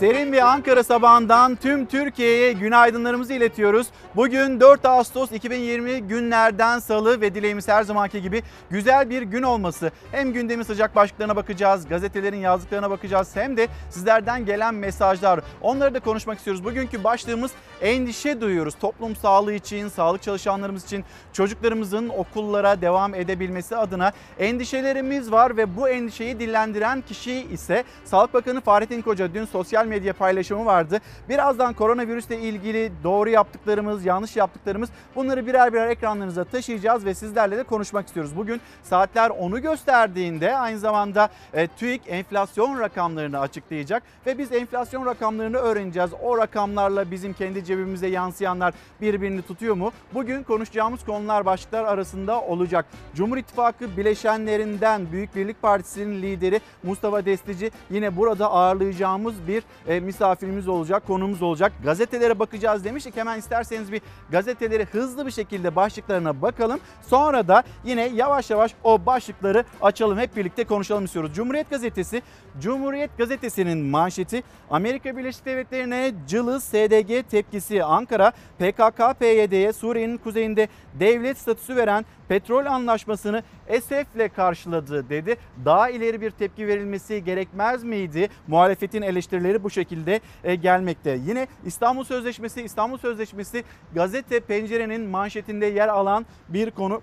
Serin 0.00 0.32
bir 0.32 0.52
Ankara 0.52 0.82
sabahından 0.82 1.56
tüm 1.56 1.86
Türkiye'ye 1.86 2.52
günaydınlarımızı 2.52 3.32
iletiyoruz. 3.32 3.86
Bugün 4.16 4.60
4 4.60 4.84
Ağustos 4.84 5.32
2020 5.32 6.02
günlerden 6.02 6.78
salı 6.78 7.20
ve 7.20 7.34
dileğimiz 7.34 7.68
her 7.68 7.82
zamanki 7.82 8.22
gibi 8.22 8.42
güzel 8.70 9.10
bir 9.10 9.22
gün 9.22 9.42
olması. 9.42 9.90
Hem 10.12 10.32
gündemin 10.32 10.62
sıcak 10.62 10.96
başlıklarına 10.96 11.36
bakacağız, 11.36 11.88
gazetelerin 11.88 12.38
yazdıklarına 12.38 12.90
bakacağız 12.90 13.36
hem 13.36 13.56
de 13.56 13.68
sizlerden 13.90 14.46
gelen 14.46 14.74
mesajlar. 14.74 15.40
Onları 15.62 15.94
da 15.94 16.00
konuşmak 16.00 16.38
istiyoruz. 16.38 16.64
Bugünkü 16.64 17.04
başlığımız 17.04 17.50
endişe 17.80 18.40
duyuyoruz. 18.40 18.74
Toplum 18.80 19.16
sağlığı 19.16 19.52
için, 19.52 19.88
sağlık 19.88 20.22
çalışanlarımız 20.22 20.84
için, 20.84 21.04
çocuklarımızın 21.32 22.08
okullara 22.08 22.80
devam 22.80 23.14
edebilmesi 23.14 23.76
adına 23.76 24.12
endişelerimiz 24.38 25.32
var 25.32 25.56
ve 25.56 25.76
bu 25.76 25.88
endişeyi 25.88 26.40
dillendiren 26.40 27.00
kişi 27.00 27.32
ise 27.32 27.84
Sağlık 28.04 28.34
Bakanı 28.34 28.60
Fahrettin 28.60 29.02
Koca 29.02 29.34
dün 29.34 29.44
sosyal 29.44 29.89
medya 29.90 30.12
paylaşımı 30.12 30.66
vardı. 30.66 31.00
Birazdan 31.28 31.74
koronavirüsle 31.74 32.40
ilgili 32.40 32.92
doğru 33.04 33.30
yaptıklarımız, 33.30 34.04
yanlış 34.04 34.36
yaptıklarımız 34.36 34.90
bunları 35.16 35.46
birer 35.46 35.72
birer 35.72 35.88
ekranlarınıza 35.88 36.44
taşıyacağız 36.44 37.04
ve 37.04 37.14
sizlerle 37.14 37.56
de 37.56 37.62
konuşmak 37.62 38.06
istiyoruz. 38.06 38.36
Bugün 38.36 38.60
saatler 38.82 39.30
onu 39.30 39.62
gösterdiğinde 39.62 40.56
aynı 40.56 40.78
zamanda 40.78 41.28
e, 41.52 41.66
TÜİK 41.66 42.02
enflasyon 42.06 42.80
rakamlarını 42.80 43.40
açıklayacak 43.40 44.02
ve 44.26 44.38
biz 44.38 44.52
enflasyon 44.52 45.06
rakamlarını 45.06 45.56
öğreneceğiz. 45.56 46.10
O 46.22 46.38
rakamlarla 46.38 47.10
bizim 47.10 47.32
kendi 47.32 47.64
cebimize 47.64 48.06
yansıyanlar 48.06 48.74
birbirini 49.00 49.42
tutuyor 49.42 49.74
mu? 49.74 49.92
Bugün 50.14 50.42
konuşacağımız 50.42 51.04
konular 51.04 51.44
başlıklar 51.44 51.84
arasında 51.84 52.40
olacak. 52.40 52.86
Cumhur 53.14 53.36
İttifakı 53.36 53.96
bileşenlerinden 53.96 55.12
Büyük 55.12 55.36
Birlik 55.36 55.62
Partisi'nin 55.62 56.22
lideri 56.22 56.60
Mustafa 56.82 57.24
Destici 57.24 57.70
yine 57.90 58.16
burada 58.16 58.50
ağırlayacağımız 58.50 59.34
bir 59.48 59.62
e, 59.88 60.00
misafirimiz 60.00 60.68
olacak, 60.68 61.06
konumuz 61.06 61.42
olacak. 61.42 61.72
Gazetelere 61.84 62.38
bakacağız 62.38 62.84
demiştik. 62.84 63.16
Hemen 63.16 63.38
isterseniz 63.38 63.92
bir 63.92 64.00
gazeteleri 64.30 64.84
hızlı 64.84 65.26
bir 65.26 65.30
şekilde 65.30 65.76
başlıklarına 65.76 66.42
bakalım. 66.42 66.80
Sonra 67.02 67.48
da 67.48 67.62
yine 67.84 68.08
yavaş 68.08 68.50
yavaş 68.50 68.74
o 68.84 69.06
başlıkları 69.06 69.64
açalım. 69.82 70.18
Hep 70.18 70.36
birlikte 70.36 70.64
konuşalım 70.64 71.04
istiyoruz. 71.04 71.34
Cumhuriyet 71.34 71.70
Gazetesi, 71.70 72.22
Cumhuriyet 72.60 73.18
Gazetesi'nin 73.18 73.78
manşeti 73.78 74.42
Amerika 74.70 75.16
Birleşik 75.16 75.46
Devletleri'ne 75.46 76.12
cılız 76.28 76.64
SDG 76.64 77.30
tepkisi 77.30 77.84
Ankara 77.84 78.32
PKK-PYD'ye 78.58 79.72
Suriye'nin 79.72 80.16
kuzeyinde 80.16 80.68
devlet 81.00 81.38
statüsü 81.38 81.76
veren 81.76 82.04
petrol 82.28 82.66
anlaşmasını 82.66 83.42
esefle 83.68 84.28
karşıladı 84.28 85.08
dedi. 85.08 85.36
Daha 85.64 85.90
ileri 85.90 86.20
bir 86.20 86.30
tepki 86.30 86.66
verilmesi 86.66 87.24
gerekmez 87.24 87.84
miydi? 87.84 88.28
Muhalefetin 88.46 89.02
eleştirileri 89.02 89.64
bu 89.64 89.69
şekilde 89.70 90.20
e, 90.44 90.54
gelmekte. 90.54 91.18
Yine 91.26 91.46
İstanbul 91.64 92.04
Sözleşmesi, 92.04 92.62
İstanbul 92.62 92.98
Sözleşmesi 92.98 93.64
gazete 93.94 94.40
pencerenin 94.40 95.00
manşetinde 95.00 95.66
yer 95.66 95.88
alan 95.88 96.26
bir 96.48 96.70
konu. 96.70 97.02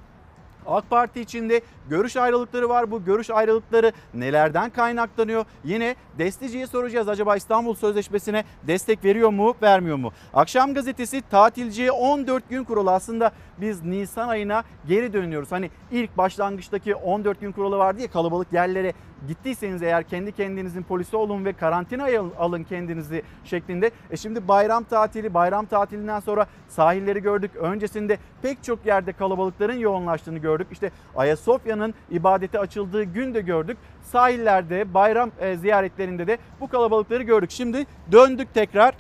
AK 0.67 0.89
Parti 0.89 1.21
içinde 1.21 1.61
görüş 1.89 2.17
ayrılıkları 2.17 2.69
var. 2.69 2.91
Bu 2.91 3.03
görüş 3.03 3.29
ayrılıkları 3.29 3.91
nelerden 4.13 4.69
kaynaklanıyor? 4.69 5.45
Yine 5.63 5.95
Destici'ye 6.17 6.67
soracağız. 6.67 7.09
Acaba 7.09 7.35
İstanbul 7.35 7.75
Sözleşmesi'ne 7.75 8.43
destek 8.63 9.05
veriyor 9.05 9.29
mu, 9.29 9.55
vermiyor 9.61 9.97
mu? 9.97 10.11
Akşam 10.33 10.73
gazetesi 10.73 11.21
tatilciye 11.29 11.91
14 11.91 12.49
gün 12.49 12.63
kuralı. 12.63 12.91
Aslında 12.91 13.31
biz 13.61 13.83
Nisan 13.83 14.27
ayına 14.27 14.63
geri 14.87 15.13
dönüyoruz. 15.13 15.51
Hani 15.51 15.71
ilk 15.91 16.17
başlangıçtaki 16.17 16.95
14 16.95 17.41
gün 17.41 17.51
kuralı 17.51 17.77
vardı 17.77 18.01
ya 18.01 18.11
kalabalık 18.11 18.53
yerlere 18.53 18.93
gittiyseniz 19.27 19.83
eğer 19.83 20.03
kendi 20.03 20.31
kendinizin 20.31 20.83
polisi 20.83 21.17
olun 21.17 21.45
ve 21.45 21.53
karantinaya 21.53 22.23
alın 22.39 22.63
kendinizi 22.63 23.23
şeklinde. 23.43 23.91
E 24.11 24.17
şimdi 24.17 24.47
bayram 24.47 24.83
tatili, 24.83 25.33
bayram 25.33 25.65
tatilinden 25.65 26.19
sonra 26.19 26.47
sahilleri 26.67 27.21
gördük. 27.21 27.55
Öncesinde 27.55 28.17
pek 28.41 28.63
çok 28.63 28.85
yerde 28.85 29.13
kalabalıkların 29.13 29.77
yoğunlaştığını 29.79 30.37
gördük. 30.37 30.67
İşte 30.71 30.91
Ayasofya'nın 31.15 31.93
ibadete 32.11 32.59
açıldığı 32.59 33.03
gün 33.03 33.33
de 33.33 33.41
gördük. 33.41 33.77
Sahillerde, 34.01 34.93
bayram 34.93 35.31
e, 35.39 35.57
ziyaretlerinde 35.57 36.27
de 36.27 36.37
bu 36.61 36.67
kalabalıkları 36.67 37.23
gördük. 37.23 37.51
Şimdi 37.51 37.85
döndük 38.11 38.53
tekrar 38.53 38.93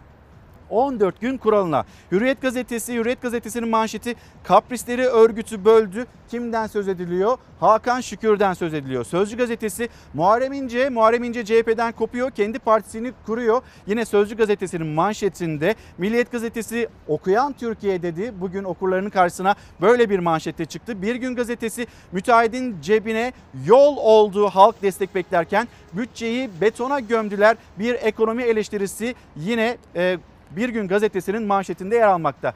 14 0.69 1.21
gün 1.21 1.37
kuralına. 1.37 1.85
Hürriyet 2.11 2.41
gazetesi, 2.41 2.93
Hürriyet 2.93 3.21
gazetesinin 3.21 3.69
manşeti 3.69 4.15
kaprisleri 4.43 5.05
örgütü 5.05 5.65
böldü. 5.65 6.05
Kimden 6.29 6.67
söz 6.67 6.87
ediliyor? 6.87 7.37
Hakan 7.59 8.01
Şükür'den 8.01 8.53
söz 8.53 8.73
ediliyor. 8.73 9.03
Sözcü 9.03 9.37
gazetesi 9.37 9.89
Muharrem 10.13 10.53
İnce, 10.53 10.89
Muharrem 10.89 11.23
İnce 11.23 11.45
CHP'den 11.45 11.91
kopuyor. 11.91 12.31
Kendi 12.31 12.59
partisini 12.59 13.11
kuruyor. 13.25 13.61
Yine 13.87 14.05
Sözcü 14.05 14.37
gazetesinin 14.37 14.87
manşetinde 14.87 15.75
Milliyet 15.97 16.31
gazetesi 16.31 16.87
okuyan 17.07 17.53
Türkiye 17.53 18.01
dedi. 18.01 18.33
Bugün 18.41 18.63
okurlarının 18.63 19.09
karşısına 19.09 19.55
böyle 19.81 20.09
bir 20.09 20.19
manşette 20.19 20.65
çıktı. 20.65 21.01
Bir 21.01 21.15
gün 21.15 21.35
gazetesi 21.35 21.87
müteahhidin 22.11 22.81
cebine 22.81 23.33
yol 23.65 23.97
olduğu 23.97 24.47
halk 24.47 24.81
destek 24.81 25.15
beklerken 25.15 25.67
bütçeyi 25.93 26.49
betona 26.61 26.99
gömdüler. 26.99 27.57
Bir 27.79 27.93
ekonomi 27.93 28.43
eleştirisi 28.43 29.15
yine 29.35 29.77
e, 29.95 30.17
bir 30.51 30.69
gün 30.69 30.87
gazetesinin 30.87 31.43
manşetinde 31.43 31.95
yer 31.95 32.07
almakta. 32.07 32.53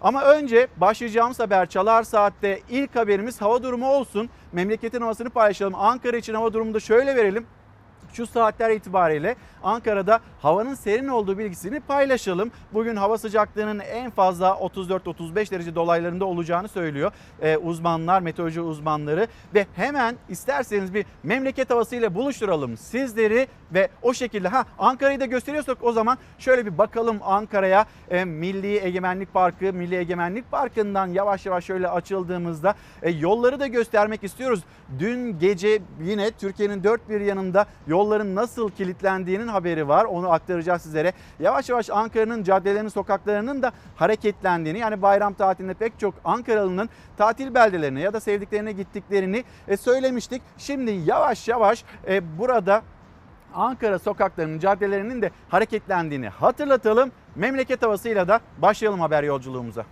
Ama 0.00 0.24
önce 0.24 0.68
başlayacağımız 0.76 1.40
haber 1.40 1.66
Çalar 1.66 2.02
Saat'te 2.02 2.60
ilk 2.70 2.96
haberimiz 2.96 3.40
hava 3.40 3.62
durumu 3.62 3.88
olsun. 3.88 4.30
Memleketin 4.52 5.00
havasını 5.00 5.30
paylaşalım. 5.30 5.74
Ankara 5.74 6.16
için 6.16 6.34
hava 6.34 6.52
durumunu 6.52 6.74
da 6.74 6.80
şöyle 6.80 7.16
verelim 7.16 7.46
şu 8.12 8.26
saatler 8.26 8.70
itibariyle 8.70 9.36
Ankara'da 9.62 10.20
havanın 10.42 10.74
serin 10.74 11.08
olduğu 11.08 11.38
bilgisini 11.38 11.80
paylaşalım. 11.80 12.50
Bugün 12.72 12.96
hava 12.96 13.18
sıcaklığının 13.18 13.78
en 13.78 14.10
fazla 14.10 14.48
34-35 14.48 15.50
derece 15.50 15.74
dolaylarında 15.74 16.24
olacağını 16.24 16.68
söylüyor 16.68 17.12
ee, 17.42 17.56
uzmanlar, 17.56 18.20
meteoroloji 18.20 18.60
uzmanları 18.60 19.26
ve 19.54 19.66
hemen 19.76 20.16
isterseniz 20.28 20.94
bir 20.94 21.06
memleket 21.22 21.70
havasıyla 21.70 22.14
buluşturalım 22.14 22.76
sizleri 22.76 23.48
ve 23.74 23.88
o 24.02 24.14
şekilde 24.14 24.48
ha 24.48 24.64
Ankara'yı 24.78 25.20
da 25.20 25.26
gösteriyorsak 25.26 25.78
o 25.82 25.92
zaman 25.92 26.18
şöyle 26.38 26.66
bir 26.66 26.78
bakalım 26.78 27.18
Ankara'ya 27.22 27.86
e, 28.10 28.24
Milli 28.24 28.84
Egemenlik 28.84 29.34
Parkı, 29.34 29.72
Milli 29.72 29.96
Egemenlik 29.96 30.50
Parkı'ndan 30.50 31.06
yavaş 31.06 31.46
yavaş 31.46 31.64
şöyle 31.64 31.88
açıldığımızda 31.88 32.74
e, 33.02 33.10
yolları 33.10 33.60
da 33.60 33.66
göstermek 33.66 34.24
istiyoruz. 34.24 34.60
Dün 34.98 35.38
gece 35.38 35.82
yine 36.02 36.30
Türkiye'nin 36.30 36.84
dört 36.84 37.08
bir 37.08 37.20
yanında 37.20 37.66
yolların 38.00 38.34
nasıl 38.34 38.70
kilitlendiğinin 38.70 39.48
haberi 39.48 39.88
var. 39.88 40.04
Onu 40.04 40.32
aktaracağız 40.32 40.82
sizlere. 40.82 41.12
Yavaş 41.40 41.68
yavaş 41.68 41.90
Ankara'nın 41.90 42.42
caddelerinin, 42.42 42.88
sokaklarının 42.88 43.62
da 43.62 43.72
hareketlendiğini 43.96 44.78
yani 44.78 45.02
bayram 45.02 45.34
tatilinde 45.34 45.74
pek 45.74 45.98
çok 45.98 46.14
Ankaralı'nın 46.24 46.88
tatil 47.16 47.54
beldelerine 47.54 48.00
ya 48.00 48.12
da 48.12 48.20
sevdiklerine 48.20 48.72
gittiklerini 48.72 49.44
e, 49.68 49.76
söylemiştik. 49.76 50.42
Şimdi 50.58 50.90
yavaş 50.90 51.48
yavaş 51.48 51.84
e, 52.08 52.38
burada 52.38 52.82
Ankara 53.54 53.98
sokaklarının, 53.98 54.58
caddelerinin 54.58 55.22
de 55.22 55.30
hareketlendiğini 55.48 56.28
hatırlatalım. 56.28 57.12
Memleket 57.36 57.82
havasıyla 57.82 58.28
da 58.28 58.40
başlayalım 58.58 59.00
haber 59.00 59.22
yolculuğumuza. 59.22 59.84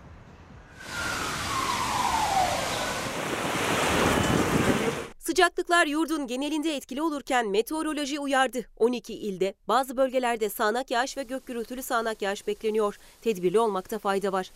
Sıcaklıklar 5.28 5.86
yurdun 5.86 6.26
genelinde 6.26 6.76
etkili 6.76 7.02
olurken 7.02 7.48
meteoroloji 7.48 8.20
uyardı. 8.20 8.64
12 8.76 9.14
ilde 9.14 9.54
bazı 9.68 9.96
bölgelerde 9.96 10.48
sağanak 10.48 10.90
yağış 10.90 11.16
ve 11.16 11.22
gök 11.22 11.46
gürültülü 11.46 11.82
sağanak 11.82 12.22
yağış 12.22 12.46
bekleniyor. 12.46 12.98
Tedbirli 13.22 13.60
olmakta 13.60 13.98
fayda 13.98 14.32
var. 14.32 14.52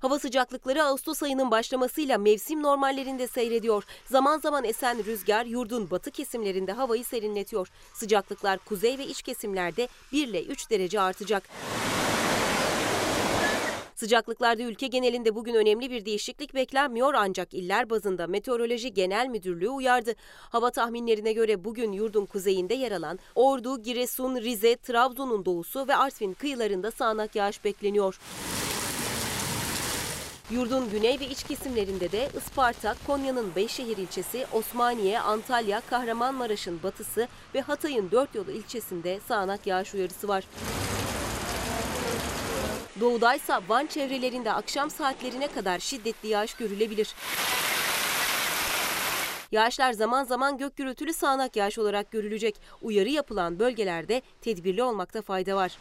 Hava 0.00 0.18
sıcaklıkları 0.18 0.84
Ağustos 0.84 1.22
ayının 1.22 1.50
başlamasıyla 1.50 2.18
mevsim 2.18 2.62
normallerinde 2.62 3.26
seyrediyor. 3.28 3.84
Zaman 4.10 4.38
zaman 4.38 4.64
esen 4.64 5.04
rüzgar 5.04 5.44
yurdun 5.44 5.90
batı 5.90 6.10
kesimlerinde 6.10 6.72
havayı 6.72 7.04
serinletiyor. 7.04 7.68
Sıcaklıklar 7.94 8.58
kuzey 8.58 8.98
ve 8.98 9.06
iç 9.06 9.22
kesimlerde 9.22 9.88
1 10.12 10.28
ile 10.28 10.44
3 10.44 10.70
derece 10.70 11.00
artacak. 11.00 11.42
Sıcaklıklarda 14.02 14.62
ülke 14.62 14.86
genelinde 14.86 15.34
bugün 15.34 15.54
önemli 15.54 15.90
bir 15.90 16.04
değişiklik 16.04 16.54
beklenmiyor 16.54 17.14
ancak 17.14 17.54
iller 17.54 17.90
bazında 17.90 18.26
Meteoroloji 18.26 18.94
Genel 18.94 19.26
Müdürlüğü 19.26 19.68
uyardı. 19.68 20.14
Hava 20.38 20.70
tahminlerine 20.70 21.32
göre 21.32 21.64
bugün 21.64 21.92
yurdun 21.92 22.26
kuzeyinde 22.26 22.74
yer 22.74 22.92
alan 22.92 23.18
Ordu, 23.34 23.82
Giresun, 23.82 24.36
Rize, 24.36 24.76
Trabzon'un 24.76 25.44
doğusu 25.44 25.88
ve 25.88 25.96
Artvin 25.96 26.32
kıyılarında 26.32 26.90
sağanak 26.90 27.36
yağış 27.36 27.64
bekleniyor. 27.64 28.18
Yurdun 30.50 30.90
güney 30.90 31.20
ve 31.20 31.26
iç 31.26 31.42
kesimlerinde 31.42 32.12
de 32.12 32.28
Isparta, 32.36 32.94
Konya'nın 33.06 33.54
Beyşehir 33.56 33.96
ilçesi, 33.96 34.46
Osmaniye, 34.52 35.20
Antalya, 35.20 35.82
Kahramanmaraş'ın 35.90 36.82
batısı 36.82 37.28
ve 37.54 37.60
Hatay'ın 37.60 38.10
Dörtyolu 38.10 38.50
ilçesinde 38.50 39.20
sağanak 39.28 39.66
yağış 39.66 39.94
uyarısı 39.94 40.28
var. 40.28 40.44
Doğudaysa 43.00 43.60
Van 43.68 43.86
çevrelerinde 43.86 44.52
akşam 44.52 44.90
saatlerine 44.90 45.48
kadar 45.48 45.78
şiddetli 45.78 46.28
yağış 46.28 46.54
görülebilir. 46.54 47.14
Yağışlar 49.52 49.92
zaman 49.92 50.24
zaman 50.24 50.58
gök 50.58 50.76
gürültülü 50.76 51.12
sağanak 51.12 51.56
yağış 51.56 51.78
olarak 51.78 52.10
görülecek. 52.10 52.60
Uyarı 52.82 53.08
yapılan 53.08 53.58
bölgelerde 53.58 54.22
tedbirli 54.40 54.82
olmakta 54.82 55.22
fayda 55.22 55.56
var. 55.56 55.78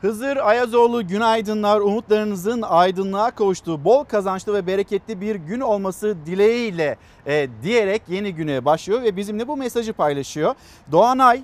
Hızır 0.00 0.36
Ayazoğlu 0.36 1.06
günaydınlar. 1.06 1.80
Umutlarınızın 1.80 2.62
aydınlığa 2.62 3.30
kavuştuğu 3.30 3.84
bol 3.84 4.04
kazançlı 4.04 4.54
ve 4.54 4.66
bereketli 4.66 5.20
bir 5.20 5.34
gün 5.34 5.60
olması 5.60 6.16
dileğiyle 6.26 6.96
e, 7.26 7.48
diyerek 7.62 8.02
yeni 8.08 8.34
güne 8.34 8.64
başlıyor 8.64 9.02
ve 9.02 9.16
bizimle 9.16 9.48
bu 9.48 9.56
mesajı 9.56 9.92
paylaşıyor. 9.92 10.54
Doğanay 10.92 11.42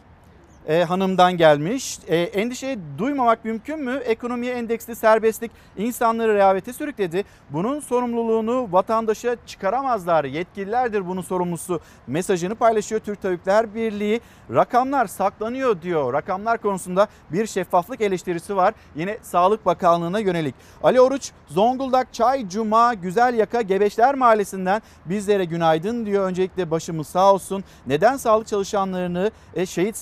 e, 0.68 0.84
hanımdan 0.84 1.36
gelmiş. 1.36 1.98
E, 2.08 2.16
endişe 2.16 2.78
duymamak 2.98 3.44
mümkün 3.44 3.78
mü? 3.80 3.96
Ekonomiye 4.04 4.54
endeksli 4.54 4.96
serbestlik 4.96 5.50
insanları 5.76 6.34
rehavete 6.34 6.72
sürükledi. 6.72 7.24
Bunun 7.50 7.80
sorumluluğunu 7.80 8.68
vatandaşa 8.70 9.36
çıkaramazlar. 9.46 10.24
Yetkililerdir 10.24 11.06
bunun 11.08 11.22
sorumlusu 11.22 11.80
mesajını 12.06 12.54
paylaşıyor 12.54 13.00
Türk 13.00 13.22
Tabipler 13.22 13.74
Birliği. 13.74 14.20
Rakamlar 14.54 15.06
saklanıyor 15.06 15.82
diyor. 15.82 16.12
Rakamlar 16.12 16.58
konusunda 16.58 17.06
bir 17.32 17.46
şeffaflık 17.46 18.00
eleştirisi 18.00 18.56
var. 18.56 18.74
Yine 18.96 19.18
Sağlık 19.22 19.66
Bakanlığı'na 19.66 20.18
yönelik. 20.18 20.54
Ali 20.82 21.00
Oruç 21.00 21.30
Zonguldak 21.48 22.14
Çay 22.14 22.48
Cuma 22.48 22.94
Güzel 22.94 23.34
Yaka 23.34 23.62
Gebeşler 23.62 24.14
Mahallesi'nden 24.14 24.82
bizlere 25.04 25.44
günaydın 25.44 26.06
diyor. 26.06 26.26
Öncelikle 26.26 26.70
başımız 26.70 27.06
sağ 27.06 27.32
olsun. 27.32 27.64
Neden 27.86 28.16
sağlık 28.16 28.46
çalışanlarını 28.46 29.30
e, 29.54 29.66
şehit 29.66 29.96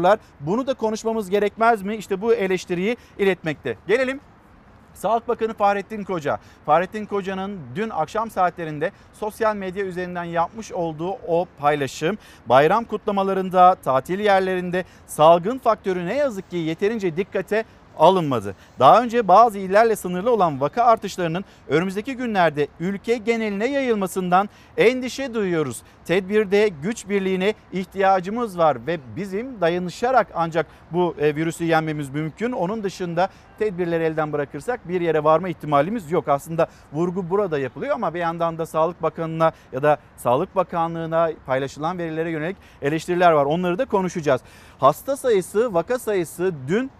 saymıyorlar? 0.00 0.18
Bunu 0.40 0.66
da 0.66 0.74
konuşmamız 0.74 1.30
gerekmez 1.30 1.82
mi? 1.82 1.96
İşte 1.96 2.20
bu 2.20 2.34
eleştiriyi 2.34 2.96
iletmekte. 3.18 3.76
Gelelim 3.86 4.20
Sağlık 4.94 5.28
Bakanı 5.28 5.54
Fahrettin 5.54 6.04
Koca. 6.04 6.38
Fahrettin 6.66 7.06
Koca'nın 7.06 7.58
dün 7.74 7.90
akşam 7.90 8.30
saatlerinde 8.30 8.90
sosyal 9.12 9.56
medya 9.56 9.84
üzerinden 9.84 10.24
yapmış 10.24 10.72
olduğu 10.72 11.10
o 11.28 11.46
paylaşım 11.58 12.18
bayram 12.46 12.84
kutlamalarında, 12.84 13.74
tatil 13.74 14.20
yerlerinde 14.20 14.84
salgın 15.06 15.58
faktörü 15.58 16.06
ne 16.06 16.16
yazık 16.16 16.50
ki 16.50 16.56
yeterince 16.56 17.16
dikkate 17.16 17.64
alınmadı. 17.98 18.54
Daha 18.78 19.02
önce 19.02 19.28
bazı 19.28 19.58
illerle 19.58 19.96
sınırlı 19.96 20.30
olan 20.32 20.60
vaka 20.60 20.84
artışlarının 20.84 21.44
önümüzdeki 21.68 22.16
günlerde 22.16 22.68
ülke 22.80 23.16
geneline 23.16 23.70
yayılmasından 23.70 24.48
endişe 24.76 25.34
duyuyoruz. 25.34 25.82
Tedbirde 26.04 26.68
güç 26.82 27.08
birliğine 27.08 27.54
ihtiyacımız 27.72 28.58
var 28.58 28.86
ve 28.86 28.98
bizim 29.16 29.60
dayanışarak 29.60 30.26
ancak 30.34 30.66
bu 30.90 31.14
e, 31.18 31.36
virüsü 31.36 31.64
yenmemiz 31.64 32.10
mümkün. 32.10 32.52
Onun 32.52 32.84
dışında 32.84 33.28
tedbirleri 33.58 34.04
elden 34.04 34.32
bırakırsak 34.32 34.88
bir 34.88 35.00
yere 35.00 35.24
varma 35.24 35.48
ihtimalimiz 35.48 36.10
yok. 36.10 36.28
Aslında 36.28 36.68
vurgu 36.92 37.30
burada 37.30 37.58
yapılıyor 37.58 37.94
ama 37.94 38.14
bir 38.14 38.20
yandan 38.20 38.58
da 38.58 38.66
Sağlık 38.66 39.02
Bakanı'na 39.02 39.52
ya 39.72 39.82
da 39.82 39.98
Sağlık 40.16 40.56
Bakanlığı'na 40.56 41.30
paylaşılan 41.46 41.98
verilere 41.98 42.30
yönelik 42.30 42.56
eleştiriler 42.82 43.32
var. 43.32 43.44
Onları 43.44 43.78
da 43.78 43.84
konuşacağız. 43.84 44.40
Hasta 44.78 45.16
sayısı, 45.16 45.74
vaka 45.74 45.98
sayısı 45.98 46.52
dün 46.68 46.90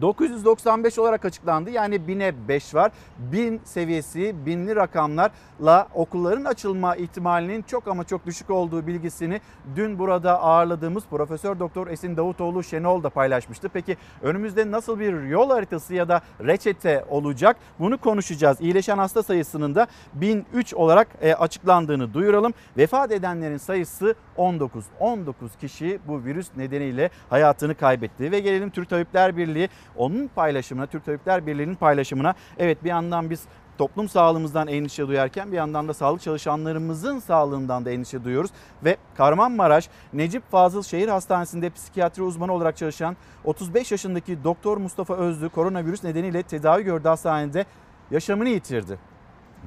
995 0.00 0.98
olarak 0.98 1.24
açıklandı. 1.24 1.70
Yani 1.70 1.96
1000'e 1.96 2.48
5 2.48 2.74
var. 2.74 2.92
1000 3.18 3.60
seviyesi, 3.64 4.46
binli 4.46 4.76
rakamlarla 4.76 5.88
okulların 5.94 6.44
açılma 6.44 6.96
ihtimalinin 6.96 7.62
çok 7.62 7.88
ama 7.88 8.04
çok 8.04 8.26
düşük 8.26 8.50
olduğu 8.50 8.86
bilgisini 8.86 9.40
dün 9.76 9.98
burada 9.98 10.40
ağırladığımız 10.40 11.04
Profesör 11.10 11.58
Doktor 11.58 11.86
Esin 11.86 12.16
Davutoğlu 12.16 12.62
Şenol 12.62 13.02
da 13.02 13.10
paylaşmıştı. 13.10 13.68
Peki 13.68 13.96
önümüzde 14.22 14.70
nasıl 14.70 15.00
bir 15.00 15.22
yol 15.22 15.50
haritası 15.50 15.94
ya 15.94 16.08
da 16.08 16.20
reçete 16.40 17.04
olacak? 17.08 17.56
Bunu 17.78 17.98
konuşacağız. 17.98 18.60
İyileşen 18.60 18.98
hasta 18.98 19.22
sayısının 19.22 19.74
da 19.74 19.86
1003 20.14 20.74
olarak 20.74 21.08
e, 21.20 21.34
açıklandığını 21.34 22.14
duyuralım. 22.14 22.54
Vefat 22.76 23.12
edenlerin 23.12 23.56
sayısı 23.56 24.14
19. 24.36 24.84
19 25.00 25.56
kişi 25.56 25.98
bu 26.08 26.24
virüs 26.24 26.48
nedeniyle 26.56 27.10
hayatını 27.30 27.74
kaybetti 27.74 28.32
ve 28.32 28.40
gelelim 28.40 28.70
Türk 28.70 28.90
Tabipler 28.90 29.36
Birliği 29.36 29.68
onun 29.96 30.28
paylaşımına, 30.28 30.86
Türk 30.86 31.04
Tabipler 31.04 31.46
Birliği'nin 31.46 31.74
paylaşımına 31.74 32.34
evet 32.58 32.84
bir 32.84 32.88
yandan 32.88 33.30
biz 33.30 33.44
toplum 33.78 34.08
sağlığımızdan 34.08 34.68
endişe 34.68 35.08
duyarken 35.08 35.52
bir 35.52 35.56
yandan 35.56 35.88
da 35.88 35.94
sağlık 35.94 36.22
çalışanlarımızın 36.22 37.18
sağlığından 37.18 37.84
da 37.84 37.90
endişe 37.90 38.24
duyuyoruz. 38.24 38.50
Ve 38.84 38.96
Kahramanmaraş 39.16 39.88
Necip 40.12 40.50
Fazıl 40.50 40.82
Şehir 40.82 41.08
Hastanesi'nde 41.08 41.70
psikiyatri 41.70 42.22
uzmanı 42.22 42.52
olarak 42.52 42.76
çalışan 42.76 43.16
35 43.44 43.92
yaşındaki 43.92 44.44
Doktor 44.44 44.76
Mustafa 44.76 45.14
Özlü 45.16 45.48
koronavirüs 45.48 46.04
nedeniyle 46.04 46.42
tedavi 46.42 46.82
gördü 46.82 47.08
hastanede 47.08 47.64
yaşamını 48.10 48.48
yitirdi. 48.48 49.09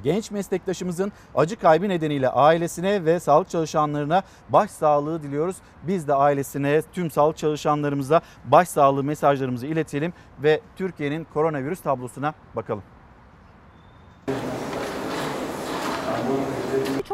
Genç 0.04 0.32
meslektaşımızın 0.32 1.12
acı 1.36 1.56
kaybı 1.56 1.90
nedeniyle 1.90 2.30
ailesine 2.30 3.06
ve 3.06 3.20
sağlık 3.20 3.50
çalışanlarına 3.50 4.24
başsağlığı 4.50 5.24
diliyoruz. 5.24 5.56
Biz 5.84 6.08
de 6.08 6.14
ailesine, 6.14 6.82
tüm 6.94 7.12
sağlık 7.12 7.38
çalışanlarımıza 7.38 8.22
başsağlığı 8.46 9.04
mesajlarımızı 9.04 9.68
iletelim 9.68 10.14
ve 10.44 10.62
Türkiye'nin 10.76 11.28
koronavirüs 11.34 11.82
tablosuna 11.82 12.34
bakalım. 12.56 12.84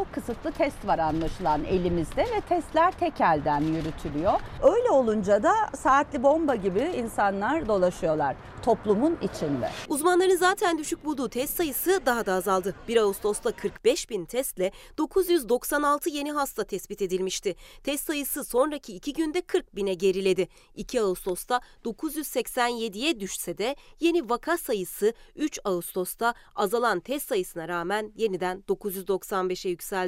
Çok 0.09 0.15
kısıtlı 0.15 0.51
test 0.51 0.87
var 0.87 0.99
anlaşılan 0.99 1.63
elimizde 1.63 2.21
ve 2.21 2.41
testler 2.49 2.91
tek 2.91 3.21
elden 3.21 3.61
yürütülüyor. 3.61 4.33
Öyle 4.63 4.89
olunca 4.89 5.43
da 5.43 5.53
saatli 5.75 6.23
bomba 6.23 6.55
gibi 6.55 6.79
insanlar 6.79 7.67
dolaşıyorlar 7.67 8.35
toplumun 8.61 9.17
içinde. 9.21 9.69
Uzmanların 9.87 10.35
zaten 10.35 10.77
düşük 10.77 11.05
bulduğu 11.05 11.29
test 11.29 11.57
sayısı 11.57 12.01
daha 12.05 12.25
da 12.25 12.33
azaldı. 12.33 12.75
1 12.87 12.97
Ağustos'ta 12.97 13.51
45 13.51 14.09
bin 14.09 14.25
testle 14.25 14.71
996 14.97 16.09
yeni 16.09 16.31
hasta 16.31 16.63
tespit 16.63 17.01
edilmişti. 17.01 17.55
Test 17.83 18.05
sayısı 18.05 18.43
sonraki 18.43 18.95
iki 18.95 19.13
günde 19.13 19.41
40 19.41 19.75
bine 19.75 19.93
geriledi. 19.93 20.47
2 20.75 21.01
Ağustos'ta 21.01 21.61
987'ye 21.85 23.19
düşse 23.19 23.57
de 23.57 23.75
yeni 23.99 24.29
vaka 24.29 24.57
sayısı 24.57 25.13
3 25.35 25.59
Ağustos'ta 25.63 26.33
azalan 26.55 26.99
test 26.99 27.27
sayısına 27.27 27.67
rağmen 27.67 28.11
yeniden 28.15 28.63
995'e 28.67 29.69
yükseldi. 29.69 29.98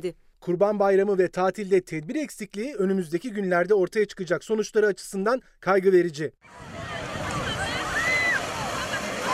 Kurban 0.41 0.79
Bayramı 0.79 1.17
ve 1.17 1.27
tatilde 1.27 1.81
tedbir 1.81 2.15
eksikliği 2.15 2.75
önümüzdeki 2.75 3.33
günlerde 3.33 3.73
ortaya 3.73 4.05
çıkacak 4.05 4.43
sonuçları 4.43 4.85
açısından 4.85 5.41
kaygı 5.59 5.91
verici. 5.91 6.31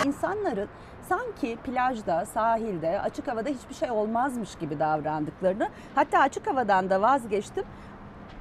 İnsanların 0.06 0.70
sanki 1.10 1.58
plajda, 1.66 2.26
sahilde, 2.26 3.02
açık 3.02 3.28
havada 3.28 3.50
hiçbir 3.50 3.76
şey 3.76 3.92
olmazmış 3.92 4.56
gibi 4.56 4.80
davrandıklarını, 4.80 5.70
hatta 5.96 6.20
açık 6.20 6.48
havadan 6.48 6.90
da 6.90 7.02
vazgeçtim. 7.02 7.64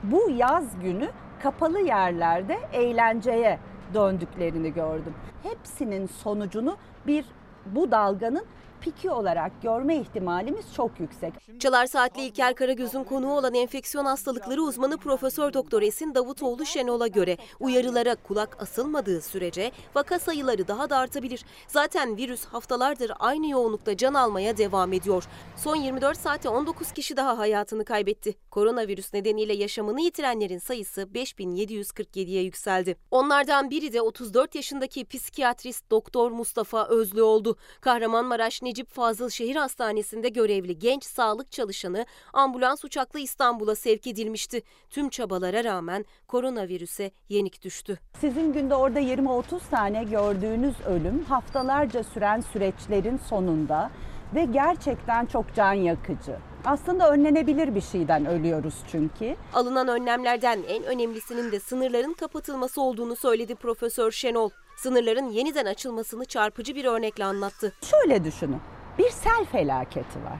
Bu 0.03 0.31
yaz 0.31 0.81
günü 0.83 1.09
kapalı 1.43 1.81
yerlerde 1.81 2.59
eğlenceye 2.73 3.59
döndüklerini 3.95 4.75
gördüm. 4.75 5.15
Hepsinin 5.43 6.07
sonucunu 6.07 6.77
bir 7.07 7.25
bu 7.67 7.91
dalganın 7.91 8.45
piki 8.87 9.11
olarak 9.11 9.63
görme 9.63 9.97
ihtimalimiz 9.97 10.75
çok 10.75 11.01
yüksek. 11.01 11.35
Çalar 11.61 11.87
Saatli 11.87 12.23
İlker 12.23 12.55
Karagöz'ün 12.55 13.05
konuğu 13.05 13.33
olan 13.33 13.55
enfeksiyon 13.55 14.05
hastalıkları 14.05 14.63
uzmanı 14.63 14.99
Profesör 14.99 15.53
Doktor 15.53 15.83
Esin 15.83 16.15
Davutoğlu 16.15 16.67
Şenol'a 16.67 17.07
göre 17.07 17.37
uyarılara 17.61 18.15
kulak 18.15 18.63
asılmadığı 18.63 19.21
sürece 19.21 19.73
vaka 19.95 20.19
sayıları 20.19 20.69
daha 20.69 20.91
da 20.91 20.97
artabilir. 20.97 21.45
Zaten 21.69 22.17
virüs 22.17 22.45
haftalardır 22.45 23.13
aynı 23.19 23.51
yoğunlukta 23.51 23.97
can 23.97 24.15
almaya 24.15 24.57
devam 24.57 24.93
ediyor. 24.93 25.25
Son 25.57 25.77
24 25.77 26.19
saate 26.19 26.49
19 26.49 26.93
kişi 26.93 27.17
daha 27.17 27.39
hayatını 27.39 27.85
kaybetti. 27.85 28.35
Koronavirüs 28.51 29.15
nedeniyle 29.15 29.55
yaşamını 29.55 30.01
yitirenlerin 30.01 30.59
sayısı 30.59 31.03
5747'ye 31.03 32.43
yükseldi. 32.43 32.97
Onlardan 33.11 33.71
biri 33.71 33.93
de 33.93 34.01
34 34.01 34.55
yaşındaki 34.55 35.05
psikiyatrist 35.05 35.91
Doktor 35.91 36.31
Mustafa 36.31 36.87
Özlü 36.89 37.23
oldu. 37.23 37.57
Kahramanmaraş 37.81 38.63
Necip 38.63 38.76
Fazıl 38.85 39.31
Şehir 39.31 39.57
Hastanesi'nde 39.57 40.29
görevli 40.29 40.79
genç 40.79 41.05
sağlık 41.05 41.53
çalışanı 41.53 42.07
ambulans 42.33 42.85
uçakla 42.85 43.21
İstanbul'a 43.21 43.75
sevk 43.75 44.07
edilmişti. 44.07 44.63
Tüm 44.91 45.09
çabalara 45.09 45.65
rağmen 45.65 46.05
koronavirüse 46.29 47.11
yenik 47.29 47.63
düştü. 47.63 47.99
Sizin 48.21 48.53
günde 48.53 48.75
orada 48.75 49.01
20-30 49.01 49.61
tane 49.71 50.05
gördüğünüz 50.05 50.75
ölüm 50.81 51.25
haftalarca 51.25 52.05
süren 52.05 52.41
süreçlerin 52.41 53.17
sonunda 53.17 53.91
ve 54.35 54.45
gerçekten 54.45 55.27
çok 55.27 55.55
can 55.55 55.73
yakıcı. 55.73 56.37
Aslında 56.65 57.11
önlenebilir 57.11 57.75
bir 57.75 57.81
şeyden 57.81 58.27
ölüyoruz 58.27 58.75
çünkü. 58.91 59.37
Alınan 59.53 59.89
önlemlerden 59.89 60.63
en 60.69 60.85
önemlisinin 60.85 61.53
de 61.53 61.61
sınırların 61.61 62.13
kapatılması 62.13 62.81
olduğunu 62.83 63.17
söyledi 63.17 63.55
Profesör 63.55 64.11
Şenol. 64.11 64.51
Sınırların 64.77 65.29
yeniden 65.29 65.67
açılmasını 65.67 66.25
çarpıcı 66.25 66.75
bir 66.75 66.85
örnekle 66.85 67.25
anlattı. 67.25 67.73
Şöyle 67.83 68.25
düşünün. 68.25 68.61
Bir 68.99 69.11
sel 69.11 69.45
felaketi 69.53 70.25
var. 70.25 70.39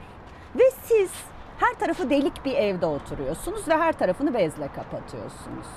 Ve 0.55 0.63
siz 0.83 1.11
her 1.59 1.73
tarafı 1.79 2.09
delik 2.09 2.45
bir 2.45 2.53
evde 2.53 2.85
oturuyorsunuz 2.85 3.67
ve 3.67 3.77
her 3.77 3.93
tarafını 3.93 4.33
bezle 4.33 4.67
kapatıyorsunuz. 4.67 5.67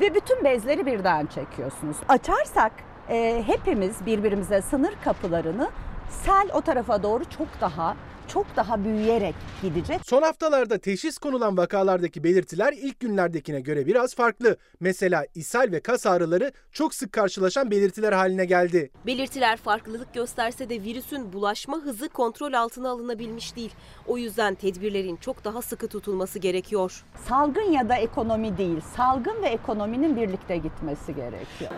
Ve 0.00 0.14
bütün 0.14 0.44
bezleri 0.44 0.86
birden 0.86 1.26
çekiyorsunuz. 1.26 1.96
Açarsak 2.08 2.72
e, 3.08 3.42
hepimiz 3.46 4.06
birbirimize 4.06 4.62
sınır 4.62 4.94
kapılarını 5.04 5.70
sel 6.10 6.48
o 6.52 6.60
tarafa 6.60 7.02
doğru 7.02 7.24
çok 7.24 7.48
daha 7.60 7.96
çok 8.32 8.56
daha 8.56 8.84
büyüyerek 8.84 9.34
gidecek. 9.62 10.00
Son 10.04 10.22
haftalarda 10.22 10.78
teşhis 10.78 11.18
konulan 11.18 11.56
vakalardaki 11.56 12.24
belirtiler 12.24 12.72
ilk 12.72 13.00
günlerdekine 13.00 13.60
göre 13.60 13.86
biraz 13.86 14.14
farklı. 14.14 14.56
Mesela 14.80 15.26
ishal 15.34 15.72
ve 15.72 15.80
kas 15.80 16.06
ağrıları 16.06 16.52
çok 16.72 16.94
sık 16.94 17.12
karşılaşan 17.12 17.70
belirtiler 17.70 18.12
haline 18.12 18.44
geldi. 18.44 18.90
Belirtiler 19.06 19.56
farklılık 19.56 20.14
gösterse 20.14 20.68
de 20.68 20.82
virüsün 20.82 21.32
bulaşma 21.32 21.76
hızı 21.76 22.08
kontrol 22.08 22.52
altına 22.52 22.90
alınabilmiş 22.90 23.56
değil. 23.56 23.72
O 24.06 24.18
yüzden 24.18 24.54
tedbirlerin 24.54 25.16
çok 25.16 25.44
daha 25.44 25.62
sıkı 25.62 25.88
tutulması 25.88 26.38
gerekiyor. 26.38 27.04
Salgın 27.28 27.72
ya 27.72 27.88
da 27.88 27.94
ekonomi 27.94 28.58
değil, 28.58 28.80
salgın 28.96 29.42
ve 29.42 29.46
ekonominin 29.48 30.16
birlikte 30.16 30.56
gitmesi 30.56 31.14
gerekiyor. 31.14 31.70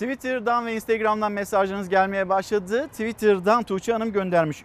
Twitter'dan 0.00 0.66
ve 0.66 0.74
Instagram'dan 0.74 1.32
mesajlarınız 1.32 1.88
gelmeye 1.88 2.28
başladı. 2.28 2.88
Twitter'dan 2.88 3.62
Tuğçe 3.62 3.92
Hanım 3.92 4.12
göndermiş. 4.12 4.64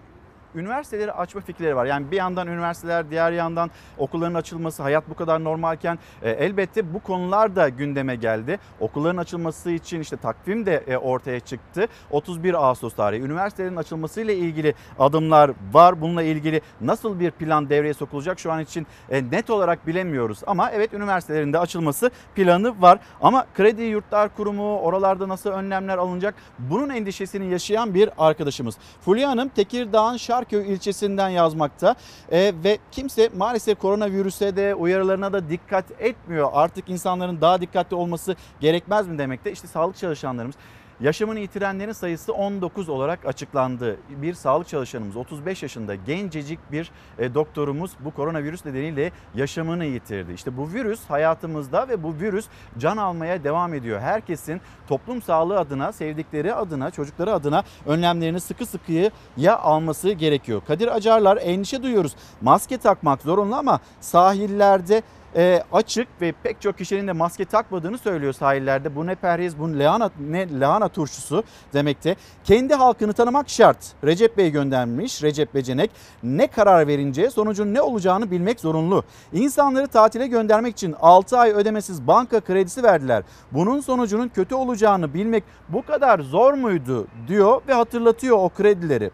Üniversiteleri 0.55 1.11
açma 1.11 1.41
fikirleri 1.41 1.75
var. 1.75 1.85
Yani 1.85 2.11
bir 2.11 2.17
yandan 2.17 2.47
üniversiteler, 2.47 3.09
diğer 3.09 3.31
yandan 3.31 3.71
okulların 3.97 4.33
açılması, 4.33 4.83
hayat 4.83 5.09
bu 5.09 5.13
kadar 5.13 5.43
normalken 5.43 5.99
e, 6.21 6.29
elbette 6.29 6.93
bu 6.93 6.99
konular 6.99 7.55
da 7.55 7.69
gündeme 7.69 8.15
geldi. 8.15 8.59
Okulların 8.79 9.17
açılması 9.17 9.71
için 9.71 9.99
işte 9.99 10.17
takvim 10.17 10.65
de 10.65 10.83
e, 10.87 10.97
ortaya 10.97 11.39
çıktı. 11.39 11.87
31 12.11 12.53
Ağustos 12.53 12.95
tarihi 12.95 13.21
üniversitelerin 13.21 13.75
açılmasıyla 13.75 14.33
ilgili 14.33 14.73
adımlar 14.99 15.51
var. 15.73 16.01
Bununla 16.01 16.23
ilgili 16.23 16.61
nasıl 16.81 17.19
bir 17.19 17.31
plan 17.31 17.69
devreye 17.69 17.93
sokulacak 17.93 18.39
şu 18.39 18.51
an 18.51 18.61
için 18.61 18.87
e, 19.09 19.31
net 19.31 19.49
olarak 19.49 19.87
bilemiyoruz. 19.87 20.39
Ama 20.47 20.71
evet 20.71 20.93
üniversitelerin 20.93 21.53
de 21.53 21.59
açılması 21.59 22.11
planı 22.35 22.81
var. 22.81 22.99
Ama 23.21 23.45
Kredi 23.53 23.81
Yurtlar 23.81 24.35
Kurumu 24.35 24.79
oralarda 24.79 25.27
nasıl 25.27 25.49
önlemler 25.49 25.97
alınacak 25.97 26.35
bunun 26.59 26.89
endişesini 26.89 27.51
yaşayan 27.51 27.93
bir 27.93 28.09
arkadaşımız. 28.17 28.77
Fulya 29.01 29.29
Hanım 29.29 29.49
Tekirdağ'ın 29.49 30.17
Şarköy 30.51 30.73
ilçesinden 30.73 31.29
yazmakta 31.29 31.95
E, 32.31 32.53
ve 32.63 32.77
kimse 32.91 33.29
maalesef 33.37 33.79
koronavirüse 33.79 34.55
de 34.55 34.75
uyarılarına 34.75 35.33
da 35.33 35.49
dikkat 35.49 35.85
etmiyor. 35.99 36.49
Artık 36.53 36.89
insanların 36.89 37.41
daha 37.41 37.61
dikkatli 37.61 37.95
olması 37.95 38.35
gerekmez 38.59 39.07
mi 39.07 39.17
demekte? 39.17 39.51
İşte 39.51 39.67
sağlık 39.67 39.97
çalışanlarımız 39.97 40.55
Yaşamını 40.99 41.39
yitirenlerin 41.39 41.91
sayısı 41.91 42.33
19 42.33 42.89
olarak 42.89 43.25
açıklandı. 43.25 43.97
Bir 44.09 44.33
sağlık 44.33 44.67
çalışanımız 44.67 45.15
35 45.15 45.63
yaşında 45.63 45.95
gencecik 45.95 46.59
bir 46.71 46.91
e, 47.19 47.33
doktorumuz 47.33 47.91
bu 47.99 48.11
koronavirüs 48.11 48.65
nedeniyle 48.65 49.11
yaşamını 49.35 49.85
yitirdi. 49.85 50.33
İşte 50.33 50.57
bu 50.57 50.73
virüs 50.73 51.05
hayatımızda 51.05 51.89
ve 51.89 52.03
bu 52.03 52.15
virüs 52.19 52.45
can 52.77 52.97
almaya 52.97 53.43
devam 53.43 53.73
ediyor. 53.73 53.99
Herkesin 53.99 54.61
toplum 54.87 55.21
sağlığı 55.21 55.59
adına, 55.59 55.91
sevdikleri 55.91 56.53
adına, 56.53 56.91
çocukları 56.91 57.33
adına 57.33 57.63
önlemlerini 57.85 58.39
sıkı 58.39 58.65
sıkıya 58.65 59.11
alması 59.57 60.11
gerekiyor. 60.11 60.61
Kadir 60.67 60.95
Acarlar 60.95 61.37
endişe 61.41 61.83
duyuyoruz. 61.83 62.15
Maske 62.41 62.77
takmak 62.77 63.21
zorunlu 63.21 63.55
ama 63.55 63.79
sahillerde 64.01 65.01
e, 65.35 65.63
açık 65.71 66.07
ve 66.21 66.33
pek 66.43 66.61
çok 66.61 66.77
kişinin 66.77 67.07
de 67.07 67.11
maske 67.11 67.45
takmadığını 67.45 67.97
söylüyor 67.97 68.33
sahillerde. 68.33 68.95
Bu 68.95 69.05
ne 69.05 69.15
perhiz, 69.15 69.59
bu 69.59 69.79
lahana, 69.79 70.09
ne 70.29 70.59
lahana 70.59 70.87
turşusu 70.87 71.43
demekte. 71.73 72.15
Kendi 72.43 72.73
halkını 72.73 73.13
tanımak 73.13 73.49
şart. 73.49 73.77
Recep 74.03 74.37
Bey 74.37 74.51
göndermiş, 74.51 75.23
Recep 75.23 75.55
Becenek. 75.55 75.91
Ne 76.23 76.47
karar 76.47 76.87
verince 76.87 77.29
sonucun 77.29 77.73
ne 77.73 77.81
olacağını 77.81 78.31
bilmek 78.31 78.59
zorunlu. 78.59 79.03
İnsanları 79.33 79.87
tatile 79.87 80.27
göndermek 80.27 80.73
için 80.73 80.95
6 81.01 81.37
ay 81.37 81.51
ödemesiz 81.51 82.07
banka 82.07 82.39
kredisi 82.39 82.83
verdiler. 82.83 83.23
Bunun 83.51 83.79
sonucunun 83.79 84.27
kötü 84.27 84.55
olacağını 84.55 85.13
bilmek 85.13 85.43
bu 85.69 85.85
kadar 85.85 86.19
zor 86.19 86.53
muydu 86.53 87.07
diyor 87.27 87.61
ve 87.67 87.73
hatırlatıyor 87.73 88.37
o 88.37 88.49
kredileri. 88.49 89.11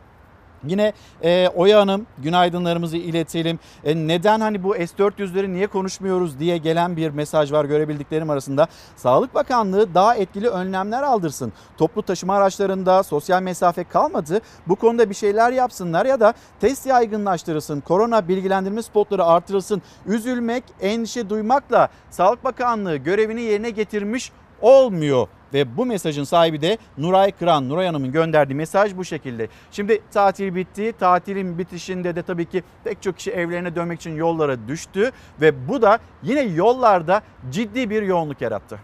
Yine 0.68 0.94
e, 1.24 1.48
Oya 1.48 1.80
Hanım 1.80 2.08
günaydınlarımızı 2.18 2.98
iletelim. 2.98 3.60
E, 3.84 3.96
neden 3.96 4.39
hani 4.39 4.63
bu 4.63 4.74
S-400'leri 4.74 5.53
niye 5.53 5.68
konuşmuyoruz 5.68 6.39
diye 6.39 6.58
gelen 6.58 6.98
bir 6.98 7.10
mesaj 7.10 7.51
var 7.51 7.65
görebildiklerim 7.65 8.30
arasında. 8.30 8.68
Sağlık 8.96 9.36
Bakanlığı 9.36 9.94
daha 9.94 10.15
etkili 10.15 10.50
önlemler 10.50 11.03
aldırsın. 11.03 11.53
Toplu 11.77 12.01
taşıma 12.01 12.36
araçlarında 12.36 13.03
sosyal 13.03 13.41
mesafe 13.41 13.84
kalmadı. 13.84 14.41
Bu 14.68 14.75
konuda 14.75 15.10
bir 15.10 15.15
şeyler 15.15 15.51
yapsınlar 15.51 16.06
ya 16.06 16.20
da 16.20 16.34
test 16.60 16.86
yaygınlaştırılsın. 16.86 17.82
Korona 17.82 18.27
bilgilendirme 18.27 18.82
spotları 18.82 19.25
artırılsın. 19.25 19.82
Üzülmek, 20.06 20.63
endişe 20.82 21.30
duymakla 21.30 21.89
Sağlık 22.10 22.44
Bakanlığı 22.44 22.96
görevini 22.96 23.41
yerine 23.41 23.70
getirmiş 23.70 24.32
olmuyor. 24.62 25.27
Ve 25.53 25.77
bu 25.77 25.86
mesajın 25.86 26.24
sahibi 26.24 26.62
de 26.62 26.77
Nuray 26.98 27.31
Kıran. 27.31 27.70
Nuray 27.70 27.86
Hanım'ın 27.86 28.12
gönderdiği 28.12 28.55
mesaj 28.55 28.98
bu 28.98 29.05
şekilde. 29.05 29.48
Şimdi 29.72 30.01
tatil 30.13 30.55
bitti. 30.55 30.93
Tatilin 31.00 31.58
bitişinde 31.58 32.15
de 32.15 32.22
tabii 32.22 32.46
ki 32.46 32.63
pek 32.84 33.01
çok 33.01 33.17
kişi 33.17 33.31
evlerine 33.31 33.75
dönmek 33.75 34.00
için 34.00 34.15
yollara 34.15 34.67
düştü. 34.67 35.12
Ve 35.41 35.67
bu 35.67 35.81
da 35.81 36.00
yine 36.24 36.41
yollarda 36.41 37.22
ciddi 37.51 37.89
bir 37.89 38.01
yoğunluk 38.03 38.41
yarattı. 38.41 38.79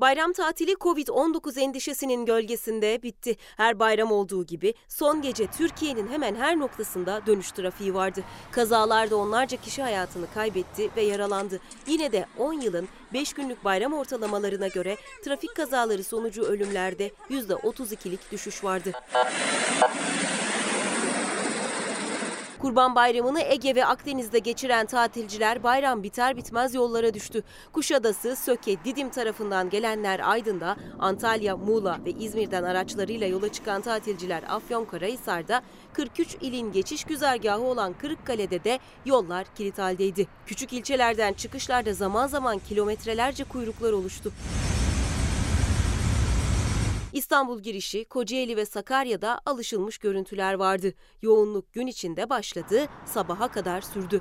Bayram 0.00 0.32
tatili 0.32 0.72
Covid-19 0.72 1.60
endişesinin 1.60 2.26
gölgesinde 2.26 3.02
bitti. 3.02 3.36
Her 3.56 3.78
bayram 3.78 4.12
olduğu 4.12 4.46
gibi 4.46 4.74
son 4.88 5.22
gece 5.22 5.46
Türkiye'nin 5.46 6.08
hemen 6.08 6.34
her 6.34 6.58
noktasında 6.58 7.26
dönüş 7.26 7.50
trafiği 7.50 7.94
vardı. 7.94 8.24
Kazalarda 8.50 9.16
onlarca 9.16 9.56
kişi 9.56 9.82
hayatını 9.82 10.26
kaybetti 10.34 10.90
ve 10.96 11.02
yaralandı. 11.02 11.60
Yine 11.86 12.12
de 12.12 12.26
10 12.38 12.52
yılın 12.52 12.88
5 13.12 13.32
günlük 13.32 13.64
bayram 13.64 13.92
ortalamalarına 13.92 14.68
göre 14.68 14.96
trafik 15.24 15.56
kazaları 15.56 16.04
sonucu 16.04 16.42
ölümlerde 16.42 17.10
%32'lik 17.30 18.32
düşüş 18.32 18.64
vardı. 18.64 18.92
Kurban 22.58 22.94
Bayramı'nı 22.94 23.40
Ege 23.40 23.74
ve 23.74 23.86
Akdeniz'de 23.86 24.38
geçiren 24.38 24.86
tatilciler 24.86 25.62
bayram 25.62 26.02
biter 26.02 26.36
bitmez 26.36 26.74
yollara 26.74 27.14
düştü. 27.14 27.42
Kuşadası, 27.72 28.36
Söke, 28.36 28.84
Didim 28.84 29.10
tarafından 29.10 29.70
gelenler 29.70 30.20
Aydın'da, 30.24 30.76
Antalya, 30.98 31.56
Muğla 31.56 31.98
ve 32.04 32.10
İzmir'den 32.10 32.62
araçlarıyla 32.62 33.26
yola 33.26 33.52
çıkan 33.52 33.82
tatilciler 33.82 34.42
Afyonkarahisar'da, 34.48 35.62
43 35.92 36.36
ilin 36.40 36.72
geçiş 36.72 37.04
güzergahı 37.04 37.62
olan 37.62 37.92
Kırıkkale'de 37.92 38.64
de 38.64 38.78
yollar 39.06 39.46
kilit 39.54 39.78
haldeydi. 39.78 40.26
Küçük 40.46 40.72
ilçelerden 40.72 41.32
çıkışlarda 41.32 41.94
zaman 41.94 42.26
zaman 42.26 42.58
kilometrelerce 42.58 43.44
kuyruklar 43.44 43.92
oluştu. 43.92 44.32
İstanbul 47.18 47.60
girişi, 47.60 48.04
Kocaeli 48.04 48.56
ve 48.56 48.66
Sakarya'da 48.66 49.40
alışılmış 49.46 49.98
görüntüler 49.98 50.54
vardı. 50.54 50.92
Yoğunluk 51.22 51.72
gün 51.72 51.86
içinde 51.86 52.30
başladı, 52.30 52.86
sabaha 53.06 53.48
kadar 53.48 53.80
sürdü. 53.80 54.20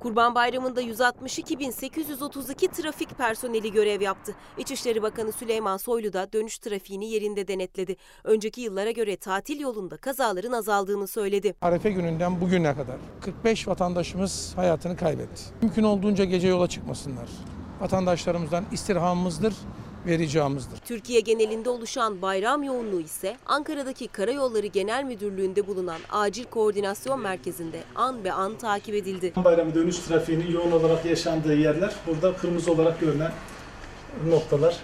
Kurban 0.00 0.34
Bayramı'nda 0.34 0.82
162.832 0.82 2.68
trafik 2.70 3.18
personeli 3.18 3.72
görev 3.72 4.00
yaptı. 4.00 4.34
İçişleri 4.58 5.02
Bakanı 5.02 5.32
Süleyman 5.32 5.76
Soylu 5.76 6.12
da 6.12 6.32
dönüş 6.32 6.58
trafiğini 6.58 7.10
yerinde 7.10 7.48
denetledi. 7.48 7.96
Önceki 8.24 8.60
yıllara 8.60 8.90
göre 8.90 9.16
tatil 9.16 9.60
yolunda 9.60 9.96
kazaların 9.96 10.52
azaldığını 10.52 11.06
söyledi. 11.06 11.54
Arefe 11.60 11.90
gününden 11.90 12.40
bugüne 12.40 12.74
kadar 12.74 12.96
45 13.20 13.68
vatandaşımız 13.68 14.52
hayatını 14.56 14.96
kaybetti. 14.96 15.42
Mümkün 15.62 15.82
olduğunca 15.82 16.24
gece 16.24 16.48
yola 16.48 16.68
çıkmasınlar. 16.68 17.28
Vatandaşlarımızdan 17.80 18.64
istirhamımızdır 18.72 19.54
ve 20.06 20.18
ricamızdır. 20.18 20.78
Türkiye 20.78 21.20
genelinde 21.20 21.70
oluşan 21.70 22.22
bayram 22.22 22.62
yoğunluğu 22.62 23.00
ise 23.00 23.36
Ankara'daki 23.46 24.08
Karayolları 24.08 24.66
Genel 24.66 25.04
Müdürlüğü'nde 25.04 25.66
bulunan 25.66 26.00
Acil 26.10 26.44
Koordinasyon 26.44 27.20
Merkezi'nde 27.20 27.80
an 27.94 28.24
be 28.24 28.32
an 28.32 28.58
takip 28.58 28.94
edildi. 28.94 29.32
Bayramı 29.44 29.74
dönüş 29.74 29.98
trafiğinin 29.98 30.52
yoğun 30.52 30.72
olarak 30.72 31.04
yaşandığı 31.04 31.54
yerler 31.54 31.94
burada 32.06 32.36
kırmızı 32.36 32.72
olarak 32.72 33.00
görünen 33.00 33.32
noktalar. 34.28 34.76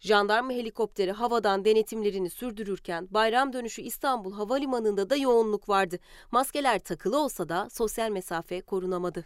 Jandarma 0.00 0.52
helikopteri 0.52 1.12
havadan 1.12 1.64
denetimlerini 1.64 2.30
sürdürürken 2.30 3.08
bayram 3.10 3.52
dönüşü 3.52 3.82
İstanbul 3.82 4.32
Havalimanı'nda 4.32 5.10
da 5.10 5.16
yoğunluk 5.16 5.68
vardı. 5.68 5.98
Maskeler 6.30 6.78
takılı 6.78 7.18
olsa 7.18 7.48
da 7.48 7.68
sosyal 7.70 8.10
mesafe 8.10 8.60
korunamadı. 8.60 9.24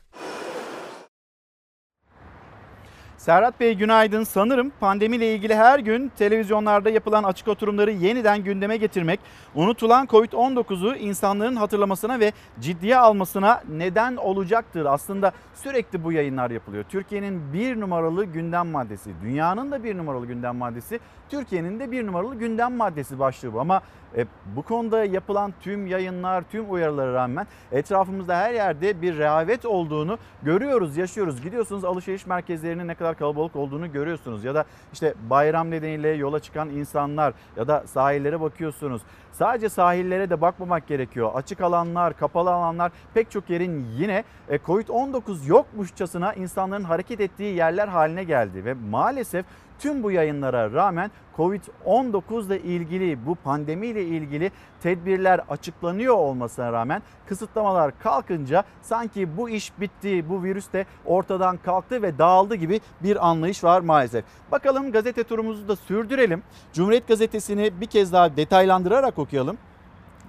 Serhat 3.25 3.61
Bey 3.61 3.75
günaydın. 3.75 4.25
Sanırım 4.25 4.73
pandemiyle 4.81 5.35
ilgili 5.35 5.55
her 5.55 5.79
gün 5.79 6.13
televizyonlarda 6.19 6.91
yapılan 6.91 7.25
açık 7.25 7.49
oturumları 7.49 7.91
yeniden 7.91 8.45
gündeme 8.45 8.77
getirmek, 8.77 9.21
unutulan 9.55 10.07
Covid-19'u 10.07 10.97
insanların 10.97 11.57
hatırlamasına 11.57 12.21
ve 12.21 12.33
ciddiye 12.61 12.97
almasına 12.97 13.63
neden 13.69 14.17
olacaktır. 14.17 14.85
Aslında 14.85 15.33
sürekli 15.55 16.05
bu 16.05 16.13
yayınlar 16.13 16.51
yapılıyor. 16.51 16.85
Türkiye'nin 16.89 17.53
bir 17.53 17.81
numaralı 17.81 18.25
gündem 18.25 18.69
maddesi, 18.69 19.11
dünyanın 19.23 19.73
da 19.73 19.85
bir 19.85 19.97
numaralı 19.99 20.27
gündem 20.27 20.57
maddesi, 20.57 21.01
Türkiye'nin 21.35 21.81
de 21.81 21.91
bir 21.91 22.07
numaralı 22.07 22.35
gündem 22.35 22.77
maddesi 22.77 23.19
başlığı 23.19 23.53
bu. 23.53 23.61
Ama 23.61 23.83
e, 24.17 24.27
bu 24.57 24.63
konuda 24.63 25.05
yapılan 25.05 25.55
tüm 25.61 25.87
yayınlar, 25.87 26.45
tüm 26.51 26.73
uyarılara 26.73 27.15
rağmen 27.15 27.47
etrafımızda 27.73 28.37
her 28.37 28.55
yerde 28.55 29.03
bir 29.03 29.19
rehavet 29.19 29.65
olduğunu 29.65 30.19
görüyoruz, 30.43 30.97
yaşıyoruz. 30.97 31.43
Gidiyorsunuz 31.43 31.85
alışveriş 31.85 32.27
merkezlerinin 32.27 32.89
ne 32.89 32.95
kadar 32.95 33.19
kalabalık 33.19 33.57
olduğunu 33.57 33.93
görüyorsunuz. 33.93 34.45
Ya 34.45 34.55
da 34.55 34.65
işte 34.93 35.15
bayram 35.31 35.71
nedeniyle 35.71 36.09
yola 36.09 36.41
çıkan 36.41 36.71
insanlar 36.71 37.35
ya 37.57 37.69
da 37.69 37.85
sahillere 37.87 38.41
bakıyorsunuz. 38.41 39.03
Sadece 39.33 39.69
sahillere 39.69 40.31
de 40.31 40.41
bakmamak 40.41 40.87
gerekiyor. 40.87 41.31
Açık 41.35 41.61
alanlar, 41.61 42.19
kapalı 42.19 42.51
alanlar 42.53 42.93
pek 43.15 43.31
çok 43.31 43.51
yerin 43.51 43.87
yine 43.97 44.25
e, 44.49 44.57
Covid-19 44.57 45.49
yokmuşçasına 45.49 46.35
insanların 46.35 46.85
hareket 46.85 47.21
ettiği 47.21 47.57
yerler 47.57 47.89
haline 47.89 48.25
geldi. 48.25 48.65
Ve 48.65 48.75
maalesef 48.75 49.47
tüm 49.79 50.03
bu 50.03 50.11
yayınlara 50.11 50.73
rağmen 50.73 51.11
Covid-19 51.37 52.47
ile 52.47 52.61
ilgili 52.61 53.27
bu 53.27 53.35
pandemiyle 53.35 54.05
ilgili 54.05 54.51
tedbirler 54.83 55.41
açıklanıyor 55.49 56.15
olmasına 56.15 56.73
rağmen 56.73 57.03
kısıtlamalar 57.27 57.99
kalkınca 57.99 58.65
sanki 58.83 59.37
bu 59.37 59.51
iş 59.51 59.73
bitti, 59.81 60.29
bu 60.29 60.43
virüs 60.43 60.73
de 60.73 60.87
ortadan 61.05 61.57
kalktı 61.57 62.03
ve 62.03 62.19
dağıldı 62.19 62.55
gibi 62.55 62.81
bir 63.03 63.29
anlayış 63.29 63.65
var 63.65 63.81
maalesef. 63.81 64.25
Bakalım 64.53 64.93
gazete 64.93 65.25
turumuzu 65.25 65.69
da 65.69 65.77
sürdürelim. 65.77 66.43
Cumhuriyet 66.73 67.09
gazetesini 67.09 67.81
bir 67.81 67.87
kez 67.87 68.13
daha 68.13 68.37
detaylandırarak 68.37 69.19
okuyalım. 69.19 69.59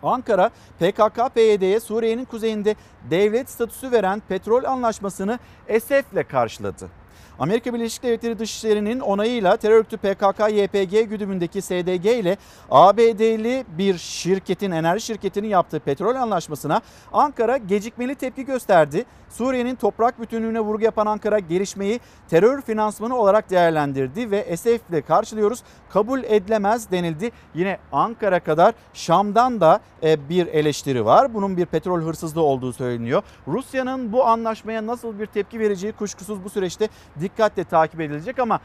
Ankara 0.04 0.50
PKK-PYD'ye 0.80 1.80
Suriye'nin 1.80 2.26
kuzeyinde 2.26 2.76
devlet 3.10 3.50
statüsü 3.50 3.92
veren 3.92 4.22
petrol 4.28 4.64
anlaşmasını 4.64 5.40
esefle 5.68 6.24
karşıladı. 6.24 7.05
Amerika 7.40 7.74
Birleşik 7.74 8.04
Devletleri 8.04 8.40
Dışişleri'nin 8.40 9.00
onayıyla 9.00 9.58
terör 9.58 9.76
örgütü 9.76 9.98
PKK-YPG 9.98 11.04
güdümündeki 11.04 11.62
SDG 11.62 12.06
ile 12.06 12.38
ABD'li 12.72 13.66
bir 13.78 13.98
şirketin, 13.98 14.72
enerji 14.72 15.06
şirketinin 15.06 15.48
yaptığı 15.48 15.80
petrol 15.80 16.16
anlaşmasına 16.16 16.82
Ankara 17.14 17.58
gecikmeli 17.58 18.16
tepki 18.16 18.46
gösterdi. 18.46 19.06
Suriye'nin 19.30 19.76
toprak 19.76 20.22
bütünlüğüne 20.22 20.60
vurgu 20.60 20.84
yapan 20.84 21.06
Ankara 21.06 21.40
gelişmeyi 21.40 22.00
terör 22.30 22.62
finansmanı 22.62 23.18
olarak 23.18 23.50
değerlendirdi 23.50 24.32
ve 24.32 24.38
esefle 24.38 25.02
karşılıyoruz. 25.02 25.64
Kabul 25.90 26.24
edilemez 26.24 26.92
denildi. 26.92 27.32
Yine 27.54 27.78
Ankara 27.92 28.40
kadar 28.40 28.74
Şam'dan 28.94 29.62
da 29.62 29.80
e, 30.04 30.30
bir 30.30 30.48
eleştiri 30.48 31.06
var. 31.06 31.34
Bunun 31.34 31.58
bir 31.58 31.66
petrol 31.66 32.02
hırsızlığı 32.02 32.42
olduğu 32.42 32.74
söyleniyor. 32.74 33.24
Rusya'nın 33.48 34.12
bu 34.12 34.26
anlaşmaya 34.26 34.88
nasıl 34.88 35.20
bir 35.20 35.26
tepki 35.26 35.60
vereceği 35.60 35.94
kuşkusuz 35.94 36.44
bu 36.44 36.50
süreçte 36.50 36.90
dikkatle 37.26 37.64
takip 37.64 38.02
edilecek 38.02 38.40
ama 38.40 38.60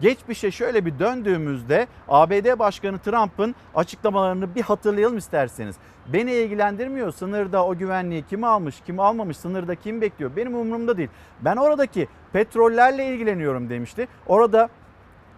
Geçmişe 0.00 0.50
şöyle 0.50 0.86
bir 0.86 0.98
döndüğümüzde 0.98 1.86
ABD 2.08 2.58
Başkanı 2.58 2.98
Trump'ın 2.98 3.54
açıklamalarını 3.74 4.54
bir 4.54 4.62
hatırlayalım 4.62 5.18
isterseniz. 5.18 5.76
Beni 6.06 6.32
ilgilendirmiyor 6.32 7.12
sınırda 7.12 7.66
o 7.66 7.78
güvenliği 7.78 8.24
kim 8.30 8.44
almış 8.44 8.80
kim 8.86 9.00
almamış 9.00 9.36
sınırda 9.36 9.74
kim 9.74 10.00
bekliyor 10.00 10.36
benim 10.36 10.54
umurumda 10.54 10.96
değil. 10.96 11.08
Ben 11.40 11.56
oradaki 11.56 12.08
petrollerle 12.32 13.06
ilgileniyorum 13.06 13.70
demişti. 13.70 14.08
Orada 14.26 14.68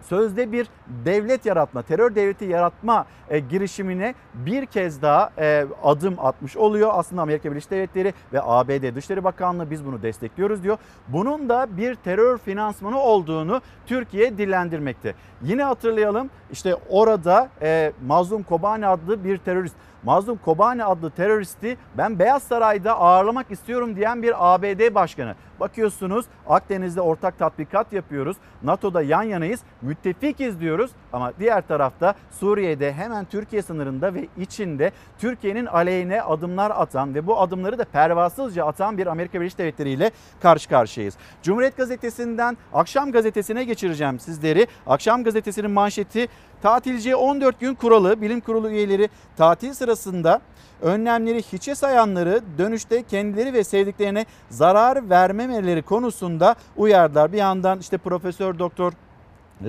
sözde 0.09 0.51
bir 0.51 0.67
devlet 1.05 1.45
yaratma, 1.45 1.81
terör 1.81 2.15
devleti 2.15 2.45
yaratma 2.45 3.05
e, 3.29 3.39
girişimine 3.39 4.15
bir 4.33 4.65
kez 4.65 5.01
daha 5.01 5.31
e, 5.37 5.65
adım 5.83 6.15
atmış 6.19 6.57
oluyor. 6.57 6.91
Aslında 6.93 7.21
Amerika 7.21 7.51
Birleşik 7.51 7.71
Devletleri 7.71 8.13
ve 8.33 8.41
ABD 8.41 8.95
Dışişleri 8.95 9.23
Bakanlığı 9.23 9.71
biz 9.71 9.85
bunu 9.85 10.01
destekliyoruz 10.01 10.63
diyor. 10.63 10.77
Bunun 11.07 11.49
da 11.49 11.67
bir 11.77 11.95
terör 11.95 12.37
finansmanı 12.37 12.99
olduğunu 12.99 13.61
Türkiye 13.85 14.37
dillendirmekte. 14.37 15.15
Yine 15.41 15.63
hatırlayalım 15.63 16.29
işte 16.51 16.75
orada 16.89 17.49
e, 17.61 17.91
Mazlum 18.07 18.43
Kobani 18.43 18.87
adlı 18.87 19.23
bir 19.23 19.37
terörist 19.37 19.75
Mazlum 20.03 20.37
Kobani 20.37 20.83
adlı 20.83 21.11
teröristi 21.11 21.77
ben 21.97 22.19
Beyaz 22.19 22.43
Saray'da 22.43 22.99
ağırlamak 22.99 23.51
istiyorum 23.51 23.95
diyen 23.95 24.23
bir 24.23 24.53
ABD 24.53 24.95
başkanı. 24.95 25.35
Bakıyorsunuz 25.59 26.25
Akdeniz'de 26.47 27.01
ortak 27.01 27.39
tatbikat 27.39 27.93
yapıyoruz. 27.93 28.37
NATO'da 28.63 29.01
yan 29.01 29.23
yanayız. 29.23 29.59
Müttefikiz 29.81 30.59
diyoruz. 30.59 30.91
Ama 31.13 31.33
diğer 31.39 31.67
tarafta 31.67 32.15
Suriye'de 32.31 32.93
hemen 32.93 33.25
Türkiye 33.25 33.61
sınırında 33.61 34.13
ve 34.13 34.27
içinde 34.37 34.91
Türkiye'nin 35.19 35.65
aleyhine 35.65 36.21
adımlar 36.21 36.71
atan 36.71 37.15
ve 37.15 37.27
bu 37.27 37.39
adımları 37.39 37.77
da 37.77 37.85
pervasızca 37.85 38.65
atan 38.65 38.97
bir 38.97 39.07
Amerika 39.07 39.39
Birleşik 39.39 39.57
Devletleri 39.57 39.89
ile 39.89 40.11
karşı 40.41 40.69
karşıyayız. 40.69 41.17
Cumhuriyet 41.43 41.77
Gazetesi'nden 41.77 42.57
Akşam 42.73 43.11
Gazetesi'ne 43.11 43.63
geçireceğim 43.63 44.19
sizleri. 44.19 44.67
Akşam 44.87 45.23
Gazetesi'nin 45.23 45.71
manşeti 45.71 46.27
tatilciye 46.61 47.15
14 47.15 47.59
gün 47.59 47.75
kuralı 47.75 48.21
bilim 48.21 48.39
kurulu 48.39 48.69
üyeleri 48.69 49.09
tatil 49.37 49.73
sırasında 49.73 50.41
önlemleri 50.81 51.41
hiçe 51.41 51.75
sayanları 51.75 52.41
dönüşte 52.57 53.03
kendileri 53.03 53.53
ve 53.53 53.63
sevdiklerine 53.63 54.25
zarar 54.49 55.09
vermemeleri 55.49 55.81
konusunda 55.81 56.55
uyardılar. 56.77 57.33
Bir 57.33 57.37
yandan 57.37 57.79
işte 57.79 57.97
Profesör 57.97 58.59
Doktor 58.59 58.93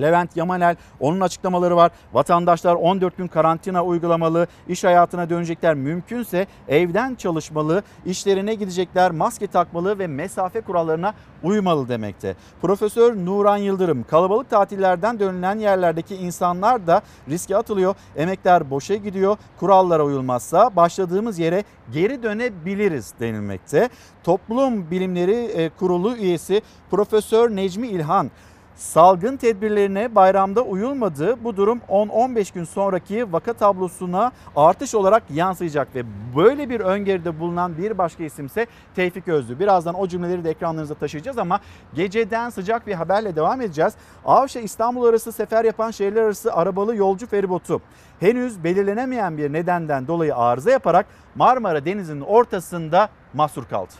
Levent 0.01 0.37
Yamanel 0.37 0.75
onun 0.99 1.21
açıklamaları 1.21 1.75
var. 1.75 1.91
Vatandaşlar 2.13 2.75
14 2.75 3.17
gün 3.17 3.27
karantina 3.27 3.85
uygulamalı, 3.85 4.47
iş 4.67 4.83
hayatına 4.83 5.29
dönecekler 5.29 5.75
mümkünse 5.75 6.47
evden 6.67 7.15
çalışmalı, 7.15 7.83
işlerine 8.05 8.55
gidecekler, 8.55 9.11
maske 9.11 9.47
takmalı 9.47 9.99
ve 9.99 10.07
mesafe 10.07 10.61
kurallarına 10.61 11.13
uymalı 11.43 11.89
demekte. 11.89 12.35
Profesör 12.61 13.15
Nuran 13.15 13.57
Yıldırım 13.57 14.03
kalabalık 14.03 14.49
tatillerden 14.49 15.19
dönülen 15.19 15.59
yerlerdeki 15.59 16.15
insanlar 16.15 16.87
da 16.87 17.01
riske 17.29 17.57
atılıyor. 17.57 17.95
Emekler 18.15 18.69
boşa 18.69 18.95
gidiyor. 18.95 19.37
Kurallara 19.59 20.03
uyulmazsa 20.03 20.75
başladığımız 20.75 21.39
yere 21.39 21.63
geri 21.93 22.23
dönebiliriz 22.23 23.13
denilmekte. 23.19 23.89
Toplum 24.23 24.91
Bilimleri 24.91 25.71
Kurulu 25.79 26.15
üyesi 26.15 26.61
Profesör 26.91 27.55
Necmi 27.55 27.87
İlhan 27.87 28.31
Salgın 28.75 29.37
tedbirlerine 29.37 30.15
bayramda 30.15 30.61
uyulmadı. 30.61 31.43
Bu 31.43 31.57
durum 31.57 31.81
10-15 31.89 32.53
gün 32.53 32.63
sonraki 32.63 33.33
vaka 33.33 33.53
tablosuna 33.53 34.31
artış 34.55 34.95
olarak 34.95 35.23
yansıyacak 35.33 35.95
ve 35.95 36.03
böyle 36.35 36.69
bir 36.69 36.79
öngörüde 36.79 37.39
bulunan 37.39 37.77
bir 37.77 37.97
başka 37.97 38.23
isimse 38.23 38.67
Tevfik 38.95 39.27
Özlü. 39.27 39.59
Birazdan 39.59 39.95
o 39.95 40.07
cümleleri 40.07 40.43
de 40.43 40.49
ekranlarınıza 40.49 40.93
taşıyacağız 40.93 41.37
ama 41.37 41.59
geceden 41.93 42.49
sıcak 42.49 42.87
bir 42.87 42.93
haberle 42.93 43.35
devam 43.35 43.61
edeceğiz. 43.61 43.93
Avşa 44.25 44.59
İstanbul 44.59 45.05
arası 45.05 45.31
sefer 45.31 45.65
yapan 45.65 45.91
şehirler 45.91 46.21
arası 46.21 46.53
arabalı 46.53 46.95
yolcu 46.95 47.27
feribotu 47.27 47.81
henüz 48.19 48.63
belirlenemeyen 48.63 49.37
bir 49.37 49.53
nedenden 49.53 50.07
dolayı 50.07 50.35
arıza 50.35 50.71
yaparak 50.71 51.05
Marmara 51.35 51.85
Denizi'nin 51.85 52.21
ortasında 52.21 53.09
mahsur 53.33 53.65
kaldı. 53.65 53.93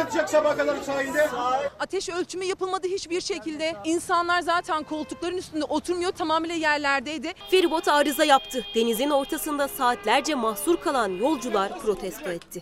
Yatacak 0.00 0.30
sabah 0.30 0.56
kadar 0.56 0.76
sahilde? 0.82 1.28
Ateş 1.80 2.08
ölçümü 2.08 2.44
yapılmadı 2.44 2.86
hiçbir 2.88 3.20
şekilde. 3.20 3.76
İnsanlar 3.84 4.40
zaten 4.40 4.82
koltukların 4.82 5.36
üstünde 5.36 5.64
oturmuyor 5.64 6.12
tamamıyla 6.12 6.54
yerlerdeydi. 6.54 7.32
Feribot 7.50 7.88
arıza 7.88 8.24
yaptı. 8.24 8.64
Denizin 8.74 9.10
ortasında 9.10 9.68
saatlerce 9.68 10.34
mahsur 10.34 10.76
kalan 10.76 11.08
yolcular 11.08 11.78
protesto 11.78 12.30
etti. 12.30 12.60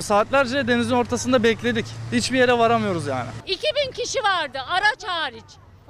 Saatlerce 0.00 0.68
denizin 0.68 0.94
ortasında 0.94 1.42
bekledik. 1.42 1.86
Hiçbir 2.12 2.38
yere 2.38 2.58
varamıyoruz 2.58 3.06
yani. 3.06 3.28
2000 3.46 3.92
kişi 3.92 4.22
vardı 4.22 4.58
araç 4.70 5.04
hariç. 5.06 5.44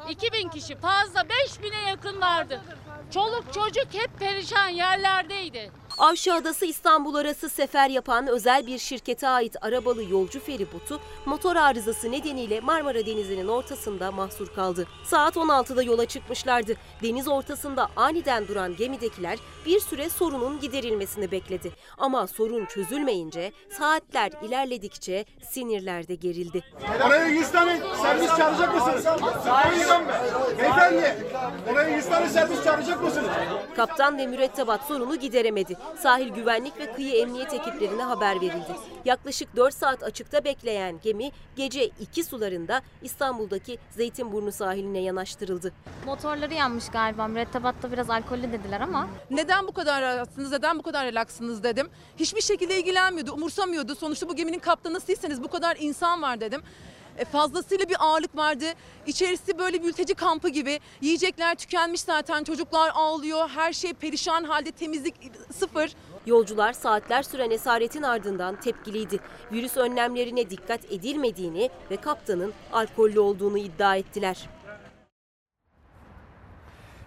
2000 0.08 0.48
kişi 0.48 0.76
fazla 0.76 1.20
5000'e 1.20 1.88
yakın 1.90 2.20
vardı. 2.20 2.60
Çoluk 3.10 3.52
çocuk 3.52 3.86
hep 3.92 4.18
perişan 4.18 4.68
yerlerdeydi. 4.68 5.70
Avşa 6.00 6.34
Adası 6.34 6.66
İstanbul 6.66 7.14
arası 7.14 7.48
sefer 7.48 7.90
yapan 7.90 8.26
özel 8.26 8.66
bir 8.66 8.78
şirkete 8.78 9.28
ait 9.28 9.56
arabalı 9.60 10.04
yolcu 10.04 10.40
feribotu 10.40 11.00
motor 11.26 11.56
arızası 11.56 12.12
nedeniyle 12.12 12.60
Marmara 12.60 13.06
Denizi'nin 13.06 13.48
ortasında 13.48 14.12
mahsur 14.12 14.54
kaldı. 14.54 14.86
Saat 15.04 15.36
16'da 15.36 15.82
yola 15.82 16.06
çıkmışlardı. 16.06 16.74
Deniz 17.02 17.28
ortasında 17.28 17.88
aniden 17.96 18.48
duran 18.48 18.76
gemidekiler 18.76 19.38
bir 19.66 19.80
süre 19.80 20.08
sorunun 20.08 20.60
giderilmesini 20.60 21.30
bekledi. 21.30 21.72
Ama 21.98 22.26
sorun 22.26 22.66
çözülmeyince 22.66 23.52
saatler 23.78 24.32
ilerledikçe 24.42 25.24
sinirler 25.50 26.08
de 26.08 26.14
gerildi. 26.14 26.62
Oraya 27.06 27.26
100 27.26 27.52
tane 27.52 27.80
servis 28.02 28.36
çağıracak 28.36 28.74
mısınız? 28.74 29.04
Beyefendi, 30.58 31.26
oraya 31.72 31.96
100 31.96 32.06
tane 32.08 32.28
servis 32.28 32.64
çağıracak 32.64 33.02
mısınız? 33.02 33.28
Kaptan 33.76 34.18
ve 34.18 34.26
mürettebat 34.26 34.84
sorunu 34.84 35.16
gideremedi. 35.16 35.76
Sahil 35.98 36.28
güvenlik 36.28 36.78
ve 36.78 36.92
kıyı 36.92 37.14
emniyet 37.14 37.54
ekiplerine 37.54 38.02
haber 38.02 38.40
verildi. 38.40 38.76
Yaklaşık 39.04 39.56
4 39.56 39.74
saat 39.74 40.02
açıkta 40.02 40.44
bekleyen 40.44 41.00
gemi 41.02 41.30
gece 41.56 41.84
2 41.84 42.24
sularında 42.24 42.82
İstanbul'daki 43.02 43.78
Zeytinburnu 43.90 44.52
sahiline 44.52 44.98
yanaştırıldı. 44.98 45.72
Motorları 46.06 46.54
yanmış 46.54 46.88
galiba. 46.88 47.28
Mürettebatta 47.28 47.92
biraz 47.92 48.10
alkollü 48.10 48.52
dediler 48.52 48.80
ama. 48.80 49.08
Neden 49.30 49.66
bu 49.66 49.72
kadar 49.72 50.02
rahatsınız, 50.02 50.50
neden 50.50 50.78
bu 50.78 50.82
kadar 50.82 51.06
relaksınız 51.06 51.62
dedim. 51.62 51.88
Hiçbir 52.16 52.40
şekilde 52.40 52.78
ilgilenmiyordu, 52.78 53.32
umursamıyordu. 53.32 53.94
Sonuçta 53.94 54.28
bu 54.28 54.36
geminin 54.36 54.58
kaptanı 54.58 55.00
sizseniz 55.00 55.42
bu 55.42 55.48
kadar 55.48 55.76
insan 55.80 56.22
var 56.22 56.40
dedim. 56.40 56.62
E, 57.20 57.24
fazlasıyla 57.24 57.88
bir 57.88 57.96
ağırlık 58.00 58.36
vardı. 58.36 58.64
İçerisi 59.06 59.58
böyle 59.58 59.78
mülteci 59.78 60.14
kampı 60.14 60.48
gibi. 60.48 60.80
Yiyecekler 61.00 61.54
tükenmiş 61.54 62.00
zaten. 62.00 62.44
Çocuklar 62.44 62.92
ağlıyor. 62.94 63.48
Her 63.48 63.72
şey 63.72 63.92
perişan 63.92 64.44
halde. 64.44 64.72
Temizlik 64.72 65.14
sıfır. 65.52 65.92
Yolcular 66.26 66.72
saatler 66.72 67.22
süren 67.22 67.50
esaretin 67.50 68.02
ardından 68.02 68.60
tepkiliydi. 68.60 69.18
Virüs 69.52 69.76
önlemlerine 69.76 70.50
dikkat 70.50 70.84
edilmediğini 70.92 71.70
ve 71.90 71.96
kaptanın 71.96 72.52
alkollü 72.72 73.20
olduğunu 73.20 73.58
iddia 73.58 73.96
ettiler. 73.96 74.48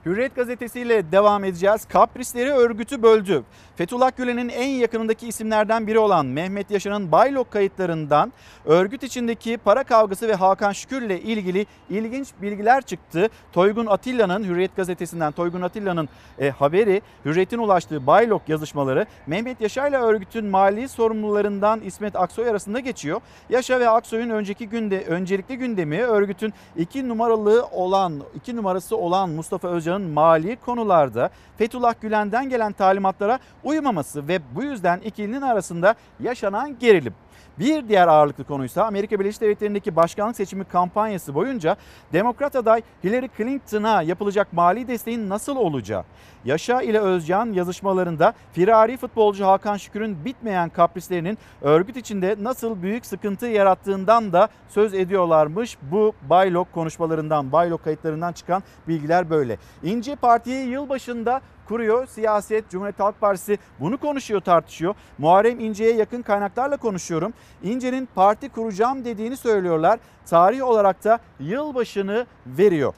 Hürriyet 0.05 0.35
gazetesiyle 0.35 1.11
devam 1.11 1.43
edeceğiz. 1.43 1.85
Kaprisleri 1.85 2.51
örgütü 2.51 3.03
böldü. 3.03 3.43
Fethullah 3.75 4.17
Gülen'in 4.17 4.49
en 4.49 4.69
yakınındaki 4.69 5.27
isimlerden 5.27 5.87
biri 5.87 5.99
olan 5.99 6.25
Mehmet 6.25 6.71
Yaşar'ın 6.71 7.11
Baylok 7.11 7.51
kayıtlarından 7.51 8.33
örgüt 8.65 9.03
içindeki 9.03 9.57
para 9.57 9.83
kavgası 9.83 10.27
ve 10.27 10.33
Hakan 10.33 10.71
Şükür'le 10.71 11.19
ilgili 11.23 11.65
ilginç 11.89 12.27
bilgiler 12.41 12.81
çıktı. 12.81 13.29
Toygun 13.53 13.85
Atilla'nın 13.85 14.43
Hürriyet 14.43 14.75
gazetesinden 14.75 15.31
Toygun 15.31 15.61
Atilla'nın 15.61 16.09
e, 16.39 16.49
haberi 16.49 17.01
Hürriyet'in 17.25 17.57
ulaştığı 17.57 18.07
Baylok 18.07 18.49
yazışmaları 18.49 19.05
Mehmet 19.27 19.61
Yaşar'la 19.61 20.01
örgütün 20.01 20.45
mali 20.45 20.89
sorumlularından 20.89 21.81
İsmet 21.81 22.15
Aksoy 22.15 22.49
arasında 22.49 22.79
geçiyor. 22.79 23.21
Yaşar 23.49 23.79
ve 23.79 23.89
Aksoy'un 23.89 24.29
önceki 24.29 24.69
günde 24.69 25.03
öncelikli 25.05 25.57
gündemi 25.57 26.03
örgütün 26.03 26.53
iki 26.77 27.09
numaralı 27.09 27.65
olan 27.71 28.21
iki 28.35 28.55
numarası 28.55 28.97
olan 28.97 29.29
Mustafa 29.29 29.67
Özcan'ın 29.67 30.09
mali 30.09 30.55
konularda 30.55 31.29
Fethullah 31.57 31.93
Gülen'den 32.01 32.49
gelen 32.49 32.71
talimatlara 32.71 33.39
uymaması 33.63 34.27
ve 34.27 34.39
bu 34.55 34.63
yüzden 34.63 34.99
ikilinin 34.99 35.41
arasında 35.41 35.95
yaşanan 36.19 36.79
gerilim. 36.79 37.13
Bir 37.59 37.87
diğer 37.87 38.07
ağırlıklı 38.07 38.43
konuysa 38.43 38.83
Amerika 38.83 39.19
Birleşik 39.19 39.41
Devletleri'ndeki 39.41 39.95
başkanlık 39.95 40.35
seçimi 40.35 40.63
kampanyası 40.63 41.35
boyunca 41.35 41.77
Demokrat 42.13 42.55
aday 42.55 42.81
Hillary 43.03 43.27
Clinton'a 43.37 44.01
yapılacak 44.01 44.53
mali 44.53 44.87
desteğin 44.87 45.29
nasıl 45.29 45.55
olacağı. 45.55 46.03
Yaşa 46.45 46.81
ile 46.81 46.99
Özcan 46.99 47.53
yazışmalarında 47.53 48.33
firari 48.51 48.97
futbolcu 48.97 49.45
Hakan 49.45 49.77
Şükür'ün 49.77 50.25
bitmeyen 50.25 50.69
kaprislerinin 50.69 51.37
örgüt 51.61 51.97
içinde 51.97 52.35
nasıl 52.39 52.81
büyük 52.81 53.05
sıkıntı 53.05 53.45
yarattığından 53.45 54.33
da 54.33 54.47
söz 54.69 54.93
ediyorlarmış. 54.93 55.77
Bu 55.81 56.13
Baylok 56.29 56.73
konuşmalarından, 56.73 57.51
Baylok 57.51 57.83
kayıtlarından 57.83 58.33
çıkan 58.33 58.63
bilgiler 58.87 59.29
böyle. 59.29 59.57
İnce 59.83 60.15
Parti'yi 60.15 60.67
yılbaşında 60.67 61.41
kuruyor. 61.67 62.07
Siyaset, 62.07 62.69
Cumhuriyet 62.69 62.99
Halk 62.99 63.21
Partisi 63.21 63.57
bunu 63.79 63.97
konuşuyor, 63.97 64.41
tartışıyor. 64.41 64.95
Muharrem 65.17 65.59
İnce'ye 65.59 65.93
yakın 65.93 66.21
kaynaklarla 66.21 66.77
konuşuyorum. 66.77 67.33
İnce'nin 67.63 68.07
parti 68.15 68.49
kuracağım 68.49 69.05
dediğini 69.05 69.37
söylüyorlar. 69.37 69.99
Tarih 70.25 70.63
olarak 70.63 71.03
da 71.03 71.19
yılbaşını 71.39 72.25
veriyor. 72.45 72.93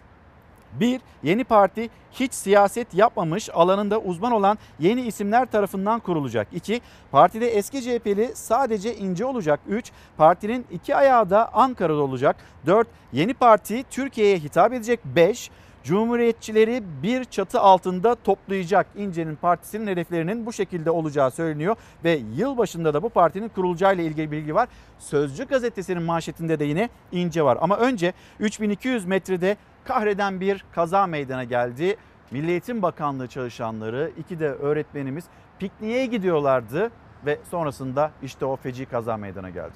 Bir, 0.79 1.01
yeni 1.23 1.43
parti 1.43 1.89
hiç 2.11 2.33
siyaset 2.33 2.93
yapmamış 2.93 3.49
alanında 3.53 3.99
uzman 3.99 4.31
olan 4.31 4.57
yeni 4.79 5.01
isimler 5.01 5.45
tarafından 5.45 5.99
kurulacak. 5.99 6.47
İki, 6.53 6.81
partide 7.11 7.47
eski 7.47 7.81
CHP'li 7.81 8.31
sadece 8.35 8.95
ince 8.95 9.25
olacak. 9.25 9.59
Üç, 9.67 9.91
partinin 10.17 10.65
iki 10.71 10.95
ayağı 10.95 11.29
da 11.29 11.53
Ankara'da 11.53 12.01
olacak. 12.01 12.35
Dört, 12.65 12.87
yeni 13.13 13.33
parti 13.33 13.83
Türkiye'ye 13.91 14.39
hitap 14.39 14.73
edecek. 14.73 14.99
Beş, 15.05 15.51
Cumhuriyetçileri 15.85 16.83
bir 17.03 17.23
çatı 17.23 17.59
altında 17.59 18.15
toplayacak. 18.15 18.87
İnce'nin 18.95 19.35
partisinin 19.35 19.87
hedeflerinin 19.87 20.45
bu 20.45 20.53
şekilde 20.53 20.91
olacağı 20.91 21.31
söyleniyor 21.31 21.75
ve 22.03 22.21
yılbaşında 22.35 22.93
da 22.93 23.03
bu 23.03 23.09
partinin 23.09 23.49
kurulacağıyla 23.49 24.03
ilgili 24.03 24.31
bilgi 24.31 24.55
var. 24.55 24.69
Sözcü 24.99 25.45
gazetesinin 25.47 26.03
manşetinde 26.03 26.59
de 26.59 26.65
yine 26.65 26.89
İnce 27.11 27.43
var. 27.43 27.57
Ama 27.61 27.77
önce 27.77 28.13
3200 28.39 29.05
metrede 29.05 29.57
kahreden 29.83 30.41
bir 30.41 30.65
kaza 30.71 31.07
meydana 31.07 31.43
geldi. 31.43 31.97
Milli 32.31 32.51
Eğitim 32.51 32.81
Bakanlığı 32.81 33.27
çalışanları, 33.27 34.11
iki 34.17 34.39
de 34.39 34.47
öğretmenimiz 34.47 35.25
pikniğe 35.59 36.05
gidiyorlardı 36.05 36.91
ve 37.25 37.39
sonrasında 37.51 38.11
işte 38.23 38.45
o 38.45 38.55
feci 38.55 38.85
kaza 38.85 39.17
meydana 39.17 39.49
geldi. 39.49 39.75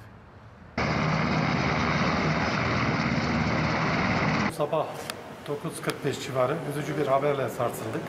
Sabah 4.51 4.85
9.45 5.49 6.23
civarı 6.25 6.55
üzücü 6.71 6.97
bir 6.97 7.07
haberle 7.07 7.49
sarsıldık. 7.49 8.01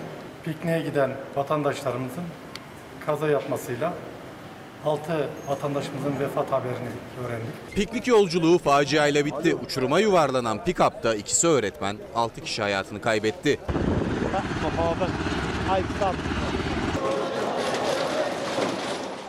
Pikniğe 0.44 0.80
giden 0.80 1.10
vatandaşlarımızın 1.36 2.24
kaza 3.06 3.28
yapmasıyla 3.28 3.94
6 4.84 5.28
vatandaşımızın 5.48 6.20
vefat 6.20 6.52
haberini 6.52 6.88
öğrendik. 7.26 7.74
Piknik 7.74 8.06
yolculuğu 8.06 8.58
faciayla 8.58 9.24
bitti. 9.24 9.54
Uçuruma 9.54 10.00
yuvarlanan 10.00 10.58
pick-up'ta 10.64 11.14
ikisi 11.14 11.46
öğretmen, 11.46 11.96
6 12.14 12.40
kişi 12.40 12.62
hayatını 12.62 13.00
kaybetti. 13.00 13.60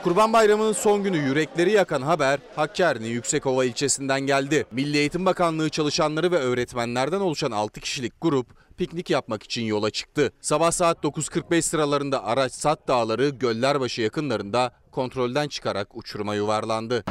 Kurban 0.03 0.33
Bayramı'nın 0.33 0.73
son 0.73 1.03
günü 1.03 1.17
yürekleri 1.17 1.71
yakan 1.71 2.01
haber 2.01 2.39
Hakkari'nin 2.55 3.07
Yüksekova 3.07 3.65
ilçesinden 3.65 4.21
geldi. 4.21 4.65
Milli 4.71 4.97
Eğitim 4.97 5.25
Bakanlığı 5.25 5.69
çalışanları 5.69 6.31
ve 6.31 6.37
öğretmenlerden 6.37 7.19
oluşan 7.19 7.51
6 7.51 7.79
kişilik 7.79 8.13
grup 8.21 8.47
piknik 8.77 9.09
yapmak 9.09 9.43
için 9.43 9.61
yola 9.61 9.89
çıktı. 9.89 10.31
Sabah 10.41 10.71
saat 10.71 11.03
9.45 11.03 11.61
sıralarında 11.61 12.23
araç 12.25 12.51
Sat 12.51 12.87
Dağları 12.87 13.29
Göllerbaşı 13.29 14.01
yakınlarında 14.01 14.71
kontrolden 14.91 15.47
çıkarak 15.47 15.97
uçuruma 15.97 16.35
yuvarlandı. 16.35 17.03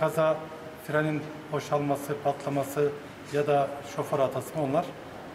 Kaza 0.00 0.38
frenin 0.86 1.22
boşalması, 1.52 2.16
patlaması 2.24 2.90
ya 3.32 3.46
da 3.46 3.68
şoför 3.96 4.18
hatası 4.18 4.56
mı 4.56 4.62
onlar 4.62 4.84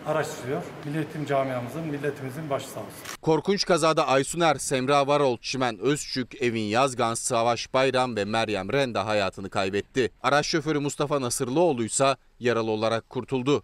araştırıyor. 0.07 0.63
Milli 0.85 0.97
Eğitim 0.97 1.25
camiamızın, 1.25 1.81
milletimizin 1.81 2.49
başı 2.49 2.67
sağ 2.67 2.79
olsun. 2.79 2.93
Korkunç 3.21 3.65
kazada 3.65 4.07
Aysuner, 4.07 4.55
Semra 4.55 5.07
Varol, 5.07 5.37
Çimen 5.41 5.79
Özçük, 5.79 6.41
Evin 6.41 6.61
Yazgan, 6.61 7.13
Savaş 7.13 7.73
Bayram 7.73 8.15
ve 8.15 8.25
Meryem 8.25 8.73
Renda 8.73 9.05
hayatını 9.05 9.49
kaybetti. 9.49 10.11
Araç 10.23 10.45
şoförü 10.45 10.79
Mustafa 10.79 11.21
Nasırlıoğlu 11.21 11.83
ise 11.83 12.15
yaralı 12.39 12.71
olarak 12.71 13.09
kurtuldu. 13.09 13.63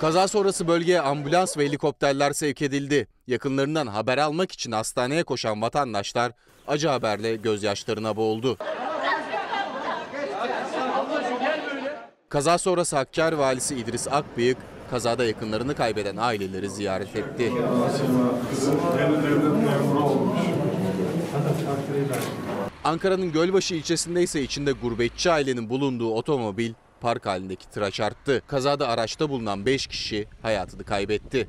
Kaza 0.00 0.28
sonrası 0.28 0.68
bölgeye 0.68 1.00
ambulans 1.00 1.58
ve 1.58 1.66
helikopterler 1.66 2.32
sevk 2.32 2.62
edildi. 2.62 3.08
Yakınlarından 3.26 3.86
haber 3.86 4.18
almak 4.18 4.52
için 4.52 4.72
hastaneye 4.72 5.22
koşan 5.22 5.62
vatandaşlar 5.62 6.32
acı 6.68 6.88
haberle 6.88 7.36
gözyaşlarına 7.36 8.16
boğuldu. 8.16 8.58
Kaza 12.36 12.58
sonrası 12.58 12.96
Hakkari 12.96 13.38
valisi 13.38 13.74
İdris 13.74 14.08
Akbıyık, 14.08 14.58
kazada 14.90 15.24
yakınlarını 15.24 15.74
kaybeden 15.74 16.16
aileleri 16.16 16.70
ziyaret 16.70 17.16
etti. 17.16 17.52
Ankara'nın 22.84 23.32
Gölbaşı 23.32 23.74
ilçesinde 23.74 24.22
ise 24.22 24.42
içinde 24.42 24.72
gurbetçi 24.72 25.30
ailenin 25.30 25.70
bulunduğu 25.70 26.10
otomobil 26.10 26.72
park 27.00 27.26
halindeki 27.26 27.70
tıra 27.70 27.90
çarptı. 27.90 28.42
Kazada 28.46 28.88
araçta 28.88 29.30
bulunan 29.30 29.66
5 29.66 29.86
kişi 29.86 30.26
hayatını 30.42 30.84
kaybetti. 30.84 31.48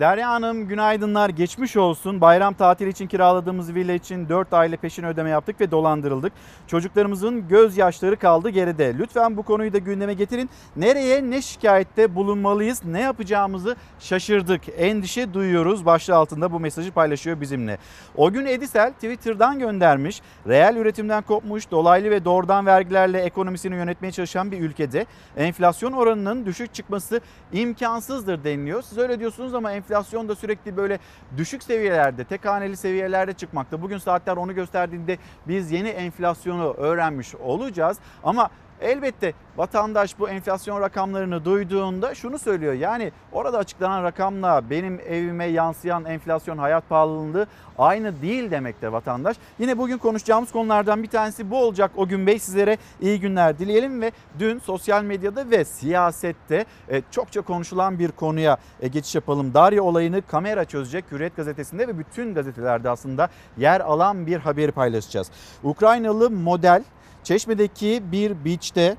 Derya 0.00 0.30
Hanım 0.30 0.68
günaydınlar 0.68 1.28
geçmiş 1.28 1.76
olsun. 1.76 2.20
Bayram 2.20 2.54
tatili 2.54 2.88
için 2.88 3.06
kiraladığımız 3.06 3.74
villa 3.74 3.92
için 3.92 4.28
4 4.28 4.52
aile 4.52 4.76
peşin 4.76 5.04
ödeme 5.04 5.30
yaptık 5.30 5.60
ve 5.60 5.70
dolandırıldık. 5.70 6.32
Çocuklarımızın 6.66 7.48
gözyaşları 7.48 8.16
kaldı 8.16 8.48
geride. 8.48 8.98
Lütfen 8.98 9.36
bu 9.36 9.42
konuyu 9.42 9.72
da 9.72 9.78
gündeme 9.78 10.14
getirin. 10.14 10.50
Nereye 10.76 11.30
ne 11.30 11.42
şikayette 11.42 12.14
bulunmalıyız 12.14 12.84
ne 12.84 13.00
yapacağımızı 13.00 13.76
şaşırdık. 14.00 14.62
Endişe 14.76 15.34
duyuyoruz 15.34 15.86
başlığı 15.86 16.16
altında 16.16 16.52
bu 16.52 16.60
mesajı 16.60 16.92
paylaşıyor 16.92 17.40
bizimle. 17.40 17.78
O 18.16 18.30
gün 18.30 18.46
Edisel 18.46 18.92
Twitter'dan 18.92 19.58
göndermiş. 19.58 20.22
Reel 20.46 20.76
üretimden 20.76 21.22
kopmuş 21.22 21.70
dolaylı 21.70 22.10
ve 22.10 22.24
doğrudan 22.24 22.66
vergilerle 22.66 23.20
ekonomisini 23.20 23.74
yönetmeye 23.74 24.12
çalışan 24.12 24.52
bir 24.52 24.60
ülkede 24.60 25.06
enflasyon 25.36 25.92
oranının 25.92 26.46
düşük 26.46 26.74
çıkması 26.74 27.20
imkansızdır 27.52 28.44
deniliyor. 28.44 28.82
Siz 28.82 28.98
öyle 28.98 29.20
diyorsunuz 29.20 29.54
ama 29.54 29.72
enflasyon 29.72 29.83
da 30.28 30.34
sürekli 30.34 30.76
böyle 30.76 30.98
düşük 31.36 31.62
seviyelerde, 31.62 32.24
tek 32.24 32.44
haneli 32.44 32.76
seviyelerde 32.76 33.32
çıkmakta. 33.32 33.82
Bugün 33.82 33.98
saatler 33.98 34.36
onu 34.36 34.54
gösterdiğinde 34.54 35.18
biz 35.48 35.70
yeni 35.72 35.88
enflasyonu 35.88 36.72
öğrenmiş 36.72 37.34
olacağız. 37.34 37.98
Ama 38.24 38.50
Elbette 38.80 39.32
vatandaş 39.56 40.18
bu 40.18 40.28
enflasyon 40.28 40.80
rakamlarını 40.80 41.44
duyduğunda 41.44 42.14
şunu 42.14 42.38
söylüyor. 42.38 42.72
Yani 42.72 43.12
orada 43.32 43.58
açıklanan 43.58 44.02
rakamla 44.02 44.70
benim 44.70 45.00
evime 45.08 45.44
yansıyan 45.44 46.04
enflasyon 46.04 46.58
hayat 46.58 46.88
pahalılığı 46.88 47.46
aynı 47.78 48.22
değil 48.22 48.50
demekte 48.50 48.92
vatandaş. 48.92 49.36
Yine 49.58 49.78
bugün 49.78 49.98
konuşacağımız 49.98 50.52
konulardan 50.52 51.02
bir 51.02 51.08
tanesi 51.08 51.50
bu 51.50 51.58
olacak. 51.58 51.90
O 51.96 52.08
gün 52.08 52.26
Bey 52.26 52.38
sizlere 52.38 52.78
iyi 53.00 53.20
günler 53.20 53.58
dileyelim 53.58 54.00
ve 54.00 54.12
dün 54.38 54.58
sosyal 54.58 55.02
medyada 55.02 55.50
ve 55.50 55.64
siyasette 55.64 56.64
e, 56.88 57.02
çokça 57.10 57.40
konuşulan 57.40 57.98
bir 57.98 58.12
konuya 58.12 58.56
e, 58.80 58.88
geçiş 58.88 59.14
yapalım. 59.14 59.54
Darya 59.54 59.82
olayını 59.82 60.22
kamera 60.22 60.64
çözecek 60.64 61.04
Hürriyet 61.10 61.36
gazetesinde 61.36 61.88
ve 61.88 61.98
bütün 61.98 62.34
gazetelerde 62.34 62.90
aslında 62.90 63.28
yer 63.56 63.80
alan 63.80 64.26
bir 64.26 64.36
haberi 64.36 64.72
paylaşacağız. 64.72 65.30
Ukraynalı 65.62 66.30
model 66.30 66.82
Çeşme'deki 67.24 68.02
bir 68.12 68.44
beach'te 68.44 68.96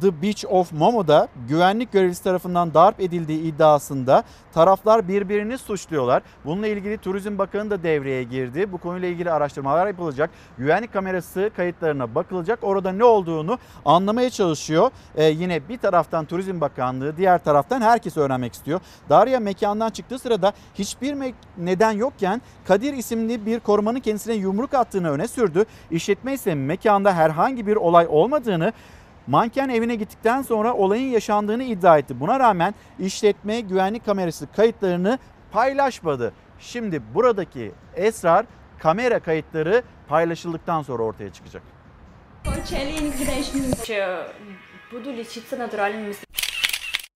The 0.00 0.22
Beach 0.22 0.44
of 0.48 0.72
Momo'da 0.72 1.28
güvenlik 1.48 1.92
görevlisi 1.92 2.24
tarafından 2.24 2.74
darp 2.74 3.00
edildiği 3.00 3.42
iddiasında 3.42 4.24
taraflar 4.52 5.08
birbirini 5.08 5.58
suçluyorlar. 5.58 6.22
Bununla 6.44 6.66
ilgili 6.66 6.98
Turizm 6.98 7.38
Bakanı 7.38 7.70
da 7.70 7.82
devreye 7.82 8.22
girdi. 8.22 8.72
Bu 8.72 8.78
konuyla 8.78 9.08
ilgili 9.08 9.30
araştırmalar 9.30 9.86
yapılacak. 9.86 10.30
Güvenlik 10.58 10.92
kamerası 10.92 11.50
kayıtlarına 11.56 12.14
bakılacak. 12.14 12.58
Orada 12.62 12.92
ne 12.92 13.04
olduğunu 13.04 13.58
anlamaya 13.84 14.30
çalışıyor. 14.30 14.90
Ee, 15.16 15.24
yine 15.24 15.68
bir 15.68 15.78
taraftan 15.78 16.24
Turizm 16.24 16.60
Bakanlığı, 16.60 17.16
diğer 17.16 17.44
taraftan 17.44 17.80
herkes 17.80 18.16
öğrenmek 18.16 18.54
istiyor. 18.54 18.80
Darya 19.08 19.40
mekandan 19.40 19.90
çıktığı 19.90 20.18
sırada 20.18 20.52
hiçbir 20.74 21.34
neden 21.58 21.92
yokken 21.92 22.42
Kadir 22.64 22.92
isimli 22.92 23.46
bir 23.46 23.60
korumanın 23.60 24.00
kendisine 24.00 24.34
yumruk 24.34 24.74
attığını 24.74 25.10
öne 25.10 25.28
sürdü. 25.28 25.64
İşletme 25.90 26.32
ise 26.32 26.54
mekanda 26.54 27.14
herhangi 27.14 27.66
bir 27.66 27.76
olay 27.76 28.06
olmadığını 28.10 28.72
Manken 29.26 29.68
evine 29.68 29.94
gittikten 29.94 30.42
sonra 30.42 30.74
olayın 30.74 31.10
yaşandığını 31.10 31.62
iddia 31.62 31.98
etti. 31.98 32.20
Buna 32.20 32.40
rağmen 32.40 32.74
işletme 32.98 33.60
güvenlik 33.60 34.04
kamerası 34.04 34.52
kayıtlarını 34.52 35.18
paylaşmadı. 35.52 36.32
Şimdi 36.58 37.02
buradaki 37.14 37.72
esrar 37.94 38.46
kamera 38.78 39.20
kayıtları 39.20 39.82
paylaşıldıktan 40.08 40.82
sonra 40.82 41.02
ortaya 41.02 41.32
çıkacak. 41.32 41.62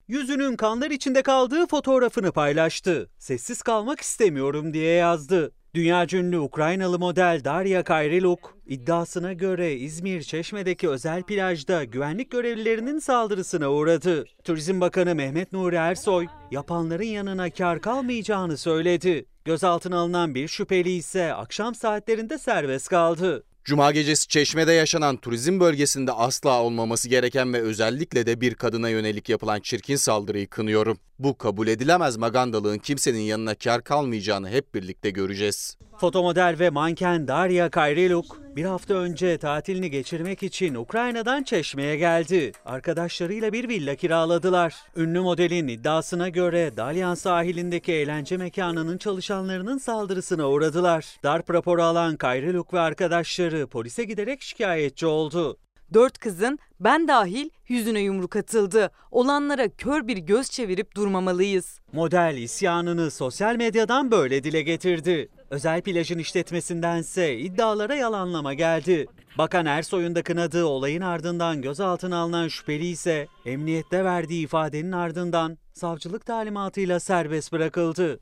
Yüzünün 0.08 0.56
kanlar 0.56 0.90
içinde 0.90 1.22
kaldığı 1.22 1.66
fotoğrafını 1.66 2.32
paylaştı. 2.32 3.10
Sessiz 3.18 3.62
kalmak 3.62 4.00
istemiyorum 4.00 4.74
diye 4.74 4.94
yazdı. 4.94 5.52
Dünya 5.74 6.06
ünlü 6.12 6.38
Ukraynalı 6.38 6.98
model 6.98 7.40
Darya 7.44 7.84
Kayriluk 7.84 8.58
iddiasına 8.66 9.32
göre 9.32 9.74
İzmir 9.74 10.22
Çeşme'deki 10.22 10.88
özel 10.88 11.22
plajda 11.22 11.84
güvenlik 11.84 12.30
görevlilerinin 12.30 12.98
saldırısına 12.98 13.70
uğradı. 13.70 14.24
Turizm 14.44 14.80
Bakanı 14.80 15.14
Mehmet 15.14 15.52
Nuri 15.52 15.76
Ersoy 15.76 16.26
yapanların 16.50 17.04
yanına 17.04 17.50
kar 17.50 17.80
kalmayacağını 17.80 18.56
söyledi. 18.56 19.26
Gözaltına 19.44 19.98
alınan 19.98 20.34
bir 20.34 20.48
şüpheli 20.48 20.90
ise 20.90 21.34
akşam 21.34 21.74
saatlerinde 21.74 22.38
serbest 22.38 22.88
kaldı. 22.88 23.44
Cuma 23.64 23.92
gecesi 23.92 24.28
Çeşme'de 24.28 24.72
yaşanan 24.72 25.16
turizm 25.16 25.60
bölgesinde 25.60 26.12
asla 26.12 26.62
olmaması 26.62 27.08
gereken 27.08 27.52
ve 27.52 27.60
özellikle 27.60 28.26
de 28.26 28.40
bir 28.40 28.54
kadına 28.54 28.88
yönelik 28.88 29.28
yapılan 29.28 29.60
çirkin 29.60 29.96
saldırıyı 29.96 30.48
kınıyorum. 30.48 30.98
Bu 31.18 31.38
kabul 31.38 31.66
edilemez 31.66 32.16
magandalığın 32.16 32.78
kimsenin 32.78 33.20
yanına 33.20 33.54
kar 33.54 33.84
kalmayacağını 33.84 34.48
hep 34.48 34.74
birlikte 34.74 35.10
göreceğiz. 35.10 35.76
Fotomodel 36.00 36.56
ve 36.58 36.70
manken 36.70 37.28
Darya 37.28 37.70
Kayriluk 37.70 38.40
bir 38.56 38.64
hafta 38.64 38.94
önce 38.94 39.38
tatilini 39.38 39.90
geçirmek 39.90 40.42
için 40.42 40.74
Ukrayna'dan 40.74 41.42
Çeşme'ye 41.42 41.96
geldi. 41.96 42.52
Arkadaşlarıyla 42.64 43.52
bir 43.52 43.68
villa 43.68 43.94
kiraladılar. 43.94 44.74
Ünlü 44.96 45.20
modelin 45.20 45.68
iddiasına 45.68 46.28
göre 46.28 46.76
Dalyan 46.76 47.14
sahilindeki 47.14 47.92
eğlence 47.92 48.36
mekanının 48.36 48.98
çalışanlarının 48.98 49.78
saldırısına 49.78 50.48
uğradılar. 50.48 51.16
Darp 51.22 51.50
raporu 51.50 51.82
alan 51.82 52.16
Kayriluk 52.16 52.74
ve 52.74 52.80
arkadaşları 52.80 53.66
polise 53.66 54.04
giderek 54.04 54.42
şikayetçi 54.42 55.06
oldu. 55.06 55.58
Dört 55.94 56.18
kızın 56.18 56.58
ben 56.80 57.08
dahil 57.08 57.50
yüzüne 57.68 58.00
yumruk 58.00 58.36
atıldı. 58.36 58.90
Olanlara 59.10 59.68
kör 59.68 60.08
bir 60.08 60.16
göz 60.16 60.50
çevirip 60.50 60.96
durmamalıyız. 60.96 61.80
Model 61.92 62.36
isyanını 62.36 63.10
sosyal 63.10 63.56
medyadan 63.56 64.10
böyle 64.10 64.44
dile 64.44 64.62
getirdi. 64.62 65.28
Özel 65.50 65.82
plajın 65.82 66.18
işletmesindense 66.18 67.38
iddialara 67.38 67.94
yalanlama 67.94 68.54
geldi. 68.54 69.06
Bakan 69.38 69.66
Ersoy'un 69.66 70.14
da 70.14 70.22
kınadığı 70.22 70.64
olayın 70.64 71.00
ardından 71.00 71.62
gözaltına 71.62 72.16
alınan 72.16 72.48
şüpheli 72.48 72.86
ise 72.86 73.26
emniyette 73.46 74.04
verdiği 74.04 74.44
ifadenin 74.44 74.92
ardından 74.92 75.58
savcılık 75.72 76.26
talimatıyla 76.26 77.00
serbest 77.00 77.52
bırakıldı. 77.52 78.20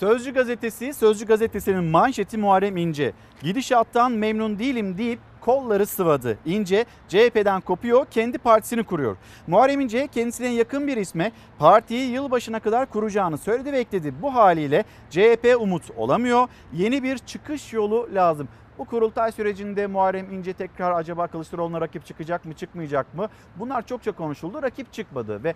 Sözcü 0.00 0.34
gazetesi, 0.34 0.94
Sözcü 0.94 1.26
gazetesinin 1.26 1.84
manşeti 1.84 2.38
Muharrem 2.38 2.76
İnce. 2.76 3.12
Gidişattan 3.42 4.12
memnun 4.12 4.58
değilim 4.58 4.98
deyip 4.98 5.18
kolları 5.40 5.86
sıvadı. 5.86 6.38
İnce 6.46 6.84
CHP'den 7.08 7.60
kopuyor, 7.60 8.06
kendi 8.10 8.38
partisini 8.38 8.84
kuruyor. 8.84 9.16
Muharrem 9.46 9.80
İnce 9.80 10.06
kendisine 10.06 10.48
yakın 10.48 10.86
bir 10.86 10.96
isme 10.96 11.32
partiyi 11.58 12.10
yılbaşına 12.10 12.60
kadar 12.60 12.86
kuracağını 12.86 13.38
söyledi 13.38 13.72
ve 13.72 13.78
ekledi. 13.78 14.14
Bu 14.22 14.34
haliyle 14.34 14.84
CHP 15.10 15.56
umut 15.60 15.90
olamıyor. 15.96 16.48
Yeni 16.72 17.02
bir 17.02 17.18
çıkış 17.18 17.72
yolu 17.72 18.08
lazım. 18.14 18.48
Bu 18.78 18.84
kurultay 18.84 19.32
sürecinde 19.32 19.86
Muharrem 19.86 20.32
İnce 20.32 20.52
tekrar 20.52 20.92
acaba 20.92 21.26
Kılıçdaroğlu'na 21.26 21.80
rakip 21.80 22.06
çıkacak 22.06 22.44
mı 22.44 22.54
çıkmayacak 22.54 23.14
mı? 23.14 23.28
Bunlar 23.56 23.86
çokça 23.86 24.12
konuşuldu. 24.12 24.62
Rakip 24.62 24.92
çıkmadı 24.92 25.44
ve 25.44 25.54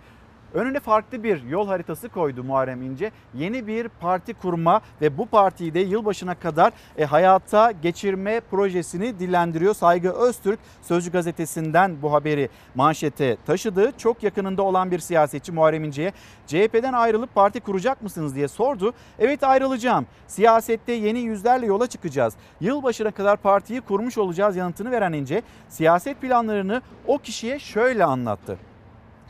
Önüne 0.53 0.79
farklı 0.79 1.23
bir 1.23 1.43
yol 1.43 1.67
haritası 1.67 2.09
koydu 2.09 2.43
Muharrem 2.43 2.81
İnce. 2.81 3.11
Yeni 3.33 3.67
bir 3.67 3.87
parti 3.87 4.33
kurma 4.33 4.81
ve 5.01 5.17
bu 5.17 5.25
partiyi 5.25 5.73
de 5.73 5.79
yılbaşına 5.79 6.35
kadar 6.35 6.73
e, 6.97 7.05
hayata 7.05 7.71
geçirme 7.71 8.39
projesini 8.51 9.19
dillendiriyor. 9.19 9.73
Saygı 9.73 10.11
Öztürk 10.11 10.59
Sözcü 10.81 11.11
gazetesinden 11.11 12.01
bu 12.01 12.13
haberi 12.13 12.49
manşete 12.75 13.37
taşıdı. 13.45 13.91
Çok 13.97 14.23
yakınında 14.23 14.61
olan 14.61 14.91
bir 14.91 14.99
siyasetçi 14.99 15.51
Muharrem 15.51 15.83
İnce'ye 15.83 16.13
CHP'den 16.47 16.93
ayrılıp 16.93 17.35
parti 17.35 17.59
kuracak 17.59 18.01
mısınız 18.01 18.35
diye 18.35 18.47
sordu. 18.47 18.93
Evet 19.19 19.43
ayrılacağım. 19.43 20.05
Siyasette 20.27 20.91
yeni 20.91 21.19
yüzlerle 21.19 21.65
yola 21.65 21.87
çıkacağız. 21.87 22.33
Yılbaşına 22.61 23.11
kadar 23.11 23.37
partiyi 23.37 23.81
kurmuş 23.81 24.17
olacağız 24.17 24.55
yanıtını 24.55 24.91
veren 24.91 25.13
İnce 25.13 25.41
siyaset 25.69 26.21
planlarını 26.21 26.81
o 27.07 27.17
kişiye 27.17 27.59
şöyle 27.59 28.05
anlattı. 28.05 28.57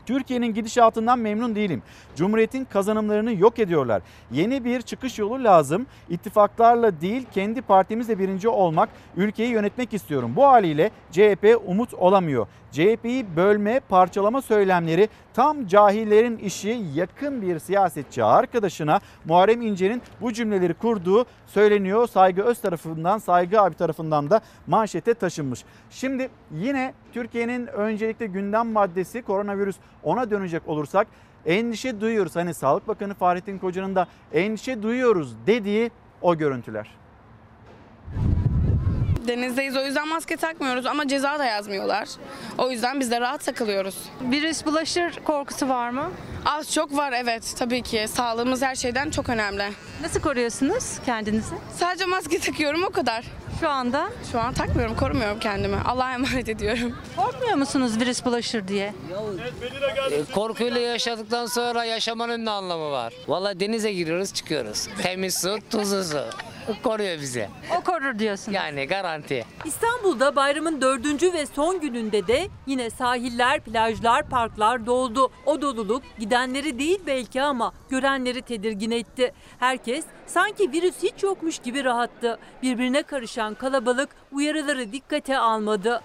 Türkiye'nin 0.06 0.54
gidişatından 0.54 1.18
memnun 1.18 1.54
değilim. 1.54 1.82
Cumhuriyetin 2.16 2.64
kazanımlarını 2.64 3.32
yok 3.34 3.58
ediyorlar. 3.58 4.02
Yeni 4.32 4.64
bir 4.64 4.82
çıkış 4.82 5.18
yolu 5.18 5.44
lazım. 5.44 5.86
İttifaklarla 6.10 7.00
değil 7.00 7.26
kendi 7.34 7.62
partimizle 7.62 8.18
birinci 8.18 8.48
olmak, 8.48 8.88
ülkeyi 9.16 9.50
yönetmek 9.50 9.94
istiyorum. 9.94 10.32
Bu 10.36 10.44
haliyle 10.44 10.90
CHP 11.12 11.60
umut 11.66 11.94
olamıyor. 11.94 12.46
CHP'yi 12.74 13.36
bölme, 13.36 13.80
parçalama 13.88 14.42
söylemleri 14.42 15.08
tam 15.34 15.66
cahillerin 15.66 16.36
işi 16.38 16.82
yakın 16.94 17.42
bir 17.42 17.58
siyasetçi 17.58 18.24
arkadaşına 18.24 19.00
Muharrem 19.24 19.62
İnce'nin 19.62 20.02
bu 20.20 20.32
cümleleri 20.32 20.74
kurduğu 20.74 21.24
söyleniyor. 21.46 22.06
Saygı 22.06 22.42
Öz 22.42 22.60
tarafından, 22.60 23.18
Saygı 23.18 23.60
abi 23.60 23.74
tarafından 23.74 24.30
da 24.30 24.40
manşete 24.66 25.14
taşınmış. 25.14 25.64
Şimdi 25.90 26.28
yine 26.50 26.94
Türkiye'nin 27.12 27.66
öncelikle 27.66 28.26
gündem 28.26 28.72
maddesi 28.72 29.22
koronavirüs 29.22 29.76
ona 30.02 30.30
dönecek 30.30 30.68
olursak 30.68 31.06
endişe 31.46 32.00
duyuyoruz. 32.00 32.36
Hani 32.36 32.54
Sağlık 32.54 32.88
Bakanı 32.88 33.14
Fahrettin 33.14 33.58
Koca'nın 33.58 33.94
da 33.94 34.06
endişe 34.32 34.82
duyuyoruz 34.82 35.34
dediği 35.46 35.90
o 36.22 36.36
görüntüler. 36.36 36.90
Denizdeyiz 39.28 39.76
o 39.76 39.84
yüzden 39.84 40.08
maske 40.08 40.36
takmıyoruz 40.36 40.86
ama 40.86 41.08
ceza 41.08 41.38
da 41.38 41.44
yazmıyorlar. 41.44 42.08
O 42.58 42.70
yüzden 42.70 43.00
biz 43.00 43.10
de 43.10 43.20
rahat 43.20 43.44
takılıyoruz. 43.44 43.94
Virüs 44.20 44.66
bulaşır 44.66 45.12
korkusu 45.24 45.68
var 45.68 45.90
mı? 45.90 46.10
Az 46.44 46.72
çok 46.72 46.96
var 46.96 47.12
evet 47.12 47.54
tabii 47.58 47.82
ki. 47.82 48.06
Sağlığımız 48.08 48.62
her 48.62 48.74
şeyden 48.74 49.10
çok 49.10 49.28
önemli. 49.28 49.64
Nasıl 50.02 50.20
koruyorsunuz 50.20 50.98
kendinizi? 51.06 51.54
Sadece 51.76 52.04
maske 52.04 52.38
takıyorum 52.38 52.82
o 52.84 52.90
kadar. 52.90 53.24
Şu 53.60 53.68
anda? 53.68 54.08
Şu 54.32 54.40
an 54.40 54.54
takmıyorum, 54.54 54.96
korumuyorum 54.96 55.38
kendimi. 55.38 55.76
Allah'a 55.84 56.12
emanet 56.14 56.48
ediyorum. 56.48 56.96
Korkmuyor 57.16 57.54
musunuz 57.56 58.00
virüs 58.00 58.24
bulaşır 58.24 58.68
diye? 58.68 58.94
E, 60.10 60.32
Korkuyla 60.34 60.80
yaşadıktan 60.80 61.46
sonra 61.46 61.84
yaşamanın 61.84 62.44
ne 62.44 62.50
anlamı 62.50 62.90
var? 62.90 63.12
Valla 63.28 63.60
denize 63.60 63.92
giriyoruz 63.92 64.32
çıkıyoruz. 64.34 64.88
Temiz 65.02 65.34
su, 65.40 65.58
tuzlu 65.70 66.04
su. 66.04 66.24
Koruyor 66.82 67.20
bizi. 67.20 67.48
O 67.78 67.80
korur 67.84 68.18
diyorsun. 68.18 68.52
Yani 68.52 68.86
garanti. 68.86 69.44
İstanbul'da 69.64 70.36
bayramın 70.36 70.80
dördüncü 70.80 71.32
ve 71.32 71.46
son 71.46 71.80
gününde 71.80 72.26
de 72.26 72.48
yine 72.66 72.90
sahiller, 72.90 73.60
plajlar, 73.60 74.28
parklar 74.28 74.86
doldu. 74.86 75.30
O 75.46 75.62
doluluk 75.62 76.02
gidenleri 76.18 76.78
değil 76.78 77.00
belki 77.06 77.42
ama 77.42 77.72
görenleri 77.90 78.42
tedirgin 78.42 78.90
etti. 78.90 79.32
Herkes 79.58 80.04
sanki 80.26 80.72
virüs 80.72 80.94
hiç 81.02 81.22
yokmuş 81.22 81.58
gibi 81.58 81.84
rahattı. 81.84 82.38
Birbirine 82.62 83.02
karışan 83.02 83.54
kalabalık 83.54 84.08
uyarıları 84.32 84.92
dikkate 84.92 85.38
almadı. 85.38 86.02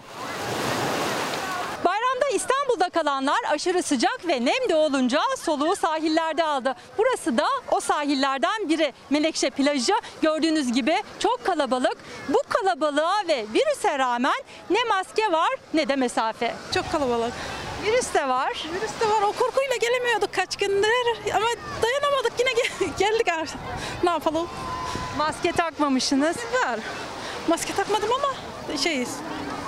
İstanbul'da 2.33 2.89
kalanlar 2.89 3.39
aşırı 3.49 3.83
sıcak 3.83 4.27
ve 4.27 4.45
nem 4.45 4.69
de 4.69 4.75
olunca 4.75 5.21
soluğu 5.39 5.75
sahillerde 5.75 6.43
aldı. 6.43 6.75
Burası 6.97 7.37
da 7.37 7.45
o 7.71 7.79
sahillerden 7.79 8.69
biri. 8.69 8.93
Menekşe 9.09 9.49
plajı 9.49 9.93
gördüğünüz 10.21 10.71
gibi 10.73 11.03
çok 11.19 11.45
kalabalık. 11.45 11.97
Bu 12.29 12.41
kalabalığa 12.49 13.17
ve 13.27 13.45
virüse 13.53 13.99
rağmen 13.99 14.41
ne 14.69 14.83
maske 14.83 15.31
var 15.31 15.49
ne 15.73 15.87
de 15.87 15.95
mesafe. 15.95 16.55
Çok 16.73 16.91
kalabalık. 16.91 17.33
Virüs 17.85 18.13
de 18.13 18.27
var. 18.27 18.49
Virüs 18.73 18.91
de 19.01 19.09
var. 19.09 19.21
O 19.21 19.31
korkuyla 19.31 19.75
gelemiyorduk 19.81 20.33
kaç 20.33 20.55
gündür 20.57 21.33
ama 21.35 21.47
dayanamadık 21.83 22.33
yine 22.39 22.51
gel- 22.53 22.97
geldik 23.09 23.27
artık. 23.27 23.57
Ne 24.03 24.09
yapalım? 24.09 24.47
Maske 25.17 25.51
takmamışsınız. 25.51 26.37
Var. 26.37 26.79
Maske 27.47 27.73
takmadım 27.73 28.09
ama 28.13 28.33
şeyiz. 28.77 29.09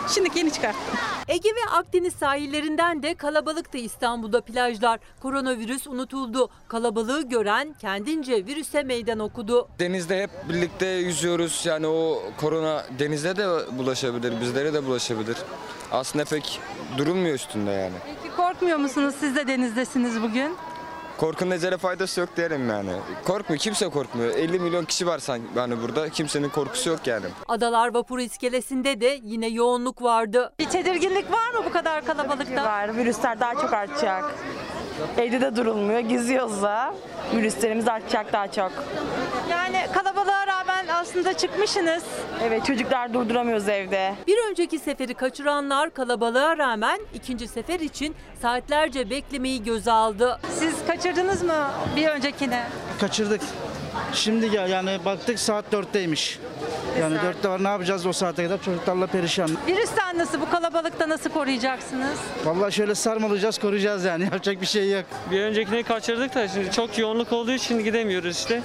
Şimdi 0.07 0.29
yeni 0.39 0.53
çıkarttım. 0.53 0.81
Ege 1.27 1.49
ve 1.49 1.69
Akdeniz 1.71 2.13
sahillerinden 2.15 3.03
de 3.03 3.15
kalabalıktı 3.15 3.77
İstanbul'da 3.77 4.41
plajlar. 4.41 4.99
Koronavirüs 5.21 5.87
unutuldu. 5.87 6.49
Kalabalığı 6.67 7.29
gören 7.29 7.75
kendince 7.81 8.45
virüse 8.45 8.83
meydan 8.83 9.19
okudu. 9.19 9.67
Denizde 9.79 10.23
hep 10.23 10.29
birlikte 10.49 10.85
yüzüyoruz. 10.85 11.65
Yani 11.65 11.87
o 11.87 12.23
korona 12.37 12.83
denizde 12.99 13.35
de 13.35 13.47
bulaşabilir, 13.77 14.41
bizlere 14.41 14.73
de 14.73 14.85
bulaşabilir. 14.85 15.37
Aslında 15.91 16.25
pek 16.25 16.59
durulmuyor 16.97 17.35
üstünde 17.35 17.71
yani. 17.71 17.95
Peki 18.05 18.35
korkmuyor 18.35 18.77
musunuz? 18.77 19.15
Siz 19.19 19.35
de 19.35 19.47
denizdesiniz 19.47 20.21
bugün. 20.21 20.55
Korkunun 21.17 21.51
ecele 21.51 21.77
faydası 21.77 22.19
yok 22.19 22.29
derim 22.37 22.69
yani. 22.69 22.91
Korkmuyor, 23.25 23.59
kimse 23.59 23.89
korkmuyor. 23.89 24.35
50 24.35 24.59
milyon 24.59 24.85
kişi 24.85 25.07
var 25.07 25.19
sanki 25.19 25.45
yani 25.55 25.81
burada. 25.81 26.09
Kimsenin 26.09 26.49
korkusu 26.49 26.89
yok 26.89 27.07
yani. 27.07 27.25
Adalar 27.47 27.93
vapur 27.93 28.19
iskelesinde 28.19 29.01
de 29.01 29.19
yine 29.23 29.47
yoğunluk 29.47 30.01
vardı. 30.01 30.53
Bir 30.59 30.65
tedirginlik 30.69 31.31
var 31.31 31.49
mı 31.53 31.65
bu 31.65 31.71
kadar 31.71 32.05
kalabalıkta? 32.05 32.63
Var. 32.65 32.97
Virüsler 32.97 33.39
daha 33.39 33.55
çok 33.55 33.73
artacak. 33.73 34.23
Evde 35.17 35.41
de 35.41 35.55
durulmuyor. 35.55 35.99
Geziyoruz 35.99 36.61
da. 36.61 36.93
Virüslerimiz 37.35 37.87
artacak 37.87 38.33
daha 38.33 38.51
çok. 38.51 38.71
Yani 39.49 39.85
kalabalığa 39.93 40.10
rağmen 40.10 40.10
aslında 41.01 41.33
çıkmışsınız. 41.37 42.03
Evet 42.43 42.65
çocuklar 42.65 43.13
durduramıyoruz 43.13 43.69
evde. 43.69 44.13
Bir 44.27 44.37
önceki 44.51 44.79
seferi 44.79 45.13
kaçıranlar 45.13 45.93
kalabalığa 45.93 46.57
rağmen 46.57 46.99
ikinci 47.13 47.47
sefer 47.47 47.79
için 47.79 48.15
saatlerce 48.41 49.09
beklemeyi 49.09 49.63
göze 49.63 49.91
aldı. 49.91 50.39
Siz 50.59 50.85
kaçırdınız 50.87 51.43
mı 51.43 51.67
bir 51.95 52.07
öncekini? 52.07 52.59
Kaçırdık. 52.99 53.41
Şimdi 54.13 54.51
gel 54.51 54.69
yani 54.69 54.99
baktık 55.05 55.39
saat 55.39 55.65
4'teymiş. 55.73 56.37
Yani 56.99 57.15
4'te 57.15 57.49
var 57.49 57.63
ne 57.63 57.67
yapacağız 57.67 58.05
o 58.05 58.13
saate 58.13 58.43
kadar 58.43 58.61
çocuklarla 58.61 59.07
perişan. 59.07 59.49
Virüsten 59.67 60.17
nasıl 60.17 60.41
bu 60.41 60.49
kalabalıkta 60.49 61.09
nasıl 61.09 61.29
koruyacaksınız? 61.29 62.19
Vallahi 62.45 62.71
şöyle 62.73 62.95
sarmalayacağız 62.95 63.57
koruyacağız 63.57 64.03
yani 64.05 64.23
yapacak 64.31 64.61
bir 64.61 64.65
şey 64.65 64.91
yok. 64.91 65.05
Bir 65.31 65.41
öncekini 65.41 65.83
kaçırdık 65.83 66.35
da 66.35 66.47
şimdi 66.47 66.71
çok 66.71 66.97
yoğunluk 66.97 67.33
olduğu 67.33 67.51
için 67.51 67.83
gidemiyoruz 67.83 68.37
işte. 68.37 68.61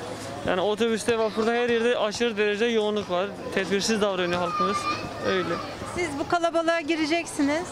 Yani 0.46 0.60
otobüste, 0.60 1.18
vapurda 1.18 1.52
her 1.52 1.68
yerde 1.68 1.98
aşırı 1.98 2.36
derece 2.36 2.64
yoğunluk 2.64 3.10
var. 3.10 3.26
Tedbirsiz 3.54 4.00
davranıyor 4.00 4.40
halkımız. 4.40 4.76
Öyle. 5.28 5.54
Siz 5.94 6.08
bu 6.18 6.28
kalabalığa 6.28 6.80
gireceksiniz. 6.80 7.66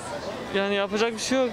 Yani 0.54 0.74
yapacak 0.74 1.12
bir 1.12 1.18
şey 1.18 1.38
yok. 1.38 1.50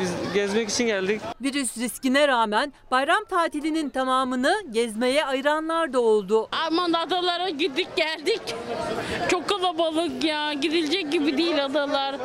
Biz 0.00 0.34
gezmek 0.34 0.68
için 0.68 0.86
geldik. 0.86 1.20
Virüs 1.40 1.78
riskine 1.78 2.28
rağmen 2.28 2.72
bayram 2.90 3.24
tatilinin 3.24 3.88
tamamını 3.90 4.54
gezmeye 4.70 5.24
ayıranlar 5.24 5.92
da 5.92 6.00
oldu. 6.00 6.48
Aman 6.66 6.92
adalara 6.92 7.48
gittik 7.48 7.88
geldik. 7.96 8.40
Çok 9.28 9.48
kalabalık 9.48 10.24
ya. 10.24 10.52
Gidilecek 10.52 11.12
gibi 11.12 11.38
değil 11.38 11.64
adalar. 11.64 12.16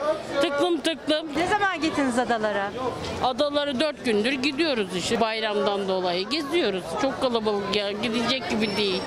Tıklım 0.42 0.78
tıklım. 0.82 1.28
Ne 1.38 1.48
zaman 1.48 1.82
gittiniz 1.82 2.20
adalara? 2.20 2.72
Adaları 3.24 3.80
dört 3.80 4.06
gündür 4.06 4.32
gidiyoruz 4.34 4.96
işte 4.96 5.22
bayramdan 5.22 5.88
dolayı. 5.88 6.30
Geziyoruz. 6.30 6.84
Çok 7.02 7.22
kalabalık 7.22 7.76
ya. 7.76 7.92
Gidilecek 7.92 8.50
gibi 8.50 8.78
değil. 8.78 9.02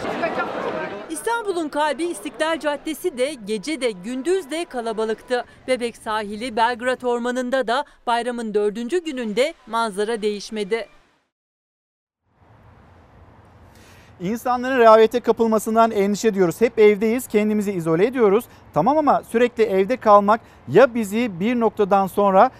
İstanbul'un 1.10 1.68
kalbi 1.68 2.04
İstiklal 2.04 2.60
Caddesi 2.60 3.18
de 3.18 3.34
gece 3.44 3.80
de 3.80 3.90
gündüz 3.90 4.50
de 4.50 4.64
kalabalıktı. 4.64 5.44
Bebek 5.68 5.96
sahili 5.96 6.56
Belgrad 6.56 7.02
Ormanı'nda 7.02 7.66
da 7.66 7.84
bayramın 8.06 8.54
dördüncü 8.54 9.04
gününde 9.04 9.54
manzara 9.66 10.22
değişmedi. 10.22 10.88
İnsanların 14.20 14.78
rehavete 14.78 15.20
kapılmasından 15.20 15.90
endişe 15.90 16.28
ediyoruz. 16.28 16.60
Hep 16.60 16.78
evdeyiz, 16.78 17.26
kendimizi 17.26 17.72
izole 17.72 18.06
ediyoruz. 18.06 18.44
Tamam 18.74 18.98
ama 18.98 19.22
sürekli 19.22 19.64
evde 19.64 19.96
kalmak 19.96 20.40
ya 20.68 20.94
bizi 20.94 21.40
bir 21.40 21.60
noktadan 21.60 22.06
sonra 22.06 22.50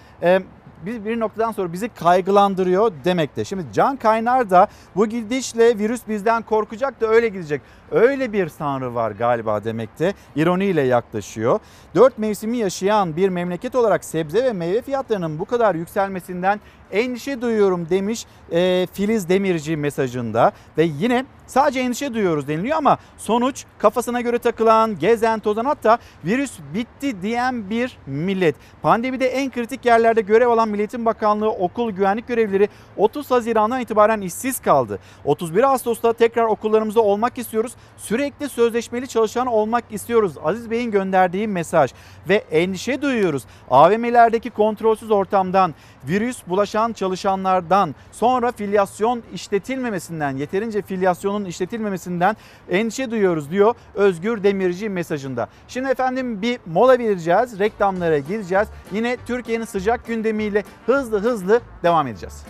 bir, 0.85 1.05
bir 1.05 1.19
noktadan 1.19 1.51
sonra 1.51 1.73
bizi 1.73 1.89
kaygılandırıyor 1.89 2.91
demekte. 3.05 3.45
Şimdi 3.45 3.63
Can 3.73 3.97
Kaynar 3.97 4.49
da 4.49 4.67
bu 4.95 5.05
gidişle 5.05 5.77
virüs 5.77 6.01
bizden 6.07 6.41
korkacak 6.41 7.01
da 7.01 7.07
öyle 7.07 7.27
gidecek. 7.27 7.61
Öyle 7.91 8.33
bir 8.33 8.49
tanrı 8.49 8.95
var 8.95 9.11
galiba 9.11 9.63
demekte. 9.63 10.13
İroniyle 10.35 10.81
yaklaşıyor. 10.81 11.59
Dört 11.95 12.17
mevsimi 12.17 12.57
yaşayan 12.57 13.15
bir 13.15 13.29
memleket 13.29 13.75
olarak 13.75 14.05
sebze 14.05 14.43
ve 14.43 14.53
meyve 14.53 14.81
fiyatlarının 14.81 15.39
bu 15.39 15.45
kadar 15.45 15.75
yükselmesinden 15.75 16.59
endişe 16.91 17.41
duyuyorum 17.41 17.89
demiş 17.89 18.25
e, 18.51 18.87
Filiz 18.93 19.29
Demirci 19.29 19.77
mesajında. 19.77 20.51
Ve 20.77 20.83
yine 20.99 21.25
sadece 21.47 21.79
endişe 21.79 22.13
duyuyoruz 22.13 22.47
deniliyor 22.47 22.77
ama 22.77 22.97
sonuç 23.17 23.65
kafasına 23.77 24.21
göre 24.21 24.37
takılan, 24.37 24.99
gezen, 24.99 25.39
tozan 25.39 25.65
hatta 25.65 25.97
virüs 26.25 26.51
bitti 26.73 27.21
diyen 27.21 27.69
bir 27.69 27.97
millet. 28.05 28.55
Pandemide 28.81 29.27
en 29.27 29.51
kritik 29.51 29.85
yerlerde 29.85 30.21
görev 30.21 30.47
alan 30.47 30.69
Milletin 30.69 31.05
Bakanlığı 31.05 31.49
okul 31.49 31.91
güvenlik 31.91 32.27
görevlileri 32.27 32.69
30 32.97 33.31
Haziran'dan 33.31 33.81
itibaren 33.81 34.21
işsiz 34.21 34.59
kaldı. 34.59 34.99
31 35.25 35.63
Ağustos'ta 35.63 36.13
tekrar 36.13 36.45
okullarımızda 36.45 37.01
olmak 37.01 37.37
istiyoruz. 37.37 37.71
Sürekli 37.97 38.49
sözleşmeli 38.49 39.07
çalışan 39.07 39.47
olmak 39.47 39.83
istiyoruz. 39.89 40.33
Aziz 40.43 40.71
Bey'in 40.71 40.91
gönderdiği 40.91 41.47
mesaj 41.47 41.91
ve 42.29 42.35
endişe 42.35 43.01
duyuyoruz. 43.01 43.43
AVM'lerdeki 43.69 44.49
kontrolsüz 44.49 45.11
ortamdan, 45.11 45.73
virüs 46.07 46.47
bulaşan 46.47 46.93
çalışanlardan, 46.93 47.95
sonra 48.11 48.51
filyasyon 48.51 49.23
işletilmemesinden, 49.33 50.37
yeterince 50.37 50.81
filyasyonun 50.81 51.45
işletilmemesinden 51.45 52.37
endişe 52.69 53.11
duyuyoruz 53.11 53.51
diyor 53.51 53.75
Özgür 53.95 54.43
Demirci 54.43 54.89
mesajında. 54.89 55.47
Şimdi 55.67 55.89
efendim 55.89 56.41
bir 56.41 56.59
mola 56.65 56.99
vereceğiz, 56.99 57.59
reklamlara 57.59 58.17
gideceğiz. 58.17 58.67
Yine 58.91 59.17
Türkiye'nin 59.25 59.65
sıcak 59.65 60.07
gündemiyle 60.07 60.63
hızlı 60.85 61.19
hızlı 61.19 61.61
devam 61.83 62.07
edeceğiz. 62.07 62.43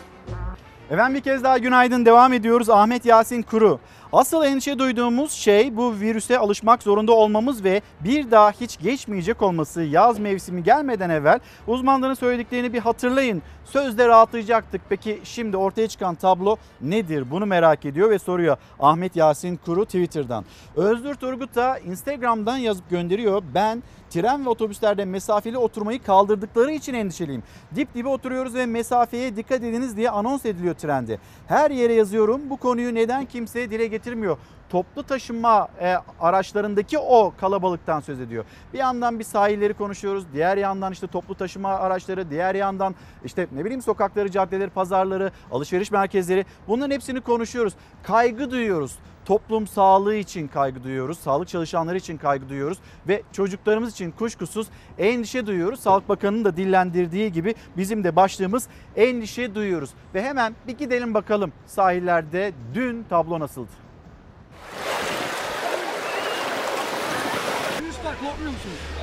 Efendim 0.91 1.15
bir 1.15 1.21
kez 1.21 1.43
daha 1.43 1.57
günaydın 1.57 2.05
devam 2.05 2.33
ediyoruz. 2.33 2.69
Ahmet 2.69 3.05
Yasin 3.05 3.41
Kuru. 3.41 3.79
Asıl 4.13 4.43
endişe 4.43 4.79
duyduğumuz 4.79 5.31
şey 5.31 5.77
bu 5.77 5.99
virüse 5.99 6.37
alışmak 6.39 6.83
zorunda 6.83 7.11
olmamız 7.11 7.63
ve 7.63 7.81
bir 7.99 8.31
daha 8.31 8.51
hiç 8.51 8.79
geçmeyecek 8.79 9.41
olması. 9.41 9.81
Yaz 9.81 10.19
mevsimi 10.19 10.63
gelmeden 10.63 11.09
evvel 11.09 11.39
uzmanların 11.67 12.13
söylediklerini 12.13 12.73
bir 12.73 12.79
hatırlayın. 12.79 13.41
Sözde 13.65 14.07
rahatlayacaktık. 14.07 14.81
Peki 14.89 15.19
şimdi 15.23 15.57
ortaya 15.57 15.87
çıkan 15.87 16.15
tablo 16.15 16.57
nedir? 16.81 17.31
Bunu 17.31 17.45
merak 17.45 17.85
ediyor 17.85 18.09
ve 18.09 18.19
soruyor 18.19 18.57
Ahmet 18.79 19.15
Yasin 19.15 19.59
Kuru 19.65 19.85
Twitter'dan. 19.85 20.45
Özgür 20.75 21.15
Turgut 21.15 21.55
da 21.55 21.79
Instagram'dan 21.79 22.57
yazıp 22.57 22.89
gönderiyor. 22.89 23.43
Ben 23.53 23.83
tren 24.11 24.45
ve 24.45 24.49
otobüslerde 24.49 25.05
mesafeli 25.05 25.57
oturmayı 25.57 26.03
kaldırdıkları 26.03 26.71
için 26.71 26.93
endişeliyim. 26.93 27.43
Dip 27.75 27.95
dibe 27.95 28.07
oturuyoruz 28.07 28.55
ve 28.55 28.65
mesafeye 28.65 29.35
dikkat 29.35 29.63
ediniz 29.63 29.97
diye 29.97 30.09
anons 30.09 30.45
ediliyor 30.45 30.75
trende. 30.75 31.19
Her 31.47 31.71
yere 31.71 31.93
yazıyorum 31.93 32.41
bu 32.49 32.57
konuyu 32.57 32.95
neden 32.95 33.25
kimse 33.25 33.71
dile 33.71 33.87
getirmiyor? 33.87 34.37
toplu 34.71 35.03
taşıma 35.03 35.67
e, 35.81 35.95
araçlarındaki 36.19 36.99
o 36.99 37.33
kalabalıktan 37.39 37.99
söz 37.99 38.19
ediyor. 38.19 38.45
Bir 38.73 38.79
yandan 38.79 39.19
bir 39.19 39.23
sahilleri 39.23 39.73
konuşuyoruz. 39.73 40.23
Diğer 40.33 40.57
yandan 40.57 40.91
işte 40.91 41.07
toplu 41.07 41.35
taşıma 41.35 41.69
araçları, 41.69 42.29
diğer 42.29 42.55
yandan 42.55 42.95
işte 43.25 43.47
ne 43.51 43.65
bileyim 43.65 43.81
sokakları, 43.81 44.31
caddeleri, 44.31 44.69
pazarları, 44.69 45.31
alışveriş 45.51 45.91
merkezleri 45.91 46.45
bunların 46.67 46.91
hepsini 46.91 47.21
konuşuyoruz. 47.21 47.73
Kaygı 48.03 48.51
duyuyoruz. 48.51 48.97
Toplum 49.25 49.67
sağlığı 49.67 50.15
için 50.15 50.47
kaygı 50.47 50.83
duyuyoruz. 50.83 51.19
Sağlık 51.19 51.47
çalışanları 51.47 51.97
için 51.97 52.17
kaygı 52.17 52.49
duyuyoruz 52.49 52.77
ve 53.07 53.23
çocuklarımız 53.31 53.91
için 53.91 54.11
kuşkusuz 54.11 54.67
endişe 54.97 55.47
duyuyoruz. 55.47 55.79
Sağlık 55.79 56.09
Bakanı'nın 56.09 56.45
da 56.45 56.57
dillendirdiği 56.57 57.31
gibi 57.31 57.55
bizim 57.77 58.03
de 58.03 58.15
başlığımız 58.15 58.67
endişe 58.95 59.55
duyuyoruz. 59.55 59.89
Ve 60.13 60.23
hemen 60.23 60.55
bir 60.67 60.77
gidelim 60.77 61.13
bakalım 61.13 61.51
sahillerde 61.65 62.51
dün 62.73 63.05
tablo 63.09 63.39
nasıldı? 63.39 63.90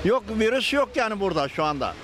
Yok 0.05 0.23
virüs 0.39 0.73
yok 0.73 0.89
yani 0.95 1.21
burada 1.21 1.49
şu 1.49 1.65
anda. 1.65 1.95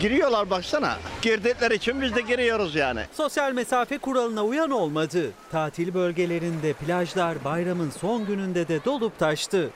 Giriyorlar 0.00 0.50
baksana. 0.50 0.98
Girdikleri 1.22 1.74
için 1.74 2.00
biz 2.02 2.14
de 2.14 2.20
giriyoruz 2.20 2.74
yani. 2.74 3.00
Sosyal 3.12 3.52
mesafe 3.52 3.98
kuralına 3.98 4.44
uyan 4.44 4.70
olmadı. 4.70 5.30
Tatil 5.52 5.94
bölgelerinde 5.94 6.72
plajlar 6.72 7.44
bayramın 7.44 7.90
son 7.90 8.26
gününde 8.26 8.68
de 8.68 8.84
dolup 8.84 9.18
taştı. 9.18 9.70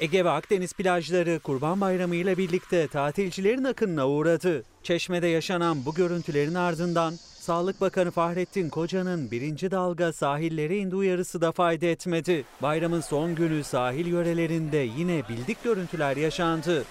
Ege 0.00 0.24
ve 0.24 0.30
Akdeniz 0.30 0.72
plajları 0.72 1.40
Kurban 1.40 1.80
Bayramı 1.80 2.14
ile 2.14 2.36
birlikte 2.36 2.88
tatilcilerin 2.88 3.64
akınına 3.64 4.08
uğradı. 4.08 4.62
Çeşme'de 4.82 5.26
yaşanan 5.26 5.86
bu 5.86 5.94
görüntülerin 5.94 6.54
ardından 6.54 7.14
Sağlık 7.44 7.80
Bakanı 7.80 8.10
Fahrettin 8.10 8.68
Koca'nın 8.68 9.30
birinci 9.30 9.70
dalga 9.70 10.12
sahillere 10.12 10.76
indi 10.78 10.96
uyarısı 10.96 11.40
da 11.40 11.52
fayda 11.52 11.86
etmedi. 11.86 12.44
Bayramın 12.62 13.00
son 13.00 13.34
günü 13.34 13.64
sahil 13.64 14.06
yörelerinde 14.06 14.76
yine 14.76 15.22
bildik 15.28 15.64
görüntüler 15.64 16.16
yaşandı. 16.16 16.84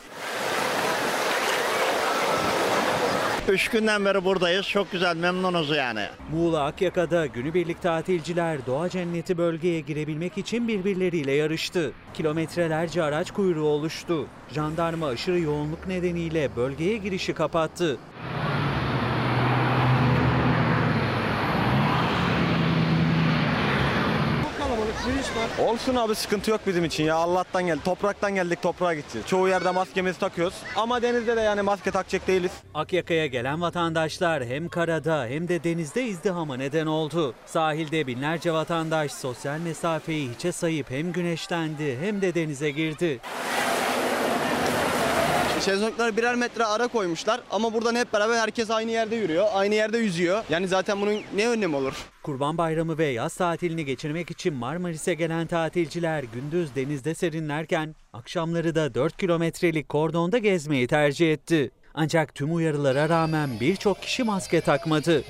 Üç 3.49 3.69
günden 3.69 4.05
beri 4.05 4.25
buradayız. 4.25 4.67
Çok 4.67 4.91
güzel 4.91 5.15
memnunuz 5.15 5.69
yani. 5.69 6.05
Muğla 6.31 6.63
Akyaka'da 6.63 7.25
günübirlik 7.25 7.81
tatilciler 7.81 8.65
doğa 8.65 8.89
cenneti 8.89 9.37
bölgeye 9.37 9.79
girebilmek 9.79 10.37
için 10.37 10.67
birbirleriyle 10.67 11.31
yarıştı. 11.31 11.91
Kilometrelerce 12.13 13.03
araç 13.03 13.31
kuyruğu 13.31 13.67
oluştu. 13.67 14.27
Jandarma 14.51 15.07
aşırı 15.07 15.39
yoğunluk 15.39 15.87
nedeniyle 15.87 16.55
bölgeye 16.55 16.97
girişi 16.97 17.33
kapattı. 17.33 17.97
Olsun 25.59 25.95
abi 25.95 26.15
sıkıntı 26.15 26.51
yok 26.51 26.61
bizim 26.67 26.85
için 26.85 27.03
ya 27.03 27.15
Allah'tan 27.15 27.65
geldi. 27.65 27.79
Topraktan 27.85 28.35
geldik 28.35 28.61
toprağa 28.61 28.93
gideceğiz. 28.93 29.27
Çoğu 29.27 29.47
yerde 29.47 29.71
maskemizi 29.71 30.19
takıyoruz 30.19 30.53
ama 30.75 31.01
denizde 31.01 31.35
de 31.35 31.41
yani 31.41 31.61
maske 31.61 31.91
takacak 31.91 32.27
değiliz. 32.27 32.51
Akyaka'ya 32.73 33.25
gelen 33.25 33.61
vatandaşlar 33.61 34.45
hem 34.45 34.69
karada 34.69 35.25
hem 35.25 35.47
de 35.47 35.63
denizde 35.63 36.03
izdihama 36.03 36.57
neden 36.57 36.85
oldu. 36.85 37.33
Sahilde 37.45 38.07
binlerce 38.07 38.53
vatandaş 38.53 39.11
sosyal 39.11 39.59
mesafeyi 39.59 40.29
hiçe 40.29 40.51
sayıp 40.51 40.91
hem 40.91 41.11
güneşlendi 41.11 41.97
hem 42.01 42.21
de 42.21 42.35
denize 42.35 42.71
girdi. 42.71 43.19
Şezlonglara 45.65 46.17
birer 46.17 46.35
metre 46.35 46.65
ara 46.65 46.87
koymuşlar 46.87 47.41
ama 47.51 47.73
buradan 47.73 47.95
hep 47.95 48.13
beraber 48.13 48.37
herkes 48.37 48.71
aynı 48.71 48.91
yerde 48.91 49.15
yürüyor. 49.15 49.45
Aynı 49.53 49.75
yerde 49.75 49.97
yüzüyor. 49.97 50.43
Yani 50.49 50.67
zaten 50.67 51.01
bunun 51.01 51.21
ne 51.35 51.47
önlemi 51.47 51.75
olur? 51.75 51.93
Kurban 52.23 52.57
Bayramı 52.57 52.97
ve 52.97 53.05
yaz 53.05 53.35
tatilini 53.35 53.85
geçirmek 53.85 54.31
için 54.31 54.53
Marmaris'e 54.53 55.13
gelen 55.13 55.47
tatilciler 55.47 56.23
gündüz 56.23 56.75
denizde 56.75 57.15
serinlerken 57.15 57.95
akşamları 58.13 58.75
da 58.75 58.93
4 58.93 59.17
kilometrelik 59.17 59.89
kordonda 59.89 60.37
gezmeyi 60.37 60.87
tercih 60.87 61.33
etti. 61.33 61.71
Ancak 61.93 62.35
tüm 62.35 62.55
uyarılara 62.55 63.09
rağmen 63.09 63.49
birçok 63.59 64.01
kişi 64.01 64.23
maske 64.23 64.61
takmadı. 64.61 65.23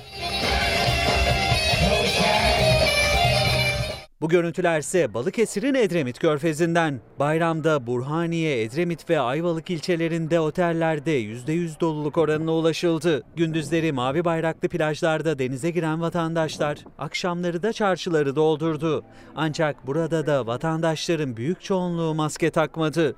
Bu 4.24 4.28
görüntüler 4.28 4.78
ise 4.78 5.14
Balıkesir'in 5.14 5.74
Edremit 5.74 6.18
Körfezi'nden. 6.18 7.00
Bayramda 7.18 7.86
Burhaniye, 7.86 8.62
Edremit 8.62 9.10
ve 9.10 9.20
Ayvalık 9.20 9.70
ilçelerinde 9.70 10.40
otellerde 10.40 11.22
%100 11.22 11.80
doluluk 11.80 12.18
oranına 12.18 12.52
ulaşıldı. 12.52 13.22
Gündüzleri 13.36 13.92
mavi 13.92 14.24
bayraklı 14.24 14.68
plajlarda 14.68 15.38
denize 15.38 15.70
giren 15.70 16.00
vatandaşlar 16.00 16.78
akşamları 16.98 17.62
da 17.62 17.72
çarşıları 17.72 18.36
doldurdu. 18.36 19.04
Ancak 19.36 19.86
burada 19.86 20.26
da 20.26 20.46
vatandaşların 20.46 21.36
büyük 21.36 21.62
çoğunluğu 21.62 22.14
maske 22.14 22.50
takmadı. 22.50 23.16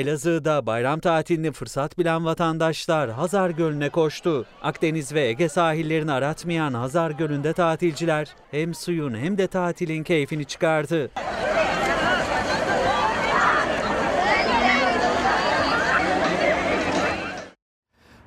Elazığ'da 0.00 0.66
bayram 0.66 1.00
tatilini 1.00 1.52
fırsat 1.52 1.98
bilen 1.98 2.24
vatandaşlar 2.24 3.10
Hazar 3.10 3.50
Gölü'ne 3.50 3.88
koştu. 3.88 4.46
Akdeniz 4.62 5.14
ve 5.14 5.20
Ege 5.20 5.48
sahillerini 5.48 6.12
aratmayan 6.12 6.74
Hazar 6.74 7.10
Gölü'nde 7.10 7.52
tatilciler 7.52 8.28
hem 8.50 8.74
suyun 8.74 9.14
hem 9.14 9.38
de 9.38 9.46
tatilin 9.46 10.02
keyfini 10.02 10.44
çıkardı. 10.44 11.10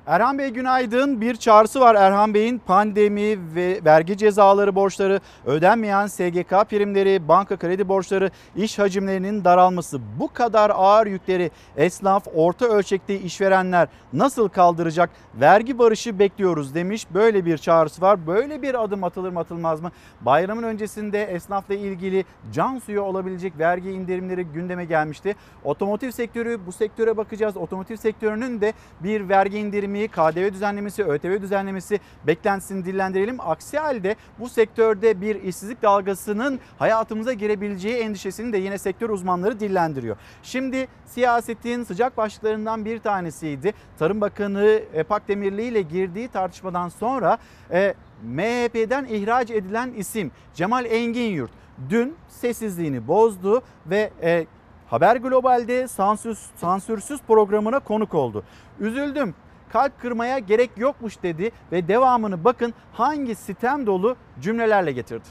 Erhan 0.06 0.38
Bey 0.38 0.50
günaydın. 0.50 1.20
Bir 1.20 1.36
çağrısı 1.36 1.80
var 1.80 1.94
Erhan 1.94 2.34
Bey'in 2.34 2.58
pandemi 2.58 3.54
ve 3.54 3.80
vergi 3.84 4.16
cezaları 4.16 4.74
borçları, 4.74 5.20
ödenmeyen 5.46 6.06
SGK 6.06 6.50
primleri, 6.70 7.28
banka 7.28 7.56
kredi 7.56 7.88
borçları, 7.88 8.30
iş 8.56 8.78
hacimlerinin 8.78 9.44
daralması. 9.44 10.00
Bu 10.20 10.32
kadar 10.32 10.72
ağır 10.74 11.06
yükleri 11.06 11.50
esnaf, 11.76 12.26
orta 12.34 12.66
ölçekli 12.66 13.16
işverenler 13.16 13.88
nasıl 14.12 14.48
kaldıracak? 14.48 15.10
Vergi 15.40 15.78
barışı 15.78 16.18
bekliyoruz 16.18 16.74
demiş. 16.74 17.06
Böyle 17.14 17.44
bir 17.44 17.58
çağrısı 17.58 18.02
var. 18.02 18.26
Böyle 18.26 18.62
bir 18.62 18.84
adım 18.84 19.04
atılır 19.04 19.30
mı 19.30 19.40
atılmaz 19.40 19.80
mı? 19.80 19.92
Bayramın 20.20 20.62
öncesinde 20.62 21.24
esnafla 21.24 21.74
ilgili 21.74 22.24
can 22.52 22.78
suyu 22.78 23.00
olabilecek 23.00 23.58
vergi 23.58 23.90
indirimleri 23.90 24.44
gündeme 24.44 24.84
gelmişti. 24.84 25.36
Otomotiv 25.64 26.10
sektörü 26.10 26.60
bu 26.66 26.72
sektöre 26.72 27.16
bakacağız. 27.16 27.56
Otomotiv 27.56 27.96
sektörünün 27.96 28.60
de 28.60 28.72
bir 29.00 29.28
vergi 29.28 29.58
indirimi 29.58 29.93
KDV 29.94 30.52
düzenlemesi, 30.52 31.04
ÖTV 31.04 31.42
düzenlemesi 31.42 32.00
beklentisini 32.26 32.84
dillendirelim. 32.84 33.40
Aksi 33.40 33.78
halde 33.78 34.16
bu 34.38 34.48
sektörde 34.48 35.20
bir 35.20 35.42
işsizlik 35.42 35.82
dalgasının 35.82 36.60
hayatımıza 36.78 37.32
girebileceği 37.32 37.96
endişesini 37.96 38.52
de 38.52 38.58
yine 38.58 38.78
sektör 38.78 39.10
uzmanları 39.10 39.60
dillendiriyor. 39.60 40.16
Şimdi 40.42 40.88
siyasetin 41.06 41.84
sıcak 41.84 42.16
başlıklarından 42.16 42.84
bir 42.84 42.98
tanesiydi. 42.98 43.74
Tarım 43.98 44.20
Bakanı 44.20 44.80
Pak 45.08 45.28
Demirli 45.28 45.62
ile 45.62 45.82
girdiği 45.82 46.28
tartışmadan 46.28 46.88
sonra 46.88 47.38
e, 47.70 47.94
MHP'den 48.22 49.04
ihraç 49.04 49.50
edilen 49.50 49.92
isim 49.96 50.30
Cemal 50.54 50.84
Engin 50.84 51.30
Yurt 51.30 51.50
dün 51.90 52.16
sessizliğini 52.28 53.08
bozdu 53.08 53.62
ve 53.86 54.10
e, 54.22 54.46
Haber 54.86 55.16
Global'de 55.16 55.88
sansür, 55.88 56.38
sansürsüz 56.56 57.20
programına 57.22 57.78
konuk 57.78 58.14
oldu. 58.14 58.44
Üzüldüm 58.80 59.34
kalp 59.74 60.00
kırmaya 60.00 60.38
gerek 60.38 60.70
yokmuş 60.76 61.22
dedi 61.22 61.52
ve 61.72 61.88
devamını 61.88 62.44
bakın 62.44 62.74
hangi 62.92 63.34
sitem 63.34 63.86
dolu 63.86 64.16
cümlelerle 64.42 64.92
getirdi. 64.92 65.28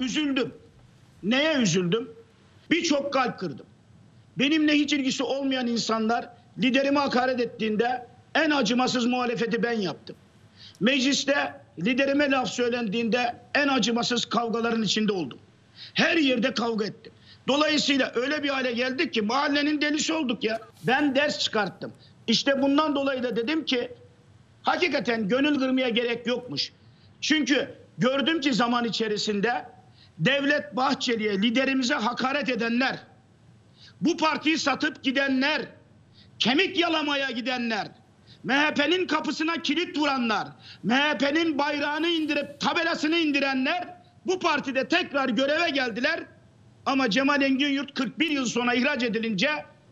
Üzüldüm. 0.00 0.54
Neye 1.22 1.54
üzüldüm? 1.54 2.10
Birçok 2.70 3.12
kalp 3.12 3.38
kırdım. 3.38 3.66
Benimle 4.38 4.72
hiç 4.72 4.92
ilgisi 4.92 5.22
olmayan 5.22 5.66
insanlar 5.66 6.28
liderime 6.58 7.00
hakaret 7.00 7.40
ettiğinde 7.40 8.06
en 8.34 8.50
acımasız 8.50 9.06
muhalefeti 9.06 9.62
ben 9.62 9.80
yaptım. 9.80 10.16
Mecliste 10.80 11.60
liderime 11.78 12.30
laf 12.30 12.48
söylendiğinde 12.48 13.36
en 13.54 13.68
acımasız 13.68 14.24
kavgaların 14.24 14.82
içinde 14.82 15.12
oldum. 15.12 15.38
Her 15.94 16.16
yerde 16.16 16.54
kavga 16.54 16.84
ettim. 16.84 17.12
Dolayısıyla 17.48 18.12
öyle 18.14 18.42
bir 18.42 18.48
hale 18.48 18.72
geldik 18.72 19.14
ki 19.14 19.22
mahallenin 19.22 19.80
delisi 19.80 20.12
olduk 20.12 20.44
ya. 20.44 20.60
Ben 20.86 21.14
ders 21.14 21.38
çıkarttım. 21.38 21.92
İşte 22.26 22.62
bundan 22.62 22.94
dolayı 22.94 23.22
da 23.22 23.36
dedim 23.36 23.64
ki 23.64 23.90
hakikaten 24.62 25.28
gönül 25.28 25.58
kırmaya 25.58 25.88
gerek 25.88 26.26
yokmuş. 26.26 26.72
Çünkü 27.20 27.74
gördüm 27.98 28.40
ki 28.40 28.54
zaman 28.54 28.84
içerisinde 28.84 29.64
Devlet 30.18 30.76
Bahçeli'ye 30.76 31.42
liderimize 31.42 31.94
hakaret 31.94 32.48
edenler, 32.48 32.98
bu 34.00 34.16
partiyi 34.16 34.58
satıp 34.58 35.02
gidenler, 35.02 35.62
kemik 36.38 36.78
yalamaya 36.78 37.30
gidenler, 37.30 37.88
MHP'nin 38.44 39.06
kapısına 39.06 39.62
kilit 39.62 39.98
vuranlar, 39.98 40.48
MHP'nin 40.82 41.58
bayrağını 41.58 42.08
indirip 42.08 42.60
tabelasını 42.60 43.16
indirenler 43.16 43.96
bu 44.26 44.38
partide 44.38 44.88
tekrar 44.88 45.28
göreve 45.28 45.70
geldiler. 45.70 46.20
Ama 46.86 47.10
Cemal 47.10 47.42
Engin 47.42 47.68
Yurt 47.68 47.94
41 47.94 48.30
yıl 48.30 48.46
sonra 48.46 48.74
ihraç 48.74 49.02
edilince 49.02 49.48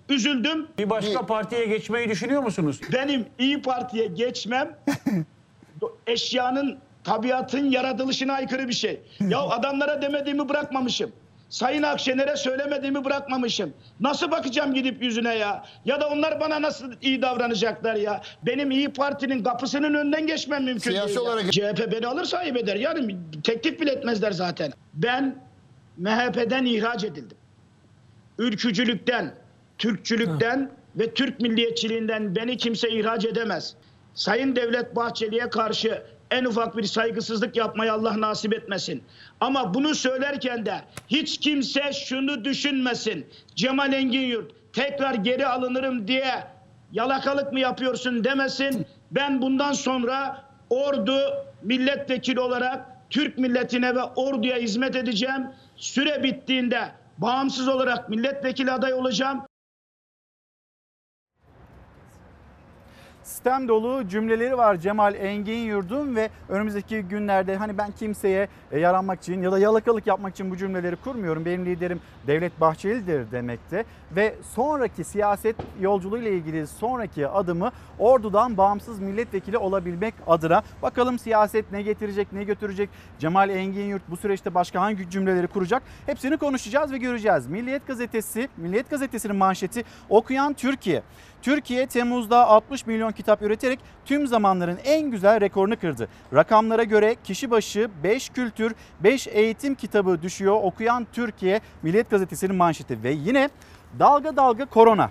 üzüldüm. 0.09 0.67
Bir 0.79 0.91
başka 0.91 1.27
partiye 1.27 1.67
geçmeyi 1.67 2.09
düşünüyor 2.09 2.43
musunuz? 2.43 2.81
Benim 2.93 3.27
İyi 3.39 3.63
Parti'ye 3.63 4.07
geçmem 4.07 4.77
eşyanın 6.07 6.79
tabiatın 7.05 7.71
yaratılışına 7.71 8.33
aykırı 8.33 8.69
bir 8.69 8.73
şey. 8.73 9.01
ya 9.21 9.39
adamlara 9.51 10.03
demediğimi 10.03 10.49
bırakmamışım. 10.49 11.13
Sayın 11.49 11.83
Akşener'e 11.83 12.37
söylemediğimi 12.37 13.05
bırakmamışım. 13.05 13.73
Nasıl 14.01 14.31
bakacağım 14.31 14.75
gidip 14.75 15.03
yüzüne 15.03 15.35
ya? 15.35 15.65
Ya 15.85 16.01
da 16.01 16.09
onlar 16.09 16.41
bana 16.41 16.63
nasıl 16.63 16.93
iyi 17.03 17.23
davranacaklar 17.23 17.95
ya? 17.95 18.23
Benim 18.43 18.71
İyi 18.71 18.89
Parti'nin 18.93 19.43
kapısının 19.45 19.95
önünden 19.95 20.27
geçmem 20.27 20.65
mümkün 20.65 20.91
Siyasi 20.91 21.07
değil. 21.09 21.19
ya. 21.19 21.23
olarak- 21.23 21.53
CHP 21.53 21.93
beni 21.93 22.07
alır 22.07 22.25
sahip 22.25 22.57
eder. 22.57 22.77
Yani 22.77 23.17
teklif 23.45 23.81
bile 23.81 23.91
etmezler 23.91 24.33
zaten. 24.33 24.73
Ben 24.95 25.37
MHP'den 25.99 26.65
ihraç 26.65 27.05
edildim. 27.05 27.37
Ülkücülükten, 28.39 29.35
Türkçülükten 29.79 30.71
ve 30.97 31.15
Türk 31.15 31.41
milliyetçiliğinden 31.41 32.37
beni 32.37 32.57
kimse 32.57 32.91
ihraç 32.91 33.25
edemez. 33.25 33.75
Sayın 34.15 34.57
Devlet 34.57 34.97
Bahçeli'ye 34.97 35.51
karşı 35.51 36.03
en 36.31 36.45
ufak 36.45 36.77
bir 36.77 36.83
saygısızlık 36.83 37.57
yapmayı 37.57 37.93
Allah 37.93 38.21
nasip 38.21 38.55
etmesin. 38.55 39.03
Ama 39.41 39.75
bunu 39.75 39.95
söylerken 39.95 40.67
de 40.67 40.81
hiç 41.09 41.39
kimse 41.39 41.93
şunu 41.93 42.45
düşünmesin. 42.45 43.27
Cemal 43.55 43.93
Engin 43.93 44.21
Yurt 44.21 44.53
tekrar 44.73 45.15
geri 45.15 45.47
alınırım 45.47 46.09
diye 46.09 46.45
yalakalık 46.93 47.53
mı 47.53 47.61
yapıyorsun 47.61 48.25
demesin. 48.25 48.87
Ben 49.11 49.43
bundan 49.43 49.73
sonra 49.73 50.45
ordu 50.71 51.19
milletvekili 51.63 52.41
olarak 52.41 52.87
Türk 53.11 53.39
milletine 53.39 53.95
ve 53.95 54.03
orduya 54.03 54.57
hizmet 54.57 54.97
edeceğim. 54.97 55.47
Süre 55.77 56.23
bittiğinde 56.23 56.89
bağımsız 57.19 57.69
olarak 57.69 58.09
milletvekili 58.11 58.73
aday 58.73 58.93
olacağım. 58.93 59.43
Sistem 63.25 63.69
dolu 63.69 64.09
cümleleri 64.09 64.59
var 64.59 64.77
Cemal 64.77 65.15
Engin 65.15 65.59
Yurdun 65.59 66.17
ve 66.17 66.31
önümüzdeki 66.49 67.03
günlerde 67.03 67.57
hani 67.57 67.79
ben 67.79 67.91
kimseye 67.91 68.49
e, 68.73 68.79
yaranmak 68.79 69.21
için 69.21 69.43
ya 69.43 69.53
da 69.53 69.59
yalakalık 69.59 70.07
yapmak 70.07 70.35
için 70.35 70.51
bu 70.51 70.57
cümleleri 70.57 70.97
kurmuyorum. 70.97 71.45
Benim 71.45 71.67
liderim 71.67 72.01
Devlet 72.27 72.61
Bahçeli'dir 72.61 73.31
demekte 73.31 73.85
ve 74.17 74.35
sonraki 74.55 75.05
siyaset 75.05 75.57
yolculuğu 75.81 76.19
ile 76.19 76.31
ilgili 76.31 76.67
sonraki 76.67 77.29
adımı 77.29 77.73
ordudan 77.99 78.57
bağımsız 78.57 79.01
milletvekili 79.01 79.59
olabilmek 79.59 80.15
adına 80.27 80.63
bakalım 80.83 81.19
siyaset 81.19 81.73
ne 81.73 81.83
getirecek 81.83 82.33
ne 82.33 82.45
götürecek 82.45 82.91
Cemal 83.19 83.51
Engin 83.51 83.87
Yurt 83.87 84.03
bu 84.09 84.17
süreçte 84.17 84.55
başka 84.55 84.81
hangi 84.81 85.11
cümleleri 85.11 85.47
kuracak 85.47 85.83
hepsini 86.07 86.37
konuşacağız 86.37 86.93
ve 86.93 86.99
göreceğiz. 86.99 87.47
Milliyet 87.47 87.87
gazetesi 87.87 88.49
Milliyet 88.57 88.91
gazetesinin 88.91 89.37
manşeti 89.37 89.85
okuyan 90.09 90.53
Türkiye. 90.55 91.03
Türkiye 91.45 91.87
Temmuz'da 91.87 92.47
60 92.47 92.87
milyon 92.87 93.13
kitap 93.13 93.43
üreterek 93.43 93.79
tüm 94.05 94.27
zamanların 94.27 94.79
en 94.85 95.11
güzel 95.11 95.41
rekorunu 95.41 95.77
kırdı. 95.77 96.09
Rakamlara 96.35 96.83
göre 96.83 97.17
kişi 97.25 97.51
başı 97.51 97.91
5 98.05 98.29
kültür, 98.29 98.75
5 99.01 99.27
eğitim 99.27 99.75
kitabı 99.75 100.23
düşüyor. 100.23 100.59
Okuyan 100.63 101.07
Türkiye 101.13 101.61
Milliyet 101.83 102.11
Gazetesi'nin 102.11 102.57
manşeti 102.57 103.03
ve 103.03 103.11
yine 103.11 103.49
dalga 103.99 104.37
dalga 104.37 104.65
korona. 104.65 105.11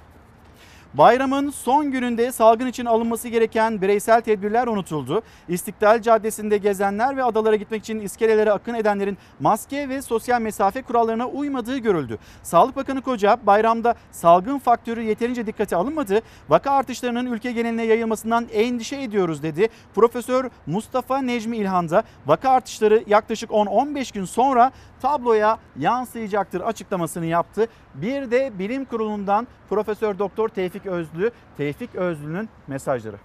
Bayramın 0.93 1.49
son 1.49 1.91
gününde 1.91 2.31
salgın 2.31 2.67
için 2.67 2.85
alınması 2.85 3.29
gereken 3.29 3.81
bireysel 3.81 4.21
tedbirler 4.21 4.67
unutuldu. 4.67 5.21
İstiklal 5.47 6.01
Caddesi'nde 6.01 6.57
gezenler 6.57 7.17
ve 7.17 7.23
adalara 7.23 7.55
gitmek 7.55 7.81
için 7.81 7.99
iskelelere 7.99 8.51
akın 8.51 8.73
edenlerin 8.73 9.17
maske 9.39 9.89
ve 9.89 10.01
sosyal 10.01 10.41
mesafe 10.41 10.81
kurallarına 10.81 11.27
uymadığı 11.27 11.77
görüldü. 11.77 12.17
Sağlık 12.43 12.75
Bakanı 12.75 13.01
Koca 13.01 13.37
bayramda 13.45 13.95
salgın 14.11 14.59
faktörü 14.59 15.01
yeterince 15.01 15.47
dikkate 15.47 15.75
alınmadı. 15.75 16.21
Vaka 16.49 16.71
artışlarının 16.71 17.31
ülke 17.31 17.51
geneline 17.51 17.83
yayılmasından 17.83 18.47
endişe 18.53 19.01
ediyoruz 19.01 19.43
dedi. 19.43 19.67
Profesör 19.95 20.49
Mustafa 20.65 21.21
Necmi 21.21 21.57
İlhan 21.57 21.89
da 21.89 22.03
vaka 22.25 22.49
artışları 22.49 23.03
yaklaşık 23.07 23.49
10-15 23.49 24.13
gün 24.13 24.25
sonra 24.25 24.71
tabloya 25.03 25.59
yansıyacaktır 25.79 26.61
açıklamasını 26.61 27.25
yaptı. 27.25 27.67
Bir 27.95 28.31
de 28.31 28.51
bilim 28.59 28.85
kurulundan 28.85 29.47
Profesör 29.69 30.19
Doktor 30.19 30.49
Tevfik 30.49 30.85
Özlü, 30.85 31.31
Tevfik 31.57 31.95
Özlü'nün 31.95 32.49
mesajları. 32.67 33.17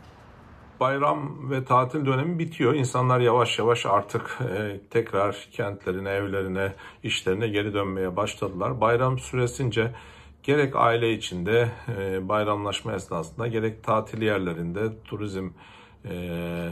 Bayram 0.81 1.51
ve 1.51 1.65
tatil 1.65 2.07
dönemi 2.07 2.39
bitiyor. 2.39 2.75
İnsanlar 2.75 3.21
yavaş 3.21 3.59
yavaş 3.59 3.87
artık 3.87 4.39
e, 4.41 4.81
tekrar 4.91 5.49
kentlerine, 5.53 6.11
evlerine, 6.11 6.73
işlerine 7.03 7.49
geri 7.49 7.75
dönmeye 7.75 8.17
başladılar. 8.17 8.81
Bayram 8.81 9.19
süresince 9.19 9.95
gerek 10.43 10.77
aile 10.77 11.13
içinde 11.13 11.69
e, 11.99 12.29
bayramlaşma 12.29 12.95
esnasında 12.95 13.47
gerek 13.47 13.85
tatil 13.85 14.23
yerlerinde, 14.23 15.03
turizm 15.05 15.49
e, 16.05 16.69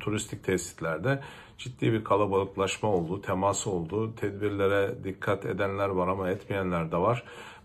turistik 0.00 0.44
tesislerde 0.44 1.20
ciddi 1.58 1.92
bir 1.92 2.04
kalabalıklaşma 2.04 2.88
oldu, 2.88 3.22
temas 3.22 3.66
oldu. 3.66 4.14
Tedbirlere 4.14 5.04
dikkat 5.04 5.46
edenler 5.46 5.88
var 5.88 6.08
ama 6.08 6.30
etmeyenler 6.30 6.92
de 6.92 6.96
var. 6.96 7.24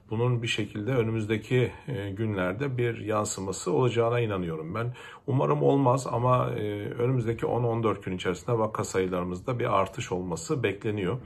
Bunun 0.10 0.44
bir 0.44 0.48
şekilde 0.48 0.92
önümüzdeki 0.92 1.72
e, 1.88 2.10
günlerde 2.10 2.78
bir 2.78 2.98
yansıması 2.98 3.72
olacağına 3.72 4.20
inanıyorum 4.20 4.76
ben. 4.76 4.94
Umarım 5.28 5.64
olmaz 5.64 6.08
ama 6.12 6.50
e, 6.50 6.62
önümüzdeki 6.90 7.46
10-14 7.46 8.04
gün 8.04 8.16
içerisinde 8.16 8.60
vaka 8.60 8.84
sayılarımızda 8.84 9.60
bir 9.60 9.80
artış 9.80 10.12
olması 10.12 10.64
bekleniyor. 10.64 11.18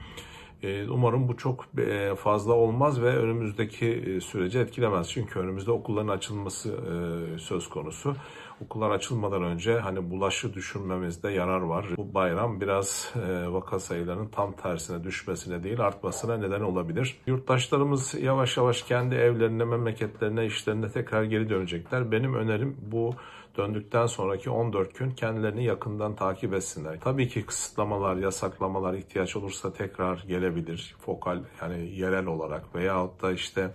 E, 0.63 0.89
Umarım 0.89 1.27
bu 1.27 1.37
çok 1.37 1.65
e, 1.77 2.15
fazla 2.15 2.53
olmaz 2.53 3.01
ve 3.01 3.17
önümüzdeki 3.17 3.85
e, 3.87 4.21
süreci 4.21 4.59
etkilemez. 4.59 5.09
Çünkü 5.09 5.39
önümüzde 5.39 5.71
okulların 5.71 6.07
açılması 6.07 6.75
söz 7.39 7.69
konusu. 7.69 8.15
Okullar 8.65 8.91
açılmadan 8.91 9.43
önce 9.43 9.79
hani 9.79 10.09
bulaşı 10.11 10.53
düşürmemizde 10.53 11.29
yarar 11.29 11.61
var. 11.61 11.85
Bu 11.97 12.13
bayram 12.13 12.61
biraz 12.61 13.13
vaka 13.47 13.79
sayılarının 13.79 14.27
tam 14.27 14.51
tersine 14.53 15.03
düşmesine 15.03 15.63
değil 15.63 15.79
artmasına 15.79 16.37
neden 16.37 16.61
olabilir. 16.61 17.17
Yurttaşlarımız 17.27 18.13
yavaş 18.21 18.57
yavaş 18.57 18.81
kendi 18.81 19.15
evlerine, 19.15 19.65
memleketlerine, 19.65 20.45
işlerine 20.45 20.91
tekrar 20.91 21.23
geri 21.23 21.49
dönecekler. 21.49 22.11
Benim 22.11 22.33
önerim 22.33 22.77
bu 22.81 23.15
döndükten 23.57 24.05
sonraki 24.05 24.49
14 24.49 24.95
gün 24.95 25.11
kendilerini 25.11 25.63
yakından 25.63 26.15
takip 26.15 26.53
etsinler. 26.53 26.99
Tabii 26.99 27.27
ki 27.27 27.45
kısıtlamalar, 27.45 28.15
yasaklamalar 28.15 28.93
ihtiyaç 28.93 29.35
olursa 29.35 29.73
tekrar 29.73 30.23
gelebilir. 30.27 30.95
Fokal 30.99 31.43
yani 31.61 31.89
yerel 31.95 32.25
olarak 32.25 32.75
veyahut 32.75 33.21
da 33.21 33.31
işte 33.31 33.73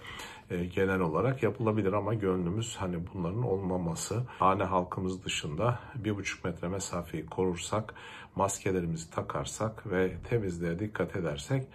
e, 0.50 0.64
genel 0.64 1.00
olarak 1.00 1.42
yapılabilir 1.42 1.92
ama 1.92 2.14
gönlümüz 2.14 2.76
hani 2.76 2.96
bunların 3.14 3.42
olmaması. 3.42 4.22
Hane 4.38 4.64
halkımız 4.64 5.24
dışında 5.24 5.78
bir 5.94 6.16
buçuk 6.16 6.44
metre 6.44 6.68
mesafeyi 6.68 7.26
korursak, 7.26 7.94
maskelerimizi 8.36 9.10
takarsak 9.10 9.90
ve 9.90 10.12
temizliğe 10.28 10.78
dikkat 10.78 11.16
edersek 11.16 11.66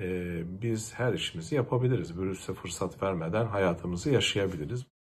e, 0.00 0.40
biz 0.62 0.94
her 0.94 1.12
işimizi 1.12 1.54
yapabiliriz. 1.54 2.18
Virüse 2.18 2.54
fırsat 2.54 3.02
vermeden 3.02 3.46
hayatımızı 3.46 4.10
yaşayabiliriz. 4.10 4.97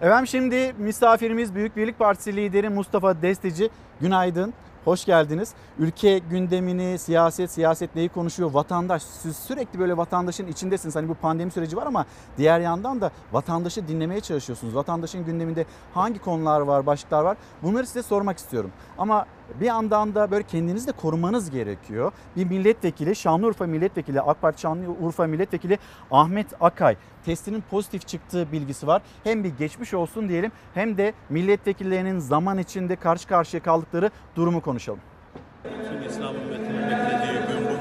Efendim 0.00 0.26
şimdi 0.26 0.74
misafirimiz 0.78 1.54
Büyük 1.54 1.76
Birlik 1.76 1.98
Partisi 1.98 2.36
lideri 2.36 2.68
Mustafa 2.68 3.22
Desteci. 3.22 3.70
Günaydın. 4.00 4.54
Hoş 4.84 5.04
geldiniz. 5.04 5.54
Ülke 5.78 6.18
gündemini, 6.18 6.98
siyaset, 6.98 7.50
siyaset 7.50 7.96
neyi 7.96 8.08
konuşuyor? 8.08 8.50
Vatandaş, 8.50 9.02
siz 9.02 9.36
sürekli 9.36 9.78
böyle 9.78 9.96
vatandaşın 9.96 10.46
içindesiniz. 10.46 10.96
Hani 10.96 11.08
bu 11.08 11.14
pandemi 11.14 11.50
süreci 11.50 11.76
var 11.76 11.86
ama 11.86 12.06
diğer 12.36 12.60
yandan 12.60 13.00
da 13.00 13.10
vatandaşı 13.32 13.88
dinlemeye 13.88 14.20
çalışıyorsunuz. 14.20 14.74
Vatandaşın 14.74 15.24
gündeminde 15.24 15.64
hangi 15.94 16.18
konular 16.18 16.60
var, 16.60 16.86
başlıklar 16.86 17.22
var? 17.22 17.36
Bunları 17.62 17.86
size 17.86 18.02
sormak 18.02 18.38
istiyorum. 18.38 18.70
Ama 18.98 19.26
bir 19.60 19.66
yandan 19.66 20.14
da 20.14 20.30
böyle 20.30 20.42
kendinizi 20.42 20.88
de 20.88 20.92
korumanız 20.92 21.50
gerekiyor. 21.50 22.12
Bir 22.36 22.44
milletvekili, 22.44 23.16
Şanlıurfa 23.16 23.66
milletvekili, 23.66 24.20
AK 24.20 24.40
Parti 24.42 24.60
Şanlıurfa 24.60 25.26
milletvekili 25.26 25.78
Ahmet 26.10 26.46
Akay 26.60 26.96
testinin 27.24 27.64
pozitif 27.70 28.06
çıktığı 28.06 28.52
bilgisi 28.52 28.86
var. 28.86 29.02
Hem 29.24 29.44
bir 29.44 29.52
geçmiş 29.58 29.94
olsun 29.94 30.28
diyelim 30.28 30.52
hem 30.74 30.96
de 30.96 31.12
milletvekillerinin 31.28 32.18
zaman 32.18 32.58
içinde 32.58 32.96
karşı 32.96 33.28
karşıya 33.28 33.62
kaldıkları 33.62 34.10
durumu 34.36 34.60
konuşalım. 34.60 35.00
İslam 36.08 36.36
ümmetinin 36.36 36.82
beklediği 36.82 37.32
gün 37.32 37.64
bugündür. 37.64 37.77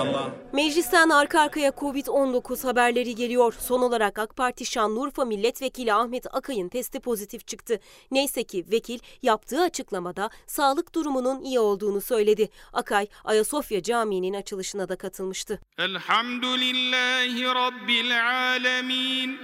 İnşallah 0.00 0.30
Meclisten 0.52 1.08
arka 1.08 1.40
arkaya 1.40 1.70
Covid-19 1.70 2.66
haberleri 2.66 3.14
geliyor. 3.14 3.54
Son 3.60 3.82
olarak 3.82 4.18
AK 4.18 4.36
Parti 4.36 4.66
Şanlıurfa 4.66 5.24
Milletvekili 5.24 5.92
Ahmet 5.92 6.34
Akay'ın 6.34 6.68
testi 6.68 7.00
pozitif 7.00 7.46
çıktı. 7.46 7.80
Neyse 8.10 8.44
ki 8.44 8.64
vekil 8.72 8.98
yaptığı 9.22 9.60
açıklamada 9.60 10.30
sağlık 10.46 10.94
durumunun 10.94 11.42
iyi 11.42 11.60
olduğunu 11.60 12.00
söyledi. 12.00 12.48
Akay 12.72 13.06
Ayasofya 13.24 13.82
Camii'nin 13.82 14.34
açılışına 14.34 14.88
da 14.88 14.96
katılmıştı. 14.96 15.60
Elhamdülillahi 15.78 17.44
Rabbil 17.44 18.26
alemin. 18.28 19.38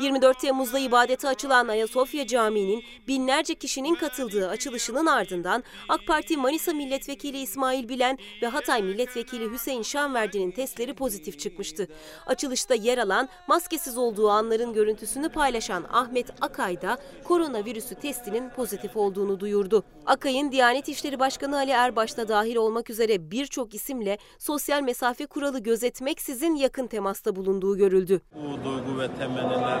24 0.00 0.38
Temmuz'da 0.38 0.78
ibadete 0.78 1.28
açılan 1.28 1.68
Ayasofya 1.68 2.26
Camii'nin 2.26 2.82
binlerce 3.08 3.54
kişinin 3.54 3.94
katıldığı 3.94 4.48
açılışının 4.48 5.06
ardından 5.06 5.64
AK 5.88 6.06
Parti 6.06 6.36
Manisa 6.36 6.72
Milletvekili 6.72 7.38
İsmail 7.38 7.88
Bilen 7.88 8.18
ve 8.42 8.46
Hatay 8.46 8.82
Milletvekili 8.82 9.50
Hüseyin 9.50 9.82
Şanverdi'nin 9.82 10.50
testleri 10.50 10.94
pozitif 10.94 11.38
çıkmıştı. 11.38 11.88
Açılışta 12.26 12.74
yer 12.74 12.98
alan 12.98 13.28
maskesiz 13.48 13.98
olduğu 13.98 14.30
anların 14.30 14.72
görüntüsünü 14.72 15.28
paylaşan 15.28 15.84
Ahmet 15.92 16.26
Akay 16.40 16.82
da 16.82 16.98
koronavirüsü 17.24 17.94
testinin 17.94 18.50
pozitif 18.50 18.96
olduğunu 18.96 19.40
duyurdu. 19.40 19.84
Akay'ın 20.06 20.52
Diyanet 20.52 20.88
İşleri 20.88 21.18
Başkanı 21.18 21.56
Ali 21.56 21.70
Erbaş 21.70 22.16
da 22.16 22.28
dahil 22.28 22.56
olmak 22.56 22.90
üzere 22.90 23.30
birçok 23.30 23.74
isimle 23.74 24.18
sosyal 24.38 24.82
mesafe 24.82 25.26
kuralı 25.26 25.58
gözetmeksizin 25.58 26.54
yakın 26.54 26.86
temasta 26.86 27.36
bulunduğu 27.36 27.76
görüldü. 27.76 28.20
Bu 28.34 28.64
duygu 28.64 29.00
ve 29.00 29.08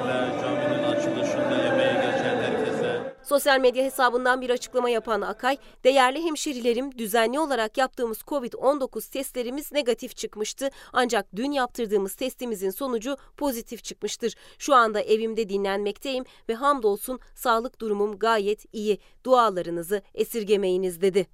temennilerle 0.06 0.40
caminin 0.40 0.82
açılışında 0.82 1.56
emeği 1.56 1.94
geçen 1.94 2.36
herkese 2.36 3.16
Sosyal 3.22 3.60
medya 3.60 3.84
hesabından 3.84 4.40
bir 4.40 4.50
açıklama 4.50 4.90
yapan 4.90 5.20
Akay, 5.20 5.56
değerli 5.84 6.24
hemşerilerim 6.24 6.98
düzenli 6.98 7.40
olarak 7.40 7.78
yaptığımız 7.78 8.18
COVID-19 8.18 9.10
testlerimiz 9.10 9.72
negatif 9.72 10.16
çıkmıştı. 10.16 10.70
Ancak 10.92 11.26
dün 11.36 11.50
yaptırdığımız 11.52 12.14
testimizin 12.14 12.70
sonucu 12.70 13.16
pozitif 13.36 13.84
çıkmıştır. 13.84 14.34
Şu 14.58 14.74
anda 14.74 15.00
evimde 15.00 15.48
dinlenmekteyim 15.48 16.24
ve 16.48 16.54
hamdolsun 16.54 17.20
sağlık 17.34 17.80
durumum 17.80 18.18
gayet 18.18 18.74
iyi. 18.74 18.98
Dualarınızı 19.24 20.02
esirgemeyiniz 20.14 21.00
dedi. 21.00 21.26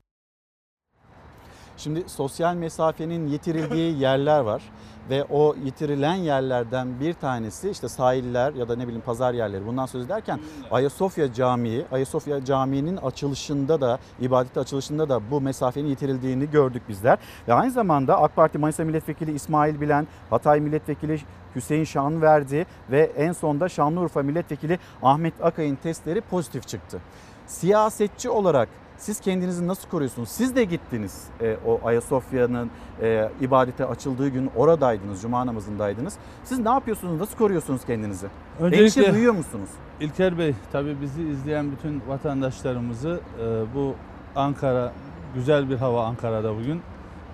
Şimdi 1.77 2.09
sosyal 2.09 2.55
mesafenin 2.55 3.27
yitirildiği 3.27 3.99
yerler 4.01 4.41
var 4.41 4.63
ve 5.11 5.25
o 5.25 5.55
yitirilen 5.65 6.15
yerlerden 6.15 7.01
bir 7.01 7.15
tanesi 7.15 7.71
işte 7.71 7.89
sahiller 7.89 8.53
ya 8.53 8.69
da 8.69 8.77
ne 8.77 8.83
bileyim 8.83 9.03
pazar 9.03 9.35
yerleri 9.35 9.67
bundan 9.67 9.87
söz 9.87 10.07
ederken 10.07 10.41
Ayasofya 10.71 11.33
Camii, 11.33 11.85
Ayasofya 11.93 12.45
Camii'nin 12.45 12.97
açılışında 12.97 13.81
da 13.81 13.99
ibadet 14.21 14.59
açılışında 14.59 15.09
da 15.09 15.31
bu 15.31 15.41
mesafenin 15.41 15.89
yitirildiğini 15.89 16.51
gördük 16.51 16.83
bizler. 16.89 17.19
Ve 17.49 17.55
aynı 17.55 17.71
zamanda 17.71 18.23
AK 18.23 18.37
Parti 18.37 18.59
Manisa 18.59 18.85
Milletvekili 18.85 19.33
İsmail 19.33 19.81
Bilen, 19.81 20.07
Hatay 20.31 20.61
Milletvekili 20.61 21.21
Hüseyin 21.57 21.85
Şanverdi 21.85 22.67
ve 22.91 23.13
en 23.17 23.33
sonda 23.33 23.69
Şanlıurfa 23.69 24.23
Milletvekili 24.23 24.79
Ahmet 25.03 25.35
Akay'ın 25.45 25.77
testleri 25.77 26.21
pozitif 26.21 26.69
çıktı. 26.69 27.01
Siyasetçi 27.47 28.31
olarak 28.31 28.69
siz 29.03 29.21
kendinizi 29.21 29.67
nasıl 29.69 29.89
koruyorsunuz? 29.89 30.29
Siz 30.29 30.57
de 30.57 30.65
gittiniz 30.65 31.25
e, 31.41 31.57
o 31.67 31.81
Ayasofya'nın 31.85 32.71
e, 33.03 33.29
ibadete 33.41 33.87
açıldığı 33.87 34.29
gün 34.29 34.51
oradaydınız, 34.57 35.23
cuma 35.23 35.47
namazındaydınız. 35.47 36.15
Siz 36.45 36.59
ne 36.59 36.71
yapıyorsunuz, 36.71 37.21
nasıl 37.21 37.39
koruyorsunuz 37.39 37.85
kendinizi? 37.85 38.27
Endişe 38.61 39.13
duyuyor 39.13 39.33
musunuz? 39.33 39.69
İlker 40.01 40.39
Bey, 40.39 40.55
tabii 40.73 41.01
bizi 41.01 41.23
izleyen 41.23 41.73
bütün 41.73 42.03
vatandaşlarımızı 42.09 43.21
e, 43.41 43.75
bu 43.75 43.95
Ankara, 44.37 44.93
güzel 45.35 45.71
bir 45.71 45.77
hava 45.77 46.05
Ankara'da 46.07 46.57
bugün. 46.57 46.83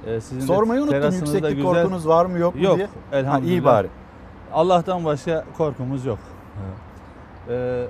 E, 0.07 0.21
sizin 0.21 0.41
Sormayı 0.41 0.83
unuttum 0.83 1.13
yükseklik 1.13 1.63
korkunuz 1.63 2.09
var 2.09 2.27
mı 2.27 2.39
yok 2.39 2.55
mu 2.55 2.63
yok, 2.63 2.77
diye. 2.77 2.89
elhamdülillah. 3.13 3.49
Ha, 3.49 3.55
iyi 3.55 3.65
bari. 3.65 3.89
Allah'tan 4.53 5.05
başka 5.05 5.45
korkumuz 5.59 6.07
yok. 6.07 6.19
E, 7.49 7.85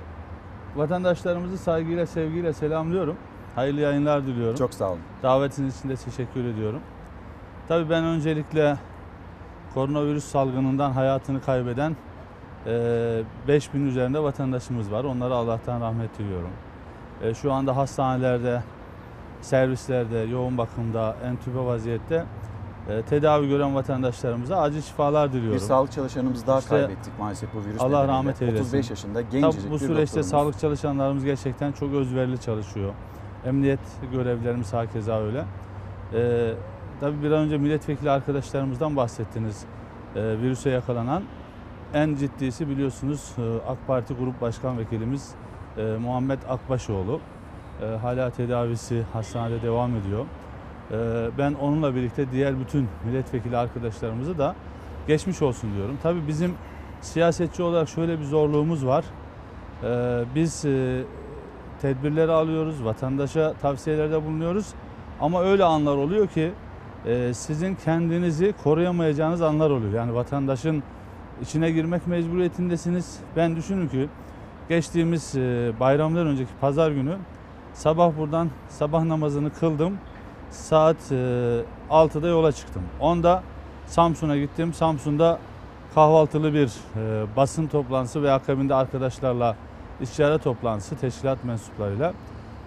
vatandaşlarımızı 0.75 1.57
saygıyla, 1.57 2.05
sevgiyle 2.05 2.53
selamlıyorum. 2.53 3.15
Hayırlı 3.59 3.81
yayınlar 3.81 4.27
diliyorum. 4.27 4.55
Çok 4.55 4.73
sağ 4.73 4.89
olun. 4.89 4.99
Davetiniz 5.23 5.79
için 5.79 5.89
de 5.89 5.95
teşekkür 5.95 6.45
ediyorum. 6.45 6.79
Tabii 7.67 7.89
ben 7.89 8.03
öncelikle 8.03 8.77
koronavirüs 9.73 10.23
salgınından 10.23 10.91
hayatını 10.91 11.41
kaybeden 11.41 11.95
e, 12.65 13.21
5000 13.47 13.87
üzerinde 13.87 14.23
vatandaşımız 14.23 14.91
var. 14.91 15.03
Onlara 15.03 15.33
Allah'tan 15.35 15.81
rahmet 15.81 16.19
diliyorum. 16.19 16.49
E, 17.21 17.33
Şu 17.33 17.51
anda 17.53 17.77
hastanelerde, 17.77 18.63
servislerde, 19.41 20.17
yoğun 20.17 20.57
bakımda, 20.57 21.15
entübe 21.25 21.59
vaziyette 21.59 22.25
e, 22.89 23.01
tedavi 23.01 23.47
gören 23.47 23.75
vatandaşlarımıza 23.75 24.57
acil 24.57 24.81
şifalar 24.81 25.33
diliyorum. 25.33 25.53
Bir 25.55 25.59
sağlık 25.59 25.91
çalışanımızı 25.91 26.47
daha 26.47 26.59
İşte 26.59 26.69
kaybettik 26.69 27.19
maalesef 27.19 27.53
bu 27.53 27.59
virüs 27.65 27.81
Allah 27.81 27.87
nedeniyle. 27.87 28.07
rahmet 28.07 28.41
eylesin. 28.41 28.63
35 28.63 28.89
yaşında 28.89 29.21
Tabii 29.21 29.31
gencecik 29.41 29.69
bu 29.69 29.73
bir 29.73 29.79
süreçte 29.79 30.23
sağlık 30.23 30.59
çalışanlarımız 30.59 31.25
gerçekten 31.25 31.71
çok 31.71 31.93
özverili 31.93 32.41
çalışıyor. 32.41 32.93
Emniyet 33.45 33.79
görevlilerimiz 34.11 34.73
hakeza 34.73 35.21
öyle. 35.21 35.45
Ee, 36.13 36.53
tabii 36.99 37.23
bir 37.23 37.31
an 37.31 37.39
önce 37.39 37.57
milletvekili 37.57 38.11
arkadaşlarımızdan 38.11 38.95
bahsettiniz. 38.95 39.65
Ee, 40.15 40.21
virüse 40.21 40.69
yakalanan. 40.69 41.23
En 41.93 42.15
ciddisi 42.15 42.69
biliyorsunuz 42.69 43.31
e, 43.37 43.71
AK 43.71 43.87
Parti 43.87 44.13
Grup 44.13 44.41
Başkan 44.41 44.77
Vekilimiz 44.77 45.31
e, 45.77 45.81
Muhammed 45.81 46.39
Akbaşoğlu. 46.49 47.19
E, 47.81 47.85
hala 47.85 48.29
tedavisi 48.29 49.03
hastanede 49.13 49.61
devam 49.61 49.95
ediyor. 49.95 50.25
E, 50.91 51.29
ben 51.37 51.53
onunla 51.53 51.95
birlikte 51.95 52.31
diğer 52.31 52.59
bütün 52.59 52.87
milletvekili 53.05 53.57
arkadaşlarımızı 53.57 54.37
da 54.37 54.55
geçmiş 55.07 55.41
olsun 55.41 55.75
diyorum. 55.75 55.97
Tabii 56.03 56.27
bizim 56.27 56.53
siyasetçi 57.01 57.63
olarak 57.63 57.89
şöyle 57.89 58.19
bir 58.19 58.23
zorluğumuz 58.23 58.85
var. 58.85 59.05
E, 59.83 60.23
biz 60.35 60.65
e, 60.65 61.01
tedbirleri 61.81 62.31
alıyoruz, 62.31 62.85
vatandaşa 62.85 63.53
tavsiyelerde 63.53 64.25
bulunuyoruz. 64.25 64.67
Ama 65.21 65.43
öyle 65.43 65.63
anlar 65.63 65.95
oluyor 65.95 66.27
ki 66.27 66.51
e, 67.05 67.33
sizin 67.33 67.75
kendinizi 67.75 68.53
koruyamayacağınız 68.63 69.41
anlar 69.41 69.69
oluyor. 69.69 69.93
Yani 69.93 70.15
vatandaşın 70.15 70.83
içine 71.41 71.71
girmek 71.71 72.07
mecburiyetindesiniz. 72.07 73.19
Ben 73.35 73.55
düşünün 73.55 73.87
ki 73.87 74.09
geçtiğimiz 74.69 75.35
e, 75.35 75.71
bayramdan 75.79 76.27
önceki 76.27 76.51
pazar 76.61 76.91
günü 76.91 77.17
sabah 77.73 78.17
buradan 78.17 78.49
sabah 78.69 79.03
namazını 79.03 79.53
kıldım. 79.53 79.97
Saat 80.49 81.11
e, 81.11 81.15
6'da 81.89 82.27
yola 82.27 82.51
çıktım. 82.51 82.81
10'da 83.01 83.43
Samsun'a 83.87 84.37
gittim. 84.37 84.73
Samsun'da 84.73 85.39
kahvaltılı 85.95 86.53
bir 86.53 86.71
e, 86.95 87.25
basın 87.35 87.67
toplantısı 87.67 88.23
ve 88.23 88.31
akabinde 88.31 88.75
arkadaşlarla 88.75 89.55
istişare 90.01 90.37
toplantısı 90.37 90.95
teşkilat 90.95 91.43
mensuplarıyla. 91.43 92.13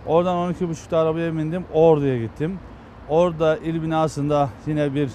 Oradan 0.07 0.53
12.30'da 0.53 0.99
arabaya 0.99 1.37
bindim. 1.37 1.64
Ordu'ya 1.72 2.18
gittim. 2.18 2.59
Orada 3.09 3.57
il 3.57 3.83
binasında 3.83 4.49
yine 4.66 4.95
bir 4.95 5.11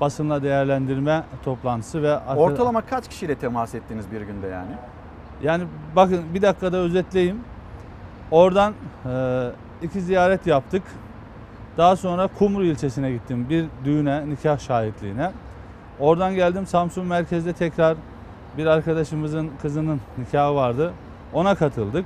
basınla 0.00 0.42
değerlendirme 0.42 1.24
toplantısı 1.44 2.02
ve 2.02 2.18
Ortalama 2.18 2.80
kaç 2.80 3.08
kişiyle 3.08 3.34
temas 3.34 3.74
ettiniz 3.74 4.04
bir 4.12 4.20
günde 4.20 4.46
yani? 4.46 4.72
yani 5.42 5.64
bakın 5.96 6.20
bir 6.34 6.42
dakikada 6.42 6.76
özetleyeyim. 6.76 7.40
Oradan 8.30 8.74
e, 9.06 9.50
iki 9.82 10.00
ziyaret 10.00 10.46
yaptık. 10.46 10.82
Daha 11.76 11.96
sonra 11.96 12.28
Kumru 12.38 12.64
ilçesine 12.64 13.12
gittim 13.12 13.46
bir 13.48 13.66
düğüne, 13.84 14.30
nikah 14.30 14.58
şahitliğine. 14.58 15.30
Oradan 16.00 16.34
geldim 16.34 16.66
Samsun 16.66 17.06
merkezde 17.06 17.52
tekrar 17.52 17.96
bir 18.58 18.66
arkadaşımızın 18.66 19.50
kızının 19.62 20.00
nikahı 20.18 20.54
vardı. 20.54 20.92
Ona 21.34 21.54
katıldık. 21.54 22.04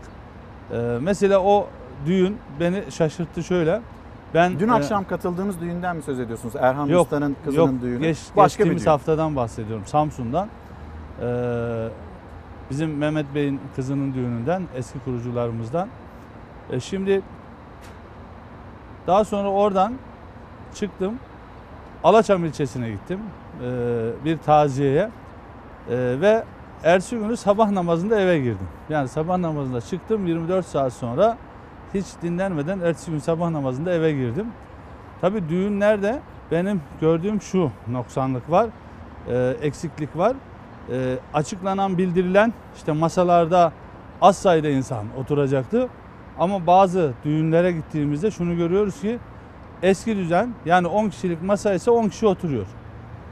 E, 0.72 0.76
mesela 1.01 1.41
o 1.41 1.66
düğün 2.07 2.37
beni 2.61 2.83
şaşırttı 2.93 3.43
şöyle. 3.43 3.81
Ben 4.35 4.61
Dün 4.61 4.68
e, 4.68 4.72
akşam 4.72 5.05
katıldığınız 5.09 5.61
düğünden 5.61 5.97
mi 5.97 6.03
söz 6.03 6.20
ediyorsunuz? 6.20 6.55
Erhan 6.57 6.87
Yok, 6.87 7.05
Usta'nın 7.05 7.37
kızının 7.45 7.72
yok. 7.72 7.83
düğünü. 7.83 8.01
Geç, 8.01 8.18
Başka 8.37 8.64
bir 8.64 8.79
düğün. 8.79 8.85
haftadan 8.87 9.37
bahsediyorum 9.37 9.87
Samsun'dan. 9.87 10.49
Ee, 11.22 11.89
bizim 12.70 12.97
Mehmet 12.97 13.35
Bey'in 13.35 13.61
kızının 13.76 14.14
düğününden, 14.14 14.62
eski 14.76 14.99
kurucularımızdan. 15.05 15.89
E, 16.70 16.81
şimdi 16.81 17.22
daha 19.07 19.24
sonra 19.24 19.49
oradan 19.49 19.95
çıktım. 20.74 21.14
Alaçam 22.05 22.45
ilçesine 22.45 22.91
gittim. 22.91 23.20
Ee, 23.64 24.24
bir 24.24 24.39
taziyeye. 24.39 25.11
Ee, 25.91 26.16
ve 26.20 26.45
ertesi 26.85 27.18
günü 27.18 27.37
sabah 27.37 27.70
namazında 27.70 28.20
eve 28.20 28.39
girdim. 28.39 28.68
Yani 28.89 29.09
sabah 29.09 29.39
namazında 29.39 29.81
çıktım 29.81 30.26
24 30.26 30.66
saat 30.66 30.93
sonra 30.93 31.37
hiç 31.95 32.07
dinlenmeden 32.22 32.81
ertesi 32.81 33.11
gün 33.11 33.18
sabah 33.18 33.51
namazında 33.51 33.93
eve 33.93 34.12
girdim. 34.12 34.47
Tabii 35.20 35.49
düğünlerde 35.49 36.20
benim 36.51 36.83
gördüğüm 37.01 37.43
şu 37.43 37.70
noksanlık 37.89 38.51
var, 38.51 38.68
e, 39.29 39.57
eksiklik 39.62 40.16
var. 40.16 40.37
E, 40.93 41.18
açıklanan, 41.35 41.99
bildirilen 41.99 42.53
işte 42.76 42.93
masalarda 42.93 43.72
az 44.22 44.39
sayıda 44.39 44.68
insan 44.68 45.07
oturacaktı. 45.20 45.89
Ama 46.39 46.66
bazı 46.66 47.12
düğünlere 47.24 47.72
gittiğimizde 47.72 48.31
şunu 48.31 48.57
görüyoruz 48.57 49.01
ki 49.01 49.18
eski 49.83 50.16
düzen 50.16 50.55
yani 50.66 50.87
10 50.87 51.09
kişilik 51.09 51.43
masa 51.43 51.74
ise 51.74 51.91
10 51.91 52.09
kişi 52.09 52.26
oturuyor. 52.26 52.66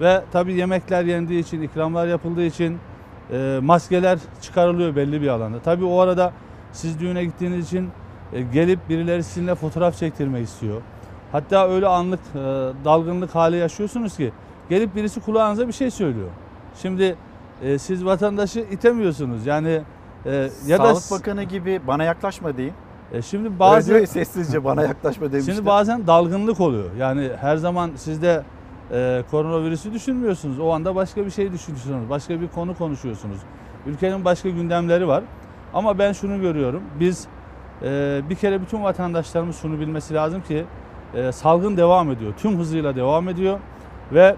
Ve 0.00 0.22
tabii 0.32 0.54
yemekler 0.54 1.04
yendiği 1.04 1.42
için, 1.42 1.62
ikramlar 1.62 2.06
yapıldığı 2.06 2.44
için 2.44 2.78
e, 3.32 3.58
maskeler 3.62 4.18
çıkarılıyor 4.42 4.96
belli 4.96 5.22
bir 5.22 5.28
alanda. 5.28 5.58
Tabii 5.60 5.84
o 5.84 6.00
arada 6.00 6.32
siz 6.72 7.00
düğüne 7.00 7.24
gittiğiniz 7.24 7.66
için 7.66 7.90
e, 8.32 8.42
gelip 8.42 8.88
birileri 8.88 9.22
sizinle 9.22 9.54
fotoğraf 9.54 9.96
çektirmek 9.96 10.44
istiyor. 10.46 10.82
Hatta 11.32 11.68
öyle 11.68 11.86
anlık 11.86 12.20
e, 12.34 12.38
dalgınlık 12.84 13.34
hali 13.34 13.56
yaşıyorsunuz 13.56 14.16
ki 14.16 14.32
gelip 14.68 14.94
birisi 14.96 15.20
kulağınıza 15.20 15.68
bir 15.68 15.72
şey 15.72 15.90
söylüyor. 15.90 16.28
Şimdi 16.82 17.16
e, 17.62 17.78
siz 17.78 18.04
vatandaşı 18.04 18.60
itemiyorsunuz. 18.60 19.46
Yani 19.46 19.80
e, 20.26 20.32
ya 20.66 20.76
Sağlık 20.76 21.10
da 21.10 21.14
Bakanı 21.14 21.42
gibi 21.42 21.80
bana 21.86 22.04
yaklaşma 22.04 22.56
deyin. 22.56 22.72
e, 23.12 23.22
şimdi 23.22 23.50
ya, 23.60 24.06
sessizce 24.06 24.64
bana 24.64 24.82
yaklaşma 24.82 25.32
demişler. 25.32 25.54
Şimdi 25.54 25.66
bazen 25.66 26.06
dalgınlık 26.06 26.60
oluyor. 26.60 26.90
Yani 26.98 27.30
her 27.40 27.56
zaman 27.56 27.90
siz 27.96 28.22
de 28.22 28.42
e, 28.92 29.22
koronavirüsü 29.30 29.92
düşünmüyorsunuz. 29.92 30.58
O 30.60 30.72
anda 30.72 30.94
başka 30.94 31.26
bir 31.26 31.30
şey 31.30 31.52
düşünüyorsunuz. 31.52 32.10
Başka 32.10 32.40
bir 32.40 32.48
konu 32.48 32.74
konuşuyorsunuz. 32.78 33.38
Ülkenin 33.86 34.24
başka 34.24 34.48
gündemleri 34.48 35.08
var. 35.08 35.24
Ama 35.74 35.98
ben 35.98 36.12
şunu 36.12 36.40
görüyorum. 36.40 36.82
Biz 37.00 37.26
e, 37.82 38.20
bir 38.30 38.34
kere 38.34 38.62
bütün 38.62 38.82
vatandaşlarımız 38.82 39.56
şunu 39.56 39.80
bilmesi 39.80 40.14
lazım 40.14 40.42
ki 40.42 40.64
e, 41.14 41.32
salgın 41.32 41.76
devam 41.76 42.10
ediyor. 42.10 42.32
Tüm 42.38 42.58
hızıyla 42.58 42.96
devam 42.96 43.28
ediyor 43.28 43.58
ve 44.12 44.36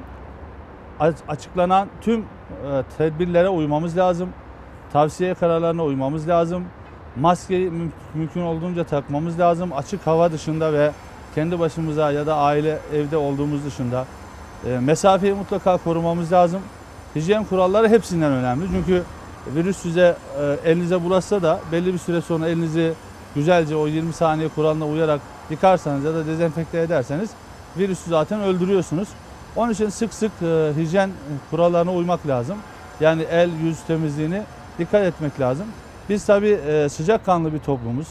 açıklanan 1.28 1.88
tüm 2.00 2.20
e, 2.20 2.24
tedbirlere 2.98 3.48
uymamız 3.48 3.96
lazım. 3.96 4.28
Tavsiye 4.92 5.34
kararlarına 5.34 5.84
uymamız 5.84 6.28
lazım. 6.28 6.64
Maskeyi 7.16 7.68
müm- 7.68 7.90
mümkün 8.14 8.40
olduğunca 8.40 8.84
takmamız 8.84 9.38
lazım. 9.38 9.72
Açık 9.72 10.06
hava 10.06 10.32
dışında 10.32 10.72
ve 10.72 10.90
kendi 11.34 11.60
başımıza 11.60 12.12
ya 12.12 12.26
da 12.26 12.36
aile 12.36 12.78
evde 12.94 13.16
olduğumuz 13.16 13.64
dışında 13.64 14.04
e, 14.66 14.78
mesafeyi 14.78 15.34
mutlaka 15.34 15.76
korumamız 15.76 16.32
lazım. 16.32 16.60
Hijyen 17.16 17.44
kuralları 17.44 17.88
hepsinden 17.88 18.32
önemli. 18.32 18.64
Çünkü 18.72 19.02
virüs 19.54 19.76
size 19.76 20.16
e, 20.40 20.70
elinize 20.70 21.04
bulaşsa 21.04 21.42
da 21.42 21.60
belli 21.72 21.92
bir 21.92 21.98
süre 21.98 22.20
sonra 22.20 22.48
elinizi 22.48 22.92
güzelce 23.34 23.76
o 23.76 23.86
20 23.86 24.12
saniye 24.12 24.48
kuralına 24.48 24.86
uyarak 24.86 25.20
yıkarsanız 25.50 26.04
ya 26.04 26.14
da 26.14 26.26
dezenfekte 26.26 26.80
ederseniz 26.80 27.30
virüsü 27.76 28.10
zaten 28.10 28.40
öldürüyorsunuz. 28.40 29.08
Onun 29.56 29.72
için 29.72 29.88
sık 29.88 30.14
sık 30.14 30.32
e, 30.42 30.72
hijyen 30.76 31.10
kurallarına 31.50 31.92
uymak 31.92 32.26
lazım. 32.26 32.58
Yani 33.00 33.22
el 33.22 33.50
yüz 33.62 33.80
temizliğini 33.80 34.42
dikkat 34.78 35.04
etmek 35.04 35.40
lazım. 35.40 35.66
Biz 36.08 36.24
tabii 36.24 36.60
e, 36.68 36.88
sıcakkanlı 36.88 37.52
bir 37.52 37.58
toplumuz. 37.58 38.06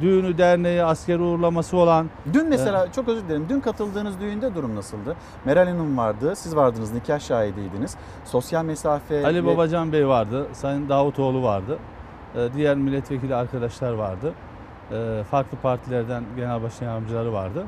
Düğünü, 0.00 0.38
derneği, 0.38 0.82
asker 0.82 1.18
uğurlaması 1.18 1.76
olan... 1.76 2.06
Dün 2.32 2.48
mesela 2.48 2.92
çok 2.92 3.08
özür 3.08 3.24
dilerim. 3.24 3.46
Dün 3.48 3.60
katıldığınız 3.60 4.20
düğünde 4.20 4.54
durum 4.54 4.76
nasıldı? 4.76 5.16
Meral 5.44 5.68
Hanım 5.68 5.98
vardı. 5.98 6.36
Siz 6.36 6.56
vardınız. 6.56 6.92
Nikah 6.92 7.20
şahidiydiniz. 7.20 7.96
Sosyal 8.24 8.64
mesafe... 8.64 9.26
Ali 9.26 9.46
Babacan 9.46 9.92
Bey 9.92 10.08
vardı, 10.08 10.46
Sayın 10.52 10.88
Davutoğlu 10.88 11.42
vardı, 11.42 11.78
e, 12.36 12.48
diğer 12.54 12.76
milletvekili 12.76 13.34
arkadaşlar 13.34 13.92
vardı, 13.92 14.32
e, 14.92 15.22
farklı 15.30 15.58
partilerden 15.58 16.24
genel 16.36 16.62
başkan 16.62 16.86
yardımcıları 16.86 17.32
vardı. 17.32 17.64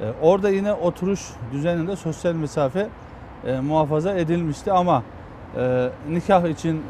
E, 0.00 0.12
Orada 0.22 0.48
yine 0.50 0.72
oturuş 0.72 1.30
düzeninde 1.52 1.96
sosyal 1.96 2.34
mesafe 2.34 2.88
muhafaza 3.62 4.12
edilmişti 4.12 4.72
ama 4.72 5.02
nikah 6.10 6.44
için 6.44 6.82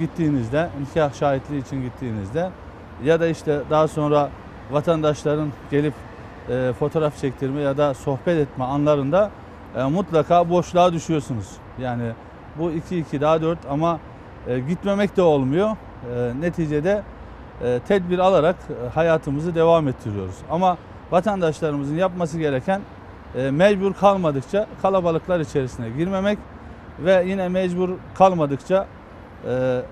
gittiğinizde, 0.00 0.68
nikah 0.80 1.12
şahitliği 1.14 1.62
için 1.62 1.82
gittiğinizde 1.82 2.50
ya 3.04 3.20
da 3.20 3.26
işte 3.26 3.60
daha 3.70 3.88
sonra 3.88 4.30
vatandaşların 4.70 5.48
gelip 5.70 5.94
e, 6.48 6.72
fotoğraf 6.78 7.18
çektirme 7.18 7.60
ya 7.60 7.76
da 7.76 7.94
sohbet 7.94 8.38
etme 8.38 8.64
anlarında 8.64 9.30
e, 9.76 9.82
mutlaka 9.82 10.50
boşluğa 10.50 10.92
düşüyorsunuz. 10.92 11.46
Yani 11.80 12.12
bu 12.58 12.70
2-2 12.70 13.20
daha 13.20 13.42
4 13.42 13.58
ama 13.70 14.00
e, 14.46 14.60
gitmemek 14.60 15.16
de 15.16 15.22
olmuyor. 15.22 15.70
E, 16.14 16.40
neticede 16.40 17.02
e, 17.62 17.80
tedbir 17.88 18.18
alarak 18.18 18.56
e, 18.70 18.88
hayatımızı 18.88 19.54
devam 19.54 19.88
ettiriyoruz. 19.88 20.36
Ama 20.50 20.76
vatandaşlarımızın 21.10 21.96
yapması 21.96 22.38
gereken 22.38 22.80
e, 23.34 23.50
mecbur 23.50 23.94
kalmadıkça 23.94 24.66
kalabalıklar 24.82 25.40
içerisine 25.40 25.90
girmemek 25.90 26.38
ve 26.98 27.24
yine 27.26 27.48
mecbur 27.48 27.90
kalmadıkça 28.14 28.86
e, 29.48 29.82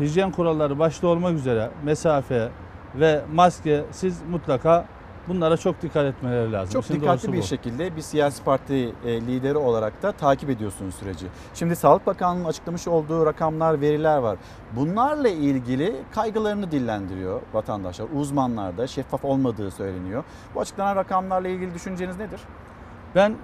hijyen 0.00 0.32
kuralları 0.32 0.78
başta 0.78 1.06
olmak 1.08 1.34
üzere 1.34 1.70
mesafe 1.84 2.48
ve 2.94 3.22
maske 3.34 3.84
siz 3.90 4.22
mutlaka 4.30 4.84
bunlara 5.28 5.56
çok 5.56 5.82
dikkat 5.82 6.04
etmeleri 6.06 6.52
lazım. 6.52 6.72
Çok 6.72 6.84
İşin 6.84 6.94
dikkatli 6.94 7.32
bir 7.32 7.38
bu. 7.38 7.42
şekilde 7.42 7.96
bir 7.96 8.00
siyasi 8.00 8.44
parti 8.44 8.92
e, 9.04 9.20
lideri 9.20 9.56
olarak 9.58 10.02
da 10.02 10.12
takip 10.12 10.50
ediyorsunuz 10.50 10.94
süreci. 10.94 11.26
Şimdi 11.54 11.76
Sağlık 11.76 12.06
Bakanlığı'nın 12.06 12.44
açıklamış 12.48 12.88
olduğu 12.88 13.26
rakamlar, 13.26 13.80
veriler 13.80 14.18
var. 14.18 14.38
Bunlarla 14.76 15.28
ilgili 15.28 15.96
kaygılarını 16.14 16.70
dillendiriyor 16.70 17.40
vatandaşlar. 17.52 18.06
Uzmanlar 18.14 18.78
da 18.78 18.86
şeffaf 18.86 19.24
olmadığı 19.24 19.70
söyleniyor. 19.70 20.24
Bu 20.54 20.60
açıklanan 20.60 20.96
rakamlarla 20.96 21.48
ilgili 21.48 21.74
düşünceniz 21.74 22.16
nedir? 22.16 22.40
Ben 23.14 23.34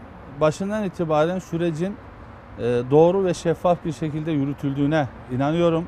başından 0.41 0.85
itibaren 0.85 1.39
sürecin 1.39 1.97
e, 2.59 2.63
doğru 2.91 3.25
ve 3.25 3.35
şeffaf 3.35 3.85
bir 3.85 3.93
şekilde 3.93 4.31
yürütüldüğüne 4.31 5.09
inanıyorum. 5.33 5.85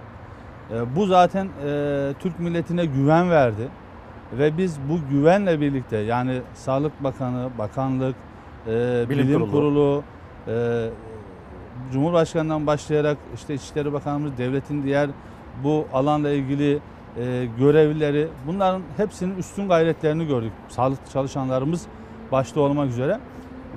E, 0.70 0.96
Bu 0.96 1.06
zaten 1.06 1.48
e, 1.66 2.12
Türk 2.18 2.40
milletine 2.40 2.84
güven 2.84 3.30
verdi 3.30 3.68
ve 4.32 4.58
biz 4.58 4.78
bu 4.88 4.98
güvenle 5.10 5.60
birlikte 5.60 5.96
yani 5.96 6.40
Sağlık 6.54 7.04
Bakanı, 7.04 7.48
Bakanlık, 7.58 8.16
e, 8.66 9.04
Bilim 9.08 9.28
Bilim, 9.28 9.40
Kurulu. 9.40 9.50
Kurulu, 9.50 10.02
e, 10.48 10.88
Cumhurbaşkanından 11.92 12.66
başlayarak 12.66 13.18
işte 13.34 13.54
İçişleri 13.54 13.92
Bakanımız, 13.92 14.38
devletin 14.38 14.82
diğer 14.82 15.10
bu 15.64 15.86
alanla 15.92 16.30
ilgili 16.30 16.78
e, 17.16 17.48
görevlileri 17.58 18.28
bunların 18.46 18.82
hepsinin 18.96 19.38
üstün 19.38 19.68
gayretlerini 19.68 20.26
gördük. 20.26 20.52
Sağlık 20.68 21.10
çalışanlarımız 21.12 21.86
başta 22.32 22.60
olmak 22.60 22.88
üzere 22.88 23.18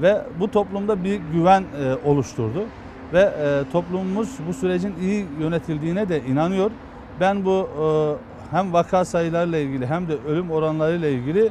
ve 0.02 0.22
bu 0.40 0.52
toplumda 0.52 1.04
bir 1.04 1.20
güven 1.34 1.64
e, 1.84 2.10
oluşturdu 2.10 2.64
ve 3.14 3.20
e, 3.20 3.72
toplumumuz 3.72 4.38
bu 4.48 4.54
sürecin 4.54 4.96
iyi 5.02 5.26
yönetildiğine 5.40 6.10
de 6.10 6.22
inanıyor. 6.24 6.72
Ben 7.20 7.46
bu 7.46 7.70
e, 7.82 8.56
hem 8.56 8.74
vaka 8.74 9.06
sayılarıyla 9.06 9.60
ilgili 9.60 9.88
hem 9.88 10.08
de 10.08 10.18
ölüm 10.28 10.52
oranlarıyla 10.52 11.08
ilgili 11.08 11.50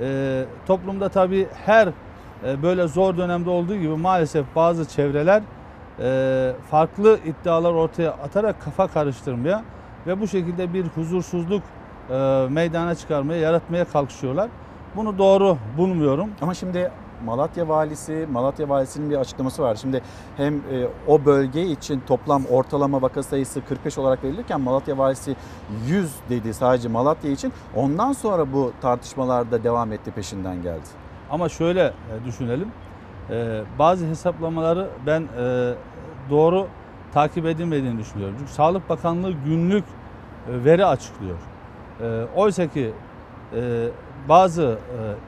e, 0.00 0.44
toplumda 0.66 1.08
tabii 1.08 1.46
her 1.66 1.88
e, 2.46 2.62
böyle 2.62 2.88
zor 2.88 3.16
dönemde 3.16 3.50
olduğu 3.50 3.76
gibi 3.76 3.96
maalesef 3.96 4.46
bazı 4.56 4.88
çevreler 4.88 5.42
e, 6.00 6.52
farklı 6.70 7.18
iddialar 7.24 7.72
ortaya 7.72 8.10
atarak 8.10 8.62
kafa 8.62 8.88
karıştırmaya 8.88 9.62
ve 10.06 10.20
bu 10.20 10.28
şekilde 10.28 10.74
bir 10.74 10.84
huzursuzluk 10.84 11.62
e, 12.10 12.46
meydana 12.50 12.94
çıkarmaya, 12.94 13.40
yaratmaya 13.40 13.84
kalkışıyorlar. 13.84 14.48
Bunu 14.96 15.18
doğru 15.18 15.58
bulmuyorum. 15.78 16.30
Ama 16.40 16.54
şimdi 16.54 16.90
Malatya 17.24 17.68
valisi, 17.68 18.26
Malatya 18.32 18.68
valisinin 18.68 19.10
bir 19.10 19.16
açıklaması 19.16 19.62
var. 19.62 19.74
Şimdi 19.74 20.02
hem 20.36 20.54
e, 20.54 20.60
o 21.08 21.24
bölge 21.24 21.62
için 21.62 22.02
toplam 22.06 22.44
ortalama 22.46 23.02
vaka 23.02 23.22
sayısı 23.22 23.64
45 23.64 23.98
olarak 23.98 24.24
verilirken 24.24 24.60
Malatya 24.60 24.98
valisi 24.98 25.36
100 25.86 26.10
dedi 26.30 26.54
sadece 26.54 26.88
Malatya 26.88 27.30
için. 27.30 27.52
Ondan 27.76 28.12
sonra 28.12 28.52
bu 28.52 28.72
tartışmalarda 28.80 29.64
devam 29.64 29.92
etti 29.92 30.10
peşinden 30.10 30.62
geldi. 30.62 30.88
Ama 31.30 31.48
şöyle 31.48 31.82
e, 31.86 32.24
düşünelim. 32.24 32.72
E, 33.30 33.62
bazı 33.78 34.06
hesaplamaları 34.06 34.88
ben 35.06 35.22
e, 35.22 35.74
doğru 36.30 36.66
takip 37.14 37.46
edilmediğini 37.46 37.98
düşünüyorum. 37.98 38.34
Çünkü 38.38 38.52
Sağlık 38.52 38.88
Bakanlığı 38.88 39.32
günlük 39.32 39.84
e, 39.84 40.64
veri 40.64 40.86
açıklıyor. 40.86 41.36
E, 42.00 42.24
Oysa 42.36 42.66
ki 42.66 42.92
e, 43.54 43.88
bazı 44.28 44.78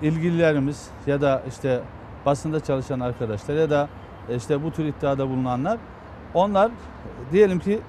e, 0.02 0.06
ilgililerimiz 0.06 0.88
ya 1.06 1.20
da 1.20 1.42
işte 1.48 1.80
basında 2.26 2.60
çalışan 2.60 3.00
arkadaşlar 3.00 3.54
ya 3.54 3.70
da 3.70 3.88
işte 4.36 4.62
bu 4.62 4.70
tür 4.70 4.84
iddiada 4.84 5.28
bulunanlar 5.28 5.78
onlar 6.34 6.70
diyelim 7.32 7.58
ki 7.58 7.80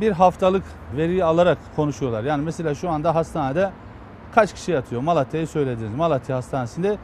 bir 0.00 0.12
haftalık 0.12 0.64
veriyi 0.96 1.24
alarak 1.24 1.58
konuşuyorlar. 1.76 2.24
Yani 2.24 2.44
mesela 2.44 2.74
şu 2.74 2.90
anda 2.90 3.14
hastanede 3.14 3.70
kaç 4.34 4.54
kişi 4.54 4.72
yatıyor? 4.72 5.02
Malatya'yı 5.02 5.46
söylediniz. 5.46 5.94
Malatya 5.94 6.36
Hastanesi'nde 6.36 6.98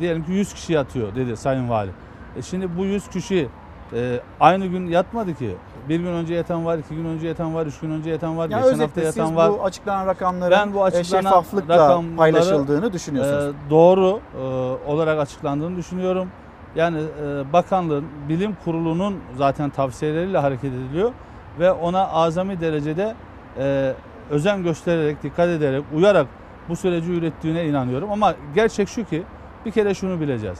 diyelim 0.00 0.24
ki 0.24 0.32
100 0.32 0.54
kişi 0.54 0.72
yatıyor 0.72 1.14
dedi 1.14 1.36
Sayın 1.36 1.68
Vali. 1.68 1.90
E 2.36 2.42
şimdi 2.42 2.76
bu 2.76 2.84
100 2.84 3.08
kişi 3.08 3.48
e, 3.92 4.20
aynı 4.40 4.66
gün 4.66 4.86
yatmadı 4.86 5.34
ki. 5.34 5.56
Bir 5.88 5.96
gün 6.00 6.06
önce 6.06 6.34
yatan 6.34 6.64
var, 6.64 6.78
iki 6.78 6.94
gün 6.94 7.04
önce 7.04 7.28
yatan 7.28 7.54
var, 7.54 7.66
üç 7.66 7.80
gün 7.80 7.90
önce 7.90 8.10
yatan 8.10 8.38
var, 8.38 8.48
Ya 8.50 8.60
geçen 8.60 8.78
hafta 8.78 9.00
yatan 9.00 9.26
siz 9.26 9.36
var. 9.36 9.50
bu 9.52 9.64
açıklanan 9.64 10.06
rakamların 10.06 10.50
Ben 10.50 10.74
bu 10.74 10.78
e, 10.78 10.82
açıklanan 10.82 11.22
şeffaflıkla 11.22 12.02
paylaşıldığını 12.16 12.92
düşünüyorsunuz. 12.92 13.44
e, 13.44 13.70
doğru 13.70 14.20
e, 14.38 14.42
olarak 14.90 15.18
açıklandığını 15.20 15.76
düşünüyorum. 15.76 16.28
Yani 16.76 16.98
e, 16.98 17.52
bakanlığın, 17.52 18.04
bilim 18.28 18.56
kurulunun 18.64 19.16
zaten 19.36 19.70
tavsiyeleriyle 19.70 20.38
hareket 20.38 20.72
ediliyor 20.72 21.12
ve 21.58 21.72
ona 21.72 22.08
azami 22.08 22.60
derecede 22.60 23.14
e, 23.58 23.92
özen 24.30 24.62
göstererek, 24.62 25.22
dikkat 25.22 25.48
ederek, 25.48 25.84
uyarak 25.94 26.26
bu 26.68 26.76
süreci 26.76 27.12
ürettiğine 27.12 27.64
inanıyorum. 27.66 28.12
Ama 28.12 28.34
gerçek 28.54 28.88
şu 28.88 29.04
ki 29.04 29.22
bir 29.66 29.70
kere 29.70 29.94
şunu 29.94 30.20
bileceğiz. 30.20 30.58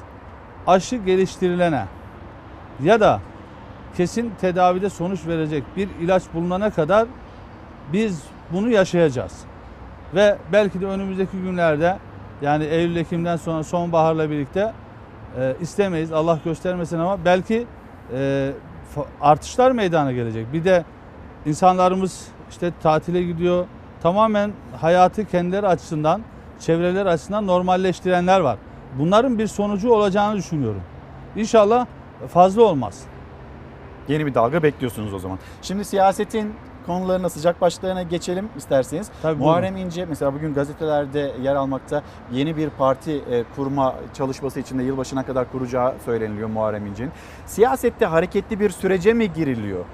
Aşı 0.67 0.97
geliştirilene 0.97 1.85
ya 2.83 3.01
da 3.01 3.21
kesin 3.97 4.33
tedavide 4.41 4.91
sonuç 4.91 5.27
verecek 5.27 5.65
bir 5.77 5.89
ilaç 6.01 6.23
bulunana 6.35 6.71
kadar 6.71 7.07
biz 7.93 8.23
bunu 8.53 8.71
yaşayacağız. 8.71 9.33
Ve 10.15 10.37
belki 10.53 10.81
de 10.81 10.87
önümüzdeki 10.87 11.37
günlerde 11.37 11.99
yani 12.43 12.65
Eylül 12.65 12.97
Ekim'den 12.97 13.37
sonra 13.37 13.63
sonbaharla 13.63 14.31
birlikte 14.31 14.73
e, 15.39 15.57
istemeyiz 15.61 16.13
Allah 16.13 16.39
göstermesin 16.45 16.99
ama 16.99 17.25
belki 17.25 17.67
e, 18.15 18.53
artışlar 19.21 19.71
meydana 19.71 20.13
gelecek. 20.13 20.53
Bir 20.53 20.65
de 20.65 20.85
insanlarımız 21.47 22.29
işte 22.51 22.73
tatile 22.83 23.23
gidiyor. 23.23 23.67
Tamamen 24.03 24.53
hayatı 24.81 25.25
kendileri 25.25 25.67
açısından, 25.67 26.23
çevreleri 26.61 27.09
açısından 27.09 27.47
normalleştirenler 27.47 28.41
var. 28.41 28.59
Bunların 28.99 29.39
bir 29.39 29.47
sonucu 29.47 29.93
olacağını 29.93 30.37
düşünüyorum. 30.37 30.83
İnşallah 31.37 31.87
fazla 32.29 32.63
olmaz. 32.63 33.03
Yeni 34.09 34.27
bir 34.27 34.35
dalga 34.35 34.63
bekliyorsunuz 34.63 35.15
o 35.15 35.19
zaman. 35.19 35.39
Şimdi 35.63 35.85
siyasetin 35.85 36.55
konularına 36.87 37.29
sıcak 37.29 37.61
başlıklarına 37.61 38.03
geçelim 38.03 38.49
isterseniz. 38.57 39.11
Tabii, 39.23 39.39
Muharrem 39.39 39.77
İnce 39.77 40.05
mesela 40.05 40.35
bugün 40.35 40.55
gazetelerde 40.55 41.33
yer 41.43 41.55
almakta 41.55 42.03
yeni 42.33 42.57
bir 42.57 42.71
parti 42.71 43.13
e, 43.31 43.45
kurma 43.57 43.95
çalışması 44.15 44.61
içinde 44.61 44.83
yılbaşına 44.83 45.27
kadar 45.27 45.53
kuracağı 45.53 45.95
söyleniliyor 46.05 46.49
Muharrem 46.49 46.87
İnce'nin. 46.87 47.11
Siyasette 47.47 48.07
hareketli 48.07 48.61
bir 48.61 48.71
sürece 48.71 49.13
mi 49.13 49.33
giriliyor? 49.33 49.85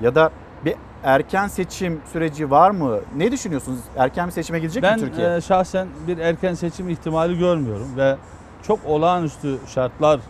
Ya 0.00 0.14
da 0.14 0.30
bir 0.64 0.74
erken 1.04 1.46
seçim 1.48 2.00
süreci 2.12 2.50
var 2.50 2.70
mı? 2.70 3.00
Ne 3.16 3.32
düşünüyorsunuz? 3.32 3.80
Erken 3.96 4.26
bir 4.26 4.32
seçime 4.32 4.58
gidecek 4.58 4.82
ben 4.82 5.00
mi 5.00 5.06
Türkiye? 5.06 5.36
e, 5.36 5.40
şahsen 5.40 5.88
bir 6.06 6.18
erken 6.18 6.54
seçim 6.54 6.88
ihtimali 6.88 7.38
görmüyorum 7.38 7.88
ve 7.96 8.16
çok 8.62 8.78
olağanüstü 8.86 9.58
şartlar 9.74 10.18
e, 10.18 10.20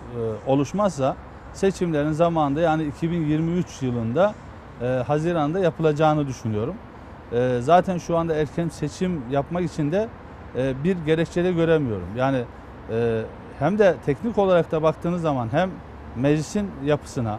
oluşmazsa 0.47 1.17
seçimlerin 1.57 2.13
zamanında 2.13 2.61
yani 2.61 2.85
2023 2.85 3.83
yılında 3.83 4.35
e, 4.83 4.87
Haziran'da 4.87 5.59
yapılacağını 5.59 6.27
düşünüyorum. 6.27 6.75
E, 7.33 7.59
zaten 7.61 7.99
şu 7.99 8.17
anda 8.17 8.35
erken 8.35 8.69
seçim 8.69 9.23
yapmak 9.31 9.65
için 9.65 9.93
de 9.93 10.09
e, 10.57 10.85
bir 10.85 10.97
gerekçe 11.07 11.45
de 11.45 11.53
göremiyorum. 11.53 12.09
Yani 12.17 12.45
e, 12.91 13.23
hem 13.59 13.79
de 13.79 13.97
teknik 14.07 14.39
olarak 14.39 14.73
da 14.73 14.83
baktığınız 14.83 15.23
zaman 15.23 15.49
hem 15.53 15.71
meclisin 16.17 16.71
yapısına 16.85 17.39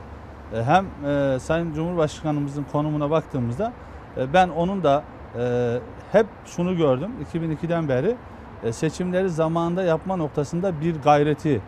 e, 0.54 0.64
hem 0.64 0.86
e, 1.06 1.40
Sayın 1.40 1.74
Cumhurbaşkanımızın 1.74 2.66
konumuna 2.72 3.10
baktığımızda 3.10 3.74
e, 4.18 4.34
ben 4.34 4.50
onun 4.50 4.84
da 4.84 5.04
e, 5.40 5.78
hep 6.12 6.26
şunu 6.46 6.78
gördüm 6.78 7.12
2002'den 7.34 7.90
beri 7.90 8.16
e, 8.64 8.72
seçimleri 8.72 9.30
zamanında 9.30 9.84
yapma 9.84 10.16
noktasında 10.16 10.82
bir 10.82 10.96
gayreti 11.02 11.62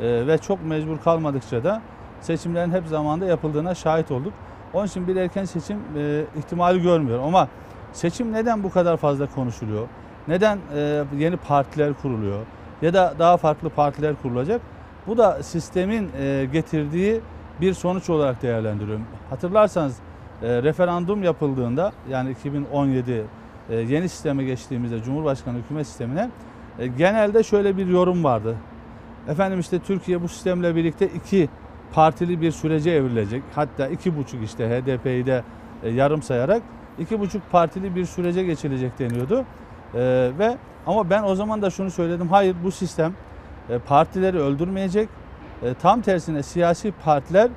e, 0.00 0.26
ve 0.26 0.38
çok 0.38 0.64
mecbur 0.66 0.98
kalmadıkça 0.98 1.64
da 1.64 1.82
seçimlerin 2.26 2.72
hep 2.72 2.86
zamanında 2.86 3.26
yapıldığına 3.26 3.74
şahit 3.74 4.10
olduk. 4.10 4.32
Onun 4.74 4.86
için 4.86 5.08
bir 5.08 5.16
erken 5.16 5.44
seçim 5.44 5.78
e, 5.96 6.24
ihtimali 6.38 6.82
görmüyorum 6.82 7.24
ama 7.24 7.48
seçim 7.92 8.32
neden 8.32 8.62
bu 8.62 8.70
kadar 8.70 8.96
fazla 8.96 9.26
konuşuluyor? 9.26 9.88
Neden 10.28 10.58
e, 10.76 11.04
yeni 11.18 11.36
partiler 11.36 11.94
kuruluyor? 12.02 12.46
Ya 12.82 12.94
da 12.94 13.14
daha 13.18 13.36
farklı 13.36 13.70
partiler 13.70 14.14
kurulacak? 14.22 14.60
Bu 15.06 15.18
da 15.18 15.42
sistemin 15.42 16.10
e, 16.18 16.48
getirdiği 16.52 17.20
bir 17.60 17.74
sonuç 17.74 18.10
olarak 18.10 18.42
değerlendiriyorum. 18.42 19.04
Hatırlarsanız 19.30 19.96
e, 20.42 20.62
referandum 20.62 21.22
yapıldığında 21.22 21.92
yani 22.10 22.30
2017 22.30 23.24
e, 23.70 23.76
yeni 23.76 24.08
sisteme 24.08 24.44
geçtiğimizde 24.44 25.02
Cumhurbaşkanı 25.02 25.58
hükümet 25.58 25.86
sistemine 25.86 26.30
e, 26.78 26.86
genelde 26.86 27.42
şöyle 27.42 27.76
bir 27.76 27.86
yorum 27.86 28.24
vardı. 28.24 28.56
Efendim 29.28 29.60
işte 29.60 29.78
Türkiye 29.78 30.22
bu 30.22 30.28
sistemle 30.28 30.76
birlikte 30.76 31.06
iki 31.06 31.48
partili 31.96 32.40
bir 32.40 32.50
sürece 32.50 32.90
evrilecek. 32.90 33.42
Hatta 33.54 33.88
iki 33.88 34.16
buçuk 34.16 34.44
işte 34.44 34.68
HDP'yi 34.68 35.26
de 35.26 35.42
e, 35.82 35.88
yarım 35.90 36.22
sayarak 36.22 36.62
iki 36.98 37.20
buçuk 37.20 37.50
partili 37.52 37.96
bir 37.96 38.04
sürece 38.04 38.44
geçilecek 38.44 38.98
deniyordu. 38.98 39.44
E, 39.94 40.30
ve 40.38 40.56
ama 40.86 41.10
ben 41.10 41.22
o 41.22 41.34
zaman 41.34 41.62
da 41.62 41.70
şunu 41.70 41.90
söyledim. 41.90 42.28
Hayır 42.28 42.56
bu 42.64 42.70
sistem 42.70 43.12
e, 43.70 43.78
partileri 43.78 44.38
öldürmeyecek. 44.38 45.08
Tam 45.82 46.00
tersine 46.00 46.42
siyasi 46.42 46.92
partiler 47.04 47.50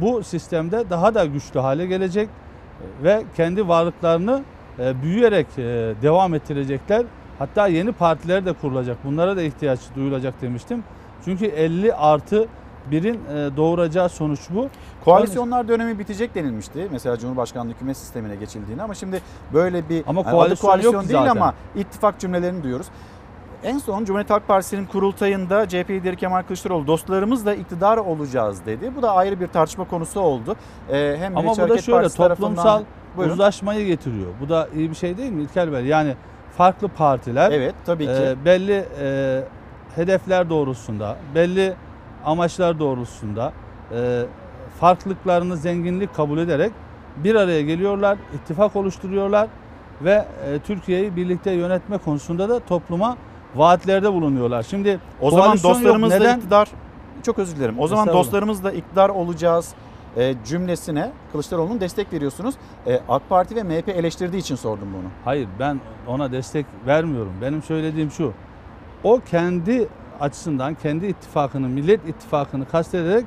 bu 0.00 0.22
sistemde 0.22 0.90
daha 0.90 1.14
da 1.14 1.24
güçlü 1.24 1.60
hale 1.60 1.86
gelecek 1.86 2.28
ve 3.02 3.22
kendi 3.36 3.68
varlıklarını 3.68 4.42
büyüyerek 4.78 5.46
devam 6.02 6.34
ettirecekler. 6.34 7.06
Hatta 7.38 7.66
yeni 7.66 7.92
partiler 7.92 8.46
de 8.46 8.52
kurulacak. 8.52 8.96
Bunlara 9.04 9.36
da 9.36 9.42
ihtiyaç 9.42 9.80
duyulacak 9.96 10.42
demiştim. 10.42 10.84
Çünkü 11.24 11.46
50 11.46 11.94
artı 11.94 12.48
birin 12.90 13.14
e, 13.14 13.56
doğuracağı 13.56 14.08
sonuç 14.08 14.40
bu. 14.50 14.68
Koalisyonlar 15.04 15.68
dönemi 15.68 15.98
bitecek 15.98 16.34
denilmişti. 16.34 16.88
Mesela 16.92 17.16
Cumhurbaşkanlığı 17.18 17.70
hükümet 17.72 17.96
sistemine 17.96 18.36
geçildiğini 18.36 18.82
ama 18.82 18.94
şimdi 18.94 19.20
böyle 19.52 19.88
bir 19.88 20.04
Ama 20.06 20.20
yani 20.20 20.28
adı 20.28 20.36
koalisyon 20.36 20.68
koalisyon 20.70 20.92
yok 20.92 21.02
değil 21.02 21.18
zaten. 21.18 21.30
ama 21.40 21.54
ittifak 21.76 22.18
cümlelerini 22.18 22.62
duyuyoruz. 22.62 22.86
En 23.64 23.78
son 23.78 24.04
Cumhuriyet 24.04 24.30
Halk 24.30 24.48
Partisi'nin 24.48 24.86
kurultayında 24.86 25.68
CHP 25.68 25.90
lideri 25.90 26.16
Kemal 26.16 26.42
Kılıçdaroğlu 26.42 26.86
dostlarımızla 26.86 27.54
iktidar 27.54 27.96
olacağız 27.98 28.66
dedi. 28.66 28.92
Bu 28.96 29.02
da 29.02 29.12
ayrı 29.14 29.40
bir 29.40 29.46
tartışma 29.46 29.84
konusu 29.88 30.20
oldu. 30.20 30.56
Ee, 30.90 31.16
hem 31.20 31.36
Ama 31.36 31.50
bu 31.52 31.56
da 31.68 31.78
şöyle 31.78 31.98
Partisi 31.98 32.16
tarafından- 32.16 32.36
toplumsal 32.50 32.82
Buyurun. 33.16 33.32
uzlaşmayı 33.32 33.86
getiriyor. 33.86 34.26
Bu 34.40 34.48
da 34.48 34.68
iyi 34.76 34.90
bir 34.90 34.94
şey 34.94 35.16
değil 35.16 35.30
mi 35.32 35.42
İlker 35.42 35.72
Bey? 35.72 35.84
Yani 35.84 36.14
farklı 36.56 36.88
partiler 36.88 37.50
Evet 37.52 37.74
tabii 37.86 38.04
ki. 38.06 38.10
e, 38.12 38.44
belli 38.44 38.84
e, 39.00 39.40
hedefler 39.94 40.50
doğrultusunda, 40.50 41.16
belli 41.34 41.74
amaçlar 42.24 42.78
doğrultusunda 42.78 43.52
e, 43.92 44.22
farklılıklarını 44.80 45.56
zenginlik 45.56 46.14
kabul 46.14 46.38
ederek 46.38 46.72
bir 47.16 47.34
araya 47.34 47.62
geliyorlar, 47.62 48.18
ittifak 48.34 48.76
oluşturuyorlar 48.76 49.48
ve 50.02 50.24
e, 50.46 50.58
Türkiye'yi 50.58 51.16
birlikte 51.16 51.50
yönetme 51.50 51.98
konusunda 51.98 52.48
da 52.48 52.60
topluma 52.60 53.16
vaatlerde 53.54 54.12
bulunuyorlar. 54.12 54.62
Şimdi 54.62 55.00
O 55.20 55.30
zaman 55.30 55.58
dostlarımızla 55.62 56.18
Neden? 56.18 56.38
iktidar 56.38 56.68
çok 57.22 57.38
özür 57.38 57.56
dilerim. 57.56 57.74
O 57.78 57.88
zaman 57.88 58.08
dostlarımızla 58.08 58.72
iktidar 58.72 59.08
olacağız 59.08 59.74
e, 60.16 60.34
cümlesine 60.46 61.10
Kılıçdaroğlu'nun 61.32 61.80
destek 61.80 62.12
veriyorsunuz. 62.12 62.54
E, 62.86 63.00
AK 63.08 63.28
Parti 63.28 63.56
ve 63.56 63.62
MHP 63.62 63.88
eleştirdiği 63.88 64.40
için 64.40 64.56
sordum 64.56 64.88
bunu. 64.92 65.08
Hayır 65.24 65.48
ben 65.58 65.80
ona 66.06 66.32
destek 66.32 66.66
vermiyorum. 66.86 67.32
Benim 67.42 67.62
söylediğim 67.62 68.10
şu. 68.10 68.32
O 69.04 69.20
kendi 69.30 69.88
açısından 70.20 70.74
kendi 70.74 71.06
ittifakını, 71.06 71.68
Millet 71.68 72.08
İttifakı'nı 72.08 72.68
kastederek 72.68 73.24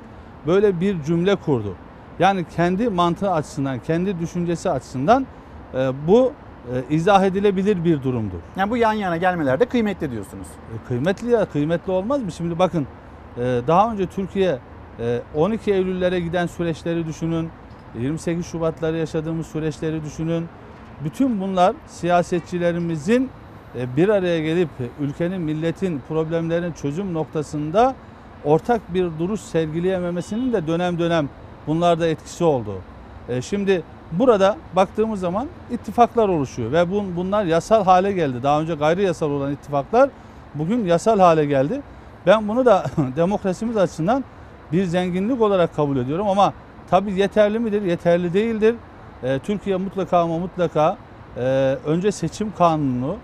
böyle 0.48 0.80
bir 0.80 1.04
cümle 1.04 1.36
kurdu. 1.36 1.76
Yani 2.20 2.46
kendi 2.56 2.90
mantığı 2.90 3.32
açısından, 3.32 3.80
kendi 3.80 4.20
düşüncesi 4.20 4.70
açısından 4.70 5.26
e, 5.74 5.92
bu 6.08 6.34
e, 6.74 6.96
izah 6.96 7.24
edilebilir 7.24 7.84
bir 7.86 8.04
durumdur. 8.04 8.38
Yani 8.56 8.72
bu 8.72 8.78
yan 8.78 8.94
yana 8.94 9.18
gelmeler 9.18 9.60
de 9.60 9.66
kıymetli 9.66 10.12
diyorsunuz. 10.12 10.48
E, 10.48 10.88
kıymetli 10.88 11.32
ya, 11.32 11.46
kıymetli 11.46 11.92
olmaz 11.92 12.24
mı? 12.24 12.32
Şimdi 12.32 12.60
bakın 12.60 12.88
e, 13.38 13.62
daha 13.68 13.92
önce 13.92 14.06
Türkiye 14.06 14.60
e, 15.00 15.22
12 15.36 15.74
Eylül'lere 15.74 16.20
giden 16.20 16.48
süreçleri 16.48 17.08
düşünün. 17.08 17.50
28 18.00 18.46
Şubat'ları 18.46 18.98
yaşadığımız 18.98 19.48
süreçleri 19.48 20.04
düşünün. 20.04 20.46
Bütün 21.04 21.42
bunlar 21.42 21.76
siyasetçilerimizin 21.88 23.30
bir 23.97 24.09
araya 24.09 24.39
gelip 24.39 24.69
e, 24.80 25.03
ülkenin, 25.03 25.41
milletin 25.41 26.01
problemlerin 26.07 26.71
çözüm 26.71 27.13
noktasında 27.13 27.95
ortak 28.43 28.93
bir 28.93 29.07
duruş 29.19 29.41
sergileyememesinin 29.41 30.53
de 30.53 30.67
dönem 30.67 30.99
dönem 30.99 31.30
bunlarda 31.67 32.07
etkisi 32.07 32.43
oldu. 32.43 32.73
E, 33.30 33.41
Şimdi 33.41 33.84
burada 34.11 34.57
baktığımız 34.76 35.19
zaman 35.19 35.47
ittifaklar 35.71 36.30
oluşuyor 36.30 36.71
ve 36.71 36.91
bun, 36.91 37.15
bunlar 37.15 37.45
yasal 37.45 37.84
hale 37.86 38.11
geldi. 38.11 38.43
Daha 38.43 38.61
önce 38.61 38.76
gayri 38.76 39.03
yasal 39.03 39.32
olan 39.32 39.51
ittifaklar 39.51 40.09
bugün 40.55 40.86
yasal 40.86 41.19
hale 41.19 41.45
geldi. 41.45 41.82
Ben 42.26 42.47
bunu 42.47 42.65
da 42.65 42.86
demokrasimiz 43.15 43.78
açısından 43.78 44.23
bir 44.71 44.84
zenginlik 44.84 45.41
olarak 45.41 45.76
kabul 45.76 45.97
ediyorum 45.97 46.28
ama 46.28 46.53
tabii 46.89 47.13
yeterli 47.13 47.59
midir? 47.59 47.82
Yeterli 47.82 48.34
değildir. 48.34 48.76
E, 49.23 49.39
Türkiye 49.39 49.76
mutlaka 49.76 50.19
ama 50.19 50.38
mutlaka 50.38 50.97
e, 51.38 51.41
önce 51.86 52.11
seçim 52.11 52.53
kanunu 52.57 53.15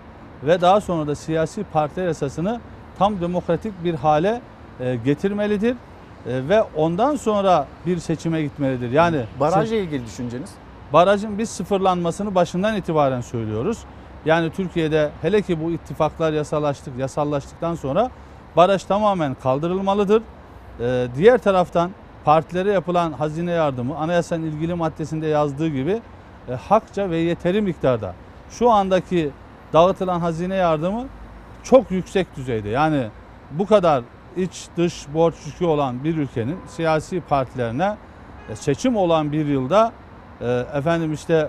ve 0.46 0.60
daha 0.60 0.80
sonra 0.80 1.06
da 1.06 1.14
siyasi 1.14 1.64
partiler 1.64 2.06
esasını 2.06 2.60
tam 2.98 3.20
demokratik 3.20 3.84
bir 3.84 3.94
hale 3.94 4.40
e, 4.80 4.96
getirmelidir. 4.96 5.76
E, 6.26 6.48
ve 6.48 6.62
ondan 6.62 7.16
sonra 7.16 7.66
bir 7.86 7.98
seçime 7.98 8.42
gitmelidir. 8.42 8.90
Yani 8.90 9.24
Barajla 9.40 9.76
ilgili 9.76 10.06
düşünceniz? 10.06 10.50
barajın 10.92 11.38
biz 11.38 11.50
sıfırlanmasını 11.50 12.34
başından 12.34 12.76
itibaren 12.76 13.20
söylüyoruz. 13.20 13.78
Yani 14.24 14.50
Türkiye'de 14.50 15.10
hele 15.22 15.42
ki 15.42 15.64
bu 15.64 15.70
ittifaklar 15.70 16.32
yasalaştık, 16.32 16.98
yasallaştıktan 16.98 17.74
sonra 17.74 18.10
baraj 18.56 18.84
tamamen 18.84 19.36
kaldırılmalıdır. 19.42 20.22
Ee, 20.80 21.06
diğer 21.16 21.38
taraftan 21.38 21.90
partilere 22.24 22.72
yapılan 22.72 23.12
hazine 23.12 23.50
yardımı 23.50 23.98
anayasanın 23.98 24.42
ilgili 24.42 24.74
maddesinde 24.74 25.26
yazdığı 25.26 25.68
gibi 25.68 26.00
e, 26.48 26.54
hakça 26.54 27.10
ve 27.10 27.16
yeteri 27.16 27.60
miktarda 27.60 28.14
şu 28.50 28.70
andaki 28.70 29.30
dağıtılan 29.72 30.20
hazine 30.20 30.54
yardımı 30.54 31.06
çok 31.62 31.90
yüksek 31.90 32.36
düzeyde. 32.36 32.68
Yani 32.68 33.06
bu 33.50 33.66
kadar 33.66 34.04
iç 34.36 34.68
dış 34.76 35.06
borç 35.14 35.34
yükü 35.46 35.64
olan 35.64 36.04
bir 36.04 36.16
ülkenin 36.16 36.56
siyasi 36.66 37.20
partilerine 37.20 37.96
e, 38.48 38.56
seçim 38.56 38.96
olan 38.96 39.32
bir 39.32 39.46
yılda 39.46 39.92
e, 40.40 40.64
efendim 40.74 41.12
işte 41.12 41.48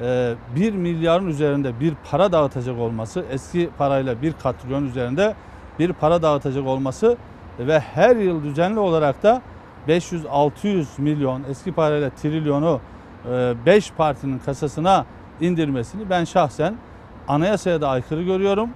e, 0.00 0.34
1 0.56 0.72
milyarın 0.72 1.26
üzerinde 1.26 1.80
bir 1.80 1.94
para 2.10 2.32
dağıtacak 2.32 2.78
olması, 2.78 3.24
eski 3.30 3.70
parayla 3.78 4.22
bir 4.22 4.32
katrilyon 4.32 4.84
üzerinde 4.86 5.34
bir 5.78 5.92
para 5.92 6.22
dağıtacak 6.22 6.66
olması 6.66 7.16
ve 7.58 7.80
her 7.80 8.16
yıl 8.16 8.42
düzenli 8.42 8.78
olarak 8.78 9.22
da 9.22 9.42
500-600 9.88 10.84
milyon 10.98 11.42
eski 11.50 11.72
parayla 11.72 12.10
trilyonu 12.10 12.80
5 13.66 13.92
partinin 13.92 14.38
kasasına 14.38 15.06
indirmesini 15.40 16.10
ben 16.10 16.24
şahsen 16.24 16.74
anayasaya 17.28 17.80
da 17.80 17.88
aykırı 17.88 18.22
görüyorum. 18.22 18.70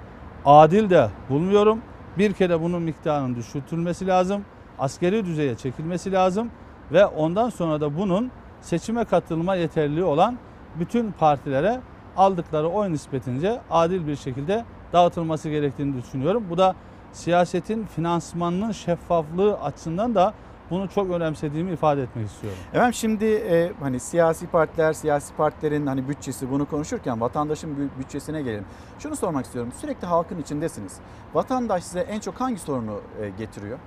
Adil 0.44 0.90
de 0.90 1.08
bulmuyorum. 1.30 1.80
Bir 2.18 2.32
kere 2.32 2.62
bunun 2.62 2.82
miktarının 2.82 3.36
düşürtülmesi 3.36 4.06
lazım. 4.06 4.44
Askeri 4.78 5.26
düzeye 5.26 5.54
çekilmesi 5.54 6.12
lazım 6.12 6.50
ve 6.92 7.06
ondan 7.06 7.50
sonra 7.50 7.80
da 7.80 7.98
bunun 7.98 8.30
seçime 8.60 9.04
katılma 9.04 9.54
yeterliliği 9.54 10.04
olan 10.04 10.38
bütün 10.78 11.12
partilere 11.12 11.80
aldıkları 12.16 12.68
oy 12.68 12.92
nispetince 12.92 13.60
adil 13.70 14.06
bir 14.06 14.16
şekilde 14.16 14.64
dağıtılması 14.92 15.48
gerektiğini 15.48 16.02
düşünüyorum. 16.02 16.44
Bu 16.50 16.58
da 16.58 16.74
siyasetin 17.12 17.84
finansmanının 17.84 18.72
şeffaflığı 18.72 19.60
açısından 19.60 20.14
da 20.14 20.34
bunu 20.70 20.88
çok 20.88 21.10
önemsediğimi 21.10 21.72
ifade 21.72 22.02
etmek 22.02 22.26
istiyorum. 22.26 22.58
Efendim 22.72 22.94
şimdi 22.94 23.24
e, 23.24 23.72
hani 23.80 24.00
siyasi 24.00 24.46
partiler, 24.46 24.92
siyasi 24.92 25.34
partilerin 25.34 25.86
hani 25.86 26.08
bütçesi 26.08 26.50
bunu 26.50 26.66
konuşurken 26.66 27.20
vatandaşın 27.20 27.68
bü- 27.70 27.98
bütçesine 28.00 28.42
gelelim. 28.42 28.64
Şunu 28.98 29.16
sormak 29.16 29.44
istiyorum. 29.44 29.72
Sürekli 29.80 30.06
halkın 30.06 30.38
içindesiniz. 30.40 30.96
Vatandaş 31.34 31.84
size 31.84 32.00
en 32.00 32.20
çok 32.20 32.40
hangi 32.40 32.58
sorunu 32.58 33.00
e, 33.22 33.28
getiriyor? 33.38 33.78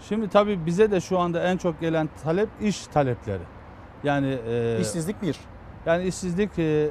Şimdi 0.00 0.28
tabii 0.28 0.66
bize 0.66 0.90
de 0.90 1.00
şu 1.00 1.18
anda 1.18 1.42
en 1.42 1.56
çok 1.56 1.80
gelen 1.80 2.08
talep 2.24 2.48
iş 2.60 2.86
talepleri. 2.86 3.42
Yani 4.04 4.38
e, 4.48 4.78
İşsizlik 4.80 5.22
bir. 5.22 5.40
Yani 5.86 6.04
işsizlik 6.04 6.58
e, 6.58 6.90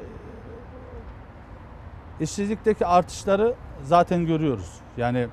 işsizlikteki 2.19 2.85
artışları 2.85 3.53
zaten 3.83 4.25
görüyoruz. 4.25 4.73
Yani 4.97 5.27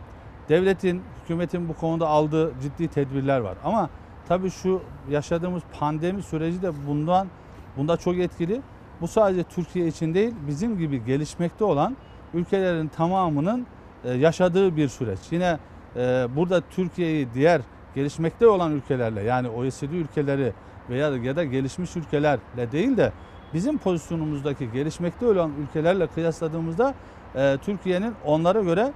devletin, 0.49 1.03
hükümetin 1.31 1.69
bu 1.69 1.75
konuda 1.75 2.09
aldığı 2.09 2.53
ciddi 2.63 2.89
tedbirler 2.89 3.41
var. 3.41 3.57
Ama 3.65 3.91
tabii 4.29 4.51
şu 4.51 4.83
yaşadığımız 5.11 5.63
pandemi 5.79 6.23
süreci 6.23 6.63
de 6.63 6.73
bundan 6.87 7.29
bunda 7.77 7.97
çok 7.97 8.19
etkili. 8.19 8.61
Bu 9.01 9.09
sadece 9.09 9.43
Türkiye 9.43 9.87
için 9.87 10.15
değil, 10.15 10.35
bizim 10.49 10.79
gibi 10.79 11.05
gelişmekte 11.05 11.65
olan 11.65 11.97
ülkelerin 12.35 12.89
tamamının 12.89 13.67
e, 14.05 14.13
yaşadığı 14.13 14.77
bir 14.77 14.89
süreç. 14.89 15.19
Yine 15.31 15.59
e, 15.97 16.27
burada 16.37 16.63
Türkiye'yi 16.71 17.29
diğer 17.35 17.61
gelişmekte 17.95 18.47
olan 18.47 18.73
ülkelerle 18.73 19.23
yani 19.23 19.49
OECD 19.49 19.93
ülkeleri 19.93 20.53
veya 20.91 21.17
ya 21.17 21.37
da 21.37 21.45
gelişmiş 21.45 21.97
ülkelerle 21.97 22.73
değil 22.73 22.97
de 22.97 23.13
bizim 23.55 23.79
pozisyonumuzdaki 23.79 24.73
gelişmekte 24.73 25.27
olan 25.27 25.51
ülkelerle 25.63 26.07
kıyasladığımızda 26.07 26.95
e, 27.35 27.59
Türkiye'nin 27.65 28.15
onlara 28.25 28.61
göre 28.61 28.93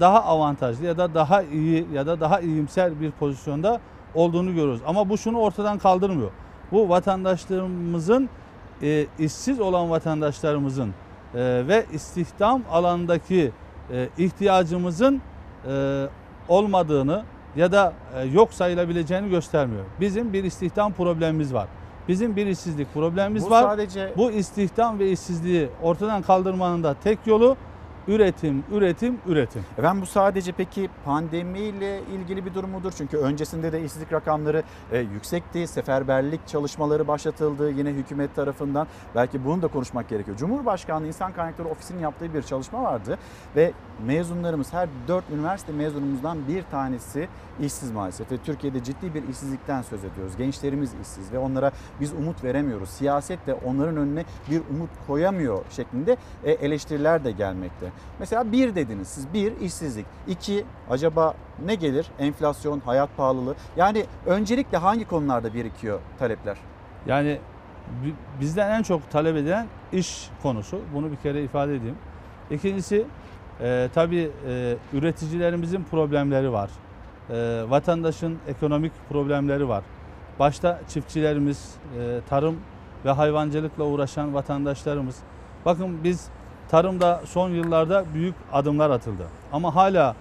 daha 0.00 0.24
avantajlı 0.24 0.86
ya 0.86 0.98
da 0.98 1.14
daha 1.14 1.42
iyi 1.42 1.86
ya 1.92 2.06
da 2.06 2.20
daha 2.20 2.40
iyimser 2.40 3.00
bir 3.00 3.10
pozisyonda 3.10 3.80
olduğunu 4.14 4.54
görüyoruz. 4.54 4.80
Ama 4.86 5.08
bu 5.08 5.18
şunu 5.18 5.38
ortadan 5.38 5.78
kaldırmıyor. 5.78 6.30
Bu 6.72 6.88
vatandaşlarımızın 6.88 8.28
e, 8.82 9.06
işsiz 9.18 9.60
olan 9.60 9.90
vatandaşlarımızın 9.90 10.88
e, 11.34 11.38
ve 11.68 11.86
istihdam 11.92 12.62
alanındaki 12.72 13.52
e, 13.92 14.08
ihtiyacımızın 14.18 15.20
e, 15.70 16.04
olmadığını 16.48 17.22
ya 17.56 17.72
da 17.72 17.92
e, 18.16 18.24
yok 18.24 18.54
sayılabileceğini 18.54 19.28
göstermiyor. 19.30 19.84
Bizim 20.00 20.32
bir 20.32 20.44
istihdam 20.44 20.92
problemimiz 20.92 21.54
var. 21.54 21.68
Bizim 22.08 22.36
bir 22.36 22.46
işsizlik 22.46 22.94
problemimiz 22.94 23.46
Bu 23.46 23.50
var. 23.50 23.62
sadece- 23.62 24.12
Bu 24.16 24.30
istihdam 24.30 24.98
ve 24.98 25.10
işsizliği 25.10 25.68
ortadan 25.82 26.22
kaldırmanın 26.22 26.82
da 26.84 26.94
tek 27.04 27.18
yolu 27.26 27.56
üretim, 28.08 28.64
üretim, 28.72 29.18
üretim. 29.26 29.64
Efendim 29.78 30.02
bu 30.02 30.06
sadece 30.06 30.52
peki 30.52 30.88
pandemiyle 31.04 32.02
ilgili 32.02 32.46
bir 32.46 32.54
durum 32.54 32.70
mudur? 32.70 32.92
Çünkü 32.98 33.16
öncesinde 33.16 33.72
de 33.72 33.84
işsizlik 33.84 34.12
rakamları 34.12 34.62
e, 34.92 34.98
yüksekti. 34.98 35.66
Seferberlik 35.66 36.48
çalışmaları 36.48 37.08
başlatıldı 37.08 37.70
yine 37.70 37.90
hükümet 37.90 38.34
tarafından. 38.36 38.86
Belki 39.14 39.44
bunu 39.44 39.62
da 39.62 39.68
konuşmak 39.68 40.08
gerekiyor. 40.08 40.36
Cumhurbaşkanlığı 40.36 41.06
İnsan 41.06 41.32
Kaynakları 41.32 41.68
Ofisi'nin 41.68 42.00
yaptığı 42.00 42.34
bir 42.34 42.42
çalışma 42.42 42.82
vardı 42.82 43.18
ve 43.56 43.72
mezunlarımız 44.06 44.72
her 44.72 44.88
4 45.08 45.24
üniversite 45.30 45.72
mezunumuzdan 45.72 46.38
bir 46.48 46.62
tanesi 46.62 47.28
işsiz 47.60 47.90
maalesef 47.90 48.32
ve 48.32 48.38
Türkiye'de 48.38 48.84
ciddi 48.84 49.14
bir 49.14 49.28
işsizlikten 49.28 49.82
söz 49.82 50.04
ediyoruz. 50.04 50.36
Gençlerimiz 50.36 50.90
işsiz 51.02 51.32
ve 51.32 51.38
onlara 51.38 51.70
biz 52.00 52.12
umut 52.12 52.44
veremiyoruz. 52.44 52.88
Siyaset 52.88 53.46
de 53.46 53.54
onların 53.54 53.96
önüne 53.96 54.24
bir 54.50 54.62
umut 54.70 54.90
koyamıyor 55.06 55.64
şeklinde 55.70 56.16
e, 56.44 56.52
eleştiriler 56.52 57.24
de 57.24 57.32
gelmekte. 57.32 57.92
Mesela 58.18 58.52
bir 58.52 58.74
dediniz 58.74 59.08
siz 59.08 59.34
bir 59.34 59.60
işsizlik. 59.60 60.06
iki 60.28 60.64
acaba 60.90 61.34
ne 61.64 61.74
gelir? 61.74 62.06
Enflasyon, 62.18 62.80
hayat 62.80 63.16
pahalılığı. 63.16 63.54
Yani 63.76 64.04
öncelikle 64.26 64.78
hangi 64.78 65.04
konularda 65.08 65.54
birikiyor 65.54 66.00
talepler? 66.18 66.58
Yani 67.06 67.38
bi- 68.04 68.40
bizden 68.40 68.70
en 68.70 68.82
çok 68.82 69.10
talep 69.10 69.36
edilen 69.36 69.66
iş 69.92 70.30
konusu. 70.42 70.80
Bunu 70.94 71.10
bir 71.10 71.16
kere 71.16 71.42
ifade 71.42 71.74
edeyim. 71.76 71.96
İkincisi 72.50 73.04
e, 73.60 73.88
tabii 73.94 74.30
e, 74.48 74.76
üreticilerimizin 74.92 75.84
problemleri 75.90 76.52
var. 76.52 76.70
E, 77.30 77.64
vatandaşın 77.70 78.38
ekonomik 78.48 78.92
problemleri 79.08 79.68
var. 79.68 79.84
Başta 80.38 80.80
çiftçilerimiz, 80.88 81.74
e, 82.00 82.20
tarım 82.28 82.56
ve 83.04 83.10
hayvancılıkla 83.10 83.84
uğraşan 83.84 84.34
vatandaşlarımız. 84.34 85.16
Bakın 85.64 86.04
biz 86.04 86.28
tarımda 86.70 87.20
son 87.24 87.50
yıllarda 87.50 88.04
büyük 88.14 88.34
adımlar 88.52 88.90
atıldı. 88.90 89.26
Ama 89.52 89.74
hala 89.74 90.14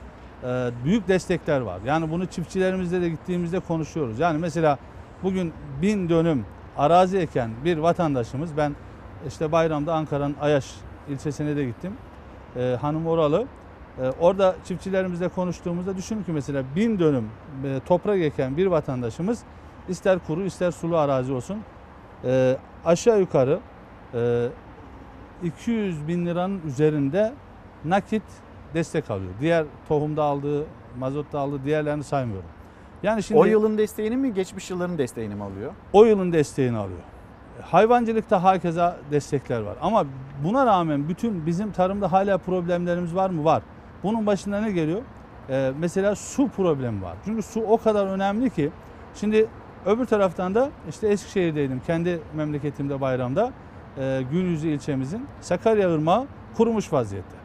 e, 0.43 0.69
büyük 0.85 1.07
destekler 1.07 1.61
var. 1.61 1.79
Yani 1.85 2.11
bunu 2.11 2.25
çiftçilerimizle 2.25 3.01
de 3.01 3.09
gittiğimizde 3.09 3.59
konuşuyoruz. 3.59 4.19
Yani 4.19 4.37
mesela 4.37 4.77
bugün 5.23 5.53
bin 5.81 6.09
dönüm 6.09 6.45
arazi 6.77 7.17
eken 7.17 7.51
bir 7.65 7.77
vatandaşımız 7.77 8.57
ben 8.57 8.75
işte 9.27 9.51
bayramda 9.51 9.93
Ankara'nın 9.93 10.35
Ayaş 10.41 10.75
ilçesine 11.09 11.55
de 11.55 11.65
gittim. 11.65 11.93
E, 12.55 12.77
hanım 12.81 13.07
oralı. 13.07 13.45
E, 14.01 14.09
orada 14.19 14.55
çiftçilerimizle 14.65 15.27
konuştuğumuzda 15.27 15.97
düşünün 15.97 16.23
ki 16.23 16.31
mesela 16.31 16.63
bin 16.75 16.99
dönüm 16.99 17.29
e, 17.63 17.79
toprak 17.85 18.19
eken 18.19 18.57
bir 18.57 18.67
vatandaşımız 18.67 19.39
ister 19.89 20.19
kuru 20.27 20.43
ister 20.43 20.71
sulu 20.71 20.97
arazi 20.97 21.33
olsun 21.33 21.57
e, 22.23 22.57
aşağı 22.85 23.19
yukarı 23.19 23.59
e, 24.13 24.47
200 25.43 26.07
bin 26.07 26.25
liranın 26.25 26.61
üzerinde 26.67 27.33
nakit 27.85 28.23
destek 28.73 29.11
alıyor. 29.11 29.31
Diğer 29.41 29.65
tohumda 29.87 30.23
aldığı, 30.23 30.65
mazotta 30.99 31.39
aldığı 31.39 31.65
diğerlerini 31.65 32.03
saymıyorum. 32.03 32.49
Yani 33.03 33.23
şimdi 33.23 33.39
o 33.41 33.45
yılın 33.45 33.77
desteğini 33.77 34.17
mi 34.17 34.33
geçmiş 34.33 34.69
yılların 34.69 34.97
desteğini 34.97 35.35
mi 35.35 35.43
alıyor? 35.43 35.71
o 35.93 36.05
yılın 36.05 36.33
desteğini 36.33 36.77
alıyor. 36.77 36.99
Hayvancılıkta 37.61 38.43
hakeza 38.43 38.97
destekler 39.11 39.61
var. 39.61 39.77
Ama 39.81 40.05
buna 40.43 40.65
rağmen 40.65 41.09
bütün 41.09 41.45
bizim 41.45 41.71
tarımda 41.71 42.11
hala 42.11 42.37
problemlerimiz 42.37 43.15
var 43.15 43.29
mı? 43.29 43.45
Var. 43.45 43.63
Bunun 44.03 44.25
başında 44.25 44.61
ne 44.61 44.71
geliyor? 44.71 45.01
Ee, 45.49 45.71
mesela 45.79 46.15
su 46.15 46.47
problemi 46.49 47.01
var. 47.01 47.17
Çünkü 47.25 47.41
su 47.41 47.61
o 47.61 47.77
kadar 47.77 48.07
önemli 48.07 48.49
ki. 48.49 48.69
Şimdi 49.15 49.47
öbür 49.85 50.05
taraftan 50.05 50.55
da 50.55 50.69
işte 50.89 51.07
Eskişehir'deydim. 51.07 51.81
Kendi 51.87 52.19
memleketimde 52.35 53.01
bayramda. 53.01 53.51
E, 53.99 54.23
Gülüzü 54.31 54.67
ilçemizin 54.67 55.27
Sakarya 55.41 55.89
Irmağı 55.89 56.25
kurumuş 56.57 56.93
vaziyette. 56.93 57.37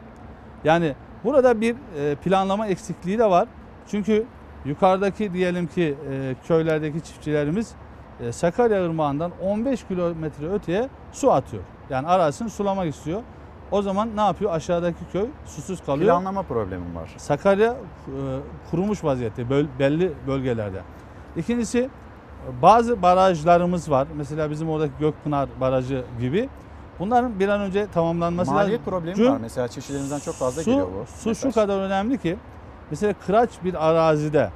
Yani 0.63 0.95
burada 1.23 1.61
bir 1.61 1.75
e, 1.99 2.15
planlama 2.15 2.67
eksikliği 2.67 3.19
de 3.19 3.29
var. 3.29 3.47
Çünkü 3.87 4.25
yukarıdaki 4.65 5.33
diyelim 5.33 5.67
ki 5.67 5.95
e, 6.11 6.35
köylerdeki 6.47 7.03
çiftçilerimiz 7.03 7.71
e, 8.19 8.31
Sakarya 8.31 8.85
Irmağı'ndan 8.85 9.31
15 9.41 9.87
kilometre 9.87 10.49
öteye 10.49 10.89
su 11.11 11.31
atıyor. 11.31 11.63
Yani 11.89 12.07
arazisini 12.07 12.49
sulamak 12.49 12.87
istiyor. 12.87 13.21
O 13.71 13.81
zaman 13.81 14.09
ne 14.15 14.21
yapıyor? 14.21 14.51
Aşağıdaki 14.53 15.05
köy 15.11 15.25
susuz 15.45 15.83
kalıyor. 15.85 16.09
Planlama 16.09 16.43
problemim 16.43 16.95
var. 16.95 17.13
Sakarya 17.17 17.71
e, 17.71 17.77
kurumuş 18.71 19.03
vaziyette 19.03 19.49
belli 19.79 20.13
bölgelerde. 20.27 20.81
İkincisi 21.35 21.89
bazı 22.61 23.01
barajlarımız 23.01 23.91
var. 23.91 24.07
Mesela 24.17 24.51
bizim 24.51 24.69
oradaki 24.69 24.93
Gökpınar 24.99 25.49
Barajı 25.61 26.05
gibi. 26.19 26.49
Bunların 26.99 27.39
bir 27.39 27.47
an 27.47 27.61
önce 27.61 27.87
tamamlanması 27.93 28.51
Maliyet 28.51 28.79
lazım. 28.79 28.91
problemi 28.91 29.15
Çünkü 29.15 29.31
var. 29.31 29.37
Mesela 29.41 29.67
çiftçilerimizden 29.67 30.19
çok 30.19 30.35
fazla 30.35 30.61
su, 30.61 30.69
geliyor 30.69 30.87
bu. 30.87 31.05
Su 31.05 31.21
şu 31.21 31.29
mesaj. 31.29 31.53
kadar 31.53 31.79
önemli 31.79 32.17
ki 32.17 32.37
mesela 32.91 33.13
kıraç 33.25 33.49
bir 33.63 33.89
arazide 33.89 34.49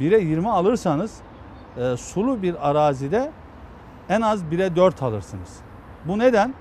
1'e 0.00 0.20
20 0.20 0.50
alırsanız 0.50 1.14
e, 1.76 1.96
sulu 1.96 2.42
bir 2.42 2.70
arazide 2.70 3.30
en 4.08 4.20
az 4.20 4.42
1'e 4.42 4.76
4 4.76 5.02
alırsınız. 5.02 5.56
Bu 6.04 6.18
neden? 6.18 6.54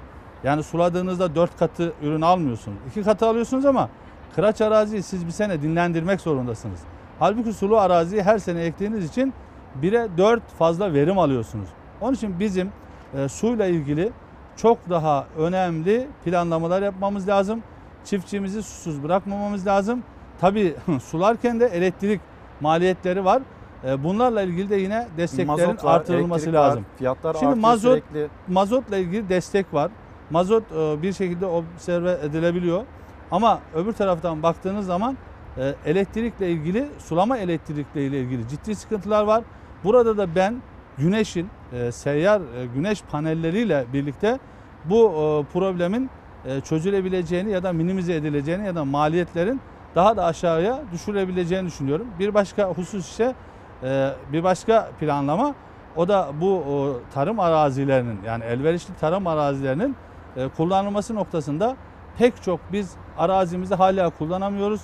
Yani 0.43 0.63
suladığınızda 0.63 1.36
4 1.36 1.57
katı 1.57 1.93
ürün 2.01 2.22
almıyorsunuz. 2.22 2.78
2 2.89 3.03
katı 3.03 3.28
alıyorsunuz 3.28 3.66
ama 3.66 3.89
kıraç 4.36 4.61
araziyi 4.61 5.03
siz 5.03 5.26
bir 5.26 5.32
sene 5.32 5.61
dinlendirmek 5.61 6.22
zorundasınız. 6.22 6.80
Halbuki 7.20 7.53
sulu 7.53 7.78
araziyi 7.78 8.24
her 8.24 8.38
sene 8.39 8.61
ektiğiniz 8.63 9.05
için 9.05 9.34
1'e 9.82 10.17
4 10.17 10.43
fazla 10.57 10.93
verim 10.93 11.19
alıyorsunuz. 11.19 11.67
Onun 12.01 12.13
için 12.13 12.39
bizim 12.39 12.69
e, 13.17 13.28
suyla 13.30 13.65
ilgili 13.65 14.11
çok 14.55 14.89
daha 14.89 15.26
önemli 15.38 16.07
planlamalar 16.26 16.82
yapmamız 16.82 17.28
lazım. 17.28 17.63
Çiftçimizi 18.05 18.63
susuz 18.63 19.03
bırakmamamız 19.03 19.67
lazım. 19.67 20.03
Tabii 20.41 20.76
sularken 21.03 21.59
de 21.59 21.65
elektrik 21.65 22.21
maliyetleri 22.61 23.26
var. 23.26 23.41
E, 23.88 24.03
bunlarla 24.03 24.41
ilgili 24.41 24.69
de 24.69 24.76
yine 24.76 25.07
desteklerin 25.17 25.47
Mazot 25.67 25.84
var, 25.84 25.95
artırılması 25.95 26.47
var, 26.49 26.53
lazım. 26.53 26.86
fiyatlar 26.97 27.36
Şimdi 27.39 27.55
mazot 27.55 27.91
sürekli. 27.91 28.28
mazotla 28.47 28.97
ilgili 28.97 29.30
destek 29.30 29.73
var. 29.73 29.91
Mazot 30.30 30.63
e, 30.71 31.01
bir 31.01 31.13
şekilde 31.13 31.45
observe 31.45 32.17
edilebiliyor. 32.23 32.84
Ama 33.32 33.59
öbür 33.76 33.93
taraftan 33.93 34.43
baktığınız 34.43 34.86
zaman 34.86 35.17
e, 35.57 35.73
elektrikle 35.86 36.51
ilgili, 36.51 36.88
sulama 36.99 37.38
elektrikle 37.38 38.05
ilgili 38.05 38.47
ciddi 38.47 38.76
sıkıntılar 38.76 39.23
var. 39.23 39.43
Burada 39.86 40.17
da 40.17 40.36
ben 40.36 40.61
güneşin, 40.97 41.49
e, 41.73 41.91
seyyar 41.91 42.41
e, 42.41 42.65
güneş 42.65 43.01
panelleriyle 43.01 43.86
birlikte 43.93 44.39
bu 44.86 45.05
e, 45.05 45.53
problemin 45.53 46.09
e, 46.45 46.61
çözülebileceğini 46.61 47.51
ya 47.51 47.63
da 47.63 47.73
minimize 47.73 48.15
edileceğini 48.15 48.65
ya 48.65 48.75
da 48.75 48.86
maliyetlerin 48.86 49.61
daha 49.95 50.17
da 50.17 50.25
aşağıya 50.25 50.79
düşürebileceğini 50.91 51.67
düşünüyorum. 51.67 52.07
Bir 52.19 52.33
başka 52.33 52.69
husus 52.69 53.09
ise 53.09 53.36
e, 53.83 54.11
bir 54.33 54.43
başka 54.43 54.89
planlama 54.99 55.55
o 55.95 56.07
da 56.07 56.29
bu 56.41 56.57
o, 56.57 56.99
tarım 57.13 57.39
arazilerinin 57.39 58.19
yani 58.25 58.43
elverişli 58.43 58.93
tarım 58.95 59.27
arazilerinin 59.27 59.95
e, 60.38 60.47
kullanılması 60.47 61.15
noktasında 61.15 61.75
pek 62.17 62.43
çok 62.43 62.59
biz 62.71 62.93
arazimizi 63.17 63.75
hala 63.75 64.09
kullanamıyoruz. 64.09 64.81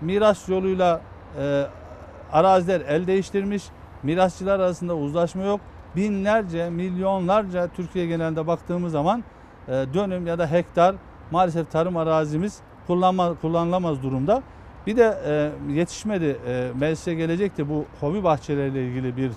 Miras 0.00 0.48
yoluyla 0.48 1.00
e, 1.40 1.66
araziler 2.32 2.80
el 2.80 3.06
değiştirmiş. 3.06 3.64
Mirasçılar 4.02 4.60
arasında 4.60 4.96
uzlaşma 4.96 5.42
yok. 5.42 5.60
Binlerce, 5.96 6.70
milyonlarca 6.70 7.68
Türkiye 7.68 8.06
genelinde 8.06 8.46
baktığımız 8.46 8.92
zaman 8.92 9.24
e, 9.68 9.72
dönüm 9.72 10.26
ya 10.26 10.38
da 10.38 10.50
hektar 10.50 10.94
maalesef 11.30 11.70
tarım 11.70 11.96
arazimiz 11.96 12.60
kullanma, 12.86 13.34
kullanılamaz 13.40 14.02
durumda. 14.02 14.42
Bir 14.86 14.96
de 14.96 15.18
e, 15.26 15.50
yetişmedi 15.72 16.38
e, 16.46 16.70
meclise 16.80 17.14
gelecekti 17.14 17.68
bu 17.68 17.84
hobi 18.00 18.24
bahçeleriyle 18.24 18.86
ilgili 18.86 19.16
bir 19.16 19.30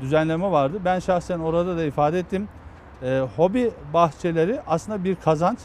düzenleme 0.00 0.50
vardı. 0.50 0.78
Ben 0.84 0.98
şahsen 0.98 1.38
orada 1.38 1.76
da 1.76 1.84
ifade 1.84 2.18
ettim. 2.18 2.48
E, 3.02 3.22
hobi 3.36 3.70
bahçeleri 3.92 4.60
aslında 4.66 5.04
bir 5.04 5.14
kazanç. 5.14 5.58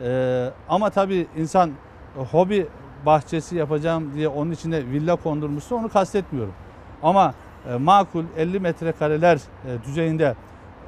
E, 0.00 0.50
ama 0.68 0.90
tabii 0.90 1.26
insan 1.36 1.70
e, 1.70 2.24
hobi 2.24 2.66
bahçesi 3.06 3.56
yapacağım 3.56 4.14
diye 4.14 4.28
onun 4.28 4.50
içine 4.50 4.86
villa 4.86 5.16
kondurmuşsa 5.16 5.74
onu 5.74 5.88
kastetmiyorum. 5.88 6.54
Ama 7.02 7.34
makul 7.76 8.24
50 8.36 8.60
metrekareler 8.60 9.36
e, 9.36 9.84
düzeyinde 9.86 10.34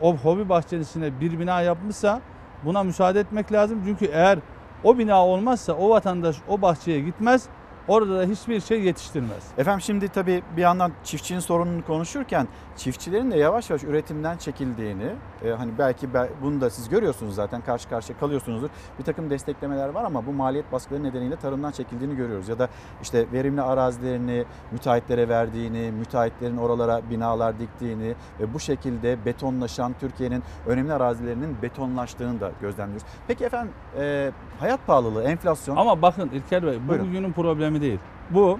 o 0.03 0.16
hobi 0.16 0.49
bahçesine 0.49 1.20
bir 1.20 1.41
bina 1.41 1.61
yapmışsa 1.61 2.20
buna 2.64 2.83
müsaade 2.83 3.20
etmek 3.20 3.53
lazım. 3.53 3.83
Çünkü 3.87 4.05
eğer 4.12 4.39
o 4.85 4.99
bina 4.99 5.26
olmazsa 5.26 5.72
o 5.72 5.91
vatandaş 5.91 6.37
o 6.49 6.62
bahçeye 6.62 7.01
gitmez. 7.01 7.49
Orada 7.91 8.18
da 8.18 8.24
hiçbir 8.24 8.61
şey 8.61 8.82
yetiştirmez. 8.82 9.45
Efendim 9.59 9.80
şimdi 9.80 10.09
tabii 10.09 10.43
bir 10.57 10.62
yandan 10.62 10.93
çiftçinin 11.05 11.41
sorununu 11.41 11.84
konuşurken 11.86 12.49
çiftçilerin 12.76 13.30
de 13.30 13.36
yavaş 13.36 13.70
yavaş 13.70 13.84
üretimden 13.84 14.36
çekildiğini 14.36 15.07
e, 15.45 15.51
hani 15.51 15.70
belki 15.78 16.14
be- 16.14 16.30
bunu 16.43 16.61
da 16.61 16.70
siz 16.70 16.88
görüyorsunuz 16.88 17.34
zaten 17.34 17.61
karşı 17.61 17.88
karşıya 17.88 18.18
kalıyorsunuzdur. 18.18 18.68
Bir 18.99 19.05
takım 19.05 19.30
desteklemeler 19.30 19.88
var 19.88 20.05
ama 20.05 20.26
bu 20.26 20.32
maliyet 20.32 20.72
baskıları 20.72 21.03
nedeniyle 21.03 21.36
tarımdan 21.36 21.70
çekildiğini 21.70 22.16
görüyoruz. 22.16 22.49
Ya 22.49 22.59
da 22.59 22.68
işte 23.03 23.26
verimli 23.32 23.62
arazilerini 23.62 24.45
müteahhitlere 24.72 25.28
verdiğini, 25.28 25.93
müteahhitlerin 25.93 26.57
oralara 26.57 27.01
binalar 27.11 27.59
diktiğini 27.59 28.14
ve 28.41 28.55
bu 28.55 28.61
şekilde 28.61 29.24
betonlaşan 29.24 29.95
Türkiye'nin 30.01 30.43
önemli 30.66 30.93
arazilerinin 30.93 31.57
betonlaştığını 31.62 32.41
da 32.41 32.51
gözlemliyoruz. 32.61 33.07
Peki 33.28 33.45
efendim 33.45 33.72
e, 33.99 34.30
hayat 34.61 34.86
pahalılığı, 34.86 35.22
enflasyon. 35.22 35.76
Ama 35.76 36.03
bakın 36.03 36.30
İlker 36.32 36.66
Bey 36.66 36.78
bu 36.84 36.88
Buyurun. 36.88 37.07
bugünün 37.09 37.32
problemi 37.32 37.80
değil. 37.81 37.99
Bu 38.31 38.59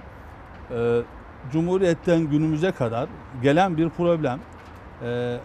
e, 0.71 1.01
Cumhuriyet'ten 1.51 2.19
günümüze 2.19 2.71
kadar 2.71 3.09
gelen 3.41 3.77
bir 3.77 3.89
problem. 3.89 4.39
E, 5.03 5.37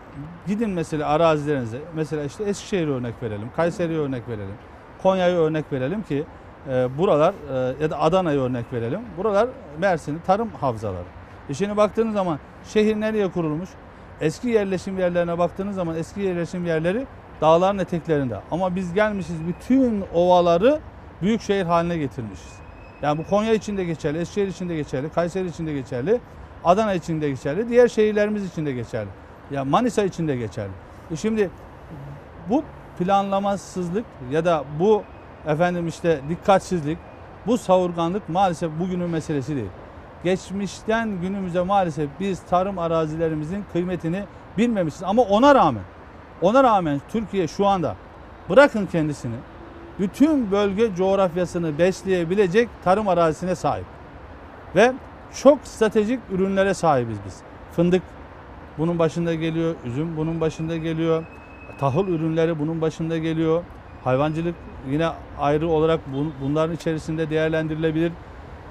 gidin 0.47 0.71
mesela 0.71 1.09
arazilerinize. 1.09 1.79
Mesela 1.95 2.25
işte 2.25 2.45
Eskişehir'e 2.45 2.91
örnek 2.91 3.15
verelim. 3.23 3.49
Kayseri'ye 3.57 3.99
örnek 3.99 4.29
verelim. 4.29 4.55
Konya'ya 5.03 5.39
örnek 5.39 5.73
verelim 5.73 6.03
ki 6.03 6.25
e, 6.69 6.99
buralar 6.99 7.35
e, 7.53 7.83
ya 7.83 7.91
da 7.91 8.01
Adana'ya 8.01 8.41
örnek 8.41 8.73
verelim. 8.73 9.01
Buralar 9.19 9.49
Mersin'in 9.79 10.21
tarım 10.27 10.49
havzaları. 10.61 11.05
E 11.49 11.55
şimdi 11.55 11.77
baktığınız 11.77 12.15
zaman 12.15 12.39
şehir 12.65 13.01
nereye 13.01 13.31
kurulmuş? 13.31 13.69
Eski 14.21 14.49
yerleşim 14.49 14.99
yerlerine 14.99 15.39
baktığınız 15.39 15.75
zaman 15.75 15.97
eski 15.97 16.21
yerleşim 16.21 16.67
yerleri 16.67 17.07
dağların 17.41 17.79
eteklerinde. 17.79 18.41
Ama 18.51 18.77
biz 18.77 18.95
gelmişiz 18.95 19.47
bütün 19.47 20.05
ovaları 20.15 20.81
büyük 21.23 21.43
şehir 21.43 21.65
haline 21.65 21.99
getirmişiz. 21.99 22.66
Yani 23.03 23.19
bu 23.19 23.25
Konya 23.31 23.55
için 23.55 23.77
de 23.77 23.85
geçerli, 23.85 24.19
Eskişehir 24.19 24.49
için 24.49 24.69
de 24.69 24.77
geçerli, 24.77 25.09
Kayseri 25.09 25.49
için 25.49 25.67
de 25.67 25.73
geçerli, 25.73 26.21
Adana 26.65 26.95
için 26.95 27.21
de 27.21 27.31
geçerli, 27.31 27.69
diğer 27.69 27.89
şehirlerimiz 27.89 28.47
için 28.47 28.67
de 28.67 28.73
geçerli. 28.73 29.09
Ya 29.51 29.65
Manisa 29.65 30.03
için 30.03 30.29
de 30.29 30.37
geçerli. 30.37 30.73
E 31.11 31.17
şimdi 31.17 31.51
bu 32.51 32.65
planlamasızlık 32.99 34.05
ya 34.31 34.45
da 34.45 34.65
bu 34.79 35.03
efendim 35.47 35.89
işte 35.89 36.21
dikkatsizlik, 36.29 36.99
bu 37.47 37.59
savurganlık 37.59 38.29
maalesef 38.29 38.71
bugünün 38.81 39.11
meselesi 39.11 39.57
değil. 39.57 39.71
Geçmişten 40.25 41.21
günümüze 41.21 41.63
maalesef 41.63 42.09
biz 42.21 42.41
tarım 42.41 42.79
arazilerimizin 42.79 43.65
kıymetini 43.73 44.25
bilmemişiz 44.59 45.03
ama 45.03 45.23
ona 45.23 45.55
rağmen 45.55 45.83
ona 46.43 46.65
rağmen 46.65 47.01
Türkiye 47.09 47.49
şu 47.49 47.67
anda 47.67 47.97
bırakın 48.49 48.87
kendisini 48.87 49.35
bütün 49.99 50.51
bölge 50.51 50.95
coğrafyasını 50.95 51.79
besleyebilecek 51.79 52.69
tarım 52.85 53.09
arazisine 53.09 53.55
sahip. 53.55 53.85
Ve 54.77 54.93
çok 55.43 55.59
stratejik 55.65 56.21
ürünlere 56.31 56.75
sahibiz 56.75 57.17
biz. 57.27 57.37
Fındık 57.73 58.03
bunun 58.79 58.99
başında 58.99 59.35
geliyor, 59.35 59.75
üzüm 59.85 60.17
bunun 60.17 60.41
başında 60.41 60.77
geliyor, 60.77 61.25
tahıl 61.79 62.09
ürünleri 62.09 62.59
bunun 62.59 62.81
başında 62.81 63.19
geliyor. 63.19 63.65
Hayvancılık 64.05 64.55
yine 64.91 65.09
ayrı 65.39 65.69
olarak 65.69 66.01
bun- 66.15 66.31
bunların 66.43 66.75
içerisinde 66.75 67.31
değerlendirilebilir. 67.31 68.13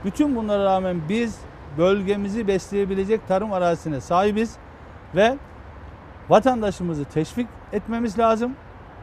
Bütün 0.05 0.35
bunlara 0.35 0.63
rağmen 0.63 1.01
biz 1.09 1.37
bölgemizi 1.77 2.47
besleyebilecek 2.47 3.27
tarım 3.27 3.53
arazisine 3.53 4.01
sahibiz 4.01 4.55
ve 5.15 5.37
vatandaşımızı 6.29 7.05
teşvik 7.05 7.47
etmemiz 7.73 8.19
lazım. 8.19 8.55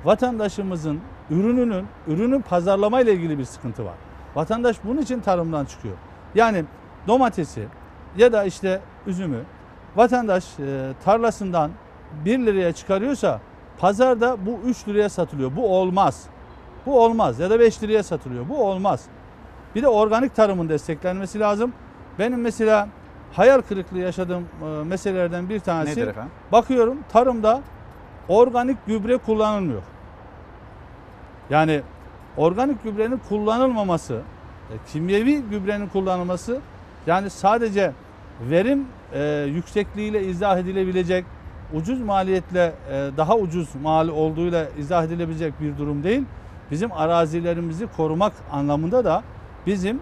Vatandaşımızın 0.04 1.00
ürününün, 1.32 1.86
ürünün 2.06 2.40
pazarlama 2.40 3.00
ile 3.00 3.12
ilgili 3.12 3.38
bir 3.38 3.44
sıkıntı 3.44 3.84
var. 3.84 3.94
Vatandaş 4.34 4.76
bunun 4.84 5.00
için 5.00 5.20
tarımdan 5.20 5.64
çıkıyor. 5.64 5.94
Yani 6.34 6.64
domatesi 7.08 7.64
ya 8.16 8.32
da 8.32 8.44
işte 8.44 8.80
üzümü 9.06 9.38
vatandaş 9.96 10.44
e, 10.58 10.92
tarlasından 11.04 11.70
1 12.24 12.38
liraya 12.38 12.72
çıkarıyorsa 12.72 13.40
pazarda 13.78 14.36
bu 14.46 14.68
3 14.68 14.88
liraya 14.88 15.08
satılıyor. 15.08 15.56
Bu 15.56 15.76
olmaz. 15.78 16.26
Bu 16.86 17.00
olmaz 17.04 17.40
ya 17.40 17.50
da 17.50 17.60
5 17.60 17.82
liraya 17.82 18.02
satılıyor. 18.02 18.48
Bu 18.48 18.64
olmaz. 18.68 19.04
Bir 19.74 19.82
de 19.82 19.88
organik 19.88 20.34
tarımın 20.34 20.68
desteklenmesi 20.68 21.40
lazım. 21.40 21.72
Benim 22.18 22.40
mesela 22.40 22.88
hayal 23.32 23.60
kırıklığı 23.60 23.98
yaşadığım 23.98 24.42
e, 24.62 24.84
meselelerden 24.84 25.48
bir 25.48 25.60
tanesi 25.60 26.00
Nedir 26.00 26.08
efendim? 26.08 26.32
bakıyorum 26.52 26.98
tarımda 27.12 27.60
organik 28.28 28.86
gübre 28.86 29.16
kullanılmıyor. 29.16 29.82
Yani 31.50 31.82
organik 32.36 32.82
gübrenin 32.82 33.20
kullanılmaması, 33.28 34.14
e, 34.14 34.74
kimyevi 34.92 35.42
gübrenin 35.42 35.88
kullanılması 35.88 36.60
yani 37.06 37.30
sadece 37.30 37.92
verim 38.50 38.86
e, 39.14 39.46
yüksekliğiyle 39.48 40.26
izah 40.26 40.58
edilebilecek, 40.58 41.24
ucuz 41.74 42.00
maliyetle 42.00 42.72
e, 42.90 43.10
daha 43.16 43.36
ucuz 43.36 43.68
mal 43.82 44.08
olduğuyla 44.08 44.66
izah 44.78 45.04
edilebilecek 45.04 45.60
bir 45.60 45.78
durum 45.78 46.02
değil. 46.02 46.22
Bizim 46.70 46.92
arazilerimizi 46.92 47.86
korumak 47.96 48.32
anlamında 48.52 49.04
da 49.04 49.22
bizim 49.66 50.00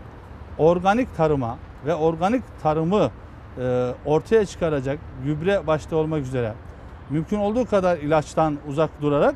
organik 0.59 1.17
tarıma 1.17 1.59
ve 1.87 1.95
organik 1.95 2.43
tarımı 2.63 3.11
e, 3.59 3.91
ortaya 4.05 4.47
çıkaracak 4.47 4.99
gübre 5.25 5.67
başta 5.67 5.97
olmak 5.97 6.23
üzere 6.23 6.53
mümkün 7.11 7.39
olduğu 7.39 7.67
kadar 7.67 7.97
ilaçtan 7.97 8.59
uzak 8.69 9.03
durarak 9.03 9.35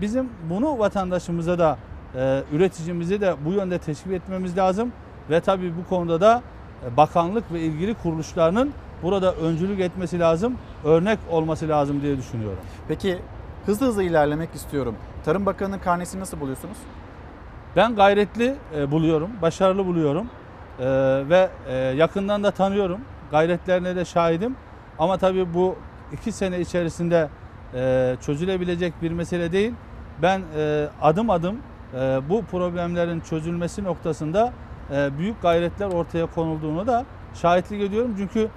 bizim 0.00 0.28
bunu 0.50 0.78
vatandaşımıza 0.78 1.58
da 1.58 1.78
e, 2.14 2.42
üreticimizi 2.52 3.20
de 3.20 3.34
bu 3.44 3.52
yönde 3.52 3.78
teşvik 3.78 4.12
etmemiz 4.12 4.56
lazım 4.58 4.92
ve 5.30 5.40
tabii 5.40 5.72
bu 5.76 5.88
konuda 5.88 6.20
da 6.20 6.42
e, 6.84 6.96
bakanlık 6.96 7.52
ve 7.52 7.60
ilgili 7.60 7.94
kuruluşlarının 7.94 8.72
burada 9.02 9.34
öncülük 9.34 9.80
etmesi 9.80 10.18
lazım, 10.20 10.54
örnek 10.84 11.18
olması 11.30 11.68
lazım 11.68 12.02
diye 12.02 12.16
düşünüyorum. 12.16 12.58
Peki 12.88 13.18
hızlı 13.66 13.86
hızlı 13.86 14.02
ilerlemek 14.02 14.54
istiyorum. 14.54 14.94
Tarım 15.24 15.46
Bakanı'nın 15.46 15.78
karnesini 15.78 16.20
nasıl 16.20 16.40
buluyorsunuz? 16.40 16.76
Ben 17.76 17.94
gayretli 17.96 18.54
e, 18.76 18.90
buluyorum, 18.90 19.30
başarılı 19.42 19.86
buluyorum 19.86 20.26
E, 20.80 20.84
ve 21.28 21.48
e, 21.68 21.74
yakından 21.74 22.44
da 22.44 22.50
tanıyorum. 22.50 23.00
Gayretlerine 23.30 23.96
de 23.96 24.04
şahidim. 24.04 24.56
Ama 24.98 25.18
tabii 25.18 25.54
bu 25.54 25.76
iki 26.12 26.32
sene 26.32 26.60
içerisinde 26.60 27.28
e, 27.74 28.16
çözülebilecek 28.26 29.02
bir 29.02 29.10
mesele 29.10 29.52
değil. 29.52 29.74
Ben 30.22 30.42
e, 30.56 30.86
adım 31.02 31.30
adım 31.30 31.56
e, 31.94 32.20
bu 32.28 32.44
problemlerin 32.44 33.20
çözülmesi 33.20 33.84
noktasında 33.84 34.52
e, 34.92 35.18
büyük 35.18 35.42
gayretler 35.42 35.86
ortaya 35.86 36.26
konulduğunu 36.26 36.86
da 36.86 37.04
şahitlik 37.34 37.82
ediyorum. 37.82 38.14
Çünkü 38.18 38.48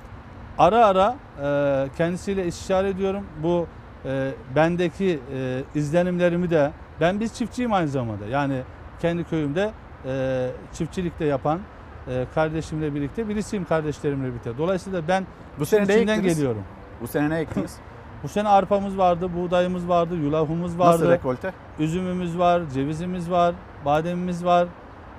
ara 0.58 0.86
ara 0.86 1.16
e, 1.44 1.88
kendisiyle 1.98 2.46
istişare 2.46 2.90
ediyorum. 2.90 3.24
Bu 3.44 3.68
e, 4.06 4.32
bendeki 4.56 5.20
e, 5.36 5.62
izlenimlerimi 5.76 6.50
de 6.50 6.72
ben 7.02 7.20
biz 7.20 7.34
çiftçiyim 7.34 7.74
aynı 7.74 7.88
zamanda. 7.88 8.26
Yani 8.26 8.62
kendi 9.02 9.24
köyümde 9.24 9.72
e, 10.06 10.48
çiftçilik 10.74 11.20
de 11.20 11.26
yapan 11.26 11.60
e, 12.08 12.26
kardeşimle 12.36 12.96
birlikte 12.96 13.30
birisiyim 13.30 13.66
kardeşlerimle 13.66 14.28
birlikte. 14.28 14.58
Dolayısıyla 14.58 15.08
ben 15.08 15.26
Bu 15.60 15.66
sene 15.66 15.88
ne 15.88 15.96
içinden 15.98 16.14
ektiniz? 16.18 16.36
geliyorum. 16.36 16.64
Bu 17.02 17.08
sene 17.08 17.30
ne 17.30 17.38
ektiniz? 17.40 17.76
Bu 18.24 18.28
sene 18.28 18.50
arpamız 18.50 18.98
vardı, 18.98 19.30
buğdayımız 19.36 19.90
vardı, 19.90 20.16
yulafımız 20.16 20.80
vardı. 20.80 20.92
Nasıl 20.92 21.10
rekolte? 21.10 21.54
Üzümümüz 21.80 22.40
var, 22.40 22.62
cevizimiz 22.74 23.32
var, 23.32 23.56
bademimiz 23.86 24.46
var. 24.46 24.68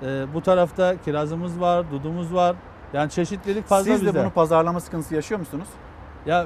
Ee, 0.03 0.25
bu 0.33 0.41
tarafta 0.41 1.01
kirazımız 1.01 1.61
var, 1.61 1.91
dudumuz 1.91 2.33
var. 2.33 2.55
Yani 2.93 3.09
çeşitlilik 3.09 3.65
fazla 3.67 3.91
Siz 3.91 4.01
de 4.01 4.05
bizde. 4.05 4.19
bunu 4.19 4.29
pazarlama 4.29 4.79
sıkıntısı 4.79 5.15
yaşıyor 5.15 5.39
musunuz? 5.39 5.67
Ya 6.25 6.45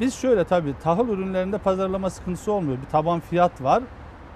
biz 0.00 0.14
şöyle 0.14 0.44
tabii 0.44 0.74
tahıl 0.82 1.08
ürünlerinde 1.08 1.58
pazarlama 1.58 2.10
sıkıntısı 2.10 2.52
olmuyor. 2.52 2.78
Bir 2.82 2.90
taban 2.90 3.20
fiyat 3.20 3.62
var. 3.62 3.82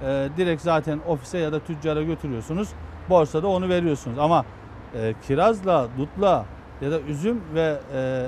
Ee, 0.02 0.28
direkt 0.36 0.62
zaten 0.62 1.00
ofise 1.08 1.38
ya 1.38 1.52
da 1.52 1.60
tüccara 1.60 2.02
götürüyorsunuz. 2.02 2.68
Borsada 3.10 3.48
onu 3.48 3.68
veriyorsunuz. 3.68 4.18
Ama 4.18 4.44
e, 4.94 5.14
kirazla, 5.26 5.88
dutla 5.98 6.44
ya 6.80 6.90
da 6.90 7.00
üzüm 7.00 7.40
ve 7.54 7.78
e, 7.94 8.26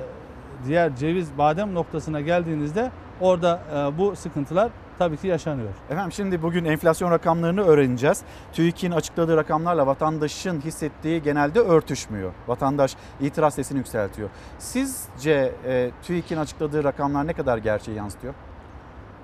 diğer 0.67 0.97
ceviz, 0.97 1.39
badem 1.39 1.75
noktasına 1.75 2.21
geldiğinizde 2.21 2.91
orada 3.21 3.61
e, 3.75 3.99
bu 3.99 4.17
sıkıntılar 4.17 4.71
tabii 4.99 5.17
ki 5.17 5.27
yaşanıyor. 5.27 5.69
Efendim 5.91 6.13
şimdi 6.13 6.43
bugün 6.43 6.65
enflasyon 6.65 7.11
rakamlarını 7.11 7.63
öğreneceğiz. 7.63 8.23
TÜİK'in 8.53 8.91
açıkladığı 8.91 9.37
rakamlarla 9.37 9.87
vatandaşın 9.87 10.61
hissettiği 10.61 11.23
genelde 11.23 11.61
örtüşmüyor. 11.61 12.33
Vatandaş 12.49 12.97
itiraz 13.21 13.55
sesini 13.55 13.79
yükseltiyor. 13.79 14.29
Sizce 14.59 15.53
e, 15.67 15.91
TÜİK'in 16.03 16.37
açıkladığı 16.37 16.85
rakamlar 16.85 17.27
ne 17.27 17.33
kadar 17.33 17.59
gerçeği 17.59 17.97
yansıtıyor? 17.97 18.35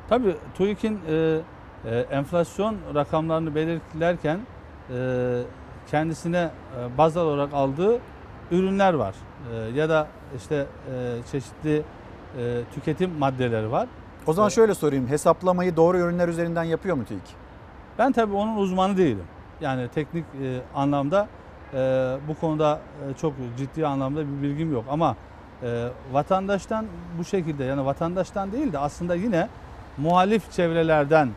Tabii 0.09 0.37
TÜİK'in 0.55 1.01
e, 1.09 1.41
e, 1.85 1.99
enflasyon 1.99 2.77
rakamlarını 2.95 3.55
belirlerken 3.55 4.41
e, 4.91 5.43
kendisine 5.91 6.51
e, 6.79 6.99
baz 6.99 7.17
olarak 7.17 7.55
aldığı 7.55 8.01
ürünler 8.51 8.95
var. 8.95 9.15
E, 9.53 9.57
ya 9.57 9.89
da 9.89 10.09
işte 10.37 10.67
e, 10.95 11.19
çeşitli 11.33 11.83
e, 12.39 12.61
tüketim 12.75 13.11
maddeleri 13.19 13.73
var. 13.73 13.89
O 14.27 14.33
zaman 14.33 14.49
şöyle 14.49 14.75
sorayım. 14.75 15.09
Hesaplamayı 15.09 15.77
doğru 15.77 15.99
ürünler 15.99 16.29
üzerinden 16.29 16.65
yapıyor 16.65 16.97
mu 16.97 17.05
TÜİK? 17.05 17.23
Ben 17.99 18.13
tabii 18.13 18.35
onun 18.35 18.57
uzmanı 18.57 18.97
değilim. 18.97 19.25
Yani 19.61 19.89
teknik 19.89 20.25
e, 20.25 20.61
anlamda 20.75 21.29
e, 21.75 21.79
bu 22.29 22.35
konuda 22.35 22.81
e, 23.11 23.17
çok 23.21 23.33
ciddi 23.59 23.87
anlamda 23.87 24.21
bir 24.21 24.43
bilgim 24.43 24.73
yok. 24.73 24.85
Ama 24.91 25.17
e, 25.63 25.89
vatandaştan 26.13 26.87
bu 27.19 27.25
şekilde 27.25 27.65
yani 27.65 27.85
vatandaştan 27.85 28.53
değil 28.53 28.73
de 28.73 28.79
aslında 28.79 29.15
yine 29.15 29.49
muhalif 29.99 30.53
çevrelerden, 30.53 31.29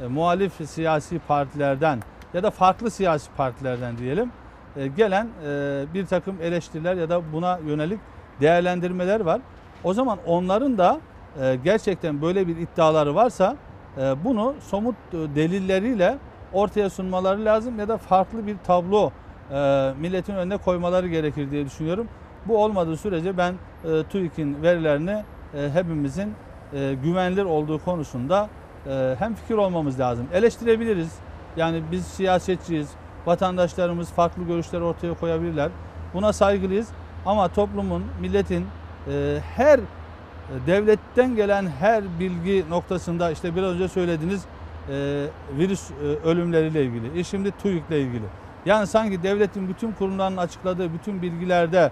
e, 0.00 0.06
muhalif 0.06 0.52
siyasi 0.70 1.18
partilerden 1.18 2.00
ya 2.34 2.42
da 2.42 2.50
farklı 2.50 2.90
siyasi 2.90 3.30
partilerden 3.36 3.98
diyelim 3.98 4.30
e, 4.76 4.86
gelen 4.86 5.28
e, 5.46 5.84
bir 5.94 6.06
takım 6.06 6.36
eleştiriler 6.42 6.94
ya 6.94 7.08
da 7.08 7.32
buna 7.32 7.58
yönelik 7.66 8.00
değerlendirmeler 8.40 9.20
var. 9.20 9.40
O 9.84 9.94
zaman 9.94 10.18
onların 10.26 10.78
da 10.78 11.00
e, 11.40 11.56
gerçekten 11.64 12.22
böyle 12.22 12.48
bir 12.48 12.56
iddiaları 12.56 13.14
varsa 13.14 13.56
e, 13.98 14.24
bunu 14.24 14.54
somut 14.60 14.94
e, 15.12 15.16
delilleriyle 15.34 16.18
ortaya 16.52 16.90
sunmaları 16.90 17.44
lazım 17.44 17.78
ya 17.78 17.88
da 17.88 17.98
farklı 17.98 18.46
bir 18.46 18.56
tablo 18.66 19.10
e, 19.50 19.92
milletin 20.00 20.34
önüne 20.34 20.56
koymaları 20.56 21.08
gerekir 21.08 21.50
diye 21.50 21.64
düşünüyorum. 21.64 22.08
Bu 22.46 22.64
olmadığı 22.64 22.96
sürece 22.96 23.36
ben 23.38 23.54
e, 23.84 24.02
TÜİK'in 24.02 24.62
verilerini 24.62 25.24
e, 25.54 25.70
hepimizin 25.74 26.32
e, 26.72 26.94
güvenilir 27.04 27.44
olduğu 27.44 27.84
konusunda 27.84 28.48
e, 28.86 29.14
hem 29.18 29.34
fikir 29.34 29.54
olmamız 29.54 30.00
lazım. 30.00 30.26
Eleştirebiliriz. 30.32 31.18
Yani 31.56 31.82
biz 31.92 32.06
siyasetçiyiz. 32.06 32.90
Vatandaşlarımız 33.26 34.10
farklı 34.10 34.42
görüşler 34.42 34.80
ortaya 34.80 35.14
koyabilirler. 35.14 35.70
Buna 36.14 36.32
saygılıyız. 36.32 36.88
Ama 37.26 37.48
toplumun, 37.48 38.04
milletin 38.20 38.66
e, 39.08 39.38
her 39.56 39.80
devletten 40.66 41.36
gelen 41.36 41.66
her 41.66 42.04
bilgi 42.20 42.64
noktasında 42.70 43.30
işte 43.30 43.56
biraz 43.56 43.74
önce 43.74 43.88
söylediğiniz 43.88 44.44
e, 44.88 45.26
virüs 45.58 45.90
e, 45.90 45.94
ölümleriyle 46.28 46.84
ilgili, 46.84 47.18
e 47.18 47.24
şimdi 47.24 47.50
TÜİK'le 47.50 47.90
ilgili. 47.90 48.24
Yani 48.66 48.86
sanki 48.86 49.22
devletin 49.22 49.68
bütün 49.68 49.92
kurumlarının 49.92 50.36
açıkladığı 50.36 50.92
bütün 50.92 51.22
bilgilerde 51.22 51.90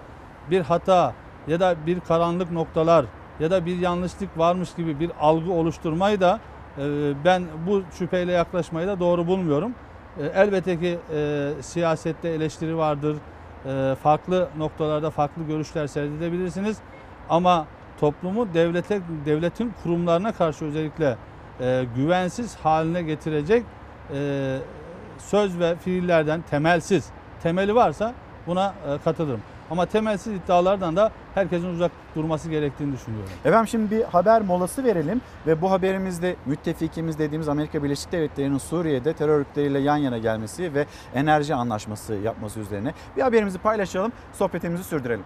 bir 0.51 0.61
hata 0.61 1.13
ya 1.47 1.59
da 1.59 1.75
bir 1.85 1.99
karanlık 1.99 2.51
noktalar 2.51 3.05
ya 3.39 3.51
da 3.51 3.65
bir 3.65 3.79
yanlışlık 3.79 4.37
varmış 4.37 4.75
gibi 4.75 4.99
bir 4.99 5.11
algı 5.19 5.51
oluşturmayı 5.51 6.21
da 6.21 6.39
e, 6.77 6.83
ben 7.25 7.43
bu 7.67 7.81
şüpheyle 7.97 8.31
yaklaşmayı 8.31 8.87
da 8.87 8.99
doğru 8.99 9.27
bulmuyorum. 9.27 9.71
E, 10.19 10.25
elbette 10.25 10.79
ki 10.79 10.99
e, 11.15 11.49
siyasette 11.61 12.29
eleştiri 12.29 12.77
vardır. 12.77 13.17
E, 13.65 13.95
farklı 13.95 14.49
noktalarda 14.57 15.09
farklı 15.09 15.43
görüşler 15.43 15.87
sergileyebilirsiniz. 15.87 16.77
Ama 17.29 17.67
toplumu 17.99 18.53
devlete 18.53 19.01
devletin 19.25 19.73
kurumlarına 19.83 20.31
karşı 20.31 20.65
özellikle 20.65 21.17
e, 21.59 21.85
güvensiz 21.95 22.55
haline 22.55 23.01
getirecek 23.01 23.63
e, 24.13 24.57
söz 25.17 25.59
ve 25.59 25.75
fiillerden 25.75 26.41
temelsiz 26.49 27.09
temeli 27.43 27.75
varsa 27.75 28.13
buna 28.47 28.73
e, 28.87 28.97
katılırım. 29.03 29.41
Ama 29.71 29.85
temelsiz 29.85 30.33
iddialardan 30.33 30.95
da 30.95 31.11
herkesin 31.35 31.67
uzak 31.73 31.91
durması 32.15 32.49
gerektiğini 32.49 32.93
düşünüyorum. 32.93 33.29
Efendim 33.45 33.67
şimdi 33.67 33.91
bir 33.91 34.03
haber 34.03 34.41
molası 34.41 34.83
verelim 34.83 35.21
ve 35.47 35.61
bu 35.61 35.71
haberimizde 35.71 36.35
müttefikimiz 36.45 37.19
dediğimiz 37.19 37.49
Amerika 37.49 37.83
Birleşik 37.83 38.11
Devletleri'nin 38.11 38.57
Suriye'de 38.57 39.13
terör 39.13 39.33
örgütleriyle 39.33 39.79
yan 39.79 39.97
yana 39.97 40.17
gelmesi 40.17 40.73
ve 40.73 40.85
enerji 41.15 41.55
anlaşması 41.55 42.13
yapması 42.13 42.59
üzerine 42.59 42.93
bir 43.17 43.21
haberimizi 43.21 43.57
paylaşalım, 43.57 44.11
sohbetimizi 44.33 44.83
sürdürelim. 44.83 45.25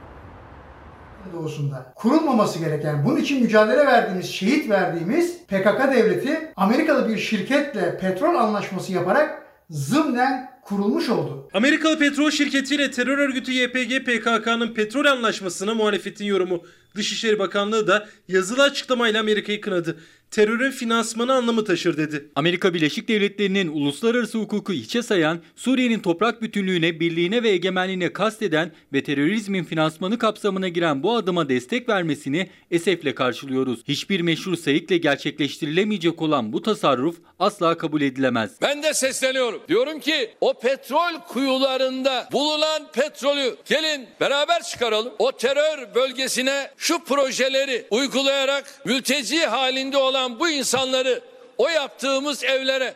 Doğusunda 1.34 1.94
kurulmaması 1.96 2.60
gereken, 2.60 3.06
bunun 3.06 3.18
için 3.18 3.44
mücadele 3.44 3.86
verdiğimiz, 3.86 4.30
şehit 4.30 4.70
verdiğimiz 4.70 5.38
PKK 5.48 5.92
devleti 5.96 6.52
Amerikalı 6.56 7.10
bir 7.10 7.18
şirketle 7.18 7.98
petrol 7.98 8.36
anlaşması 8.36 8.94
yaparak 8.94 9.44
zımnen 9.70 10.52
kurulmuş 10.64 11.10
oldu. 11.10 11.50
Amerikalı 11.54 12.00
petrol 12.00 12.32
şirketiyle 12.32 12.92
terör 12.92 13.18
örgütü 13.18 13.52
YPG 13.52 14.06
PKK'nın 14.06 14.74
petrol 14.74 15.06
anlaşmasına 15.06 15.74
muhalefetin 15.74 16.26
yorumu. 16.26 16.62
Dışişleri 16.96 17.40
Bakanlığı 17.40 17.88
da 17.88 18.08
yazılı 18.28 18.64
açıklamayla 18.64 19.20
Amerika'yı 19.20 19.62
kınadı. 19.62 19.98
Terörün 20.32 20.72
finansmanı 20.72 21.34
anlamı 21.34 21.66
taşır 21.66 21.98
dedi. 21.98 22.30
Amerika 22.36 22.74
Birleşik 22.74 23.08
Devletleri'nin 23.08 23.68
uluslararası 23.68 24.38
hukuku 24.38 24.74
hiçe 24.74 25.04
sayan, 25.04 25.42
Suriye'nin 25.56 26.00
toprak 26.00 26.42
bütünlüğüne, 26.42 27.00
birliğine 27.00 27.44
ve 27.44 27.50
egemenliğine 27.50 28.14
kasteden 28.14 28.72
ve 28.94 29.04
terörizmin 29.04 29.64
finansmanı 29.64 30.18
kapsamına 30.18 30.68
giren 30.68 31.04
bu 31.04 31.16
adıma 31.16 31.50
destek 31.50 31.90
vermesini 31.90 32.50
esefle 32.72 33.16
karşılıyoruz. 33.16 33.84
Hiçbir 33.88 34.22
meşru 34.22 34.58
sayıkla 34.58 34.96
gerçekleştirilemeyecek 34.96 36.22
olan 36.22 36.54
bu 36.54 36.62
tasarruf 36.62 37.16
asla 37.40 37.78
kabul 37.78 38.02
edilemez. 38.02 38.52
Ben 38.62 38.84
de 38.84 38.94
sesleniyorum. 38.94 39.62
Diyorum 39.68 40.00
ki 40.00 40.32
o 40.42 40.54
petrol 40.60 41.20
kuyularında 41.28 42.30
bulunan 42.32 42.92
petrolü 42.94 43.56
gelin 43.66 44.08
beraber 44.20 44.64
çıkaralım. 44.64 45.14
O 45.20 45.32
terör 45.32 45.96
bölgesine 45.96 46.72
şu 46.78 47.04
projeleri 47.04 47.88
uygulayarak 47.92 48.86
mülteci 48.86 49.46
halinde 49.46 49.98
olan 49.98 50.17
bu 50.40 50.50
insanları 50.50 51.22
o 51.58 51.70
yaptığımız 51.70 52.44
evlere, 52.44 52.94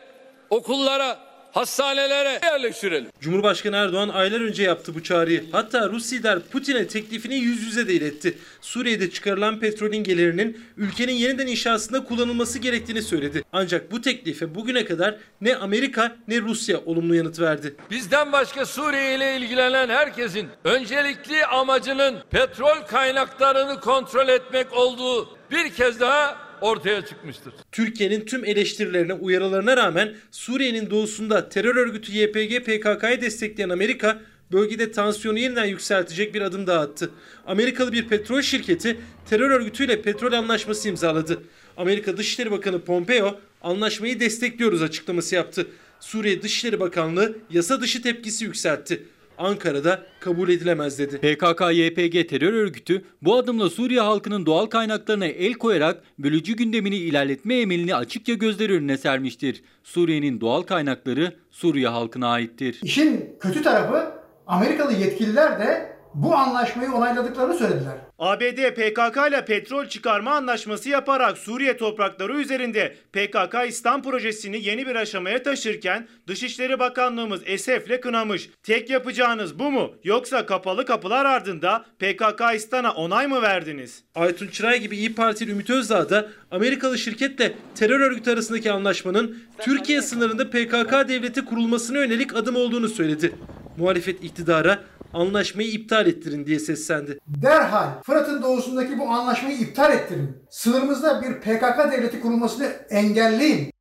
okullara, 0.50 1.18
hastanelere 1.52 2.40
yerleştirelim. 2.42 3.10
Cumhurbaşkanı 3.20 3.76
Erdoğan 3.76 4.08
aylar 4.08 4.40
önce 4.40 4.62
yaptı 4.62 4.94
bu 4.94 5.02
çağrıyı. 5.02 5.44
Hatta 5.52 5.88
Rus 5.88 6.12
lider 6.12 6.38
Putin'e 6.40 6.86
teklifini 6.86 7.34
yüz 7.34 7.62
yüze 7.62 7.88
de 7.88 7.94
iletti. 7.94 8.38
Suriye'de 8.60 9.10
çıkarılan 9.10 9.60
petrolün 9.60 10.04
gelirinin 10.04 10.64
ülkenin 10.76 11.12
yeniden 11.12 11.46
inşasında 11.46 12.04
kullanılması 12.04 12.58
gerektiğini 12.58 13.02
söyledi. 13.02 13.44
Ancak 13.52 13.92
bu 13.92 14.00
teklife 14.00 14.54
bugüne 14.54 14.84
kadar 14.84 15.14
ne 15.40 15.56
Amerika 15.56 16.16
ne 16.28 16.40
Rusya 16.40 16.78
olumlu 16.78 17.14
yanıt 17.14 17.40
verdi. 17.40 17.74
Bizden 17.90 18.32
başka 18.32 18.66
Suriye 18.66 19.14
ile 19.14 19.36
ilgilenen 19.36 19.88
herkesin 19.88 20.48
öncelikli 20.64 21.46
amacının 21.46 22.16
petrol 22.30 22.82
kaynaklarını 22.86 23.80
kontrol 23.80 24.28
etmek 24.28 24.72
olduğu 24.72 25.28
bir 25.50 25.72
kez 25.72 26.00
daha 26.00 26.51
ortaya 26.62 27.04
çıkmıştır. 27.04 27.54
Türkiye'nin 27.72 28.20
tüm 28.20 28.44
eleştirilerine, 28.44 29.14
uyarılarına 29.14 29.76
rağmen 29.76 30.14
Suriye'nin 30.30 30.90
doğusunda 30.90 31.48
terör 31.48 31.76
örgütü 31.76 32.12
YPG 32.12 32.64
PKK'yı 32.64 33.20
destekleyen 33.20 33.68
Amerika 33.68 34.20
bölgede 34.52 34.92
tansiyonu 34.92 35.38
yeniden 35.38 35.64
yükseltecek 35.64 36.34
bir 36.34 36.40
adım 36.40 36.66
daha 36.66 36.80
attı. 36.80 37.10
Amerikalı 37.46 37.92
bir 37.92 38.08
petrol 38.08 38.42
şirketi 38.42 38.96
terör 39.30 39.50
örgütüyle 39.50 40.02
petrol 40.02 40.32
anlaşması 40.32 40.88
imzaladı. 40.88 41.42
Amerika 41.76 42.16
Dışişleri 42.16 42.50
Bakanı 42.50 42.80
Pompeo 42.80 43.40
anlaşmayı 43.62 44.20
destekliyoruz 44.20 44.82
açıklaması 44.82 45.34
yaptı. 45.34 45.66
Suriye 46.00 46.42
Dışişleri 46.42 46.80
Bakanlığı 46.80 47.36
yasa 47.50 47.80
dışı 47.80 48.02
tepkisi 48.02 48.44
yükseltti. 48.44 49.02
Ankara'da 49.38 50.02
kabul 50.20 50.48
edilemez 50.48 50.98
dedi. 50.98 51.16
PKK-YPG 51.16 52.26
terör 52.26 52.52
örgütü 52.52 53.04
bu 53.22 53.36
adımla 53.36 53.70
Suriye 53.70 54.00
halkının 54.00 54.46
doğal 54.46 54.66
kaynaklarına 54.66 55.26
el 55.26 55.52
koyarak 55.52 56.02
bölücü 56.18 56.56
gündemini 56.56 56.96
ilerletme 56.96 57.60
emelini 57.60 57.94
açıkça 57.94 58.34
gözler 58.34 58.70
önüne 58.70 58.96
sermiştir. 58.96 59.62
Suriye'nin 59.84 60.40
doğal 60.40 60.62
kaynakları 60.62 61.34
Suriye 61.50 61.88
halkına 61.88 62.28
aittir. 62.28 62.80
İşin 62.82 63.36
kötü 63.40 63.62
tarafı 63.62 64.12
Amerikalı 64.46 64.92
yetkililer 64.92 65.58
de 65.58 65.91
bu 66.14 66.34
anlaşmayı 66.34 66.92
onayladıklarını 66.92 67.54
söylediler. 67.54 67.94
ABD 68.18 68.74
PKK 68.74 69.28
ile 69.28 69.44
petrol 69.44 69.86
çıkarma 69.86 70.30
anlaşması 70.30 70.88
yaparak 70.88 71.38
Suriye 71.38 71.76
toprakları 71.76 72.40
üzerinde 72.40 72.94
PKK 73.12 73.54
İslam 73.68 74.02
projesini 74.02 74.64
yeni 74.64 74.86
bir 74.86 74.96
aşamaya 74.96 75.42
taşırken 75.42 76.08
Dışişleri 76.26 76.78
Bakanlığımız 76.78 77.40
esefle 77.44 78.00
kınamış. 78.00 78.50
Tek 78.62 78.90
yapacağınız 78.90 79.58
bu 79.58 79.70
mu? 79.70 79.90
Yoksa 80.04 80.46
kapalı 80.46 80.86
kapılar 80.86 81.24
ardında 81.24 81.84
PKK 81.98 82.42
İslam'a 82.54 82.92
onay 82.92 83.26
mı 83.26 83.42
verdiniz? 83.42 84.02
Aytun 84.14 84.46
Çıray 84.46 84.80
gibi 84.80 84.96
İyi 84.96 85.14
Partili 85.14 85.50
Ümit 85.50 85.70
Özdağ 85.70 86.10
da 86.10 86.28
Amerikalı 86.50 86.98
şirketle 86.98 87.54
terör 87.74 88.00
örgütü 88.00 88.30
arasındaki 88.30 88.72
anlaşmanın 88.72 89.38
Türkiye 89.58 90.02
sınırında 90.02 90.50
PKK 90.50 91.08
devleti 91.08 91.44
kurulmasına 91.44 91.98
yönelik 91.98 92.36
adım 92.36 92.56
olduğunu 92.56 92.88
söyledi. 92.88 93.34
Muhalefet 93.76 94.24
iktidara 94.24 94.78
anlaşmayı 95.14 95.68
iptal 95.68 96.06
ettirin 96.06 96.46
diye 96.46 96.58
seslendi. 96.58 97.18
Derhal 97.26 98.02
Fırat'ın 98.02 98.42
doğusundaki 98.42 98.98
bu 98.98 99.08
anlaşmayı 99.08 99.58
iptal 99.58 99.92
ettirin. 99.92 100.36
Sınırımızda 100.50 101.22
bir 101.22 101.40
PKK 101.40 101.92
devleti 101.92 102.20
kurulmasını 102.20 102.66
engelleyin. 102.90 103.72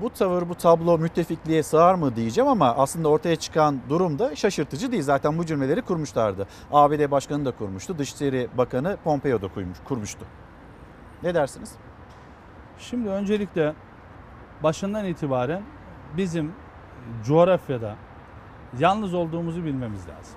Bu 0.00 0.10
tavır, 0.10 0.48
bu 0.48 0.54
tablo 0.54 0.98
müttefikliğe 0.98 1.62
sığar 1.62 1.94
mı 1.94 2.16
diyeceğim 2.16 2.50
ama 2.50 2.74
aslında 2.76 3.08
ortaya 3.08 3.36
çıkan 3.36 3.80
durum 3.88 4.18
da 4.18 4.36
şaşırtıcı 4.36 4.92
değil. 4.92 5.02
Zaten 5.02 5.38
bu 5.38 5.46
cümleleri 5.46 5.82
kurmuşlardı. 5.82 6.46
ABD 6.72 7.10
Başkanı 7.10 7.44
da 7.44 7.50
kurmuştu. 7.50 7.98
Dışişleri 7.98 8.48
Bakanı 8.58 8.96
Pompeo 9.04 9.42
da 9.42 9.48
kurmuş, 9.48 9.78
kurmuştu. 9.84 10.26
Ne 11.22 11.34
dersiniz? 11.34 11.72
Şimdi 12.78 13.08
öncelikle 13.08 13.74
başından 14.62 15.04
itibaren 15.04 15.62
bizim 16.16 16.52
coğrafyada 17.24 17.96
yalnız 18.78 19.14
olduğumuzu 19.14 19.64
bilmemiz 19.64 20.00
lazım. 20.00 20.36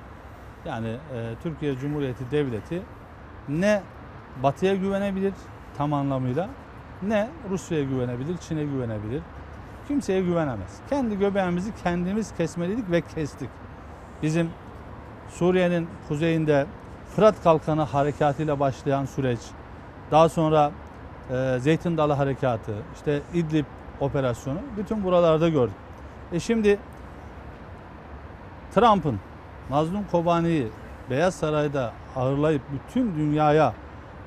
Yani 0.66 0.88
e, 0.88 1.34
Türkiye 1.44 1.78
Cumhuriyeti 1.78 2.32
Devleti 2.32 2.82
ne 3.50 3.82
Batı'ya 4.44 4.76
güvenebilir 4.76 5.34
tam 5.78 5.94
anlamıyla 5.94 6.50
ne 7.04 7.30
Rusya'ya 7.50 7.84
güvenebilir, 7.84 8.38
Çin'e 8.38 8.64
güvenebilir. 8.64 9.22
Kimseye 9.88 10.22
güvenemez. 10.22 10.80
Kendi 10.90 11.20
göbeğimizi 11.20 11.72
kendimiz 11.84 12.36
kesmeliydik 12.38 12.92
ve 12.92 13.02
kestik. 13.02 13.50
Bizim 14.24 14.50
Suriye'nin 15.30 15.88
kuzeyinde 16.08 16.66
Fırat 17.16 17.44
Kalkanı 17.44 17.82
harekatıyla 17.82 18.60
başlayan 18.60 19.06
süreç, 19.06 19.40
daha 20.12 20.30
sonra 20.30 20.72
e, 21.32 21.58
Zeytin 21.60 21.98
Dalı 21.98 22.14
Harekatı, 22.14 22.74
işte 22.96 23.22
İdlib 23.34 23.66
operasyonu 24.00 24.60
bütün 24.78 25.04
buralarda 25.04 25.50
gördük. 25.50 25.76
E 26.34 26.40
şimdi 26.40 26.80
Trump'ın 28.76 29.20
Mazlum 29.70 30.04
Kobani'yi 30.12 30.68
Beyaz 31.10 31.36
Saray'da 31.36 31.94
ağırlayıp 32.16 32.62
bütün 32.74 33.16
dünyaya 33.16 33.74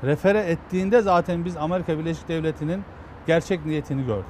refere 0.04 0.38
ettiğinde 0.38 1.02
zaten 1.02 1.44
biz 1.44 1.56
Amerika 1.56 1.98
Birleşik 1.98 2.28
Devleti'nin 2.28 2.82
gerçek 3.26 3.66
niyetini 3.66 4.06
gördük. 4.06 4.24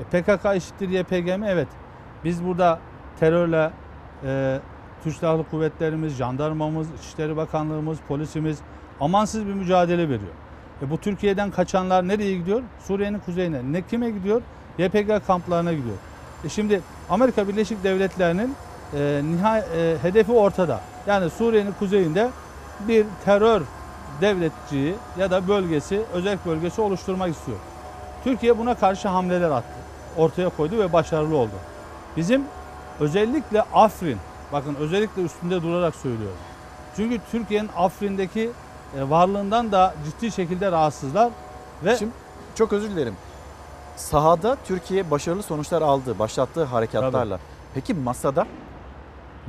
E, 0.00 0.02
PKK 0.02 0.46
eşittir 0.46 0.88
YPG 0.88 1.38
mi? 1.38 1.46
Evet. 1.48 1.68
Biz 2.24 2.44
burada 2.44 2.78
terörle 3.20 3.70
e, 4.24 4.60
Türk 5.04 5.14
Silahlı 5.14 5.44
Kuvvetlerimiz, 5.50 6.16
jandarmamız, 6.16 6.88
İçişleri 6.98 7.36
Bakanlığımız, 7.36 7.98
polisimiz 8.08 8.58
amansız 9.00 9.46
bir 9.46 9.54
mücadele 9.54 10.02
veriyor. 10.02 10.34
E, 10.82 10.90
bu 10.90 10.98
Türkiye'den 10.98 11.50
kaçanlar 11.50 12.08
nereye 12.08 12.34
gidiyor? 12.38 12.62
Suriye'nin 12.78 13.18
kuzeyine. 13.18 13.72
Ne 13.72 13.82
kime 13.82 14.10
gidiyor? 14.10 14.42
YPG 14.78 15.26
kamplarına 15.26 15.72
gidiyor. 15.72 15.96
E 16.44 16.48
şimdi 16.48 16.80
Amerika 17.10 17.48
Birleşik 17.48 17.84
Devletleri'nin 17.84 18.56
e, 18.94 19.22
nihai, 19.24 19.62
e, 19.76 19.96
hedefi 20.02 20.32
ortada. 20.32 20.80
Yani 21.06 21.30
Suriye'nin 21.30 21.72
kuzeyinde 21.72 22.30
bir 22.80 23.06
terör 23.24 23.62
devletçiyi 24.20 24.94
ya 25.18 25.30
da 25.30 25.48
bölgesi, 25.48 26.02
özel 26.12 26.38
bölgesi 26.46 26.80
oluşturmak 26.80 27.30
istiyor. 27.30 27.58
Türkiye 28.24 28.58
buna 28.58 28.74
karşı 28.74 29.08
hamleler 29.08 29.50
attı. 29.50 29.76
Ortaya 30.16 30.48
koydu 30.48 30.78
ve 30.78 30.92
başarılı 30.92 31.36
oldu. 31.36 31.54
Bizim 32.16 32.44
özellikle 33.00 33.62
Afrin, 33.62 34.18
bakın 34.52 34.74
özellikle 34.74 35.22
üstünde 35.22 35.62
durarak 35.62 35.94
söylüyorum. 35.94 36.36
Çünkü 36.96 37.20
Türkiye'nin 37.30 37.70
Afrin'deki 37.76 38.50
e, 38.98 39.10
varlığından 39.10 39.72
da 39.72 39.94
ciddi 40.04 40.32
şekilde 40.32 40.72
rahatsızlar 40.72 41.30
ve 41.84 41.96
Şimdi 41.96 42.12
çok 42.54 42.72
özür 42.72 42.90
dilerim. 42.90 43.14
Sahada 43.96 44.56
Türkiye 44.64 45.10
başarılı 45.10 45.42
sonuçlar 45.42 45.82
aldı 45.82 46.18
başlattığı 46.18 46.64
harekatlarla. 46.64 47.38
Peki 47.74 47.94
masada 47.94 48.46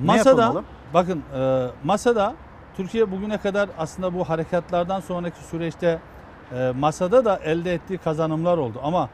Masada 0.05 0.41
yapılmalı? 0.41 0.65
bakın 0.93 1.23
e, 1.39 1.67
masada 1.83 2.35
Türkiye 2.77 3.11
bugüne 3.11 3.37
kadar 3.37 3.69
aslında 3.77 4.13
bu 4.13 4.29
harekatlardan 4.29 4.99
sonraki 4.99 5.43
süreçte 5.43 5.99
e, 6.55 6.73
masada 6.79 7.25
da 7.25 7.37
elde 7.37 7.73
ettiği 7.73 7.97
kazanımlar 7.97 8.57
oldu 8.57 8.79
ama 8.83 9.09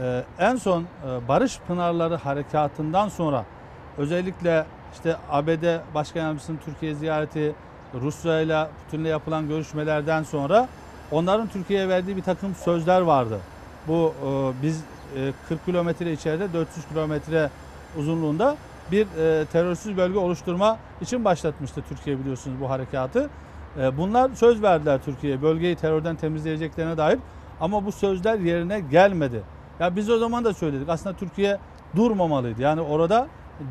e, 0.00 0.24
en 0.38 0.56
son 0.56 0.82
e, 0.82 1.28
Barış 1.28 1.58
Pınarları 1.68 2.16
harekatından 2.16 3.08
sonra 3.08 3.44
özellikle 3.98 4.66
işte 4.94 5.16
ABD 5.30 5.94
Başkan 5.94 6.20
Yardımcısının 6.20 6.58
Türkiye 6.64 6.94
ziyareti, 6.94 7.54
Rusya 7.94 8.40
ile 8.40 8.66
Putin'le 8.84 9.04
yapılan 9.04 9.48
görüşmelerden 9.48 10.22
sonra 10.22 10.68
onların 11.10 11.48
Türkiye'ye 11.48 11.88
verdiği 11.88 12.16
bir 12.16 12.22
takım 12.22 12.54
sözler 12.54 13.00
vardı. 13.00 13.38
Bu 13.88 14.14
e, 14.26 14.62
biz 14.62 14.84
e, 15.16 15.32
40 15.48 15.64
kilometre 15.64 16.12
içeride 16.12 16.52
400 16.52 16.86
kilometre 16.86 17.50
uzunluğunda 17.98 18.56
bir 18.92 19.06
e, 19.06 19.44
terörsüz 19.44 19.96
bölge 19.96 20.18
oluşturma 20.18 20.78
için 21.00 21.24
başlatmıştı 21.24 21.82
Türkiye 21.88 22.18
biliyorsunuz 22.18 22.60
bu 22.60 22.70
harekatı. 22.70 23.30
E, 23.80 23.98
bunlar 23.98 24.30
söz 24.34 24.62
verdiler 24.62 25.00
Türkiye'ye 25.04 25.42
bölgeyi 25.42 25.76
terörden 25.76 26.16
temizleyeceklerine 26.16 26.96
dair 26.96 27.18
ama 27.60 27.86
bu 27.86 27.92
sözler 27.92 28.38
yerine 28.38 28.80
gelmedi. 28.80 29.42
Ya 29.80 29.96
biz 29.96 30.10
o 30.10 30.18
zaman 30.18 30.44
da 30.44 30.54
söyledik 30.54 30.88
aslında 30.88 31.16
Türkiye 31.16 31.58
durmamalıydı. 31.96 32.62
Yani 32.62 32.80
orada 32.80 33.26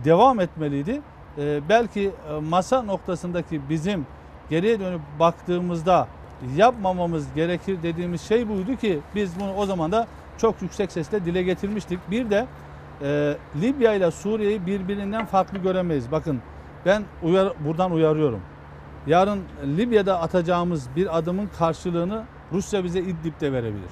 devam 0.05 0.39
etmeliydi. 0.39 1.01
E, 1.37 1.69
belki 1.69 2.11
e, 2.29 2.39
masa 2.49 2.81
noktasındaki 2.81 3.61
bizim 3.69 4.05
geriye 4.49 4.79
dönüp 4.79 5.01
baktığımızda 5.19 6.07
yapmamamız 6.55 7.33
gerekir 7.35 7.83
dediğimiz 7.83 8.21
şey 8.21 8.49
buydu 8.49 8.75
ki 8.75 8.99
biz 9.15 9.39
bunu 9.39 9.53
o 9.53 9.65
zaman 9.65 9.91
da 9.91 10.07
çok 10.37 10.61
yüksek 10.61 10.91
sesle 10.91 11.25
dile 11.25 11.43
getirmiştik. 11.43 11.99
Bir 12.11 12.29
de 12.29 12.45
e, 13.03 13.37
Libya 13.61 13.93
ile 13.93 14.11
Suriye'yi 14.11 14.65
birbirinden 14.65 15.25
farklı 15.25 15.57
göremeyiz. 15.57 16.11
Bakın 16.11 16.41
ben 16.85 17.03
uyar, 17.23 17.53
buradan 17.65 17.91
uyarıyorum. 17.91 18.41
Yarın 19.07 19.41
Libya'da 19.77 20.21
atacağımız 20.21 20.89
bir 20.95 21.17
adımın 21.17 21.49
karşılığını 21.59 22.23
Rusya 22.51 22.83
bize 22.83 22.99
İdlib'de 22.99 23.53
verebilir. 23.53 23.91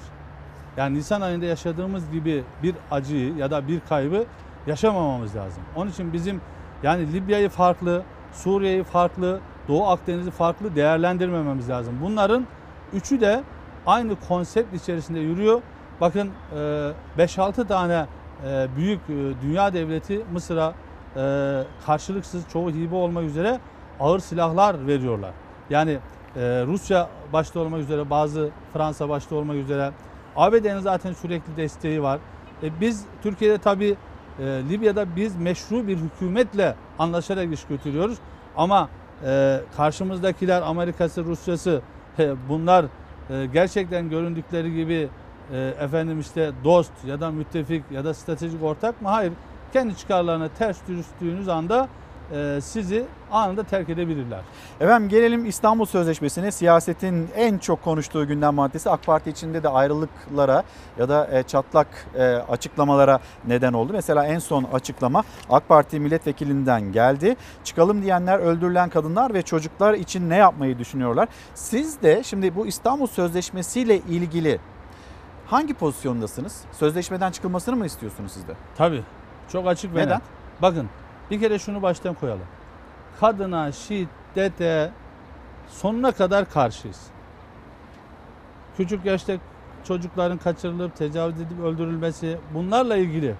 Yani 0.76 0.98
Nisan 0.98 1.20
ayında 1.20 1.46
yaşadığımız 1.46 2.10
gibi 2.10 2.44
bir 2.62 2.74
acıyı 2.90 3.36
ya 3.36 3.50
da 3.50 3.68
bir 3.68 3.80
kaybı 3.88 4.24
yaşamamamız 4.66 5.36
lazım. 5.36 5.62
Onun 5.76 5.90
için 5.90 6.12
bizim 6.12 6.40
yani 6.82 7.12
Libya'yı 7.12 7.48
farklı, 7.48 8.02
Suriye'yi 8.32 8.84
farklı, 8.84 9.40
Doğu 9.68 9.86
Akdeniz'i 9.86 10.30
farklı 10.30 10.76
değerlendirmememiz 10.76 11.68
lazım. 11.68 11.94
Bunların 12.02 12.46
üçü 12.92 13.20
de 13.20 13.42
aynı 13.86 14.16
konsept 14.28 14.74
içerisinde 14.74 15.18
yürüyor. 15.20 15.62
Bakın 16.00 16.30
e, 16.56 16.92
5-6 17.18 17.66
tane 17.66 17.94
e, 17.94 18.06
büyük 18.76 19.00
e, 19.00 19.42
dünya 19.42 19.72
devleti 19.72 20.24
Mısır'a 20.32 20.74
e, 21.16 21.64
karşılıksız 21.86 22.48
çoğu 22.52 22.70
hibe 22.70 22.94
olmak 22.94 23.24
üzere 23.24 23.60
ağır 24.00 24.18
silahlar 24.18 24.86
veriyorlar. 24.86 25.30
Yani 25.70 25.98
e, 26.36 26.40
Rusya 26.66 27.08
başta 27.32 27.60
olmak 27.60 27.80
üzere 27.80 28.10
bazı 28.10 28.50
Fransa 28.72 29.08
başta 29.08 29.36
olmak 29.36 29.56
üzere 29.56 29.90
ABD'nin 30.36 30.80
zaten 30.80 31.12
sürekli 31.12 31.56
desteği 31.56 32.02
var. 32.02 32.20
Biz 32.80 33.04
Türkiye'de 33.22 33.58
tabii 33.58 33.96
e, 34.38 34.44
Libya'da 34.44 35.16
biz 35.16 35.36
meşru 35.36 35.86
bir 35.88 35.96
hükümetle 35.96 36.74
anlaşarak 36.98 37.52
iş 37.52 37.64
götürüyoruz. 37.64 38.18
Ama 38.56 38.88
karşımızdakiler 39.76 40.62
Amerika'sı, 40.62 41.24
Rusya'sı 41.24 41.82
bunlar 42.48 42.86
gerçekten 43.52 44.10
göründükleri 44.10 44.74
gibi 44.74 45.08
e, 45.52 45.74
efendim 45.80 46.20
işte 46.20 46.52
dost 46.64 46.92
ya 47.06 47.20
da 47.20 47.30
müttefik 47.30 47.84
ya 47.90 48.04
da 48.04 48.14
stratejik 48.14 48.62
ortak 48.62 49.02
mı? 49.02 49.08
Hayır. 49.08 49.32
Kendi 49.72 49.96
çıkarlarına 49.96 50.48
ters 50.48 50.78
düştüğünüz 50.88 51.48
anda 51.48 51.88
e, 52.32 52.58
sizi 52.62 53.04
anında 53.32 53.62
terk 53.62 53.88
edebilirler. 53.88 54.40
Efendim 54.80 55.08
gelelim 55.08 55.46
İstanbul 55.46 55.84
Sözleşmesi'ne. 55.84 56.50
Siyasetin 56.50 57.28
en 57.36 57.58
çok 57.58 57.82
konuştuğu 57.82 58.26
gündem 58.26 58.54
maddesi 58.54 58.90
AK 58.90 59.06
Parti 59.06 59.30
içinde 59.30 59.62
de 59.62 59.68
ayrılıklara 59.68 60.62
ya 60.98 61.08
da 61.08 61.28
e, 61.32 61.42
çatlak 61.42 61.86
e, 62.14 62.24
açıklamalara 62.24 63.20
neden 63.46 63.72
oldu. 63.72 63.92
Mesela 63.92 64.26
en 64.26 64.38
son 64.38 64.64
açıklama 64.72 65.22
AK 65.50 65.68
Parti 65.68 66.00
milletvekilinden 66.00 66.92
geldi. 66.92 67.36
Çıkalım 67.64 68.02
diyenler 68.02 68.38
öldürülen 68.38 68.88
kadınlar 68.88 69.34
ve 69.34 69.42
çocuklar 69.42 69.94
için 69.94 70.30
ne 70.30 70.36
yapmayı 70.36 70.78
düşünüyorlar? 70.78 71.28
Siz 71.54 72.02
de 72.02 72.22
şimdi 72.24 72.56
bu 72.56 72.66
İstanbul 72.66 73.06
Sözleşmesi 73.06 73.80
ile 73.80 73.96
ilgili 73.96 74.58
hangi 75.52 75.74
pozisyondasınız? 75.74 76.64
Sözleşmeden 76.72 77.30
çıkılmasını 77.30 77.76
mı 77.76 77.86
istiyorsunuz 77.86 78.32
siz 78.32 78.48
de? 78.48 78.52
Tabii. 78.76 79.02
Çok 79.52 79.66
açık 79.68 79.94
ve 79.94 80.00
Neden? 80.00 80.16
net. 80.16 80.22
Bakın 80.62 80.88
bir 81.30 81.40
kere 81.40 81.58
şunu 81.58 81.82
baştan 81.82 82.14
koyalım. 82.14 82.46
Kadına 83.20 83.72
şiddete 83.72 84.90
sonuna 85.68 86.12
kadar 86.12 86.50
karşıyız. 86.50 87.00
Küçük 88.76 89.04
yaşta 89.04 89.32
çocukların 89.84 90.38
kaçırılıp 90.38 90.96
tecavüz 90.96 91.40
edip 91.40 91.60
öldürülmesi 91.60 92.38
bunlarla 92.54 92.96
ilgili 92.96 93.34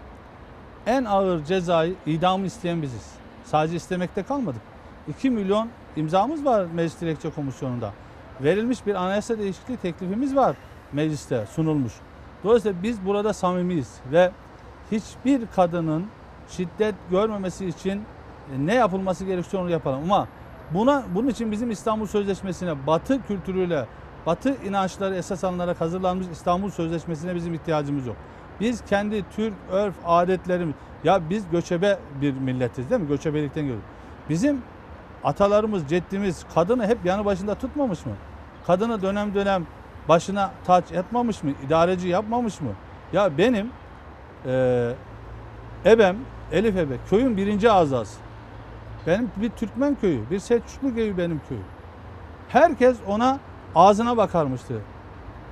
en 0.87 1.05
ağır 1.05 1.45
cezayı 1.45 1.95
idamı 2.07 2.47
isteyen 2.47 2.83
biziz. 2.83 3.13
Sadece 3.45 3.77
istemekte 3.77 4.23
kalmadık. 4.23 4.63
2 5.09 5.31
milyon 5.31 5.69
imzamız 5.97 6.45
var 6.45 6.67
Meclis 6.75 7.01
Dilekçe 7.01 7.31
Komisyonu'nda. 7.31 7.93
Verilmiş 8.41 8.87
bir 8.87 8.95
anayasa 8.95 9.39
değişikliği 9.39 9.77
teklifimiz 9.77 10.37
var 10.37 10.57
mecliste 10.93 11.47
sunulmuş. 11.47 11.93
Dolayısıyla 12.45 12.83
biz 12.83 13.07
burada 13.07 13.33
samimiyiz 13.33 13.95
ve 14.13 14.31
hiçbir 14.93 15.47
kadının 15.57 16.07
şiddet 16.49 16.95
görmemesi 17.11 17.67
için 17.67 17.99
e, 17.99 18.67
ne 18.67 18.75
yapılması 18.75 19.25
gerekiyorsa 19.25 19.59
onu 19.59 19.71
yapalım. 19.71 20.03
Ama 20.03 20.29
buna 20.75 21.05
bunun 21.15 21.29
için 21.29 21.53
bizim 21.53 21.71
İstanbul 21.71 22.07
Sözleşmesi'ne 22.07 22.87
Batı 22.87 23.23
kültürüyle, 23.27 23.87
Batı 24.27 24.57
inançları 24.65 25.15
esas 25.15 25.45
alınarak 25.45 25.81
hazırlanmış 25.81 26.27
İstanbul 26.33 26.71
Sözleşmesi'ne 26.71 27.35
bizim 27.35 27.55
ihtiyacımız 27.55 28.07
yok. 28.07 28.17
Biz 28.61 28.85
kendi 28.85 29.25
Türk 29.37 29.55
örf 29.71 29.95
adetlerimiz 30.07 30.75
ya 31.05 31.31
biz 31.31 31.51
göçebe 31.51 31.99
bir 32.21 32.33
milletiz 32.33 32.91
değil 32.91 33.01
mi? 33.01 33.09
Göçebelikten 33.09 33.63
geliyoruz. 33.63 33.85
Bizim 34.29 34.63
atalarımız, 35.25 35.89
ceddimiz 35.89 36.47
kadını 36.55 36.87
hep 36.87 36.99
yanı 37.05 37.25
başında 37.25 37.55
tutmamış 37.55 38.07
mı? 38.07 38.13
Kadını 38.67 39.03
dönem 39.03 39.35
dönem 39.35 39.67
başına 40.09 40.51
taç 40.67 40.85
yapmamış 40.93 41.43
mı? 41.43 41.51
İdareci 41.67 42.09
yapmamış 42.09 42.61
mı? 42.61 42.71
Ya 43.13 43.39
benim 43.39 43.71
eee 44.47 44.95
Ebem, 45.87 46.17
Elif 46.53 46.77
Ebe 46.77 46.95
köyün 47.11 47.37
birinci 47.37 47.71
azası. 47.71 48.19
Benim 49.07 49.31
bir 49.37 49.51
Türkmen 49.51 49.95
köyü, 50.01 50.31
bir 50.31 50.39
Selçuklu 50.39 50.95
köyü 50.95 51.19
benim 51.19 51.41
köyüm. 51.49 51.65
Herkes 52.49 52.97
ona 53.07 53.39
ağzına 53.75 54.17
bakarmıştı. 54.17 54.75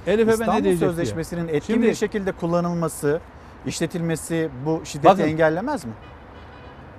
Elif 0.06 0.20
Ebe 0.22 0.30
ne 0.30 0.32
İstanbul 0.32 0.64
diyecek 0.64 0.88
Sözleşmesi'nin 0.88 1.48
diye. 1.48 1.56
etkin 1.56 1.74
Şimdi- 1.74 1.86
bir 1.86 1.94
şekilde 1.94 2.32
kullanılması, 2.32 3.20
işletilmesi 3.66 4.50
bu 4.66 4.80
şiddeti 4.84 5.06
Bakın. 5.06 5.22
engellemez 5.22 5.84
mi? 5.84 5.92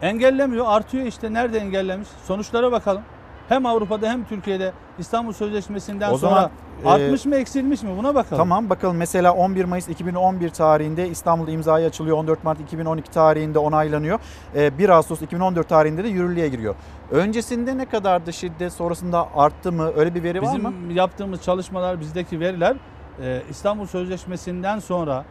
Engellemiyor, 0.01 0.65
artıyor 0.67 1.05
işte. 1.05 1.33
Nerede 1.33 1.57
engellemiş? 1.59 2.07
Sonuçlara 2.25 2.71
bakalım. 2.71 3.01
Hem 3.51 3.65
Avrupa'da 3.65 4.09
hem 4.09 4.25
Türkiye'de 4.25 4.71
İstanbul 4.99 5.33
Sözleşmesi'nden 5.33 6.11
O 6.11 6.17
sonra 6.17 6.31
zaman, 6.31 6.51
e, 6.85 6.89
artmış 6.89 7.25
mı 7.25 7.35
eksilmiş 7.35 7.83
mi? 7.83 7.89
Buna 7.97 8.15
bakalım. 8.15 8.37
Tamam 8.37 8.69
bakalım 8.69 8.97
mesela 8.97 9.33
11 9.33 9.65
Mayıs 9.65 9.89
2011 9.89 10.49
tarihinde 10.49 11.09
İstanbul'da 11.09 11.51
imzaya 11.51 11.87
açılıyor. 11.87 12.17
14 12.17 12.43
Mart 12.43 12.59
2012 12.59 13.11
tarihinde 13.11 13.59
onaylanıyor. 13.59 14.19
Ee, 14.55 14.77
1 14.77 14.89
Ağustos 14.89 15.21
2014 15.21 15.69
tarihinde 15.69 16.03
de 16.03 16.07
yürürlüğe 16.07 16.47
giriyor. 16.47 16.75
Öncesinde 17.11 17.77
ne 17.77 17.85
kadardı 17.85 18.33
şiddet 18.33 18.73
sonrasında 18.73 19.27
arttı 19.35 19.71
mı? 19.71 19.91
Öyle 19.95 20.15
bir 20.15 20.23
veri 20.23 20.41
var 20.41 20.57
mı? 20.57 20.73
Bizim 20.73 20.91
yaptığımız 20.91 21.41
çalışmalar, 21.41 21.99
bizdeki 21.99 22.39
veriler 22.39 22.75
e, 23.23 23.41
İstanbul 23.49 23.85
Sözleşmesi'nden 23.85 24.79
sonra 24.79 25.25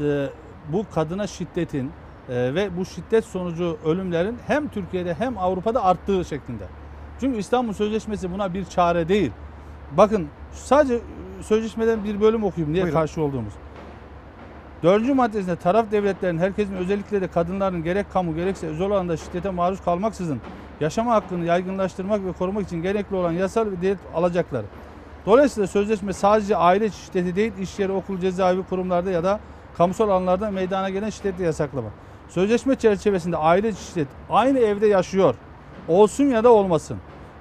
e, 0.00 0.26
bu 0.72 0.84
kadına 0.94 1.26
şiddetin 1.26 1.90
e, 2.28 2.54
ve 2.54 2.76
bu 2.76 2.84
şiddet 2.84 3.24
sonucu 3.24 3.78
ölümlerin 3.84 4.38
hem 4.46 4.68
Türkiye'de 4.68 5.14
hem 5.14 5.38
Avrupa'da 5.38 5.84
arttığı 5.84 6.24
şeklinde. 6.24 6.81
Çünkü 7.20 7.38
İstanbul 7.38 7.72
Sözleşmesi 7.72 8.32
buna 8.32 8.54
bir 8.54 8.64
çare 8.64 9.08
değil. 9.08 9.30
Bakın 9.96 10.28
sadece 10.52 10.98
sözleşmeden 11.42 12.04
bir 12.04 12.20
bölüm 12.20 12.44
okuyayım 12.44 12.72
niye 12.72 12.82
Buyurun. 12.84 12.98
karşı 12.98 13.22
olduğumuz. 13.22 13.52
Dördüncü 14.82 15.14
maddesinde 15.14 15.56
taraf 15.56 15.90
devletlerin 15.90 16.38
herkesin 16.38 16.74
özellikle 16.74 17.20
de 17.20 17.28
kadınların 17.28 17.82
gerek 17.82 18.12
kamu 18.12 18.34
gerekse 18.34 18.66
özel 18.66 18.86
alanda 18.86 19.16
şiddete 19.16 19.50
maruz 19.50 19.80
kalmaksızın 19.84 20.40
yaşama 20.80 21.14
hakkını 21.14 21.44
yaygınlaştırmak 21.44 22.24
ve 22.24 22.32
korumak 22.32 22.66
için 22.66 22.82
gerekli 22.82 23.16
olan 23.16 23.32
yasal 23.32 23.66
ve 23.66 23.82
devlet 23.82 23.98
alacaklar. 24.14 24.62
Dolayısıyla 25.26 25.66
sözleşme 25.66 26.12
sadece 26.12 26.56
aile 26.56 26.90
şiddeti 26.90 27.36
değil, 27.36 27.52
iş 27.60 27.78
yeri, 27.78 27.92
okul, 27.92 28.18
cezaevi 28.18 28.62
kurumlarda 28.62 29.10
ya 29.10 29.24
da 29.24 29.40
kamusal 29.76 30.08
alanlarda 30.08 30.50
meydana 30.50 30.90
gelen 30.90 31.10
şiddeti 31.10 31.42
yasaklama. 31.42 31.88
Sözleşme 32.28 32.74
çerçevesinde 32.74 33.36
aile 33.36 33.72
şiddet 33.72 34.08
aynı 34.30 34.58
evde 34.58 34.86
yaşıyor. 34.86 35.34
Olsun 35.88 36.24
ya 36.24 36.44
da 36.44 36.52
olmasın. 36.52 36.98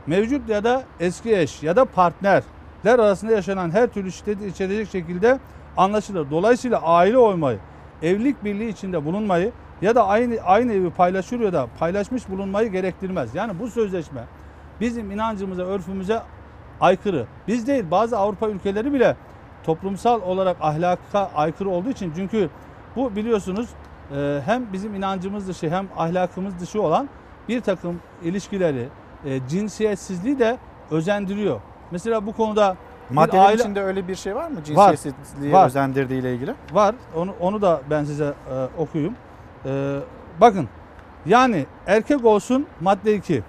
Mevcut 0.08 0.50
ya 0.50 0.64
da 0.64 0.84
eski 1.00 1.38
eş 1.38 1.64
ya 1.64 1.76
da 1.76 1.86
partnerler 1.86 2.44
arasında 2.86 3.32
yaşanan 3.32 3.72
her 3.72 3.88
türlü 3.88 4.12
şiddeti 4.12 4.48
içerecek 4.48 4.90
şekilde 4.92 5.40
anlaşılır. 5.78 6.32
Dolayısıyla 6.32 6.82
aile 6.82 7.18
olmayı, 7.18 7.60
evlilik 8.02 8.44
birliği 8.44 8.70
içinde 8.70 9.06
bulunmayı 9.06 9.52
ya 9.82 9.96
da 9.96 10.08
aynı 10.08 10.42
aynı 10.42 10.74
evi 10.74 10.90
paylaşıyor 10.90 11.42
ya 11.42 11.54
da 11.54 11.68
paylaşmış 11.80 12.30
bulunmayı 12.30 12.72
gerektirmez. 12.72 13.36
Yani 13.36 13.60
bu 13.60 13.68
sözleşme 13.68 14.24
bizim 14.80 15.12
inancımıza, 15.12 15.64
örfümüze 15.64 16.22
aykırı. 16.82 17.26
Biz 17.48 17.68
değil 17.68 17.86
bazı 17.92 18.18
Avrupa 18.18 18.48
ülkeleri 18.48 18.94
bile 18.94 19.16
toplumsal 19.64 20.22
olarak 20.22 20.58
ahlaka 20.62 21.32
aykırı 21.36 21.70
olduğu 21.70 21.90
için 21.90 22.14
çünkü 22.16 22.50
bu 22.96 23.16
biliyorsunuz 23.16 23.70
hem 24.46 24.74
bizim 24.74 24.96
inancımız 24.96 25.48
dışı 25.48 25.70
hem 25.70 25.88
ahlakımız 25.98 26.60
dışı 26.60 26.82
olan 26.82 27.10
bir 27.50 27.62
takım 27.62 28.00
ilişkileri, 28.24 28.88
e, 29.26 29.48
cinsiyetsizliği 29.48 30.40
de 30.40 30.58
özendiriyor. 30.92 31.62
Mesela 31.92 32.26
bu 32.26 32.34
konuda 32.34 32.76
bir 33.10 33.16
Maddelerin 33.16 33.44
aile- 33.46 33.62
içinde 33.62 33.82
öyle 33.84 34.08
bir 34.08 34.16
şey 34.16 34.36
var 34.36 34.50
mı? 34.50 34.58
Var, 34.76 34.90
Cinsiyetsizliği 34.92 35.54
var. 35.54 35.66
özendirdiği 35.66 36.22
ile 36.22 36.34
ilgili. 36.36 36.54
Var. 36.72 36.96
Onu 37.16 37.34
onu 37.40 37.62
da 37.62 37.82
ben 37.90 38.04
size 38.04 38.26
e, 38.26 38.82
okuyayım. 38.82 39.16
E, 39.66 40.00
bakın. 40.42 40.68
Yani 41.26 41.66
erkek 41.88 42.26
olsun 42.26 42.66
madde 42.82 43.16
2 43.16 43.44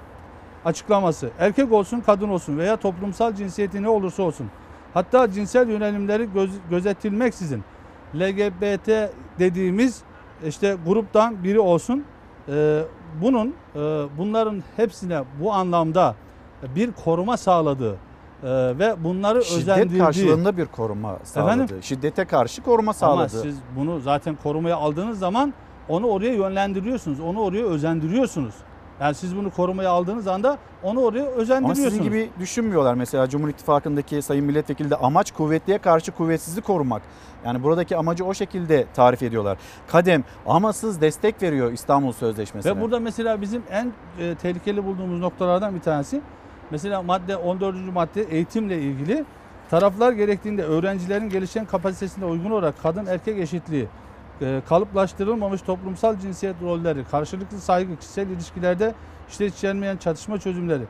açıklaması. 0.64 1.30
Erkek 1.38 1.72
olsun 1.72 2.00
kadın 2.00 2.28
olsun 2.28 2.58
veya 2.58 2.76
toplumsal 2.76 3.34
cinsiyeti 3.34 3.82
ne 3.82 3.88
olursa 3.88 4.22
olsun. 4.22 4.50
Hatta 4.94 5.30
cinsel 5.32 5.68
yönelimleri 5.68 6.32
göz, 6.32 6.50
gözetilmeksizin 6.70 7.64
LGBT 8.14 9.10
dediğimiz 9.38 10.02
işte 10.46 10.76
gruptan 10.86 11.44
biri 11.44 11.60
olsun. 11.60 12.04
E, 12.48 12.82
bunun 13.20 13.54
e, 13.74 13.80
bunların 14.18 14.62
hepsine 14.76 15.22
bu 15.40 15.52
anlamda 15.52 16.14
bir 16.76 16.92
koruma 16.92 17.36
sağladığı 17.36 17.92
e, 17.92 17.98
ve 18.78 19.04
bunları 19.04 19.44
Şiddet 19.44 19.62
özendirdiği 19.62 20.00
karşılığında 20.00 20.56
bir 20.56 20.66
koruma 20.66 21.18
sağladı. 21.22 21.52
Efendim? 21.52 21.82
Şiddete 21.82 22.24
karşı 22.24 22.62
koruma 22.62 22.92
sağladı. 22.92 23.18
Ama 23.18 23.28
siz 23.28 23.56
bunu 23.76 24.00
zaten 24.00 24.36
korumaya 24.42 24.76
aldığınız 24.76 25.18
zaman 25.18 25.54
onu 25.88 26.06
oraya 26.06 26.34
yönlendiriyorsunuz. 26.34 27.20
Onu 27.20 27.40
oraya 27.40 27.66
özendiriyorsunuz. 27.66 28.54
Yani 29.02 29.14
siz 29.14 29.36
bunu 29.36 29.50
korumaya 29.50 29.90
aldığınız 29.90 30.26
anda 30.26 30.58
onu 30.82 31.00
oraya 31.00 31.22
Ama 31.22 31.30
özendiriyorsunuz. 31.30 31.88
sizin 31.88 32.02
gibi 32.02 32.30
düşünmüyorlar. 32.40 32.94
Mesela 32.94 33.28
Cumhur 33.28 33.48
İttifakı'ndaki 33.48 34.22
Sayın 34.22 34.44
Milletvekili 34.44 34.90
de 34.90 34.96
amaç 34.96 35.32
kuvvetliye 35.32 35.78
karşı 35.78 36.12
kuvvetsizi 36.12 36.60
korumak. 36.60 37.02
Yani 37.44 37.62
buradaki 37.62 37.96
amacı 37.96 38.24
o 38.24 38.34
şekilde 38.34 38.86
tarif 38.94 39.22
ediyorlar. 39.22 39.58
Kadem 39.88 40.24
amasız 40.46 41.00
destek 41.00 41.42
veriyor 41.42 41.72
İstanbul 41.72 42.12
Sözleşmesi'ne. 42.12 42.76
Ve 42.76 42.80
burada 42.80 43.00
mesela 43.00 43.40
bizim 43.40 43.62
en 43.70 43.92
e, 44.18 44.34
tehlikeli 44.34 44.84
bulduğumuz 44.84 45.20
noktalardan 45.20 45.74
bir 45.74 45.80
tanesi 45.80 46.20
mesela 46.70 47.02
madde 47.02 47.36
14. 47.36 47.76
madde 47.94 48.22
eğitimle 48.22 48.78
ilgili 48.78 49.24
taraflar 49.70 50.12
gerektiğinde 50.12 50.62
öğrencilerin 50.62 51.28
gelişen 51.28 51.64
kapasitesine 51.64 52.24
uygun 52.24 52.50
olarak 52.50 52.82
kadın 52.82 53.06
erkek 53.06 53.38
eşitliği, 53.38 53.88
kalıplaştırılmamış 54.68 55.62
toplumsal 55.62 56.18
cinsiyet 56.18 56.56
rolleri, 56.62 57.04
karşılıklı 57.04 57.58
saygı, 57.58 57.96
kişisel 57.96 58.28
ilişkilerde 58.28 58.94
işte 59.28 59.46
içermeyen 59.46 59.96
çatışma 59.96 60.38
çözümleri, 60.38 60.82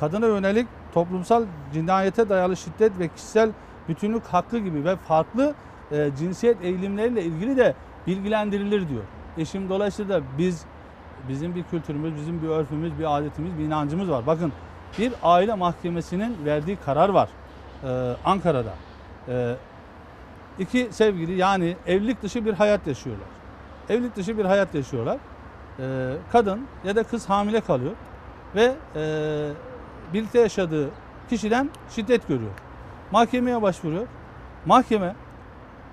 kadına 0.00 0.26
yönelik 0.26 0.66
toplumsal 0.94 1.44
cinayete 1.72 2.28
dayalı 2.28 2.56
şiddet 2.56 2.98
ve 2.98 3.08
kişisel 3.08 3.50
bütünlük 3.88 4.26
hakkı 4.26 4.58
gibi 4.58 4.84
ve 4.84 4.96
farklı 4.96 5.54
e, 5.92 6.10
cinsiyet 6.18 6.64
eğilimleriyle 6.64 7.22
ilgili 7.22 7.56
de 7.56 7.74
bilgilendirilir 8.06 8.88
diyor. 8.88 9.02
E 9.38 9.44
şimdi 9.44 9.68
dolayısıyla 9.68 10.20
biz 10.38 10.64
bizim 11.28 11.54
bir 11.54 11.62
kültürümüz, 11.62 12.16
bizim 12.16 12.42
bir 12.42 12.48
örfümüz, 12.48 12.98
bir 12.98 13.18
adetimiz, 13.18 13.58
bir 13.58 13.64
inancımız 13.64 14.10
var. 14.10 14.26
Bakın 14.26 14.52
bir 14.98 15.12
aile 15.22 15.54
mahkemesinin 15.54 16.44
verdiği 16.44 16.76
karar 16.76 17.08
var 17.08 17.28
e, 17.84 18.16
Ankara'da. 18.24 18.72
E, 19.28 19.54
iki 20.60 20.88
sevgili 20.90 21.36
yani 21.36 21.76
evlilik 21.86 22.22
dışı 22.22 22.44
bir 22.44 22.54
hayat 22.54 22.86
yaşıyorlar. 22.86 23.26
Evlilik 23.88 24.16
dışı 24.16 24.38
bir 24.38 24.44
hayat 24.44 24.74
yaşıyorlar. 24.74 25.18
e, 25.78 26.16
kadın 26.32 26.66
ya 26.84 26.96
da 26.96 27.02
kız 27.02 27.28
hamile 27.28 27.60
kalıyor 27.60 27.92
ve 28.54 28.74
e, 28.96 29.02
birlikte 30.12 30.40
yaşadığı 30.40 30.90
kişiden 31.30 31.70
şiddet 31.90 32.28
görüyor. 32.28 32.50
Mahkemeye 33.10 33.62
başvuruyor. 33.62 34.06
Mahkeme 34.66 35.14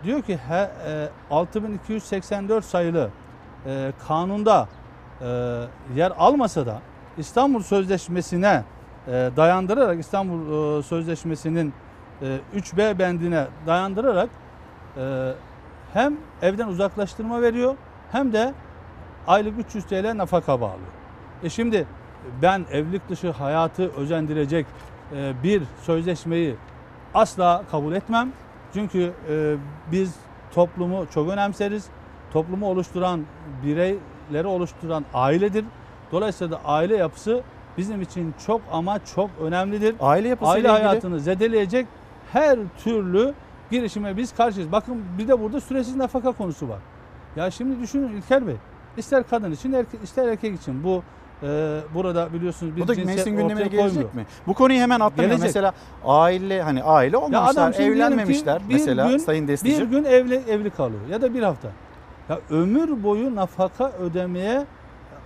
diyor 0.04 0.22
ki 0.22 0.40
he, 0.48 0.72
e, 0.88 1.10
6284 1.32 2.66
sayılı 2.66 3.10
e, 3.66 3.92
kanunda 4.08 4.68
e, 5.22 5.26
yer 5.96 6.12
almasa 6.18 6.66
da 6.66 6.82
İstanbul 7.18 7.62
Sözleşmesi'ne 7.62 8.64
e, 9.08 9.12
dayandırarak 9.38 10.00
İstanbul 10.00 10.80
e, 10.80 10.84
Sözleşmesi'nin 10.84 11.74
e, 12.22 12.40
3B 12.56 13.00
bendine 13.00 13.48
dayandırarak 13.68 14.30
e, 15.00 15.34
hem 15.94 16.18
evden 16.42 16.68
uzaklaştırma 16.68 17.42
veriyor 17.42 17.76
hem 18.12 18.34
de 18.34 18.54
aylık 19.28 19.60
300 19.60 19.86
TL 19.86 20.18
nafaka 20.18 20.62
bağlıyor. 20.62 20.88
E 21.44 21.50
şimdi 21.50 21.86
ben 22.42 22.66
evlilik 22.72 23.10
dışı 23.10 23.32
hayatı 23.32 23.92
özendirecek 23.92 24.66
e, 25.16 25.34
bir 25.44 25.64
sözleşmeyi 25.82 26.56
asla 27.14 27.64
kabul 27.72 27.94
etmem. 27.94 28.32
Çünkü 28.74 29.12
e, 29.30 29.56
biz 29.92 30.16
toplumu 30.54 31.06
çok 31.14 31.30
önemseriz. 31.30 31.86
Toplumu 32.34 32.68
oluşturan 32.70 33.22
bireyleri 33.66 34.48
oluşturan 34.48 35.06
ailedir. 35.14 35.66
Dolayısıyla 36.12 36.58
da 36.58 36.62
aile 36.66 36.98
yapısı 36.98 37.42
bizim 37.78 38.02
için 38.02 38.36
çok 38.46 38.62
ama 38.72 39.00
çok 39.16 39.30
önemlidir. 39.42 39.96
Aile 40.00 40.28
yapısıyla 40.28 40.54
Aile 40.72 40.80
ilgili- 40.80 40.88
hayatını 40.88 41.20
zedeleyecek 41.20 41.88
her 42.34 42.60
türlü 42.84 43.34
girişime 43.72 44.18
biz 44.18 44.36
karşıyız. 44.36 44.72
Bakın 44.72 45.04
bir 45.18 45.28
de 45.28 45.42
burada 45.42 45.62
süresiz 45.62 45.96
nafaka 45.96 46.32
konusu 46.32 46.70
var. 46.70 46.80
Ya 47.36 47.52
şimdi 47.52 47.80
düşünün 47.82 48.08
İlker 48.18 48.48
Bey. 48.48 48.56
ister 48.98 49.24
kadın 49.30 49.52
için 49.52 49.74
erke- 49.74 50.04
ister 50.04 50.28
erkek 50.28 50.56
için 50.62 50.84
bu 50.84 51.04
e, 51.44 51.80
burada 51.94 52.34
biliyorsunuz 52.34 52.76
bir 52.76 52.82
Bu 52.82 52.88
da 52.88 52.92
meclisin 52.94 53.32
gündemine 53.32 53.68
gelecek 53.68 53.80
koymuyor. 53.80 54.14
mi? 54.14 54.26
Bu 54.48 54.54
konuyu 54.54 54.80
hemen. 54.80 55.02
Gelecek. 55.18 55.40
Mesela 55.40 55.74
aile 56.06 56.62
hani 56.62 56.84
aile 56.84 57.18
olmamışlar, 57.18 57.74
evlenmemişler 57.74 58.62
bir 58.70 58.74
mesela 58.74 59.12
gün, 59.12 59.18
Sayın 59.18 59.48
Destici. 59.48 59.82
Bir 59.82 59.86
gün 59.88 60.04
evli 60.04 60.36
evli 60.36 60.70
kalıyor 60.70 61.02
ya 61.10 61.22
da 61.22 61.34
bir 61.34 61.44
hafta. 61.44 61.68
Ya 62.30 62.40
ömür 62.50 63.04
boyu 63.04 63.36
nafaka 63.36 63.92
ödemeye 63.92 64.66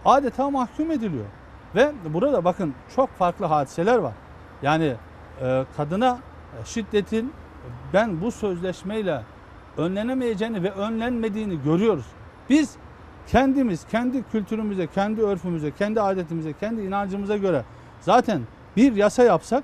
adeta 0.05 0.49
mahkum 0.49 0.91
ediliyor. 0.91 1.25
Ve 1.75 1.91
burada 2.13 2.45
bakın 2.45 2.73
çok 2.95 3.09
farklı 3.09 3.45
hadiseler 3.45 3.97
var. 3.97 4.13
Yani 4.61 4.93
e, 5.41 5.63
kadına 5.77 6.17
şiddetin 6.65 7.33
ben 7.93 8.21
bu 8.21 8.31
sözleşmeyle 8.31 9.21
önlenemeyeceğini 9.77 10.63
ve 10.63 10.71
önlenmediğini 10.71 11.63
görüyoruz. 11.63 12.05
Biz 12.49 12.75
kendimiz, 13.27 13.85
kendi 13.91 14.23
kültürümüze, 14.23 14.87
kendi 14.87 15.21
örfümüze, 15.21 15.71
kendi 15.71 16.01
adetimize, 16.01 16.53
kendi 16.53 16.81
inancımıza 16.81 17.37
göre 17.37 17.63
zaten 18.01 18.41
bir 18.77 18.95
yasa 18.95 19.23
yapsak 19.23 19.63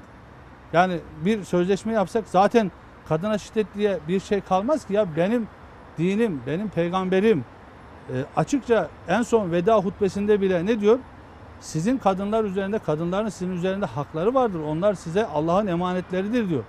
yani 0.73 0.99
bir 1.25 1.43
sözleşme 1.43 1.93
yapsak 1.93 2.23
zaten 2.27 2.71
kadına 3.09 3.37
şiddet 3.37 3.67
diye 3.75 3.99
bir 4.07 4.19
şey 4.19 4.41
kalmaz 4.41 4.87
ki 4.87 4.93
ya 4.93 5.15
benim 5.17 5.47
dinim, 5.97 6.41
benim 6.47 6.69
peygamberim 6.69 7.45
e, 8.09 8.13
açıkça 8.35 8.87
en 9.07 9.21
son 9.21 9.51
veda 9.51 9.77
hutbesinde 9.77 10.41
bile 10.41 10.65
ne 10.65 10.79
diyor? 10.79 10.99
Sizin 11.59 11.97
kadınlar 11.97 12.43
üzerinde, 12.43 12.79
kadınların 12.79 13.29
sizin 13.29 13.53
üzerinde 13.53 13.85
hakları 13.85 14.33
vardır. 14.33 14.59
Onlar 14.59 14.93
size 14.93 15.25
Allah'ın 15.25 15.67
emanetleridir 15.67 16.49
diyor. 16.49 16.63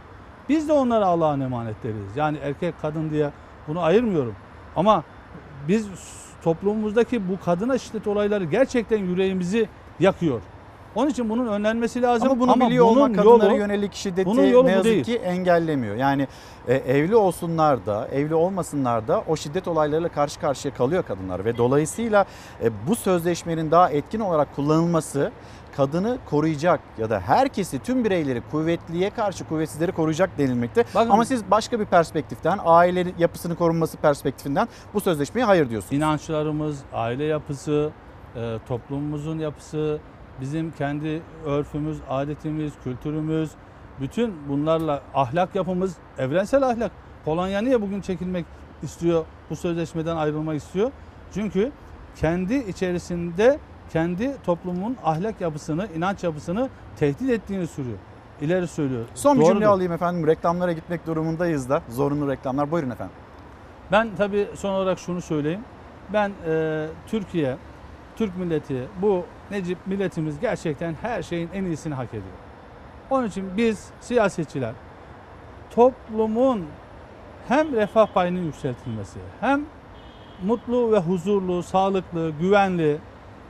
Biz 0.49 0.69
de 0.69 0.73
onlara 0.73 1.07
Allah'ın 1.07 1.41
emanetleriyiz. 1.41 2.17
Yani 2.17 2.39
erkek 2.43 2.75
kadın 2.83 3.11
diye 3.11 3.31
bunu 3.69 3.81
ayırmıyorum. 3.83 4.35
Ama 4.77 5.05
biz 5.69 5.89
toplumumuzdaki 6.45 7.29
bu 7.29 7.45
kadına 7.45 7.79
şiddet 7.79 8.07
olayları 8.07 8.45
gerçekten 8.45 8.99
yüreğimizi 8.99 9.69
yakıyor. 10.01 10.41
Onun 10.95 11.11
için 11.11 11.29
bunun 11.31 11.47
önlenmesi 11.47 12.03
lazım. 12.03 12.31
Ama 12.31 12.41
bunu 12.41 12.67
biliyor 12.67 12.87
bunun 12.87 13.01
olmak 13.01 13.17
kadınlara 13.17 13.45
yolu- 13.51 13.59
yönelik 13.59 13.95
şiddeti 13.95 14.27
bunun 14.27 14.43
yolu 14.45 14.67
ne 14.67 14.71
yazık 14.71 14.85
değil. 14.85 15.05
ki 15.05 15.17
engellemiyor. 15.17 15.97
Yani 15.97 16.29
e, 16.69 16.75
evli 16.75 17.17
olsunlar 17.17 17.87
da 17.87 18.09
evli 18.09 18.35
olmasınlar 18.35 19.09
da 19.09 19.25
o 19.29 19.37
şiddet 19.37 19.69
olaylarıyla 19.69 20.09
karşı 20.09 20.41
karşıya 20.41 20.75
kalıyor 20.75 21.03
kadınlar 21.03 21.45
ve 21.45 21.57
dolayısıyla 21.59 22.25
e, 22.63 22.71
bu 22.89 22.97
sözleşmenin 22.97 23.71
daha 23.71 23.91
etkin 23.91 24.21
olarak 24.21 24.57
kullanılması 24.57 25.33
kadını 25.83 26.19
koruyacak 26.31 26.81
ya 26.99 27.11
da 27.11 27.21
herkesi 27.21 27.79
tüm 27.79 28.05
bireyleri 28.05 28.43
kuvvetliye 28.51 29.11
karşı 29.11 29.45
kuvvetsizleri 29.49 29.93
koruyacak 29.93 30.39
denilmekte. 30.39 30.85
Bakın- 30.95 31.11
Ama 31.11 31.25
siz 31.25 31.51
başka 31.51 31.81
bir 31.81 31.85
perspektiften 31.85 32.59
aile 32.65 33.07
yapısını 33.19 33.57
korunması 33.57 33.97
perspektifinden 33.97 34.69
bu 34.95 35.01
sözleşmeye 35.01 35.45
hayır 35.45 35.71
diyorsunuz. 35.71 35.93
İnançlarımız, 35.93 36.79
aile 36.93 37.25
yapısı, 37.25 37.91
e, 38.37 38.59
toplumumuzun 38.69 39.39
yapısı, 39.39 39.99
bizim 40.41 40.71
kendi 40.71 41.23
örfümüz, 41.47 41.99
adetimiz, 42.11 42.73
kültürümüz, 42.85 43.51
bütün 44.01 44.35
bunlarla 44.49 45.03
ahlak 45.15 45.55
yapımız, 45.55 45.95
evrensel 46.19 46.63
ahlak. 46.63 46.93
Polonya 47.25 47.61
niye 47.61 47.83
bugün 47.83 48.01
çekilmek 48.01 48.45
istiyor, 48.83 49.25
bu 49.51 49.57
sözleşmeden 49.57 50.17
ayrılmak 50.17 50.57
istiyor? 50.57 50.91
Çünkü 51.35 51.73
kendi 52.17 52.55
içerisinde 52.55 53.59
kendi 53.93 54.43
toplumun 54.43 54.97
ahlak 55.05 55.41
yapısını, 55.41 55.89
inanç 55.97 56.25
yapısını 56.25 56.69
tehdit 56.97 57.31
ettiğini 57.31 57.67
sürüyor. 57.67 57.99
İleri 58.41 58.67
söylüyor. 58.67 59.05
Son 59.15 59.37
bir 59.37 59.41
Doğrudur. 59.41 59.55
cümle 59.55 59.67
alayım 59.67 59.93
efendim. 59.93 60.27
Reklamlara 60.27 60.73
gitmek 60.73 61.07
durumundayız 61.07 61.69
da. 61.69 61.83
Zorunlu 61.89 62.31
reklamlar. 62.31 62.71
Buyurun 62.71 62.91
efendim. 62.91 63.15
Ben 63.93 64.09
tabii 64.19 64.49
son 64.55 64.71
olarak 64.71 64.99
şunu 64.99 65.21
söyleyeyim. 65.21 65.61
Ben 66.13 66.33
e, 66.47 66.87
Türkiye, 67.07 67.57
Türk 68.17 68.37
milleti, 68.37 68.89
bu 69.03 69.25
Necip 69.51 69.79
milletimiz 69.87 70.41
gerçekten 70.41 70.95
her 71.03 71.23
şeyin 71.23 71.49
en 71.55 71.65
iyisini 71.65 71.95
hak 71.95 72.09
ediyor. 72.09 72.25
Onun 73.11 73.27
için 73.27 73.57
biz 73.57 73.87
siyasetçiler 74.01 74.73
toplumun 75.71 76.67
hem 77.49 77.73
refah 77.73 78.07
payının 78.07 78.45
yükseltilmesi, 78.45 79.19
hem 79.41 79.65
mutlu 80.43 80.93
ve 80.93 80.99
huzurlu, 80.99 81.63
sağlıklı, 81.63 82.33
güvenli, 82.41 82.99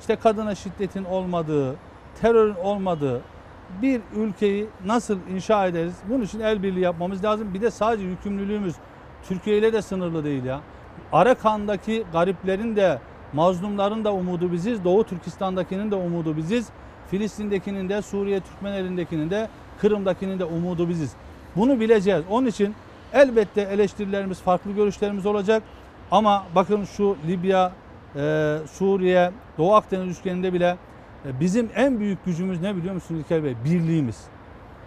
işte 0.01 0.17
kadına 0.17 0.55
şiddetin 0.55 1.05
olmadığı, 1.05 1.77
terörün 2.21 2.55
olmadığı 2.55 3.21
bir 3.83 4.01
ülkeyi 4.17 4.67
nasıl 4.87 5.19
inşa 5.35 5.67
ederiz? 5.67 5.95
Bunun 6.09 6.23
için 6.23 6.41
el 6.41 6.63
birliği 6.63 6.81
yapmamız 6.81 7.25
lazım. 7.25 7.55
Bir 7.55 7.61
de 7.61 7.71
sadece 7.71 8.05
yükümlülüğümüz 8.05 8.75
Türkiye 9.29 9.59
ile 9.59 9.73
de 9.73 9.83
sınırlı 9.83 10.25
değil 10.25 10.45
ya. 10.45 10.61
Arakan'daki 11.13 12.05
gariplerin 12.13 12.77
de 12.77 12.99
mazlumların 13.33 14.05
da 14.05 14.13
umudu 14.13 14.53
biziz. 14.53 14.85
Doğu 14.85 15.05
Türkistan'dakinin 15.05 15.91
de 15.91 15.95
umudu 15.95 16.37
biziz. 16.37 16.69
Filistin'dekinin 17.11 17.89
de 17.89 18.03
Suriye 18.03 18.41
Türkmenlerindekinin 18.41 19.31
de 19.31 19.49
Kırım'dakinin 19.81 20.39
de 20.39 20.45
umudu 20.45 20.89
biziz. 20.89 21.13
Bunu 21.57 21.81
bileceğiz. 21.81 22.23
Onun 22.31 22.47
için 22.47 22.75
elbette 23.13 23.61
eleştirilerimiz, 23.61 24.41
farklı 24.41 24.73
görüşlerimiz 24.73 25.27
olacak. 25.27 25.63
Ama 26.11 26.47
bakın 26.55 26.85
şu 26.85 27.17
Libya, 27.27 27.73
e, 28.17 28.57
Suriye, 28.73 29.31
Doğu 29.59 29.75
Akdeniz 29.75 30.19
üçgeninde 30.19 30.53
bile 30.53 30.77
e, 31.27 31.41
bizim 31.41 31.71
en 31.75 32.01
büyük 32.01 32.25
gücümüz 32.25 32.61
ne 32.61 32.77
biliyor 32.77 32.95
musunuz 32.95 33.21
İlker 33.21 33.45
Bey? 33.45 33.55
Birliğimiz. 33.65 34.25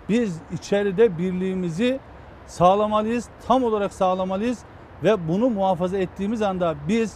Biz 0.09 0.37
içeride 0.53 1.17
birliğimizi 1.17 1.99
sağlamalıyız, 2.47 3.29
tam 3.47 3.63
olarak 3.63 3.93
sağlamalıyız 3.93 4.59
ve 5.03 5.27
bunu 5.27 5.49
muhafaza 5.49 5.97
ettiğimiz 5.97 6.41
anda 6.41 6.75
biz 6.87 7.13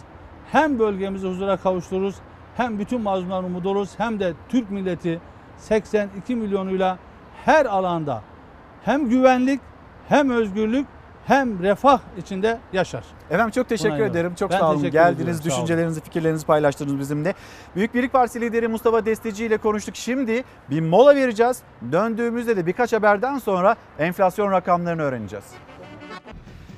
hem 0.52 0.78
bölgemizi 0.78 1.28
huzura 1.28 1.56
kavuştururuz, 1.56 2.14
hem 2.56 2.78
bütün 2.78 3.00
mazlumların 3.00 3.44
umudu 3.44 3.70
oluruz, 3.70 3.90
hem 3.98 4.20
de 4.20 4.32
Türk 4.48 4.70
milleti 4.70 5.20
82 5.58 6.36
milyonuyla 6.36 6.98
her 7.44 7.66
alanda 7.66 8.22
hem 8.84 9.08
güvenlik, 9.08 9.60
hem 10.08 10.30
özgürlük, 10.30 10.86
hem 11.26 11.62
refah 11.62 12.00
içinde 12.18 12.58
yaşar. 12.72 13.04
Efendim 13.30 13.50
çok 13.50 13.68
teşekkür 13.68 13.96
Buna 13.96 14.06
ederim. 14.06 14.34
Çok 14.34 14.50
Ben 14.50 14.58
sağ 14.58 14.70
olun. 14.70 14.90
Geldiniz, 14.90 15.20
ediyorum. 15.20 15.44
Düşüncelerinizi, 15.44 16.00
fikirlerinizi 16.00 16.46
paylaştınız 16.46 16.98
bizimle. 16.98 17.34
Büyük 17.76 17.94
Birlik 17.94 18.12
Partisi 18.12 18.40
lideri 18.40 18.68
Mustafa 18.68 19.06
Desteci 19.06 19.44
ile 19.44 19.56
konuştuk. 19.56 19.96
Şimdi 19.96 20.44
bir 20.70 20.80
mola 20.80 21.16
vereceğiz. 21.16 21.62
Döndüğümüzde 21.92 22.56
de 22.56 22.66
birkaç 22.66 22.92
haberden 22.92 23.38
sonra 23.38 23.76
enflasyon 23.98 24.52
rakamlarını 24.52 25.02
öğreneceğiz. 25.02 25.44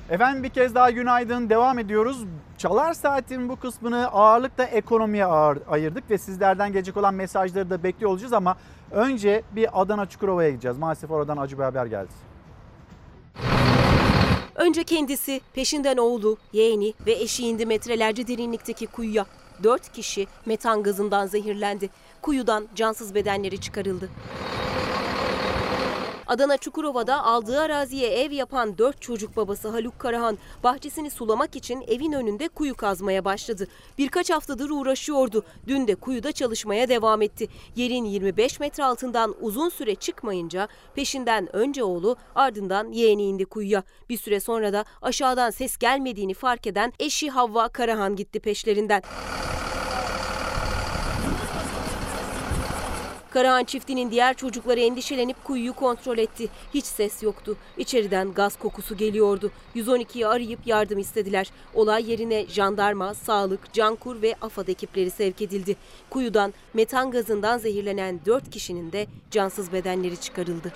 Efendim 0.09 0.43
bir 0.43 0.49
kez 0.49 0.75
daha 0.75 0.91
günaydın. 0.91 1.49
Devam 1.49 1.79
ediyoruz. 1.79 2.25
Çalar 2.57 2.93
Saat'in 2.93 3.49
bu 3.49 3.55
kısmını 3.55 4.07
ağırlıkla 4.07 4.63
ekonomiye 4.63 5.25
ağır, 5.25 5.59
ayırdık 5.69 6.09
ve 6.09 6.17
sizlerden 6.17 6.71
gelecek 6.73 6.97
olan 6.97 7.13
mesajları 7.13 7.69
da 7.69 7.83
bekliyor 7.83 8.11
olacağız 8.11 8.33
ama 8.33 8.57
önce 8.91 9.43
bir 9.51 9.81
Adana 9.81 10.05
Çukurova'ya 10.05 10.49
gideceğiz. 10.49 10.77
Maalesef 10.77 11.11
oradan 11.11 11.37
acı 11.37 11.57
bir 11.57 11.63
haber 11.63 11.85
geldi. 11.85 12.28
Önce 14.59 14.83
kendisi, 14.83 15.41
peşinden 15.53 15.97
oğlu, 15.97 16.37
yeğeni 16.53 16.93
ve 17.05 17.11
eşi 17.11 17.47
indi 17.47 17.65
metrelerce 17.65 18.27
derinlikteki 18.27 18.87
kuyuya. 18.87 19.25
Dört 19.63 19.93
kişi 19.93 20.27
metan 20.45 20.83
gazından 20.83 21.27
zehirlendi. 21.27 21.89
Kuyudan 22.21 22.67
cansız 22.75 23.15
bedenleri 23.15 23.61
çıkarıldı. 23.61 24.09
Adana 26.29 26.57
Çukurova'da 26.57 27.23
aldığı 27.23 27.59
araziye 27.59 28.09
ev 28.09 28.31
yapan 28.31 28.77
4 28.77 29.01
çocuk 29.01 29.37
babası 29.37 29.67
Haluk 29.67 29.99
Karahan 29.99 30.37
bahçesini 30.63 31.09
sulamak 31.09 31.55
için 31.55 31.81
evin 31.87 32.11
önünde 32.11 32.47
kuyu 32.47 32.75
kazmaya 32.75 33.25
başladı. 33.25 33.67
Birkaç 33.97 34.29
haftadır 34.29 34.69
uğraşıyordu. 34.69 35.45
Dün 35.67 35.87
de 35.87 35.95
kuyuda 35.95 36.31
çalışmaya 36.31 36.89
devam 36.89 37.21
etti. 37.21 37.47
Yerin 37.75 38.05
25 38.05 38.59
metre 38.59 38.83
altından 38.83 39.35
uzun 39.41 39.69
süre 39.69 39.95
çıkmayınca 39.95 40.67
peşinden 40.95 41.55
önce 41.55 41.83
oğlu 41.83 42.15
ardından 42.35 42.91
yeğeni 42.91 43.23
indi 43.23 43.45
kuyuya. 43.45 43.83
Bir 44.09 44.17
süre 44.17 44.39
sonra 44.39 44.73
da 44.73 44.85
aşağıdan 45.01 45.49
ses 45.49 45.77
gelmediğini 45.77 46.33
fark 46.33 46.67
eden 46.67 46.93
eşi 46.99 47.29
Havva 47.29 47.67
Karahan 47.69 48.15
gitti 48.15 48.39
peşlerinden. 48.39 49.01
Karahan 53.29 53.63
çiftinin 53.63 54.11
diğer 54.11 54.33
çocukları 54.33 54.79
endişelenip 54.79 55.43
kuyuyu 55.43 55.73
kontrol 55.73 56.17
etti. 56.17 56.49
Hiç 56.73 56.85
ses 56.85 57.23
yoktu. 57.23 57.57
İçeriden 57.77 58.33
gaz 58.33 58.59
kokusu 58.59 58.97
geliyordu. 58.97 59.51
112'yi 59.75 60.27
arayıp 60.27 60.67
yardım 60.67 60.99
istediler. 60.99 61.51
Olay 61.73 62.11
yerine 62.11 62.45
jandarma, 62.47 63.13
sağlık, 63.13 63.73
cankur 63.73 64.21
ve 64.21 64.35
AFAD 64.41 64.67
ekipleri 64.67 65.11
sevk 65.11 65.41
edildi. 65.41 65.75
Kuyudan 66.09 66.53
metan 66.73 67.11
gazından 67.11 67.57
zehirlenen 67.57 68.19
4 68.25 68.49
kişinin 68.49 68.91
de 68.91 69.07
cansız 69.31 69.73
bedenleri 69.73 70.17
çıkarıldı. 70.17 70.73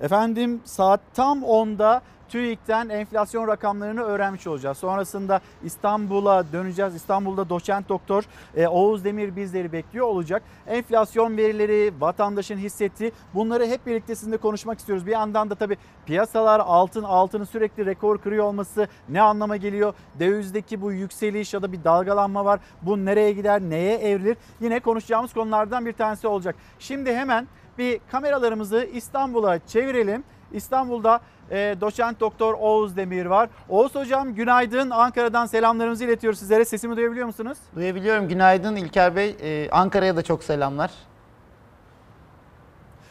Efendim 0.00 0.60
saat 0.64 1.00
tam 1.14 1.42
10'da 1.42 2.02
TÜİK'ten 2.34 2.88
enflasyon 2.88 3.48
rakamlarını 3.48 4.02
öğrenmiş 4.02 4.46
olacağız. 4.46 4.78
Sonrasında 4.78 5.40
İstanbul'a 5.64 6.52
döneceğiz. 6.52 6.94
İstanbul'da 6.94 7.48
doçent 7.48 7.88
doktor 7.88 8.24
e, 8.56 8.66
Oğuz 8.66 9.04
Demir 9.04 9.36
bizleri 9.36 9.72
bekliyor 9.72 10.06
olacak. 10.06 10.42
Enflasyon 10.66 11.36
verileri, 11.36 11.92
vatandaşın 12.00 12.56
hissettiği 12.56 13.12
bunları 13.34 13.66
hep 13.66 13.86
birlikte 13.86 14.14
sizinle 14.14 14.36
konuşmak 14.36 14.78
istiyoruz. 14.78 15.06
Bir 15.06 15.10
yandan 15.10 15.50
da 15.50 15.54
tabii 15.54 15.76
piyasalar 16.06 16.60
altın, 16.60 17.02
altının 17.02 17.44
sürekli 17.44 17.86
rekor 17.86 18.18
kırıyor 18.18 18.44
olması 18.44 18.88
ne 19.08 19.22
anlama 19.22 19.56
geliyor? 19.56 19.94
Dövizdeki 20.20 20.82
bu 20.82 20.92
yükseliş 20.92 21.54
ya 21.54 21.62
da 21.62 21.72
bir 21.72 21.84
dalgalanma 21.84 22.44
var. 22.44 22.60
Bu 22.82 23.04
nereye 23.04 23.32
gider, 23.32 23.60
neye 23.60 23.98
evrilir? 23.98 24.36
Yine 24.60 24.80
konuşacağımız 24.80 25.32
konulardan 25.32 25.86
bir 25.86 25.92
tanesi 25.92 26.26
olacak. 26.26 26.56
Şimdi 26.78 27.14
hemen 27.14 27.48
bir 27.78 28.00
kameralarımızı 28.10 28.88
İstanbul'a 28.92 29.58
çevirelim. 29.66 30.24
İstanbul'da 30.52 31.20
e, 31.50 31.76
doçent 31.80 32.20
doktor 32.20 32.54
Oğuz 32.60 32.96
Demir 32.96 33.26
var. 33.26 33.48
Oğuz 33.68 33.94
hocam 33.94 34.34
günaydın. 34.34 34.90
Ankara'dan 34.90 35.46
selamlarımızı 35.46 36.04
iletiyoruz 36.04 36.38
sizlere. 36.38 36.64
Sesimi 36.64 36.96
duyabiliyor 36.96 37.26
musunuz? 37.26 37.58
Duyabiliyorum. 37.76 38.28
Günaydın 38.28 38.76
İlker 38.76 39.16
Bey. 39.16 39.36
Ee, 39.42 39.70
Ankara'ya 39.70 40.16
da 40.16 40.22
çok 40.22 40.44
selamlar. 40.44 40.90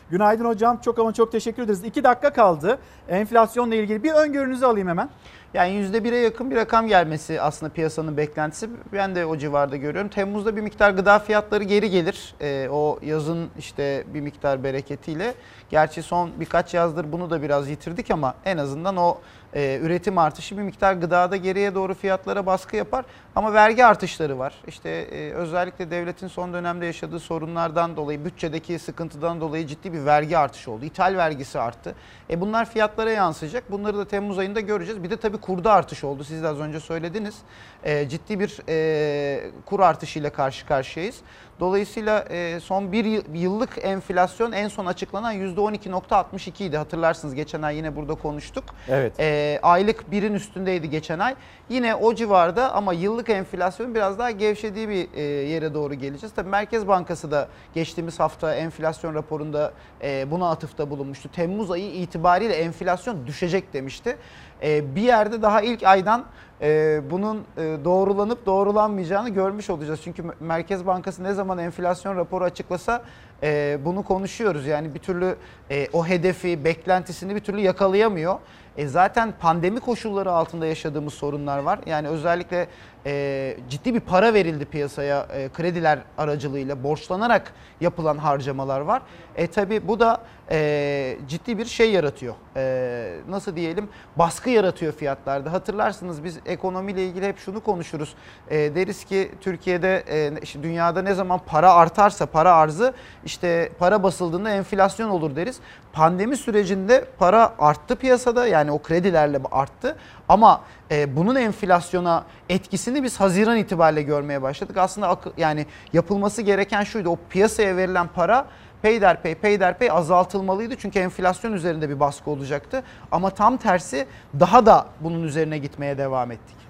Günaydın 0.09 0.45
hocam. 0.45 0.77
Çok 0.77 0.99
ama 0.99 1.13
çok 1.13 1.31
teşekkür 1.31 1.63
ederiz. 1.63 1.83
İki 1.83 2.03
dakika 2.03 2.33
kaldı. 2.33 2.79
Enflasyonla 3.09 3.75
ilgili 3.75 4.03
bir 4.03 4.11
öngörünüzü 4.11 4.65
alayım 4.65 4.87
hemen. 4.87 5.09
Yani 5.53 5.71
%1'e 5.71 6.17
yakın 6.17 6.51
bir 6.51 6.55
rakam 6.55 6.87
gelmesi 6.87 7.41
aslında 7.41 7.73
piyasanın 7.73 8.17
beklentisi. 8.17 8.69
Ben 8.93 9.15
de 9.15 9.25
o 9.25 9.37
civarda 9.37 9.77
görüyorum. 9.77 10.09
Temmuz'da 10.09 10.55
bir 10.55 10.61
miktar 10.61 10.91
gıda 10.91 11.19
fiyatları 11.19 11.63
geri 11.63 11.89
gelir. 11.89 12.35
Ee, 12.41 12.67
o 12.71 12.99
yazın 13.01 13.49
işte 13.59 14.03
bir 14.13 14.21
miktar 14.21 14.63
bereketiyle. 14.63 15.33
Gerçi 15.69 16.03
son 16.03 16.31
birkaç 16.39 16.73
yazdır 16.73 17.11
bunu 17.11 17.29
da 17.29 17.41
biraz 17.41 17.69
yitirdik 17.69 18.11
ama 18.11 18.35
en 18.45 18.57
azından 18.57 18.97
o 18.97 19.17
e, 19.55 19.79
üretim 19.81 20.17
artışı 20.17 20.57
bir 20.57 20.61
miktar 20.61 20.93
gıdada 20.93 21.35
geriye 21.37 21.75
doğru 21.75 21.93
fiyatlara 21.93 22.45
baskı 22.45 22.75
yapar. 22.75 23.05
Ama 23.35 23.53
vergi 23.53 23.85
artışları 23.85 24.39
var. 24.39 24.53
İşte 24.67 24.89
e, 24.89 25.31
özellikle 25.31 25.91
devletin 25.91 26.27
son 26.27 26.53
dönemde 26.53 26.85
yaşadığı 26.85 27.19
sorunlardan 27.19 27.95
dolayı, 27.95 28.25
bütçedeki 28.25 28.79
sıkıntıdan 28.79 29.41
dolayı 29.41 29.67
ciddi 29.67 29.93
bir 29.93 30.05
vergi 30.05 30.37
artışı 30.37 30.71
oldu. 30.71 30.85
İthal 30.85 31.17
vergisi 31.17 31.59
arttı. 31.59 31.95
E, 32.29 32.41
bunlar 32.41 32.69
fiyatlara 32.69 33.11
yansıyacak. 33.11 33.71
Bunları 33.71 33.97
da 33.97 34.05
Temmuz 34.05 34.39
ayında 34.39 34.59
göreceğiz. 34.59 35.03
Bir 35.03 35.09
de 35.09 35.17
tabii 35.17 35.37
kurda 35.37 35.73
artış 35.73 36.03
oldu. 36.03 36.23
Siz 36.23 36.43
de 36.43 36.47
az 36.47 36.59
önce 36.59 36.79
söylediniz. 36.79 37.35
E, 37.83 38.09
ciddi 38.09 38.39
bir 38.39 38.59
e, 38.69 39.51
kur 39.65 39.79
artışıyla 39.79 40.29
karşı 40.29 40.65
karşıyayız. 40.65 41.15
Dolayısıyla 41.63 42.25
e, 42.29 42.59
son 42.59 42.91
bir 42.91 43.05
yıllık 43.33 43.69
enflasyon 43.81 44.51
en 44.51 44.67
son 44.67 44.85
açıklanan 44.85 45.35
%12.62 45.35 46.63
idi. 46.63 46.77
Hatırlarsınız 46.77 47.35
geçen 47.35 47.61
ay 47.61 47.77
yine 47.77 47.95
burada 47.95 48.15
konuştuk. 48.15 48.63
Evet. 48.89 49.19
E, 49.19 49.59
aylık 49.63 50.11
birin 50.11 50.33
üstündeydi 50.33 50.89
geçen 50.89 51.19
ay. 51.19 51.35
Yine 51.69 51.95
o 51.95 52.15
civarda 52.15 52.73
ama 52.73 52.93
yıllık 52.93 53.29
enflasyon 53.29 53.95
biraz 53.95 54.19
daha 54.19 54.31
gevşediği 54.31 54.89
bir 54.89 55.07
e, 55.13 55.21
yere 55.21 55.73
doğru 55.73 55.93
geleceğiz. 55.93 56.33
Tabii 56.35 56.49
Merkez 56.49 56.87
Bankası 56.87 57.31
da 57.31 57.47
geçtiğimiz 57.73 58.19
hafta 58.19 58.55
enflasyon 58.55 59.15
raporunda 59.15 59.73
e, 60.03 60.31
buna 60.31 60.49
atıfta 60.49 60.89
bulunmuştu. 60.89 61.31
Temmuz 61.31 61.71
ayı 61.71 61.91
itibariyle 61.91 62.53
enflasyon 62.53 63.27
düşecek 63.27 63.73
demişti. 63.73 64.17
E, 64.63 64.95
bir 64.95 65.01
yerde 65.01 65.41
daha 65.41 65.61
ilk 65.61 65.83
aydan 65.83 66.25
e, 66.61 67.01
bunun 67.11 67.37
e, 67.57 67.77
doğrulanıp 67.85 68.45
doğrulanmayacağını 68.45 69.29
görmüş 69.29 69.69
olacağız. 69.69 69.99
Çünkü 70.03 70.23
Merkez 70.39 70.85
Bankası 70.85 71.23
ne 71.23 71.33
zaman 71.33 71.57
enflasyon 71.57 72.15
raporu 72.15 72.43
açıklasa 72.43 73.01
e, 73.43 73.79
bunu 73.85 74.03
konuşuyoruz. 74.03 74.67
Yani 74.67 74.93
bir 74.93 74.99
türlü 74.99 75.35
e, 75.71 75.87
o 75.93 76.07
hedefi, 76.07 76.65
beklentisini 76.65 77.35
bir 77.35 77.39
türlü 77.39 77.59
yakalayamıyor. 77.59 78.35
E 78.77 78.87
zaten 78.87 79.33
pandemi 79.39 79.79
koşulları 79.79 80.31
altında 80.31 80.65
yaşadığımız 80.65 81.13
sorunlar 81.13 81.59
var. 81.59 81.79
Yani 81.85 82.07
özellikle 82.07 82.67
e, 83.05 83.57
ciddi 83.69 83.93
bir 83.93 83.99
para 83.99 84.33
verildi 84.33 84.65
piyasaya 84.65 85.27
e, 85.33 85.49
krediler 85.49 85.99
aracılığıyla 86.17 86.83
borçlanarak 86.83 87.53
yapılan 87.81 88.17
harcamalar 88.17 88.79
var. 88.81 89.01
E 89.35 89.47
tabi 89.47 89.87
bu 89.87 89.99
da 89.99 90.21
e, 90.51 91.17
ciddi 91.27 91.57
bir 91.57 91.65
şey 91.65 91.91
yaratıyor. 91.91 92.35
E, 92.55 93.15
nasıl 93.29 93.55
diyelim 93.55 93.89
baskı 94.15 94.49
yaratıyor 94.49 94.93
fiyatlarda. 94.93 95.51
Hatırlarsınız 95.51 96.23
biz 96.23 96.39
ekonomiyle 96.45 97.05
ilgili 97.05 97.27
hep 97.27 97.39
şunu 97.39 97.59
konuşuruz. 97.59 98.15
E, 98.49 98.75
deriz 98.75 99.03
ki 99.05 99.31
Türkiye'de 99.41 100.03
e, 100.09 100.41
işte 100.41 100.63
dünyada 100.63 101.01
ne 101.01 101.13
zaman 101.13 101.39
para 101.45 101.73
artarsa 101.73 102.25
para 102.25 102.55
arzı 102.55 102.93
işte 103.25 103.69
para 103.79 104.03
basıldığında 104.03 104.49
enflasyon 104.49 105.09
olur 105.09 105.35
deriz. 105.35 105.59
Pandemi 105.93 106.37
sürecinde 106.37 107.05
para 107.19 107.53
arttı 107.59 107.95
piyasada 107.95 108.47
yani 108.47 108.71
o 108.71 108.79
kredilerle 108.81 109.39
arttı 109.51 109.95
ama 110.29 110.61
e, 110.91 111.15
bunun 111.15 111.35
enflasyona 111.35 112.23
etkisini 112.49 112.92
biz 113.03 113.19
Haziran 113.19 113.57
itibariyle 113.57 114.01
görmeye 114.01 114.41
başladık. 114.41 114.77
Aslında 114.77 115.19
yani 115.37 115.65
yapılması 115.93 116.41
gereken 116.41 116.83
şuydu 116.83 117.09
o 117.09 117.17
piyasaya 117.29 117.77
verilen 117.77 118.07
para 118.07 118.45
peyderpey 118.81 119.35
peyderpey 119.35 119.91
azaltılmalıydı. 119.91 120.75
Çünkü 120.75 120.99
enflasyon 120.99 121.53
üzerinde 121.53 121.89
bir 121.89 121.99
baskı 121.99 122.31
olacaktı. 122.31 122.83
Ama 123.11 123.29
tam 123.29 123.57
tersi 123.57 124.07
daha 124.39 124.65
da 124.65 124.85
bunun 124.99 125.23
üzerine 125.23 125.57
gitmeye 125.57 125.97
devam 125.97 126.31
ettik. 126.31 126.62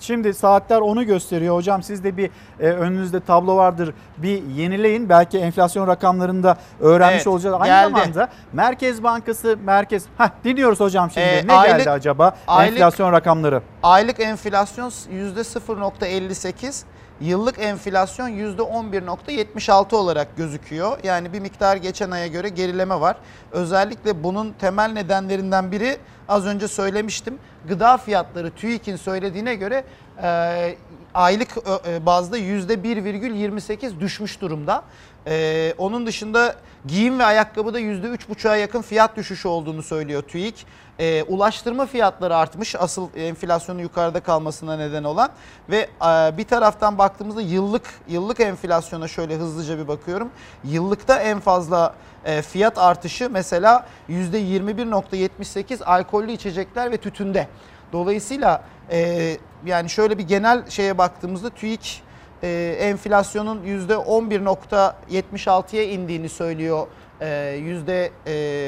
Şimdi 0.00 0.34
saatler 0.34 0.80
onu 0.80 1.06
gösteriyor. 1.06 1.54
Hocam 1.54 1.82
siz 1.82 2.04
de 2.04 2.16
bir 2.16 2.30
e, 2.60 2.66
önünüzde 2.66 3.20
tablo 3.20 3.56
vardır. 3.56 3.94
Bir 4.18 4.42
yenileyin. 4.42 5.08
Belki 5.08 5.38
enflasyon 5.38 5.88
rakamlarında 5.88 6.56
öğrenmiş 6.80 7.16
evet, 7.16 7.26
olacağız. 7.26 7.56
Aynı 7.58 7.66
geldi. 7.66 7.90
zamanda 7.90 8.28
Merkez 8.52 9.02
Bankası 9.02 9.58
Merkez 9.64 10.04
Heh, 10.18 10.28
dinliyoruz 10.44 10.80
hocam 10.80 11.10
şimdi. 11.10 11.26
Ee, 11.26 11.46
ne 11.46 11.52
aylık, 11.52 11.78
geldi 11.78 11.90
acaba 11.90 12.36
aylık, 12.46 12.72
enflasyon 12.72 13.12
rakamları? 13.12 13.62
Aylık 13.82 14.20
enflasyon 14.20 14.88
%0.58 14.88 16.84
Yıllık 17.20 17.58
enflasyon 17.58 18.28
%11.76 18.28 19.96
olarak 19.96 20.36
gözüküyor. 20.36 20.98
Yani 21.02 21.32
bir 21.32 21.40
miktar 21.40 21.76
geçen 21.76 22.10
aya 22.10 22.26
göre 22.26 22.48
gerileme 22.48 23.00
var. 23.00 23.16
Özellikle 23.52 24.22
bunun 24.24 24.52
temel 24.52 24.92
nedenlerinden 24.92 25.72
biri 25.72 25.96
az 26.28 26.46
önce 26.46 26.68
söylemiştim. 26.68 27.38
Gıda 27.68 27.96
fiyatları 27.96 28.50
TÜİK'in 28.50 28.96
söylediğine 28.96 29.54
göre 29.54 29.84
e, 30.22 30.76
aylık 31.14 31.48
e, 31.88 32.06
bazda 32.06 32.38
%1,28 32.38 34.00
düşmüş 34.00 34.40
durumda. 34.40 34.84
Ee, 35.26 35.74
onun 35.78 36.06
dışında 36.06 36.54
giyim 36.86 37.18
ve 37.18 37.24
ayakkabıda 37.24 37.80
%3,5'a 37.80 38.56
yakın 38.56 38.82
fiyat 38.82 39.16
düşüşü 39.16 39.48
olduğunu 39.48 39.82
söylüyor 39.82 40.22
TÜİK. 40.22 40.66
Ee, 40.98 41.22
ulaştırma 41.22 41.86
fiyatları 41.86 42.36
artmış 42.36 42.74
asıl 42.74 43.08
enflasyonun 43.16 43.80
yukarıda 43.80 44.20
kalmasına 44.20 44.76
neden 44.76 45.04
olan 45.04 45.30
ve 45.70 45.76
e, 45.78 46.38
bir 46.38 46.44
taraftan 46.44 46.98
baktığımızda 46.98 47.40
yıllık 47.40 47.84
yıllık 48.08 48.40
enflasyona 48.40 49.08
şöyle 49.08 49.36
hızlıca 49.36 49.78
bir 49.78 49.88
bakıyorum. 49.88 50.30
Yıllıkta 50.64 51.18
en 51.20 51.40
fazla 51.40 51.94
e, 52.24 52.42
fiyat 52.42 52.78
artışı 52.78 53.30
mesela 53.30 53.86
%21.78 54.08 55.84
alkollü 55.84 56.32
içecekler 56.32 56.90
ve 56.90 56.96
tütünde. 56.96 57.48
Dolayısıyla 57.92 58.64
e, 58.90 59.36
yani 59.66 59.90
şöyle 59.90 60.18
bir 60.18 60.28
genel 60.28 60.70
şeye 60.70 60.98
baktığımızda 60.98 61.50
TÜİK 61.50 62.02
e, 62.42 62.76
enflasyonun 62.80 63.62
%11.76'ya 63.64 65.82
indiğini 65.82 66.28
söylüyor 66.28 66.86
e, 67.20 67.58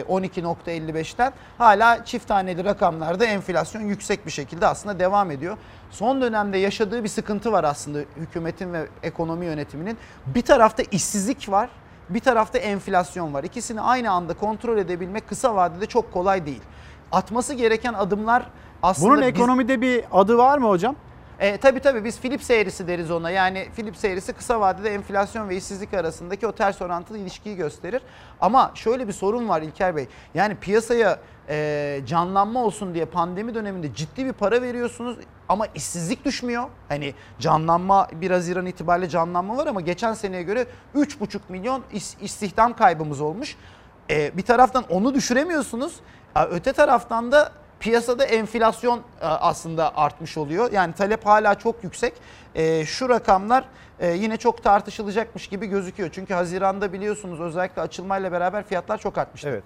%12.55'ten 0.09 1.33
hala 1.59 2.05
çift 2.05 2.29
taneli 2.29 2.65
rakamlarda 2.65 3.25
enflasyon 3.25 3.83
yüksek 3.83 4.27
bir 4.27 4.31
şekilde 4.31 4.67
aslında 4.67 4.99
devam 4.99 5.31
ediyor. 5.31 5.57
Son 5.91 6.23
dönemde 6.23 6.59
yaşadığı 6.59 7.05
bir 7.05 7.09
sıkıntı 7.09 7.53
var 7.53 7.65
aslında 7.65 7.99
hükümetin 8.17 8.73
ve 8.73 8.87
ekonomi 9.03 9.47
yönetiminin. 9.47 9.99
Bir 10.27 10.43
tarafta 10.43 10.83
işsizlik 10.91 11.51
var, 11.51 11.71
bir 12.09 12.21
tarafta 12.21 12.59
enflasyon 12.59 13.35
var. 13.35 13.45
İkisini 13.45 13.81
aynı 13.81 14.11
anda 14.11 14.35
kontrol 14.35 14.79
edebilmek 14.79 15.29
kısa 15.29 15.55
vadede 15.55 15.87
çok 15.87 16.13
kolay 16.13 16.47
değil. 16.47 16.63
Atması 17.13 17.55
gereken 17.55 17.95
adımlar 17.95 18.47
aslında 18.83 19.11
Bunun 19.11 19.21
biz- 19.21 19.29
ekonomide 19.29 19.81
bir 19.81 20.05
adı 20.13 20.39
var 20.39 20.59
mı 20.59 20.69
hocam? 20.69 20.97
E, 21.41 21.57
tabii 21.57 21.81
tabii 21.81 22.05
biz 22.05 22.21
Philips 22.21 22.51
eğrisi 22.51 22.89
deriz 22.89 23.11
ona. 23.11 23.31
Yani 23.31 23.69
Philips 23.77 24.05
eğrisi 24.05 24.33
kısa 24.33 24.61
vadede 24.61 24.95
enflasyon 24.95 25.49
ve 25.49 25.57
işsizlik 25.57 25.95
arasındaki 25.95 26.47
o 26.47 26.53
ters 26.53 26.83
orantılı 26.83 27.19
ilişkiyi 27.19 27.57
gösterir. 27.57 28.03
Ama 28.41 28.73
şöyle 28.75 29.09
bir 29.09 29.13
sorun 29.13 29.49
var 29.49 29.63
İlker 29.63 29.97
Bey. 29.97 30.09
Yani 30.35 30.57
piyasaya 30.57 31.19
e, 31.49 32.01
canlanma 32.07 32.65
olsun 32.65 32.95
diye 32.95 33.05
pandemi 33.05 33.55
döneminde 33.55 33.95
ciddi 33.95 34.27
bir 34.27 34.33
para 34.33 34.63
veriyorsunuz 34.63 35.17
ama 35.49 35.67
işsizlik 35.75 36.25
düşmüyor. 36.25 36.65
Hani 36.89 37.15
canlanma 37.39 38.09
1 38.13 38.31
Haziran 38.31 38.67
itibariyle 38.67 39.09
canlanma 39.09 39.57
var 39.57 39.67
ama 39.67 39.81
geçen 39.81 40.15
seneye 40.15 40.43
göre 40.43 40.67
3,5 40.95 41.39
milyon 41.49 41.83
iş- 41.93 42.17
istihdam 42.21 42.77
kaybımız 42.77 43.21
olmuş. 43.21 43.57
E, 44.11 44.37
bir 44.37 44.43
taraftan 44.43 44.85
onu 44.91 45.15
düşüremiyorsunuz. 45.15 46.01
Öte 46.51 46.73
taraftan 46.73 47.33
da 47.33 47.53
piyasada 47.81 48.25
enflasyon 48.25 48.99
e, 48.99 49.25
aslında 49.27 49.97
artmış 49.97 50.37
oluyor. 50.39 50.73
Yani 50.73 50.95
talep 50.95 51.27
hala 51.27 51.55
çok 51.55 51.85
yüksek. 51.85 52.15
E, 52.55 52.85
Şu 52.87 53.09
rakamlar 53.09 53.65
e, 54.01 54.11
yine 54.13 54.37
çok 54.37 54.63
tartışılacakmış 54.63 55.47
gibi 55.47 55.67
gözüküyor. 55.67 56.11
Çünkü 56.13 56.35
Haziran'da 56.35 56.93
biliyorsunuz 56.93 57.41
özellikle 57.41 57.83
açılmayla 57.83 58.33
beraber 58.33 58.65
fiyatlar 58.65 58.99
çok 58.99 59.19
artmıştı. 59.19 59.49
Evet. 59.49 59.65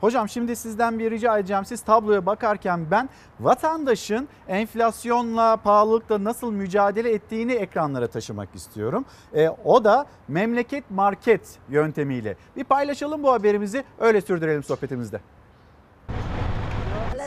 Hocam 0.00 0.28
şimdi 0.28 0.56
sizden 0.56 0.98
bir 0.98 1.10
rica 1.10 1.38
edeceğim. 1.38 1.64
Siz 1.64 1.80
tabloya 1.80 2.26
bakarken 2.26 2.90
ben 2.90 3.08
vatandaşın 3.40 4.28
enflasyonla, 4.48 5.56
pahalılıkla 5.56 6.24
nasıl 6.24 6.52
mücadele 6.52 7.12
ettiğini 7.12 7.52
ekranlara 7.52 8.06
taşımak 8.06 8.54
istiyorum. 8.54 9.04
E, 9.34 9.48
o 9.48 9.84
da 9.84 10.06
memleket 10.28 10.90
market 10.90 11.58
yöntemiyle. 11.68 12.36
Bir 12.56 12.64
paylaşalım 12.64 13.22
bu 13.22 13.32
haberimizi 13.32 13.84
öyle 13.98 14.20
sürdürelim 14.20 14.62
sohbetimizde. 14.62 15.20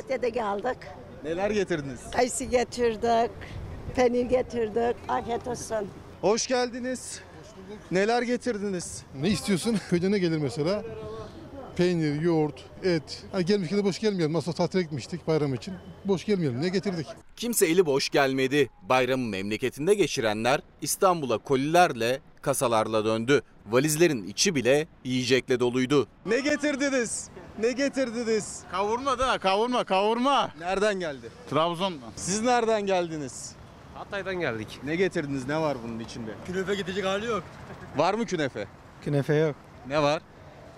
Malatya'da 0.10 0.28
geldik. 0.30 0.78
Neler 1.24 1.52
getirdiniz? 1.52 2.00
Kayısı 2.12 2.44
getirdik. 2.44 3.32
Peynir 3.96 4.26
getirdik. 4.26 4.96
Afiyet 5.08 5.48
olsun. 5.48 5.88
Hoş 6.22 6.48
geldiniz. 6.48 7.22
Neler 7.92 8.22
getirdiniz? 8.22 9.04
Ne 9.22 9.30
istiyorsun? 9.30 9.78
Köyde 9.90 10.12
ne 10.12 10.20
gelir 10.20 10.38
mesela? 10.38 10.84
Peynir, 11.76 12.22
yoğurt, 12.22 12.64
et. 12.84 13.24
Ha, 13.32 13.42
gelmişken 13.42 13.80
de 13.80 13.84
boş 13.84 14.00
gelmeyelim. 14.00 14.36
Olsa 14.36 14.54
tatile 14.54 14.82
gitmiştik 14.82 15.28
bayram 15.28 15.54
için. 15.54 15.74
Boş 16.06 16.26
gelmeyelim. 16.26 16.62
Ne 16.62 16.70
getirdik? 16.70 17.08
Kimse 17.36 17.66
eli 17.66 17.86
boş 17.86 18.10
gelmedi. 18.10 18.70
Bayramı 18.90 19.26
memleketinde 19.28 19.94
geçirenler 19.94 20.62
İstanbul'a 20.82 21.38
kolilerle, 21.38 22.20
kasalarla 22.42 23.06
döndü. 23.06 23.42
Valizlerin 23.70 24.28
içi 24.28 24.56
bile 24.56 24.88
yiyecekle 25.04 25.60
doluydu. 25.60 26.08
Ne 26.26 26.40
getirdiniz? 26.40 27.30
Ne 27.60 27.72
getirdiniz? 27.72 28.60
Kavurma 28.72 29.20
da 29.20 29.38
kavurma 29.38 29.84
kavurma. 29.84 30.50
Nereden 30.60 31.00
geldi? 31.00 31.30
Trabzon'dan. 31.50 32.10
Siz 32.16 32.42
nereden 32.42 32.82
geldiniz? 32.82 33.52
Hatay'dan 33.96 34.36
geldik. 34.36 34.80
Ne 34.84 34.96
getirdiniz? 34.96 35.48
Ne 35.48 35.62
var 35.62 35.78
bunun 35.84 36.00
içinde? 36.00 36.32
Künefe 36.48 36.76
gidecek 36.76 37.06
hali 37.06 37.26
yok. 37.26 37.44
Var 37.98 38.14
mı 38.14 38.26
künefe? 38.26 38.68
Künefe 39.04 39.34
yok. 39.36 39.56
Ne 39.88 40.02
var? 40.04 40.22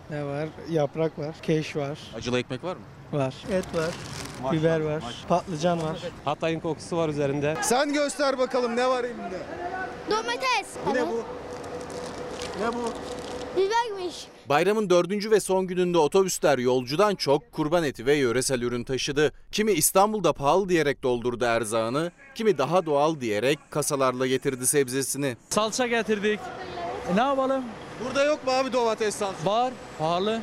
Ne 0.10 0.26
var? 0.26 0.48
Yaprak 0.70 1.20
var, 1.20 1.36
keş 1.42 1.76
var. 1.76 2.00
Acılı 2.16 2.40
ekmek 2.40 2.64
var 2.64 2.76
mı? 2.76 2.82
Var. 3.20 3.36
Et 3.52 3.66
var. 3.76 3.90
biber 4.54 4.80
var. 4.80 5.04
Patlıcan 5.28 5.82
var. 5.84 5.98
Hatay'ın 6.26 6.60
kokusu 6.60 6.98
var 6.98 7.10
üzerinde. 7.10 7.58
Sen 7.62 7.94
göster 7.94 8.38
bakalım 8.38 8.76
ne 8.76 8.90
var 8.90 9.04
elinde? 9.04 9.40
Domates. 10.12 10.68
Bu 10.86 10.94
ne 10.94 11.08
bu? 11.08 11.24
Ne 12.62 12.74
bu? 12.74 12.92
Bibermiş. 13.58 14.28
Bayramın 14.50 14.90
dördüncü 14.90 15.32
ve 15.32 15.40
son 15.40 15.68
gününde 15.68 15.98
otobüsler 15.98 16.58
yolcudan 16.58 17.16
çok 17.16 17.52
kurban 17.52 17.84
eti 17.84 18.06
ve 18.06 18.16
yöresel 18.16 18.62
ürün 18.62 18.84
taşıdı. 18.84 19.32
Kimi 19.52 19.72
İstanbul'da 19.72 20.34
pahalı 20.34 20.70
diyerek 20.70 21.04
doldurdu 21.04 21.46
erzağını, 21.46 22.12
kimi 22.36 22.58
daha 22.58 22.86
doğal 22.86 23.20
diyerek 23.22 23.60
kasalarla 23.70 24.28
getirdi 24.28 24.68
sebzesini. 24.68 25.38
Salça 25.50 25.88
getirdik. 25.88 26.40
E, 27.14 27.16
ne 27.16 27.22
yapalım? 27.22 27.64
Burada 28.06 28.24
yok 28.24 28.48
mu 28.48 28.52
abi 28.54 28.74
domates 28.74 29.16
salçası? 29.16 29.46
Var. 29.46 29.74
Pahalı. 30.00 30.42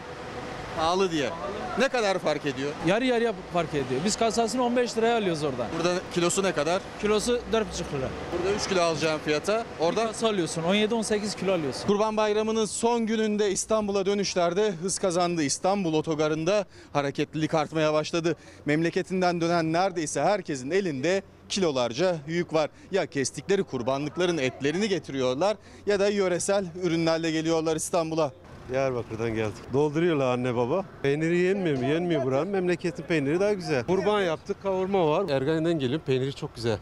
Pahalı 0.76 1.10
diye. 1.10 1.30
Ne 1.78 1.88
kadar 1.88 2.18
fark 2.18 2.46
ediyor? 2.46 2.72
Yarı 2.86 3.04
yarıya 3.04 3.32
fark 3.52 3.68
ediyor. 3.74 4.00
Biz 4.04 4.16
kasasını 4.16 4.64
15 4.64 4.96
liraya 4.96 5.16
alıyoruz 5.18 5.42
oradan. 5.42 5.66
Burada 5.78 6.00
kilosu 6.14 6.42
ne 6.42 6.52
kadar? 6.52 6.82
Kilosu 7.00 7.32
4,5 7.32 7.38
lira. 7.52 8.08
Burada 8.32 8.56
3 8.56 8.68
kilo 8.68 8.82
alacağım 8.82 9.20
fiyata. 9.24 9.64
Orada 9.80 10.06
kasa 10.06 10.28
alıyorsun. 10.28 10.62
17-18 10.62 11.36
kilo 11.36 11.52
alıyorsun. 11.52 11.86
Kurban 11.86 12.16
Bayramı'nın 12.16 12.64
son 12.64 13.06
gününde 13.06 13.50
İstanbul'a 13.50 14.06
dönüşlerde 14.06 14.70
hız 14.70 14.98
kazandı. 14.98 15.42
İstanbul 15.42 15.94
otogarında 15.94 16.64
hareketlilik 16.92 17.54
artmaya 17.54 17.92
başladı. 17.92 18.36
Memleketinden 18.66 19.40
dönen 19.40 19.72
neredeyse 19.72 20.22
herkesin 20.22 20.70
elinde 20.70 21.22
kilolarca 21.48 22.16
yük 22.26 22.52
var. 22.52 22.70
Ya 22.90 23.06
kestikleri 23.06 23.62
kurbanlıkların 23.62 24.38
etlerini 24.38 24.88
getiriyorlar 24.88 25.56
ya 25.86 26.00
da 26.00 26.08
yöresel 26.08 26.64
ürünlerle 26.82 27.30
geliyorlar 27.30 27.76
İstanbul'a. 27.76 28.32
Diyarbakır'dan 28.68 29.34
geldik. 29.34 29.72
Dolduruyorlar 29.72 30.26
anne 30.32 30.56
baba. 30.56 30.84
Peyniri 31.02 31.38
yenmiyor 31.38 31.78
mu? 31.78 31.84
Yenmiyor 31.84 32.24
buranın. 32.24 32.48
Memleketin 32.48 33.02
peyniri 33.02 33.40
daha 33.40 33.52
güzel. 33.52 33.84
Kurban 33.84 34.22
yaptık, 34.22 34.62
kavurma 34.62 35.08
var. 35.08 35.30
Ergani'den 35.30 35.78
geliyorum. 35.78 36.06
Peyniri 36.06 36.34
çok 36.34 36.54
güzel. 36.54 36.78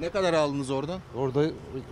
Ne 0.00 0.10
kadar 0.10 0.32
aldınız 0.34 0.70
oradan? 0.70 1.00
Orada 1.16 1.44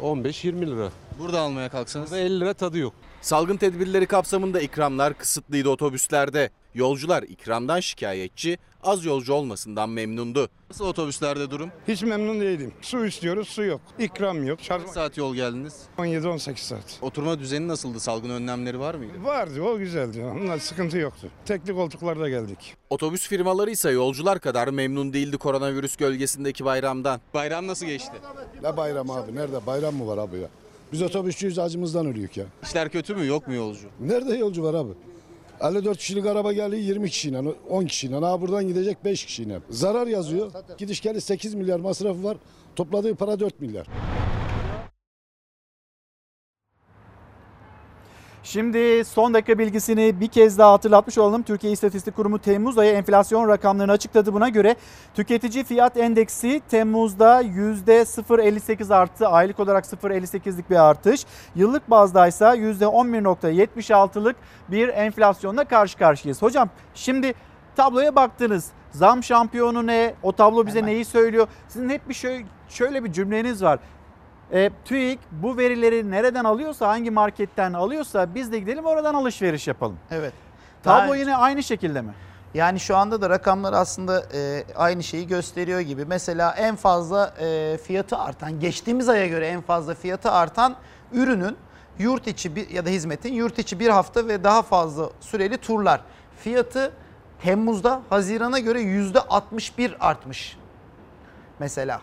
15-20 0.02 0.66
lira. 0.66 0.88
Burada 1.18 1.40
almaya 1.40 1.68
kalksanız? 1.68 2.10
Burada 2.10 2.22
50 2.22 2.40
lira 2.40 2.54
tadı 2.54 2.78
yok. 2.78 2.92
Salgın 3.20 3.56
tedbirleri 3.56 4.06
kapsamında 4.06 4.60
ikramlar 4.60 5.14
kısıtlıydı 5.14 5.68
otobüslerde. 5.68 6.50
Yolcular 6.74 7.22
ikramdan 7.22 7.80
şikayetçi, 7.80 8.58
az 8.86 9.04
yolcu 9.04 9.32
olmasından 9.32 9.88
memnundu. 9.90 10.48
Nasıl 10.70 10.84
otobüslerde 10.86 11.50
durum? 11.50 11.70
Hiç 11.88 12.02
memnun 12.02 12.40
değilim. 12.40 12.72
Su 12.82 13.06
istiyoruz, 13.06 13.48
su 13.48 13.62
yok. 13.62 13.80
İkram 13.98 14.46
yok. 14.46 14.58
Şarj... 14.62 14.82
Kaç 14.82 14.92
saat 14.92 15.16
yol 15.16 15.34
geldiniz? 15.34 15.74
17-18 15.98 16.56
saat. 16.56 16.98
Oturma 17.02 17.38
düzeni 17.38 17.68
nasıldı? 17.68 18.00
Salgın 18.00 18.30
önlemleri 18.30 18.80
var 18.80 18.94
mıydı? 18.94 19.12
Vardı, 19.24 19.62
o 19.62 19.78
güzeldi. 19.78 20.24
Onlar 20.24 20.58
sıkıntı 20.58 20.98
yoktu. 20.98 21.28
Tekli 21.46 21.72
koltuklarda 21.74 22.28
geldik. 22.28 22.74
Otobüs 22.90 23.28
firmaları 23.28 23.70
ise 23.70 23.90
yolcular 23.90 24.38
kadar 24.40 24.68
memnun 24.68 25.12
değildi 25.12 25.38
koronavirüs 25.38 25.96
gölgesindeki 25.96 26.64
bayramdan. 26.64 27.20
Bayram 27.34 27.66
nasıl 27.66 27.86
geçti? 27.86 28.12
Ne 28.62 28.76
bayram 28.76 29.10
abi? 29.10 29.34
Nerede? 29.34 29.66
Bayram 29.66 29.94
mı 29.94 30.06
var 30.06 30.18
abi 30.18 30.38
ya? 30.38 30.48
Biz 30.92 31.02
otobüsçüyüz 31.02 31.58
acımızdan 31.58 32.06
ölüyoruz 32.06 32.36
ya. 32.36 32.44
İşler 32.62 32.88
kötü 32.88 33.14
mü? 33.14 33.26
Yok 33.26 33.48
mu 33.48 33.54
yolcu? 33.54 33.88
Nerede 34.00 34.36
yolcu 34.36 34.62
var 34.62 34.74
abi? 34.74 34.92
54 35.60 35.98
kişilik 35.98 36.26
araba 36.26 36.52
geliyor 36.52 36.82
20 36.82 37.10
kişiyle, 37.10 37.38
10 37.68 37.84
kişiyle. 37.84 38.16
Ha 38.16 38.40
buradan 38.40 38.68
gidecek 38.68 39.04
5 39.04 39.24
kişiyle. 39.24 39.60
Zarar 39.70 40.06
yazıyor. 40.06 40.52
Gidiş 40.78 41.00
geliş 41.00 41.24
8 41.24 41.54
milyar 41.54 41.80
masrafı 41.80 42.24
var. 42.24 42.36
Topladığı 42.76 43.14
para 43.14 43.40
4 43.40 43.60
milyar. 43.60 43.86
Şimdi 48.46 49.04
son 49.04 49.34
dakika 49.34 49.58
bilgisini 49.58 50.20
bir 50.20 50.28
kez 50.28 50.58
daha 50.58 50.72
hatırlatmış 50.72 51.18
olalım. 51.18 51.42
Türkiye 51.42 51.72
İstatistik 51.72 52.16
Kurumu 52.16 52.38
Temmuz 52.38 52.78
ayı 52.78 52.92
enflasyon 52.92 53.48
rakamlarını 53.48 53.92
açıkladı. 53.92 54.34
Buna 54.34 54.48
göre 54.48 54.76
tüketici 55.14 55.64
fiyat 55.64 55.96
endeksi 55.96 56.62
Temmuz'da 56.68 57.42
%0.58 57.42 58.94
arttı. 58.94 59.28
Aylık 59.28 59.60
olarak 59.60 59.84
0.58'lik 59.84 60.70
bir 60.70 60.76
artış. 60.76 61.24
Yıllık 61.54 61.90
bazda 61.90 62.26
ise 62.26 62.44
%11.76'lık 62.44 64.36
bir 64.68 64.88
enflasyonla 64.88 65.64
karşı 65.64 65.98
karşıyayız. 65.98 66.42
Hocam 66.42 66.68
şimdi 66.94 67.34
tabloya 67.76 68.16
baktınız. 68.16 68.70
Zam 68.90 69.22
şampiyonu 69.22 69.86
ne? 69.86 70.14
O 70.22 70.32
tablo 70.32 70.66
bize 70.66 70.86
neyi 70.86 71.04
söylüyor? 71.04 71.46
Sizin 71.68 71.88
hep 71.88 72.08
bir 72.08 72.14
şöyle, 72.14 72.44
şöyle 72.68 73.04
bir 73.04 73.12
cümleniz 73.12 73.62
var. 73.62 73.78
E, 74.52 74.70
TÜİK 74.84 75.18
bu 75.32 75.56
verileri 75.56 76.10
nereden 76.10 76.44
alıyorsa, 76.44 76.88
hangi 76.88 77.10
marketten 77.10 77.72
alıyorsa 77.72 78.34
biz 78.34 78.52
de 78.52 78.58
gidelim 78.58 78.84
oradan 78.84 79.14
alışveriş 79.14 79.68
yapalım. 79.68 79.98
Evet. 80.10 80.32
Tablo 80.82 81.14
yine 81.14 81.36
aynı 81.36 81.62
şekilde 81.62 82.02
mi? 82.02 82.14
Yani 82.54 82.80
şu 82.80 82.96
anda 82.96 83.20
da 83.20 83.30
rakamlar 83.30 83.72
aslında 83.72 84.22
e, 84.34 84.64
aynı 84.76 85.02
şeyi 85.02 85.26
gösteriyor 85.26 85.80
gibi. 85.80 86.04
Mesela 86.04 86.54
en 86.58 86.76
fazla 86.76 87.34
e, 87.40 87.78
fiyatı 87.82 88.18
artan, 88.18 88.60
geçtiğimiz 88.60 89.08
aya 89.08 89.26
göre 89.26 89.46
en 89.46 89.60
fazla 89.60 89.94
fiyatı 89.94 90.30
artan 90.30 90.76
ürünün 91.12 91.56
yurt 91.98 92.26
içi 92.26 92.56
bir, 92.56 92.70
ya 92.70 92.86
da 92.86 92.90
hizmetin 92.90 93.32
yurt 93.32 93.58
içi 93.58 93.80
bir 93.80 93.88
hafta 93.88 94.28
ve 94.28 94.44
daha 94.44 94.62
fazla 94.62 95.10
süreli 95.20 95.58
turlar. 95.58 96.00
Fiyatı 96.38 96.92
Temmuz'da 97.42 98.02
Haziran'a 98.10 98.58
göre 98.58 98.82
%61 98.82 99.98
artmış 99.98 100.56
mesela. 101.58 102.00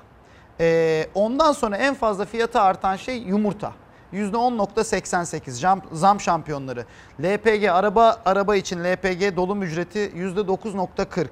E, 0.59 1.07
ondan 1.13 1.51
sonra 1.51 1.77
en 1.77 1.93
fazla 1.93 2.25
fiyatı 2.25 2.61
artan 2.61 2.95
şey 2.95 3.17
yumurta. 3.17 3.73
%10.88 4.13 5.51
zam, 5.51 5.81
zam 5.91 6.19
şampiyonları. 6.19 6.85
LPG 7.23 7.65
araba 7.65 8.21
araba 8.25 8.55
için 8.55 8.83
LPG 8.83 9.35
dolum 9.35 9.63
ücreti 9.63 9.99
%9.40. 9.99 11.27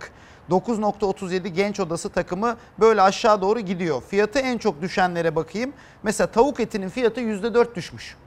9.37 0.50 1.48
genç 1.48 1.80
odası 1.80 2.10
takımı 2.10 2.58
böyle 2.80 3.02
aşağı 3.02 3.42
doğru 3.42 3.60
gidiyor. 3.60 4.02
Fiyatı 4.10 4.40
en 4.40 4.58
çok 4.58 4.82
düşenlere 4.82 5.36
bakayım. 5.36 5.74
Mesela 6.04 6.28
tavuk 6.28 6.60
etinin 6.60 6.90
fiyatı 6.90 7.22
%4 7.22 7.76
düşmüş. 7.76 8.18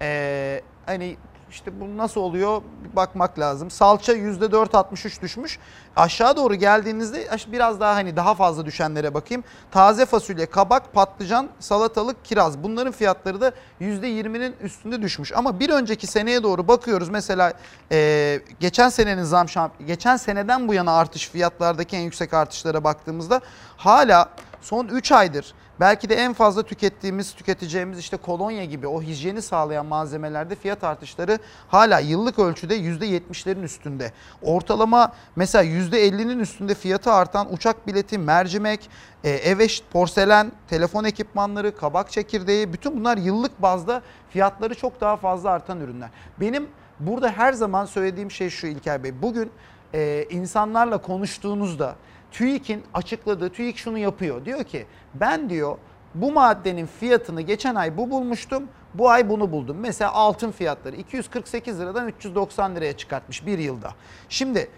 Ee, 0.00 0.62
hani 0.86 1.16
işte 1.50 1.80
bu 1.80 1.96
nasıl 1.96 2.20
oluyor 2.20 2.62
bir 2.84 2.96
bakmak 2.96 3.38
lazım. 3.38 3.70
Salça 3.70 4.12
%4.63 4.12 5.22
düşmüş. 5.22 5.58
Aşağı 5.96 6.36
doğru 6.36 6.54
geldiğinizde 6.54 7.28
biraz 7.52 7.80
daha 7.80 7.94
hani 7.94 8.16
daha 8.16 8.34
fazla 8.34 8.66
düşenlere 8.66 9.14
bakayım. 9.14 9.44
Taze 9.70 10.06
fasulye, 10.06 10.46
kabak, 10.46 10.92
patlıcan, 10.92 11.48
salatalık, 11.60 12.24
kiraz 12.24 12.62
bunların 12.62 12.92
fiyatları 12.92 13.40
da 13.40 13.52
%20'nin 13.80 14.54
üstünde 14.62 15.02
düşmüş. 15.02 15.32
Ama 15.32 15.60
bir 15.60 15.70
önceki 15.70 16.06
seneye 16.06 16.42
doğru 16.42 16.68
bakıyoruz. 16.68 17.08
Mesela 17.08 17.52
e, 17.92 18.40
geçen 18.60 18.88
senenin 18.88 19.22
zam 19.22 19.46
geçen 19.86 20.16
seneden 20.16 20.68
bu 20.68 20.74
yana 20.74 20.92
artış 20.92 21.28
fiyatlardaki 21.28 21.96
en 21.96 22.00
yüksek 22.00 22.34
artışlara 22.34 22.84
baktığımızda 22.84 23.40
hala 23.76 24.28
son 24.60 24.88
3 24.88 25.12
aydır 25.12 25.54
Belki 25.80 26.08
de 26.08 26.14
en 26.14 26.32
fazla 26.32 26.62
tükettiğimiz, 26.62 27.34
tüketeceğimiz 27.34 27.98
işte 27.98 28.16
kolonya 28.16 28.64
gibi 28.64 28.86
o 28.86 29.02
hijyeni 29.02 29.42
sağlayan 29.42 29.86
malzemelerde 29.86 30.54
fiyat 30.54 30.84
artışları 30.84 31.38
hala 31.68 31.98
yıllık 31.98 32.38
ölçüde 32.38 32.78
%70'lerin 32.78 33.62
üstünde. 33.62 34.12
Ortalama 34.42 35.12
mesela 35.36 35.64
%50'nin 35.64 36.38
üstünde 36.38 36.74
fiyatı 36.74 37.12
artan 37.12 37.52
uçak 37.52 37.86
bileti, 37.86 38.18
mercimek, 38.18 38.90
e, 39.24 39.30
ev 39.30 39.58
eş, 39.58 39.82
porselen, 39.92 40.52
telefon 40.68 41.04
ekipmanları, 41.04 41.76
kabak 41.76 42.10
çekirdeği 42.10 42.72
bütün 42.72 43.00
bunlar 43.00 43.16
yıllık 43.16 43.62
bazda 43.62 44.02
fiyatları 44.30 44.74
çok 44.74 45.00
daha 45.00 45.16
fazla 45.16 45.50
artan 45.50 45.80
ürünler. 45.80 46.10
Benim 46.40 46.68
burada 47.00 47.30
her 47.30 47.52
zaman 47.52 47.84
söylediğim 47.84 48.30
şey 48.30 48.50
şu 48.50 48.66
İlker 48.66 49.04
Bey. 49.04 49.22
Bugün 49.22 49.50
e, 49.94 50.26
insanlarla 50.30 50.98
konuştuğunuzda 50.98 51.96
TÜİK'in 52.30 52.82
açıkladığı, 52.94 53.50
TÜİK 53.50 53.78
şunu 53.78 53.98
yapıyor. 53.98 54.44
Diyor 54.44 54.64
ki 54.64 54.86
ben 55.14 55.50
diyor 55.50 55.78
bu 56.14 56.32
maddenin 56.32 56.86
fiyatını 56.86 57.40
geçen 57.40 57.74
ay 57.74 57.96
bu 57.96 58.10
bulmuştum. 58.10 58.68
Bu 58.94 59.10
ay 59.10 59.28
bunu 59.28 59.52
buldum. 59.52 59.76
Mesela 59.80 60.12
altın 60.12 60.50
fiyatları 60.50 60.96
248 60.96 61.80
liradan 61.80 62.08
390 62.08 62.76
liraya 62.76 62.96
çıkartmış 62.96 63.46
bir 63.46 63.58
yılda. 63.58 63.94
Şimdi 64.28 64.70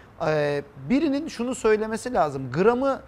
birinin 0.89 1.27
şunu 1.27 1.55
söylemesi 1.55 2.13
lazım. 2.13 2.51
Gramı 2.51 3.01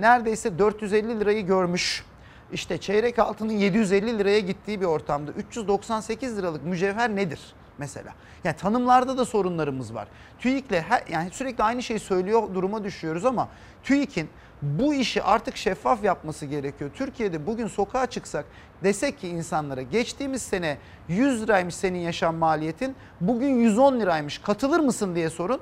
neredeyse 0.00 0.58
450 0.58 1.20
lirayı 1.20 1.46
görmüş. 1.46 2.04
İşte 2.52 2.78
çeyrek 2.78 3.18
altının 3.18 3.52
750 3.52 4.18
liraya 4.18 4.40
gittiği 4.40 4.80
bir 4.80 4.86
ortamda 4.86 5.30
398 5.32 6.38
liralık 6.38 6.64
mücevher 6.64 7.16
nedir? 7.16 7.40
Mesela. 7.78 8.14
Yani 8.44 8.56
tanımlarda 8.56 9.18
da 9.18 9.24
sorunlarımız 9.24 9.94
var. 9.94 10.08
TÜİK'le 10.38 10.84
yani 11.10 11.30
sürekli 11.30 11.64
aynı 11.64 11.82
şeyi 11.82 12.00
söylüyor 12.00 12.54
duruma 12.54 12.84
düşüyoruz 12.84 13.24
ama 13.24 13.48
TÜİK'in 13.82 14.28
bu 14.62 14.94
işi 14.94 15.22
artık 15.22 15.56
şeffaf 15.56 16.04
yapması 16.04 16.46
gerekiyor. 16.46 16.90
Türkiye'de 16.94 17.46
bugün 17.46 17.66
sokağa 17.66 18.06
çıksak 18.06 18.44
desek 18.84 19.18
ki 19.18 19.28
insanlara 19.28 19.82
geçtiğimiz 19.82 20.42
sene 20.42 20.78
100 21.08 21.42
liraymış 21.42 21.74
senin 21.74 21.98
yaşam 21.98 22.36
maliyetin 22.36 22.96
bugün 23.20 23.48
110 23.48 24.00
liraymış 24.00 24.38
katılır 24.38 24.80
mısın 24.80 25.14
diye 25.14 25.30
sorun. 25.30 25.60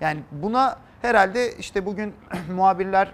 Yani 0.00 0.20
buna 0.32 0.78
herhalde 1.02 1.56
işte 1.56 1.86
bugün 1.86 2.14
muhabirler 2.54 3.12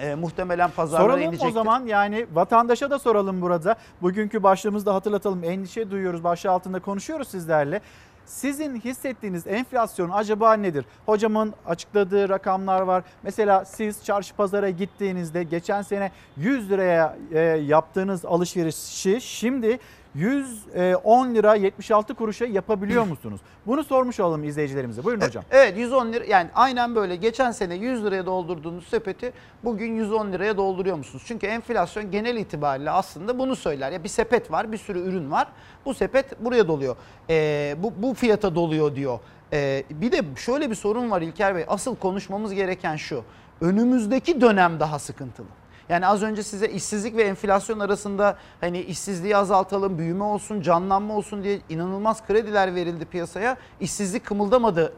e, 0.00 0.14
muhtemelen 0.14 0.70
pazarlara 0.70 1.02
soralım 1.02 1.22
inecektir. 1.22 1.48
o 1.48 1.50
zaman 1.50 1.86
yani 1.86 2.26
vatandaşa 2.32 2.90
da 2.90 2.98
soralım 2.98 3.42
burada. 3.42 3.76
Bugünkü 4.02 4.42
başlığımızda 4.42 4.94
hatırlatalım. 4.94 5.44
Endişe 5.44 5.90
duyuyoruz. 5.90 6.24
Başlığı 6.24 6.50
altında 6.50 6.80
konuşuyoruz 6.80 7.28
sizlerle. 7.28 7.80
Sizin 8.26 8.80
hissettiğiniz 8.80 9.46
enflasyon 9.46 10.10
acaba 10.10 10.54
nedir? 10.54 10.84
Hocamın 11.06 11.54
açıkladığı 11.66 12.28
rakamlar 12.28 12.80
var. 12.80 13.04
Mesela 13.22 13.64
siz 13.64 14.04
çarşı 14.04 14.36
pazara 14.36 14.70
gittiğinizde 14.70 15.42
geçen 15.42 15.82
sene 15.82 16.10
100 16.36 16.70
liraya 16.70 17.16
e, 17.32 17.40
yaptığınız 17.40 18.24
alışverişi 18.24 19.20
şimdi 19.20 19.78
110 20.14 21.34
lira 21.34 21.54
76 21.54 22.14
kuruşa 22.14 22.44
yapabiliyor 22.46 23.04
musunuz? 23.04 23.40
Bunu 23.66 23.84
sormuş 23.84 24.20
olalım 24.20 24.44
izleyicilerimize. 24.44 25.04
Buyurun 25.04 25.20
hocam. 25.20 25.44
Evet 25.50 25.78
110 25.78 26.12
lira 26.12 26.24
yani 26.24 26.50
aynen 26.54 26.94
böyle 26.94 27.16
geçen 27.16 27.50
sene 27.50 27.74
100 27.74 28.04
liraya 28.04 28.26
doldurduğunuz 28.26 28.88
sepeti 28.88 29.32
bugün 29.64 29.94
110 29.94 30.32
liraya 30.32 30.56
dolduruyor 30.56 30.96
musunuz? 30.96 31.24
Çünkü 31.26 31.46
enflasyon 31.46 32.10
genel 32.10 32.36
itibariyle 32.36 32.90
aslında 32.90 33.38
bunu 33.38 33.56
söyler. 33.56 33.92
Ya 33.92 34.04
bir 34.04 34.08
sepet 34.08 34.50
var 34.50 34.72
bir 34.72 34.78
sürü 34.78 35.00
ürün 35.00 35.30
var. 35.30 35.48
Bu 35.84 35.94
sepet 35.94 36.44
buraya 36.44 36.68
doluyor. 36.68 36.96
Ee, 37.30 37.76
bu, 37.78 37.92
bu 37.96 38.14
fiyata 38.14 38.54
doluyor 38.54 38.94
diyor. 38.94 39.18
Ee, 39.52 39.84
bir 39.90 40.12
de 40.12 40.22
şöyle 40.36 40.70
bir 40.70 40.74
sorun 40.74 41.10
var 41.10 41.22
İlker 41.22 41.54
Bey. 41.54 41.64
Asıl 41.68 41.96
konuşmamız 41.96 42.54
gereken 42.54 42.96
şu. 42.96 43.24
Önümüzdeki 43.60 44.40
dönem 44.40 44.80
daha 44.80 44.98
sıkıntılı. 44.98 45.46
Yani 45.90 46.06
az 46.06 46.22
önce 46.22 46.42
size 46.42 46.68
işsizlik 46.68 47.16
ve 47.16 47.22
enflasyon 47.22 47.80
arasında 47.80 48.36
hani 48.60 48.80
işsizliği 48.80 49.36
azaltalım, 49.36 49.98
büyüme 49.98 50.24
olsun, 50.24 50.60
canlanma 50.60 51.16
olsun 51.16 51.44
diye 51.44 51.60
inanılmaz 51.68 52.26
krediler 52.26 52.74
verildi 52.74 53.04
piyasaya. 53.04 53.56
İşsizlik 53.80 54.26
kımıldamadı 54.26 54.92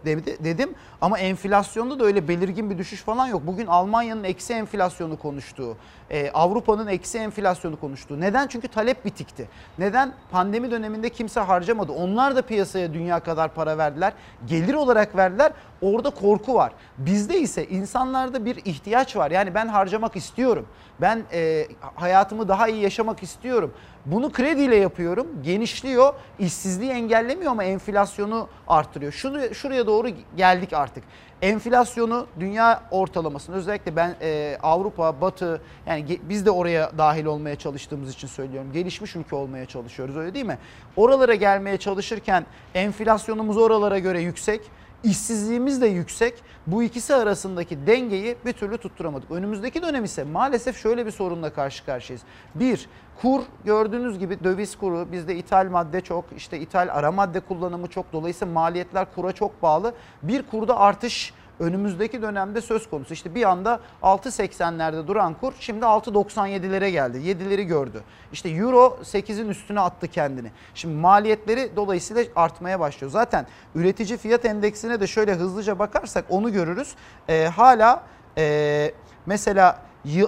dedim 0.45 0.75
ama 1.01 1.19
enflasyonda 1.19 2.01
da 2.01 2.05
öyle 2.05 2.29
belirgin 2.29 2.71
bir 2.71 2.79
düşüş 2.79 3.03
falan 3.03 3.27
yok. 3.27 3.43
Bugün 3.47 3.67
Almanya'nın 3.67 4.25
eksi 4.25 4.53
enflasyonu 4.53 5.19
konuştuğu, 5.19 5.77
e, 6.13 6.31
Avrupa'nın 6.31 6.87
eksi 6.87 7.19
enflasyonu 7.19 7.81
konuştuğu. 7.81 8.21
Neden? 8.21 8.47
Çünkü 8.47 8.69
talep 8.69 9.05
bitikti. 9.05 9.49
Neden? 9.79 10.13
Pandemi 10.31 10.71
döneminde 10.71 11.09
kimse 11.09 11.41
harcamadı. 11.41 11.93
Onlar 11.93 12.37
da 12.37 12.43
piyasaya 12.43 12.95
dünya 12.95 13.21
kadar 13.21 13.55
para 13.55 13.79
verdiler. 13.79 14.13
Gelir 14.47 14.75
olarak 14.75 15.17
verdiler. 15.17 15.53
Orada 15.83 16.11
korku 16.11 16.55
var. 16.55 16.73
Bizde 16.99 17.39
ise 17.39 17.67
insanlarda 17.67 18.45
bir 18.45 18.57
ihtiyaç 18.57 19.17
var. 19.17 19.31
Yani 19.31 19.55
ben 19.55 19.69
harcamak 19.69 20.17
istiyorum. 20.17 20.67
Ben 21.01 21.23
e, 21.33 21.67
hayatımı 21.95 22.49
daha 22.49 22.69
iyi 22.69 22.83
yaşamak 22.83 23.23
istiyorum. 23.23 23.75
Bunu 24.07 24.33
krediyle 24.33 24.77
yapıyorum. 24.77 25.27
Genişliyor. 25.43 26.15
işsizliği 26.39 26.91
engellemiyor 26.91 27.51
ama 27.51 27.65
enflasyonu 27.65 28.49
arttırıyor. 28.69 29.13
Şunu, 29.13 29.55
şuraya 29.55 29.87
doğru 29.87 30.09
geldik 30.37 30.73
artık. 30.73 31.05
Enflasyonu 31.43 32.27
dünya 32.41 32.83
ortalamasını 32.91 33.57
özellikle 33.57 33.97
ben 33.97 34.17
e, 34.21 34.59
Avrupa, 34.63 35.21
Batı 35.21 35.61
yani 35.87 36.21
biz 36.23 36.47
de 36.47 36.51
oraya 36.51 36.99
dahil 36.99 37.25
olmaya 37.25 37.57
çalıştığımız 37.57 38.13
için 38.13 38.29
söylüyorum. 38.29 38.73
Gelişmiş 38.73 39.17
ülke 39.17 39.37
olmaya 39.37 39.67
çalışıyoruz 39.67 40.17
öyle 40.17 40.35
değil 40.35 40.47
mi? 40.47 40.59
Oralara 40.97 41.35
gelmeye 41.35 41.77
çalışırken 41.77 42.47
enflasyonumuz 42.75 43.57
oralara 43.57 43.99
göre 43.99 44.21
yüksek 44.21 44.61
İşsizliğimiz 45.05 45.81
de 45.81 45.87
yüksek. 45.87 46.35
Bu 46.67 46.83
ikisi 46.83 47.15
arasındaki 47.15 47.87
dengeyi 47.87 48.37
bir 48.47 48.53
türlü 48.53 48.79
tutturamadık. 48.79 49.31
Önümüzdeki 49.31 49.83
dönem 49.83 50.05
ise 50.05 50.25
maalesef 50.25 50.83
şöyle 50.83 51.07
bir 51.07 51.11
sorunla 51.11 51.53
karşı 51.53 51.85
karşıyayız. 51.85 52.23
Bir, 52.55 52.89
kur 53.21 53.43
gördüğünüz 53.65 54.19
gibi 54.19 54.45
döviz 54.45 54.79
kuru 54.79 55.13
bizde 55.13 55.37
ithal 55.37 55.71
madde 55.71 56.01
çok, 56.01 56.25
işte 56.37 56.61
ithal 56.61 56.89
ara 56.93 57.13
madde 57.13 57.41
kullanımı 57.41 57.87
çok. 57.87 58.13
Dolayısıyla 58.13 58.55
maliyetler 58.55 59.07
kura 59.15 59.33
çok 59.33 59.63
bağlı. 59.63 59.95
Bir 60.23 60.43
kurda 60.43 60.79
artış 60.79 61.35
önümüzdeki 61.61 62.23
dönemde 62.23 62.61
söz 62.61 62.91
konusu. 62.91 63.15
İşte 63.15 63.35
bir 63.35 63.43
anda 63.43 63.81
6.80'lerde 64.03 65.07
duran 65.07 65.35
kur 65.35 65.53
şimdi 65.61 65.85
6.97'lere 65.85 66.89
geldi. 66.89 67.19
7'leri 67.19 67.63
gördü. 67.63 68.03
İşte 68.33 68.49
euro 68.49 68.99
8'in 69.03 69.49
üstüne 69.49 69.81
attı 69.81 70.09
kendini. 70.09 70.51
Şimdi 70.75 70.95
maliyetleri 70.95 71.77
dolayısıyla 71.77 72.25
artmaya 72.37 72.81
başlıyor. 72.81 73.11
Zaten 73.11 73.47
üretici 73.75 74.19
fiyat 74.19 74.45
endeksine 74.45 75.01
de 75.01 75.07
şöyle 75.07 75.35
hızlıca 75.35 75.79
bakarsak 75.79 76.25
onu 76.29 76.53
görürüz. 76.53 76.95
Ee, 77.29 77.45
hala 77.57 78.03
e, 78.39 78.93
mesela 79.27 79.79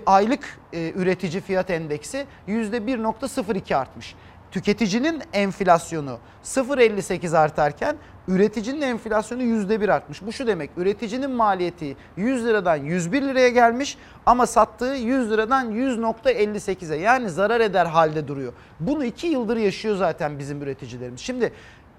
aylık 0.07 0.59
e, 0.73 0.93
üretici 0.93 1.41
fiyat 1.41 1.71
endeksi 1.71 2.27
%1.02 2.49 3.77
artmış. 3.77 4.15
Tüketicinin 4.51 5.23
enflasyonu 5.33 6.19
0.58 6.45 7.39
artarken 7.39 7.97
üreticinin 8.29 8.81
enflasyonu 8.81 9.43
%1 9.43 9.93
artmış. 9.93 10.23
Bu 10.23 10.33
şu 10.33 10.47
demek 10.47 10.71
üreticinin 10.77 11.31
maliyeti 11.31 11.97
100 12.17 12.45
liradan 12.45 12.77
101 12.77 13.23
liraya 13.23 13.49
gelmiş 13.49 13.99
ama 14.27 14.47
sattığı 14.47 14.95
100 14.95 15.31
liradan 15.31 15.73
100.58'e 15.73 16.97
yani 16.97 17.31
zarar 17.31 17.61
eder 17.61 17.87
halde 17.87 18.29
duruyor. 18.29 18.53
Bunu 18.81 19.05
2 19.05 19.27
yıldır 19.27 19.57
yaşıyor 19.57 19.97
zaten 19.97 20.39
bizim 20.39 20.63
üreticilerimiz. 20.63 21.21
Şimdi 21.21 21.53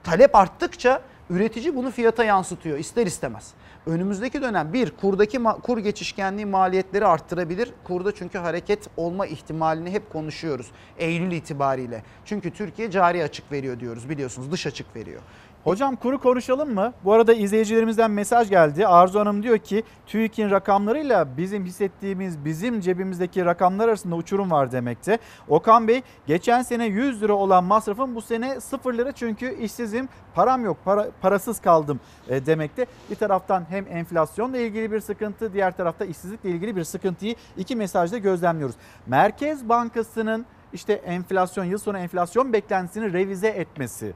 talep 0.04 0.36
arttıkça 0.36 1.02
üretici 1.30 1.76
bunu 1.76 1.92
fiyata 1.92 2.24
yansıtıyor 2.24 2.78
ister 2.78 3.06
istemez. 3.06 3.54
Önümüzdeki 3.88 4.42
dönem 4.42 4.74
bir 4.74 4.92
kurdaki 4.92 5.44
kur 5.64 5.78
geçişkenliği 5.78 6.46
maliyetleri 6.46 7.06
arttırabilir. 7.06 7.72
Kurda 7.84 8.16
çünkü 8.16 8.38
hareket 8.38 8.88
olma 8.98 9.26
ihtimalini 9.26 9.92
hep 9.92 10.10
konuşuyoruz 10.10 10.72
Eylül 10.98 11.32
itibariyle. 11.32 12.04
Çünkü 12.26 12.52
Türkiye 12.52 12.92
cari 12.92 13.24
açık 13.24 13.52
veriyor 13.52 13.80
diyoruz 13.80 14.10
biliyorsunuz 14.10 14.52
dış 14.52 14.68
açık 14.68 14.96
veriyor. 14.96 15.22
Hocam 15.66 15.96
kuru 15.96 16.20
konuşalım 16.20 16.74
mı? 16.74 16.94
Bu 17.04 17.14
arada 17.14 17.34
izleyicilerimizden 17.34 18.12
mesaj 18.12 18.50
geldi. 18.50 18.88
Arzu 18.88 19.20
Hanım 19.20 19.44
diyor 19.44 19.58
ki 19.58 19.84
TÜİK'in 20.08 20.52
rakamlarıyla 20.52 21.38
bizim 21.38 21.66
hissettiğimiz 21.66 22.46
bizim 22.46 22.82
cebimizdeki 22.82 23.46
rakamlar 23.46 23.88
arasında 23.88 24.16
uçurum 24.16 24.52
var 24.52 24.72
demekte. 24.72 25.20
Okan 25.48 25.88
Bey 25.88 26.02
geçen 26.28 26.62
sene 26.62 26.86
100 26.86 27.22
lira 27.22 27.34
olan 27.34 27.64
masrafım 27.64 28.16
bu 28.16 28.22
sene 28.22 28.60
0 28.62 28.94
lira 28.94 29.12
çünkü 29.12 29.56
işsizim 29.56 30.10
param 30.36 30.66
yok 30.66 30.78
para, 30.86 31.08
parasız 31.22 31.62
kaldım 31.62 32.00
e, 32.30 32.46
demekte. 32.46 32.86
Bir 33.10 33.16
taraftan 33.16 33.66
hem 33.70 33.86
enflasyonla 33.88 34.58
ilgili 34.58 34.92
bir 34.92 35.00
sıkıntı 35.00 35.54
diğer 35.54 35.78
tarafta 35.78 36.06
işsizlikle 36.06 36.50
ilgili 36.50 36.76
bir 36.76 36.84
sıkıntıyı 36.84 37.36
iki 37.58 37.76
mesajda 37.76 38.18
gözlemliyoruz. 38.18 38.76
Merkez 39.08 39.70
Bankası'nın 39.70 40.46
işte 40.74 40.94
enflasyon 40.94 41.66
yıl 41.66 41.78
sonu 41.78 41.98
enflasyon 41.98 42.54
beklentisini 42.54 43.14
revize 43.14 43.48
etmesi 43.48 44.14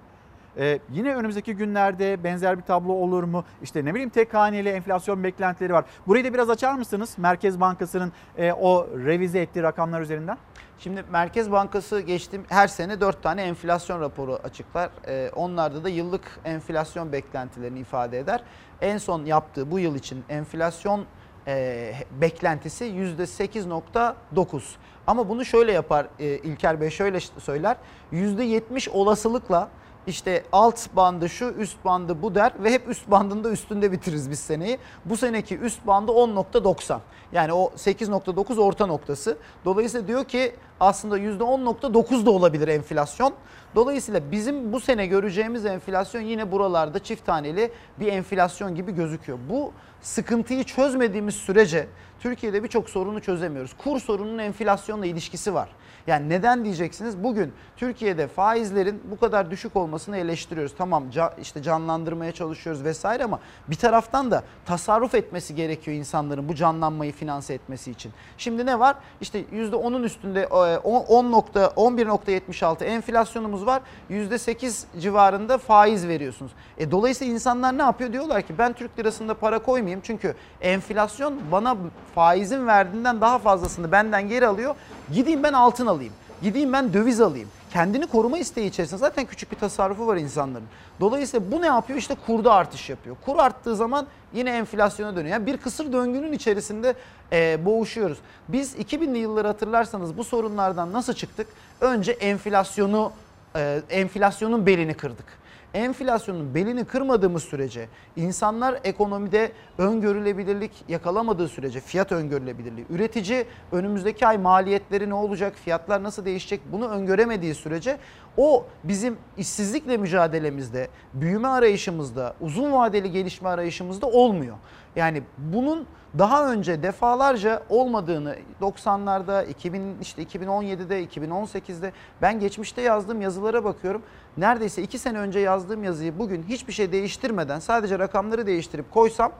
ee, 0.57 0.79
yine 0.91 1.15
önümüzdeki 1.15 1.55
günlerde 1.55 2.23
benzer 2.23 2.57
bir 2.57 2.63
tablo 2.63 2.93
olur 2.93 3.23
mu? 3.23 3.43
İşte 3.61 3.85
ne 3.85 3.93
bileyim 3.93 4.09
tek 4.09 4.33
haneli 4.33 4.69
enflasyon 4.69 5.23
beklentileri 5.23 5.73
var. 5.73 5.85
Burayı 6.07 6.25
da 6.25 6.33
biraz 6.33 6.49
açar 6.49 6.73
mısınız? 6.73 7.15
Merkez 7.17 7.59
Bankası'nın 7.59 8.11
e, 8.37 8.53
o 8.53 8.87
revize 9.05 9.39
ettiği 9.39 9.63
rakamlar 9.63 10.01
üzerinden. 10.01 10.37
Şimdi 10.79 11.03
Merkez 11.11 11.51
Bankası 11.51 12.01
geçtiğim 12.01 12.45
her 12.49 12.67
sene 12.67 13.01
4 13.01 13.23
tane 13.23 13.41
enflasyon 13.41 14.01
raporu 14.01 14.39
açıklar. 14.43 14.89
Ee, 15.07 15.31
onlarda 15.35 15.83
da 15.83 15.89
yıllık 15.89 16.39
enflasyon 16.45 17.11
beklentilerini 17.11 17.79
ifade 17.79 18.19
eder. 18.19 18.43
En 18.81 18.97
son 18.97 19.25
yaptığı 19.25 19.71
bu 19.71 19.79
yıl 19.79 19.95
için 19.95 20.23
enflasyon 20.29 21.05
e, 21.47 21.93
beklentisi 22.21 22.85
%8.9. 22.85 24.61
Ama 25.07 25.29
bunu 25.29 25.45
şöyle 25.45 25.71
yapar 25.71 26.07
e, 26.19 26.25
İlker 26.25 26.81
Bey 26.81 26.89
şöyle 26.89 27.19
söyler. 27.19 27.77
%70 28.13 28.89
olasılıkla 28.89 29.69
işte 30.07 30.43
alt 30.51 30.95
bandı 30.95 31.29
şu, 31.29 31.45
üst 31.45 31.85
bandı 31.85 32.21
bu 32.21 32.35
der 32.35 32.51
ve 32.63 32.71
hep 32.71 32.89
üst 32.89 33.11
bandında 33.11 33.49
üstünde 33.49 33.91
bitiririz 33.91 34.29
biz 34.31 34.39
seneyi. 34.39 34.77
Bu 35.05 35.17
seneki 35.17 35.57
üst 35.57 35.87
bandı 35.87 36.11
10.90. 36.11 36.99
Yani 37.31 37.53
o 37.53 37.71
8.9 37.77 38.59
orta 38.59 38.85
noktası. 38.85 39.37
Dolayısıyla 39.65 40.07
diyor 40.07 40.25
ki 40.25 40.55
aslında 40.79 41.19
%10.9 41.19 42.25
da 42.25 42.31
olabilir 42.31 42.67
enflasyon. 42.67 43.33
Dolayısıyla 43.75 44.31
bizim 44.31 44.73
bu 44.73 44.79
sene 44.79 45.05
göreceğimiz 45.05 45.65
enflasyon 45.65 46.21
yine 46.21 46.51
buralarda 46.51 46.99
çift 46.99 47.25
taneli 47.25 47.71
bir 47.99 48.07
enflasyon 48.07 48.75
gibi 48.75 48.95
gözüküyor. 48.95 49.39
Bu 49.49 49.71
sıkıntıyı 50.01 50.63
çözmediğimiz 50.63 51.35
sürece 51.35 51.87
Türkiye'de 52.19 52.63
birçok 52.63 52.89
sorunu 52.89 53.21
çözemiyoruz. 53.21 53.73
Kur 53.77 53.99
sorununun 53.99 54.37
enflasyonla 54.37 55.05
ilişkisi 55.05 55.53
var. 55.53 55.69
Yani 56.09 56.29
neden 56.29 56.65
diyeceksiniz? 56.65 57.23
Bugün 57.23 57.53
Türkiye'de 57.77 58.27
faizlerin 58.27 59.03
bu 59.11 59.19
kadar 59.19 59.51
düşük 59.51 59.75
olmasını 59.75 60.17
eleştiriyoruz. 60.17 60.73
Tamam 60.77 61.03
işte 61.41 61.61
canlandırmaya 61.61 62.31
çalışıyoruz 62.31 62.83
vesaire 62.83 63.23
ama 63.23 63.39
bir 63.67 63.75
taraftan 63.75 64.31
da 64.31 64.43
tasarruf 64.65 65.15
etmesi 65.15 65.55
gerekiyor 65.55 65.97
insanların 65.97 66.49
bu 66.49 66.55
canlanmayı 66.55 67.11
finanse 67.11 67.53
etmesi 67.53 67.91
için. 67.91 68.11
Şimdi 68.37 68.65
ne 68.65 68.79
var? 68.79 68.95
İşte 69.21 69.41
%10'un 69.41 70.03
üstünde 70.03 70.43
10.11.76 70.43 72.83
enflasyonumuz 72.83 73.65
var. 73.65 73.81
%8 74.09 74.83
civarında 74.99 75.57
faiz 75.57 76.07
veriyorsunuz. 76.07 76.51
E, 76.77 76.91
dolayısıyla 76.91 77.33
insanlar 77.33 77.77
ne 77.77 77.81
yapıyor? 77.81 78.13
Diyorlar 78.13 78.41
ki 78.41 78.57
ben 78.57 78.73
Türk 78.73 78.99
lirasında 78.99 79.33
para 79.33 79.59
koymayayım 79.59 80.01
çünkü 80.03 80.35
enflasyon 80.61 81.39
bana 81.51 81.77
faizin 82.15 82.67
verdiğinden 82.67 83.21
daha 83.21 83.39
fazlasını 83.39 83.91
benden 83.91 84.29
geri 84.29 84.47
alıyor. 84.47 84.75
Gideyim 85.13 85.43
ben 85.43 85.53
altın 85.53 85.85
alayım. 85.85 85.98
Gideyim 86.41 86.73
ben 86.73 86.93
döviz 86.93 87.21
alayım. 87.21 87.49
Kendini 87.73 88.07
koruma 88.07 88.37
isteği 88.37 88.69
içerisinde 88.69 88.99
zaten 88.99 89.25
küçük 89.25 89.51
bir 89.51 89.57
tasarrufu 89.57 90.07
var 90.07 90.17
insanların. 90.17 90.67
Dolayısıyla 90.99 91.51
bu 91.51 91.61
ne 91.61 91.65
yapıyor? 91.65 91.99
İşte 91.99 92.15
kurda 92.25 92.53
artış 92.53 92.89
yapıyor. 92.89 93.15
Kur 93.25 93.39
arttığı 93.39 93.75
zaman 93.75 94.07
yine 94.33 94.49
enflasyona 94.49 95.15
dönüyor. 95.15 95.33
Yani 95.33 95.45
bir 95.45 95.57
kısır 95.57 95.93
döngünün 95.93 96.33
içerisinde 96.33 96.93
e, 97.31 97.65
boğuşuyoruz. 97.65 98.17
Biz 98.47 98.75
2000'li 98.75 99.17
yılları 99.17 99.47
hatırlarsanız 99.47 100.17
bu 100.17 100.23
sorunlardan 100.23 100.93
nasıl 100.93 101.13
çıktık? 101.13 101.47
Önce 101.81 102.11
enflasyonu 102.11 103.11
e, 103.55 103.81
enflasyonun 103.89 104.65
belini 104.65 104.93
kırdık 104.93 105.39
enflasyonun 105.73 106.55
belini 106.55 106.85
kırmadığımız 106.85 107.43
sürece, 107.43 107.87
insanlar 108.15 108.79
ekonomide 108.83 109.51
öngörülebilirlik 109.77 110.71
yakalamadığı 110.87 111.47
sürece, 111.47 111.79
fiyat 111.79 112.11
öngörülebilirliği, 112.11 112.85
üretici 112.89 113.45
önümüzdeki 113.71 114.27
ay 114.27 114.37
maliyetleri 114.37 115.09
ne 115.09 115.13
olacak, 115.13 115.53
fiyatlar 115.55 116.03
nasıl 116.03 116.25
değişecek 116.25 116.61
bunu 116.71 116.87
öngöremediği 116.87 117.55
sürece 117.55 117.97
o 118.37 118.65
bizim 118.83 119.17
işsizlikle 119.37 119.97
mücadelemizde, 119.97 120.87
büyüme 121.13 121.47
arayışımızda, 121.47 122.35
uzun 122.41 122.71
vadeli 122.71 123.11
gelişme 123.11 123.49
arayışımızda 123.49 124.07
olmuyor. 124.07 124.55
Yani 124.95 125.23
bunun 125.37 125.87
daha 126.17 126.51
önce 126.51 126.83
defalarca 126.83 127.63
olmadığını 127.69 128.35
90'larda, 128.61 129.49
2000 129.49 129.97
işte 130.01 130.23
2017'de, 130.23 131.05
2018'de 131.05 131.91
ben 132.21 132.39
geçmişte 132.39 132.81
yazdığım 132.81 133.21
yazılara 133.21 133.63
bakıyorum. 133.63 134.01
Neredeyse 134.37 134.81
2 134.81 134.99
sene 134.99 135.19
önce 135.19 135.39
yazdığım 135.39 135.83
yazıyı 135.83 136.19
bugün 136.19 136.43
hiçbir 136.43 136.73
şey 136.73 136.91
değiştirmeden 136.91 137.59
sadece 137.59 137.99
rakamları 137.99 138.47
değiştirip 138.47 138.91
koysam 138.91 139.31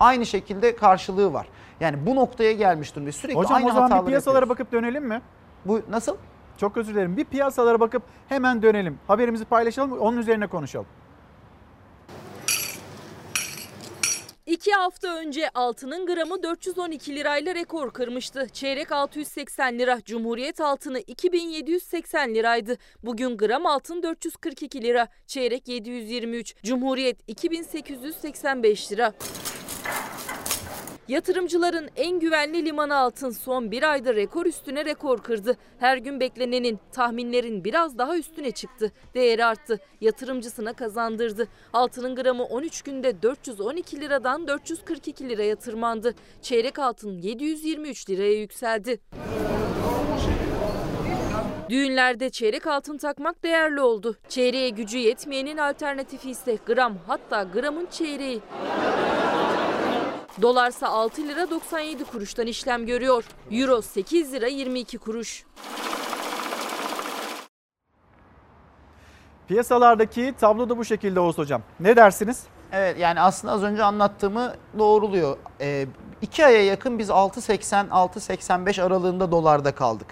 aynı 0.00 0.26
şekilde 0.26 0.76
karşılığı 0.76 1.32
var. 1.32 1.48
Yani 1.80 2.06
bu 2.06 2.16
noktaya 2.16 2.52
gelmiş 2.52 2.96
durumda. 2.96 3.12
Sürekli 3.12 3.38
Hocam, 3.38 3.56
aynı 3.56 3.66
o 3.66 3.68
zaman 3.68 3.82
hataları 3.82 4.06
bir 4.06 4.10
piyasalara 4.10 4.36
yapıyoruz. 4.36 4.58
bakıp 4.58 4.72
dönelim 4.72 5.04
mi? 5.04 5.22
Bu 5.64 5.80
nasıl? 5.90 6.16
Çok 6.56 6.76
özür 6.76 6.94
dilerim. 6.94 7.16
Bir 7.16 7.24
piyasalara 7.24 7.80
bakıp 7.80 8.02
hemen 8.28 8.62
dönelim. 8.62 8.98
Haberimizi 9.06 9.44
paylaşalım, 9.44 9.98
onun 9.98 10.16
üzerine 10.16 10.46
konuşalım. 10.46 10.86
İki 14.48 14.72
hafta 14.72 15.16
önce 15.16 15.50
altının 15.54 16.06
gramı 16.06 16.42
412 16.42 17.16
lirayla 17.16 17.54
rekor 17.54 17.90
kırmıştı. 17.92 18.46
Çeyrek 18.52 18.92
680 18.92 19.78
lira, 19.78 20.00
Cumhuriyet 20.04 20.60
altını 20.60 20.98
2780 21.00 22.34
liraydı. 22.34 22.76
Bugün 23.02 23.36
gram 23.36 23.66
altın 23.66 24.02
442 24.02 24.82
lira, 24.82 25.08
çeyrek 25.26 25.68
723, 25.68 26.54
Cumhuriyet 26.62 27.18
2885 27.26 28.92
lira. 28.92 29.12
Yatırımcıların 31.08 31.88
en 31.96 32.20
güvenli 32.20 32.64
limanı 32.64 32.96
altın 32.96 33.30
son 33.30 33.70
bir 33.70 33.82
ayda 33.82 34.14
rekor 34.14 34.46
üstüne 34.46 34.84
rekor 34.84 35.18
kırdı. 35.22 35.56
Her 35.78 35.96
gün 35.96 36.20
beklenenin, 36.20 36.80
tahminlerin 36.92 37.64
biraz 37.64 37.98
daha 37.98 38.16
üstüne 38.16 38.50
çıktı. 38.50 38.92
Değeri 39.14 39.44
arttı. 39.44 39.78
Yatırımcısına 40.00 40.72
kazandırdı. 40.72 41.48
Altının 41.72 42.16
gramı 42.16 42.44
13 42.44 42.82
günde 42.82 43.22
412 43.22 44.00
liradan 44.00 44.48
442 44.48 45.28
liraya 45.28 45.56
tırmandı. 45.56 46.14
Çeyrek 46.42 46.78
altın 46.78 47.18
723 47.18 48.10
liraya 48.10 48.40
yükseldi. 48.40 49.00
Düğünlerde 51.68 52.30
çeyrek 52.30 52.66
altın 52.66 52.98
takmak 52.98 53.42
değerli 53.44 53.80
oldu. 53.80 54.16
Çeyreğe 54.28 54.68
gücü 54.68 54.98
yetmeyenin 54.98 55.56
alternatifi 55.56 56.30
ise 56.30 56.58
gram 56.66 56.98
hatta 57.06 57.42
gramın 57.42 57.86
çeyreği. 57.86 58.40
Dolarsa 60.42 60.88
6 60.88 61.22
lira 61.28 61.50
97 61.50 62.04
kuruştan 62.04 62.46
işlem 62.46 62.86
görüyor. 62.86 63.24
Euro 63.50 63.82
8 63.82 64.32
lira 64.32 64.46
22 64.46 64.98
kuruş. 64.98 65.44
Piyasalardaki 69.48 70.34
tablo 70.40 70.68
da 70.68 70.78
bu 70.78 70.84
şekilde 70.84 71.20
Oğuz 71.20 71.38
Hocam. 71.38 71.62
Ne 71.80 71.96
dersiniz? 71.96 72.42
Evet 72.72 72.98
yani 72.98 73.20
aslında 73.20 73.52
az 73.54 73.62
önce 73.62 73.84
anlattığımı 73.84 74.54
doğruluyor. 74.78 75.36
Ee, 75.60 75.86
iki 76.22 76.46
aya 76.46 76.64
yakın 76.64 76.98
biz 76.98 77.08
6.80-6.85 77.08 78.82
aralığında 78.82 79.30
dolarda 79.32 79.74
kaldık. 79.74 80.06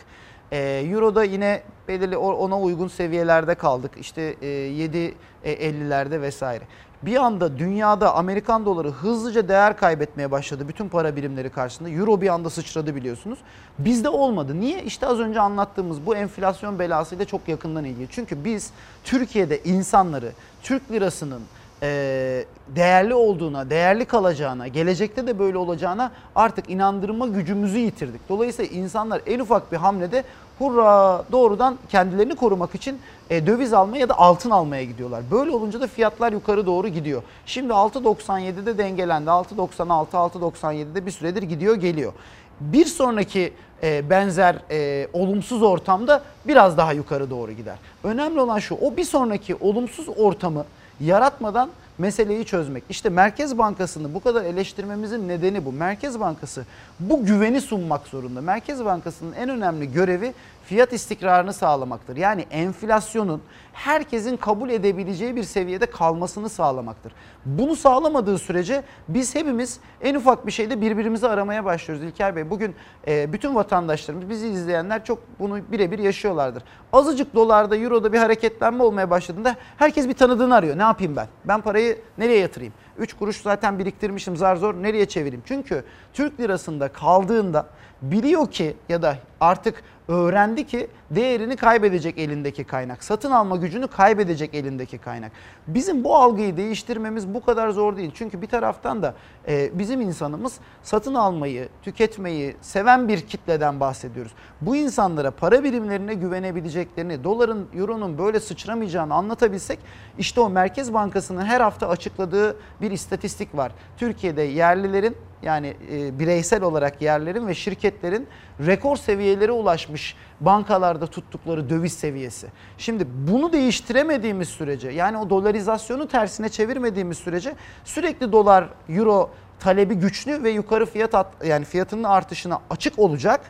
Ee, 0.53 0.59
Euro'da 0.91 1.25
yine 1.25 1.63
belirli 1.89 2.17
ona 2.17 2.61
uygun 2.61 2.89
seviyelerde 2.89 3.55
kaldık. 3.55 3.91
İşte 4.01 4.23
e, 4.43 4.47
7.50'lerde 4.47 6.21
vesaire. 6.21 6.65
Bir 7.03 7.17
anda 7.17 7.59
dünyada 7.59 8.15
Amerikan 8.15 8.67
doları 8.67 8.91
hızlıca 8.91 9.49
değer 9.49 9.77
kaybetmeye 9.77 10.31
başladı 10.31 10.69
bütün 10.69 10.89
para 10.89 11.17
birimleri 11.17 11.51
karşısında. 11.51 11.89
Euro 11.89 12.21
bir 12.21 12.29
anda 12.29 12.51
sıçradı 12.51 12.97
biliyorsunuz. 12.97 13.39
Bizde 13.79 14.09
olmadı. 14.09 14.61
Niye? 14.61 14.83
İşte 14.83 15.07
az 15.07 15.21
önce 15.21 15.41
anlattığımız 15.41 16.07
bu 16.07 16.17
enflasyon 16.17 16.79
belasıyla 16.79 17.25
çok 17.25 17.49
yakından 17.49 17.85
ilgili. 17.85 18.07
Çünkü 18.11 18.45
biz 18.45 18.71
Türkiye'de 19.05 19.63
insanları 19.63 20.33
Türk 20.63 20.93
lirasının 20.93 21.43
e, 21.83 22.45
değerli 22.69 23.15
olduğuna, 23.15 23.71
değerli 23.71 24.05
kalacağına, 24.05 24.69
gelecekte 24.69 25.27
de 25.27 25.39
böyle 25.39 25.59
olacağına 25.59 26.13
artık 26.35 26.71
inandırma 26.71 27.27
gücümüzü 27.27 27.79
yitirdik. 27.79 28.21
Dolayısıyla 28.29 28.77
insanlar 28.81 29.23
en 29.27 29.39
ufak 29.39 29.73
bir 29.73 29.77
hamlede 29.77 30.25
hurra 30.59 31.25
doğrudan 31.33 31.77
kendilerini 31.89 32.35
korumak 32.35 32.75
için 32.75 32.99
e, 33.31 33.47
döviz 33.47 33.73
almaya 33.73 33.99
ya 33.99 34.09
da 34.09 34.19
altın 34.19 34.51
almaya 34.51 34.85
gidiyorlar. 34.85 35.23
Böyle 35.31 35.51
olunca 35.51 35.81
da 35.81 35.87
fiyatlar 35.87 36.33
yukarı 36.33 36.67
doğru 36.67 36.89
gidiyor. 36.89 37.23
Şimdi 37.47 37.73
6.97'de 37.73 38.79
dengelendi. 38.79 39.31
6.96, 39.31 40.11
6.97'de 40.11 41.07
bir 41.07 41.11
süredir 41.11 41.43
gidiyor 41.43 41.75
geliyor. 41.75 42.13
Bir 42.61 42.85
sonraki 42.85 43.53
e, 43.83 44.11
benzer 44.11 44.57
e, 44.71 45.09
olumsuz 45.13 45.63
ortamda 45.63 46.23
biraz 46.47 46.77
daha 46.77 46.93
yukarı 46.93 47.31
doğru 47.31 47.53
gider. 47.53 47.77
Önemli 48.05 48.41
olan 48.41 48.59
şu 48.59 48.75
o 48.75 48.97
bir 48.97 49.05
sonraki 49.05 49.55
olumsuz 49.55 50.09
ortamı 50.17 50.65
yaratmadan 51.01 51.71
meseleyi 51.99 52.45
çözmek. 52.45 52.85
İşte 52.91 53.09
Merkez 53.09 53.59
Bankası'nı 53.59 54.15
bu 54.15 54.21
kadar 54.21 54.45
eleştirmemizin 54.45 55.29
nedeni 55.29 55.65
bu. 55.65 55.73
Merkez 55.73 56.21
Bankası 56.21 56.65
bu 57.01 57.25
güveni 57.27 57.61
sunmak 57.61 58.07
zorunda. 58.07 58.41
Merkez 58.41 58.85
Bankası'nın 58.85 59.33
en 59.33 59.49
önemli 59.49 59.93
görevi 59.93 60.35
fiyat 60.67 60.93
istikrarını 60.93 61.53
sağlamaktır. 61.53 62.17
Yani 62.17 62.47
enflasyonun 62.51 63.43
herkesin 63.73 64.37
kabul 64.37 64.71
edebileceği 64.71 65.37
bir 65.37 65.43
seviyede 65.43 65.87
kalmasını 65.87 66.49
sağlamaktır. 66.49 67.13
Bunu 67.45 67.77
sağlamadığı 67.77 68.39
sürece 68.39 68.83
biz 69.09 69.35
hepimiz 69.35 69.81
en 70.01 70.15
ufak 70.15 70.47
bir 70.47 70.53
şeyde 70.53 70.81
birbirimizi 70.81 71.29
aramaya 71.29 71.65
başlıyoruz. 71.65 72.05
İlker 72.05 72.37
Bey 72.37 72.51
bugün 72.51 72.75
e, 73.07 73.33
bütün 73.33 73.55
vatandaşlarımız 73.55 74.29
bizi 74.29 74.49
izleyenler 74.49 75.05
çok 75.05 75.19
bunu 75.39 75.59
birebir 75.73 75.99
yaşıyorlardır. 75.99 76.63
Azıcık 76.93 77.35
dolarda, 77.35 77.77
euroda 77.77 78.13
bir 78.13 78.19
hareketlenme 78.19 78.83
olmaya 78.83 79.11
başladığında 79.11 79.57
herkes 79.77 80.09
bir 80.09 80.15
tanıdığını 80.15 80.55
arıyor. 80.55 80.79
Ne 80.79 80.83
yapayım 80.83 81.17
ben? 81.17 81.27
Ben 81.45 81.61
parayı 81.61 81.99
nereye 82.19 82.39
yatırayım? 82.39 82.75
3 82.99 83.15
kuruş 83.15 83.43
zaten 83.43 83.79
biriktirmişim 83.79 84.37
zar 84.37 84.57
zor 84.57 84.75
nereye 84.75 85.07
çevireyim? 85.07 85.43
Çünkü 85.47 85.85
Türk 86.13 86.41
lirasında 86.41 86.89
kaldığında 86.89 87.67
biliyor 88.03 88.51
ki 88.51 88.77
ya 88.89 89.03
da 89.03 89.17
artık 89.41 89.83
öğrendi 90.09 90.67
ki 90.67 90.87
değerini 91.11 91.57
kaybedecek 91.57 92.19
elindeki 92.19 92.65
kaynak. 92.65 93.05
Satın 93.05 93.31
alma 93.31 93.57
gücünü 93.57 93.89
kaybedecek 93.89 94.55
elindeki 94.55 94.99
kaynak. 94.99 95.33
Bizim 95.67 96.05
bu 96.05 96.17
algıyı 96.17 96.57
değiştirmemiz 96.57 97.35
bu 97.35 97.45
kadar 97.45 97.71
zor 97.71 97.97
değil. 97.97 98.11
Çünkü 98.15 98.43
bir 98.43 98.47
taraftan 98.47 99.03
da 99.03 99.15
e, 99.49 99.79
bizim 99.79 100.01
insanımız 100.01 100.61
satın 100.83 101.15
almayı, 101.15 101.69
tüketmeyi 101.83 102.57
seven 102.61 103.09
bir 103.09 103.21
kitleden 103.21 103.81
bahsediyoruz. 103.81 104.33
Bu 104.61 104.77
insanlara 104.77 105.31
para 105.31 105.65
birimlerine 105.65 106.15
güvenebileceklerini, 106.15 107.25
doların, 107.25 107.69
euronun 107.75 108.19
böyle 108.19 108.41
sıçramayacağını 108.41 109.15
anlatabilsek 109.15 109.79
işte 110.19 110.41
o 110.41 110.51
Merkez 110.51 110.95
Bankası'nın 110.95 111.45
her 111.45 111.61
hafta 111.61 111.89
açıkladığı 111.89 112.57
bir 112.81 112.91
istatistik 112.91 113.57
var. 113.57 113.73
Türkiye'de 113.97 114.43
yerlilerin 114.43 115.17
yani 115.43 115.75
e, 115.93 116.19
bireysel 116.19 116.63
olarak 116.63 117.03
yerlerin 117.03 117.47
ve 117.47 117.55
şirketlerin 117.55 118.27
rekor 118.67 118.97
seviyelere 118.97 119.53
ulaşmış 119.53 120.17
bankalarda 120.41 121.07
tuttukları 121.07 121.71
döviz 121.71 121.93
seviyesi. 121.93 122.47
Şimdi 122.79 123.07
bunu 123.29 123.53
değiştiremediğimiz 123.53 124.49
sürece 124.49 124.91
yani 124.91 125.19
o 125.19 125.31
dolarizasyonu 125.31 126.09
tersine 126.09 126.49
çevirmediğimiz 126.49 127.19
sürece 127.19 127.55
sürekli 127.85 128.33
dolar, 128.33 128.69
euro 128.89 129.31
talebi 129.61 129.95
güçlü 129.95 130.43
ve 130.43 130.51
yukarı 130.51 130.87
fiyat 130.87 131.15
at, 131.15 131.27
yani 131.45 131.65
fiyatının 131.65 132.05
artışına 132.05 132.61
açık 132.71 132.99
olacak. 132.99 133.41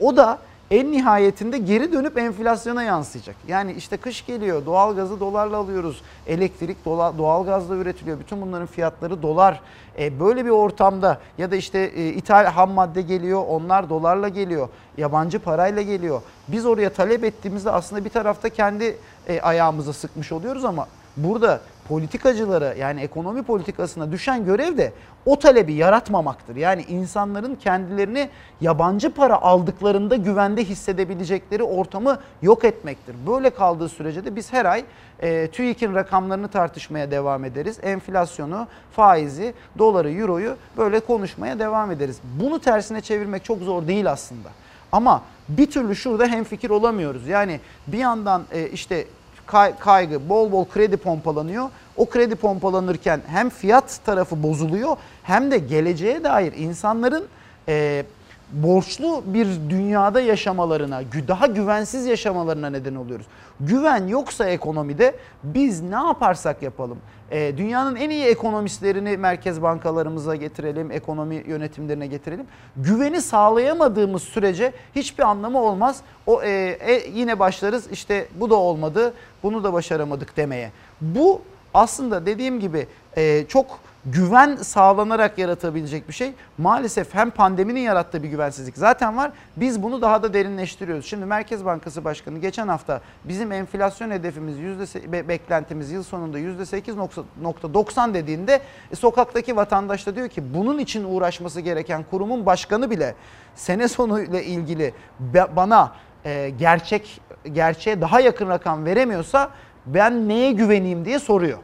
O 0.00 0.16
da 0.16 0.38
en 0.70 0.92
nihayetinde 0.92 1.58
geri 1.58 1.92
dönüp 1.92 2.18
enflasyona 2.18 2.82
yansıyacak. 2.82 3.36
Yani 3.48 3.72
işte 3.72 3.96
kış 3.96 4.26
geliyor, 4.26 4.66
doğalgazı 4.66 5.20
dolarla 5.20 5.56
alıyoruz, 5.56 6.02
elektrik 6.26 6.84
dola, 6.84 7.18
doğalgazla 7.18 7.74
üretiliyor. 7.74 8.20
Bütün 8.20 8.40
bunların 8.40 8.66
fiyatları 8.66 9.22
dolar. 9.22 9.60
E, 9.98 10.20
böyle 10.20 10.44
bir 10.44 10.50
ortamda 10.50 11.18
ya 11.38 11.50
da 11.50 11.56
işte 11.56 11.78
e, 11.78 12.08
ithal 12.08 12.46
ham 12.46 12.70
madde 12.70 13.02
geliyor, 13.02 13.44
onlar 13.48 13.90
dolarla 13.90 14.28
geliyor, 14.28 14.68
yabancı 14.96 15.38
parayla 15.38 15.82
geliyor. 15.82 16.22
Biz 16.48 16.66
oraya 16.66 16.92
talep 16.92 17.24
ettiğimizde 17.24 17.70
aslında 17.70 18.04
bir 18.04 18.10
tarafta 18.10 18.48
kendi 18.48 18.96
e, 19.28 19.40
ayağımızı 19.40 19.92
sıkmış 19.92 20.32
oluyoruz 20.32 20.64
ama 20.64 20.86
burada 21.16 21.60
politikacılara 21.88 22.74
yani 22.74 23.00
ekonomi 23.00 23.42
politikasına 23.42 24.12
düşen 24.12 24.44
görev 24.44 24.78
de 24.78 24.92
o 25.26 25.38
talebi 25.38 25.72
yaratmamaktır. 25.72 26.56
Yani 26.56 26.82
insanların 26.88 27.54
kendilerini 27.54 28.28
yabancı 28.60 29.10
para 29.10 29.42
aldıklarında 29.42 30.16
güvende 30.16 30.64
hissedebilecekleri 30.64 31.62
ortamı 31.62 32.18
yok 32.42 32.64
etmektir. 32.64 33.16
Böyle 33.26 33.50
kaldığı 33.50 33.88
sürece 33.88 34.24
de 34.24 34.36
biz 34.36 34.52
her 34.52 34.64
ay 34.64 34.84
e, 35.20 35.50
TÜİK'in 35.50 35.94
rakamlarını 35.94 36.48
tartışmaya 36.48 37.10
devam 37.10 37.44
ederiz. 37.44 37.78
Enflasyonu, 37.82 38.66
faizi, 38.92 39.54
doları, 39.78 40.10
euroyu 40.10 40.56
böyle 40.76 41.00
konuşmaya 41.00 41.58
devam 41.58 41.90
ederiz. 41.90 42.18
Bunu 42.40 42.60
tersine 42.60 43.00
çevirmek 43.00 43.44
çok 43.44 43.58
zor 43.58 43.86
değil 43.86 44.10
aslında. 44.10 44.48
Ama 44.92 45.22
bir 45.48 45.70
türlü 45.70 45.96
şurada 45.96 46.26
hemfikir 46.26 46.70
olamıyoruz. 46.70 47.28
Yani 47.28 47.60
bir 47.86 47.98
yandan 47.98 48.42
e, 48.52 48.68
işte 48.68 49.06
kaygı, 49.80 50.28
bol 50.28 50.52
bol 50.52 50.64
kredi 50.64 50.96
pompalanıyor. 50.96 51.68
O 51.96 52.06
kredi 52.06 52.34
pompalanırken 52.34 53.20
hem 53.26 53.50
fiyat 53.50 54.00
tarafı 54.04 54.42
bozuluyor 54.42 54.96
hem 55.22 55.50
de 55.50 55.58
geleceğe 55.58 56.24
dair 56.24 56.52
insanların 56.52 57.24
e, 57.68 58.04
borçlu 58.62 59.22
bir 59.26 59.46
dünyada 59.68 60.20
yaşamalarına, 60.20 61.02
daha 61.28 61.46
güvensiz 61.46 62.06
yaşamalarına 62.06 62.70
neden 62.70 62.94
oluyoruz. 62.94 63.26
Güven 63.60 64.08
yoksa 64.08 64.48
ekonomide 64.48 65.14
biz 65.42 65.82
ne 65.82 65.94
yaparsak 65.94 66.62
yapalım, 66.62 66.98
e, 67.30 67.56
dünyanın 67.56 67.96
en 67.96 68.10
iyi 68.10 68.24
ekonomistlerini 68.24 69.16
merkez 69.16 69.62
bankalarımıza 69.62 70.36
getirelim, 70.36 70.90
ekonomi 70.90 71.44
yönetimlerine 71.46 72.06
getirelim. 72.06 72.46
Güveni 72.76 73.22
sağlayamadığımız 73.22 74.22
sürece 74.22 74.72
hiçbir 74.96 75.22
anlamı 75.22 75.62
olmaz. 75.62 76.00
O 76.26 76.42
e, 76.42 76.50
e, 76.80 77.10
yine 77.14 77.38
başlarız 77.38 77.90
işte 77.92 78.28
bu 78.34 78.50
da 78.50 78.54
olmadı, 78.54 79.14
bunu 79.42 79.64
da 79.64 79.72
başaramadık 79.72 80.36
demeye. 80.36 80.70
Bu 81.00 81.42
aslında 81.74 82.26
dediğim 82.26 82.60
gibi 82.60 82.86
e, 83.16 83.44
çok 83.48 83.78
güven 84.06 84.56
sağlanarak 84.56 85.38
yaratabilecek 85.38 86.08
bir 86.08 86.12
şey. 86.12 86.32
Maalesef 86.58 87.14
hem 87.14 87.30
pandeminin 87.30 87.80
yarattığı 87.80 88.22
bir 88.22 88.28
güvensizlik 88.28 88.78
zaten 88.78 89.16
var. 89.16 89.32
Biz 89.56 89.82
bunu 89.82 90.02
daha 90.02 90.22
da 90.22 90.34
derinleştiriyoruz. 90.34 91.06
Şimdi 91.06 91.24
Merkez 91.24 91.64
Bankası 91.64 92.04
Başkanı 92.04 92.38
geçen 92.38 92.68
hafta 92.68 93.00
bizim 93.24 93.52
enflasyon 93.52 94.10
hedefimiz 94.10 94.58
yüzde 94.58 95.28
beklentimiz 95.28 95.90
yıl 95.90 96.02
sonunda 96.02 96.38
%8.90 96.38 98.14
dediğinde 98.14 98.60
e, 98.92 98.96
sokaktaki 98.96 99.56
vatandaş 99.56 100.06
da 100.06 100.16
diyor 100.16 100.28
ki 100.28 100.54
bunun 100.54 100.78
için 100.78 101.04
uğraşması 101.04 101.60
gereken 101.60 102.04
kurumun 102.10 102.46
başkanı 102.46 102.90
bile 102.90 103.14
sene 103.54 103.88
sonu 103.88 104.20
ile 104.20 104.44
ilgili 104.44 104.94
bana 105.56 105.92
e, 106.24 106.50
gerçek 106.58 107.20
gerçeğe 107.52 108.00
daha 108.00 108.20
yakın 108.20 108.48
rakam 108.48 108.84
veremiyorsa 108.84 109.50
ben 109.86 110.28
neye 110.28 110.52
güveneyim 110.52 111.04
diye 111.04 111.18
soruyor. 111.18 111.58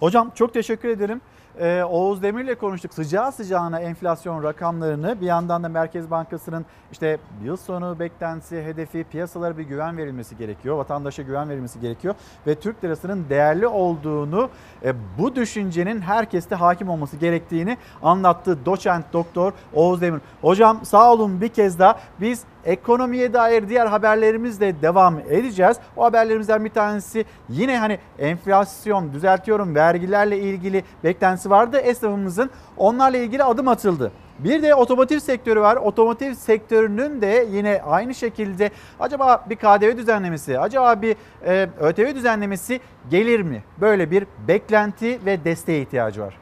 Hocam 0.00 0.30
çok 0.34 0.54
teşekkür 0.54 0.88
ederim. 0.88 1.20
Ee, 1.60 1.82
Oğuz 1.82 2.22
Demir 2.22 2.44
ile 2.44 2.54
konuştuk 2.54 2.94
sıcağı 2.94 3.32
sıcağına 3.32 3.80
enflasyon 3.80 4.42
rakamlarını. 4.42 5.20
Bir 5.20 5.26
yandan 5.26 5.62
da 5.62 5.68
Merkez 5.68 6.10
Bankası'nın 6.10 6.66
işte 6.92 7.18
yıl 7.44 7.56
sonu 7.56 7.98
beklentisi, 7.98 8.62
hedefi, 8.62 9.04
piyasalara 9.04 9.58
bir 9.58 9.62
güven 9.62 9.96
verilmesi 9.96 10.36
gerekiyor. 10.36 10.76
Vatandaşa 10.76 11.22
güven 11.22 11.48
verilmesi 11.48 11.80
gerekiyor. 11.80 12.14
Ve 12.46 12.54
Türk 12.54 12.84
lirasının 12.84 13.26
değerli 13.30 13.66
olduğunu, 13.66 14.50
e, 14.84 14.94
bu 15.18 15.36
düşüncenin 15.36 16.00
herkeste 16.00 16.54
hakim 16.54 16.88
olması 16.88 17.16
gerektiğini 17.16 17.76
anlattı 18.02 18.66
doçent 18.66 19.12
doktor 19.12 19.52
Oğuz 19.74 20.00
Demir. 20.00 20.20
Hocam 20.42 20.84
sağ 20.84 21.12
olun 21.12 21.40
bir 21.40 21.48
kez 21.48 21.78
daha 21.78 21.98
biz 22.20 22.44
ekonomiye 22.64 23.32
dair 23.32 23.68
diğer 23.68 23.86
haberlerimizle 23.86 24.82
devam 24.82 25.18
edeceğiz. 25.18 25.76
O 25.96 26.04
haberlerimizden 26.04 26.64
bir 26.64 26.70
tanesi 26.70 27.24
yine 27.48 27.78
hani 27.78 27.98
enflasyon 28.18 29.12
düzeltiyorum 29.12 29.74
vergilerle 29.74 30.38
ilgili 30.38 30.84
beklentisi 31.04 31.50
vardı 31.50 31.78
esnafımızın. 31.78 32.50
Onlarla 32.76 33.16
ilgili 33.16 33.44
adım 33.44 33.68
atıldı. 33.68 34.12
Bir 34.38 34.62
de 34.62 34.74
otomotiv 34.74 35.18
sektörü 35.18 35.60
var. 35.60 35.76
Otomotiv 35.76 36.34
sektörünün 36.34 37.20
de 37.20 37.46
yine 37.52 37.82
aynı 37.86 38.14
şekilde 38.14 38.70
acaba 39.00 39.44
bir 39.50 39.56
KDV 39.56 39.96
düzenlemesi, 39.96 40.58
acaba 40.58 41.02
bir 41.02 41.16
e, 41.46 41.68
ÖTV 41.80 42.14
düzenlemesi 42.14 42.80
gelir 43.10 43.40
mi? 43.40 43.62
Böyle 43.80 44.10
bir 44.10 44.26
beklenti 44.48 45.18
ve 45.26 45.44
desteğe 45.44 45.80
ihtiyacı 45.82 46.20
var. 46.20 46.38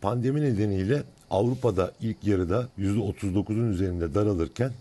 Pandemi 0.00 0.42
nedeniyle 0.42 1.02
Avrupa'da 1.30 1.92
ilk 2.00 2.24
yarıda 2.24 2.68
%39'un 2.78 3.72
üzerinde 3.72 4.14
daralırken 4.14 4.72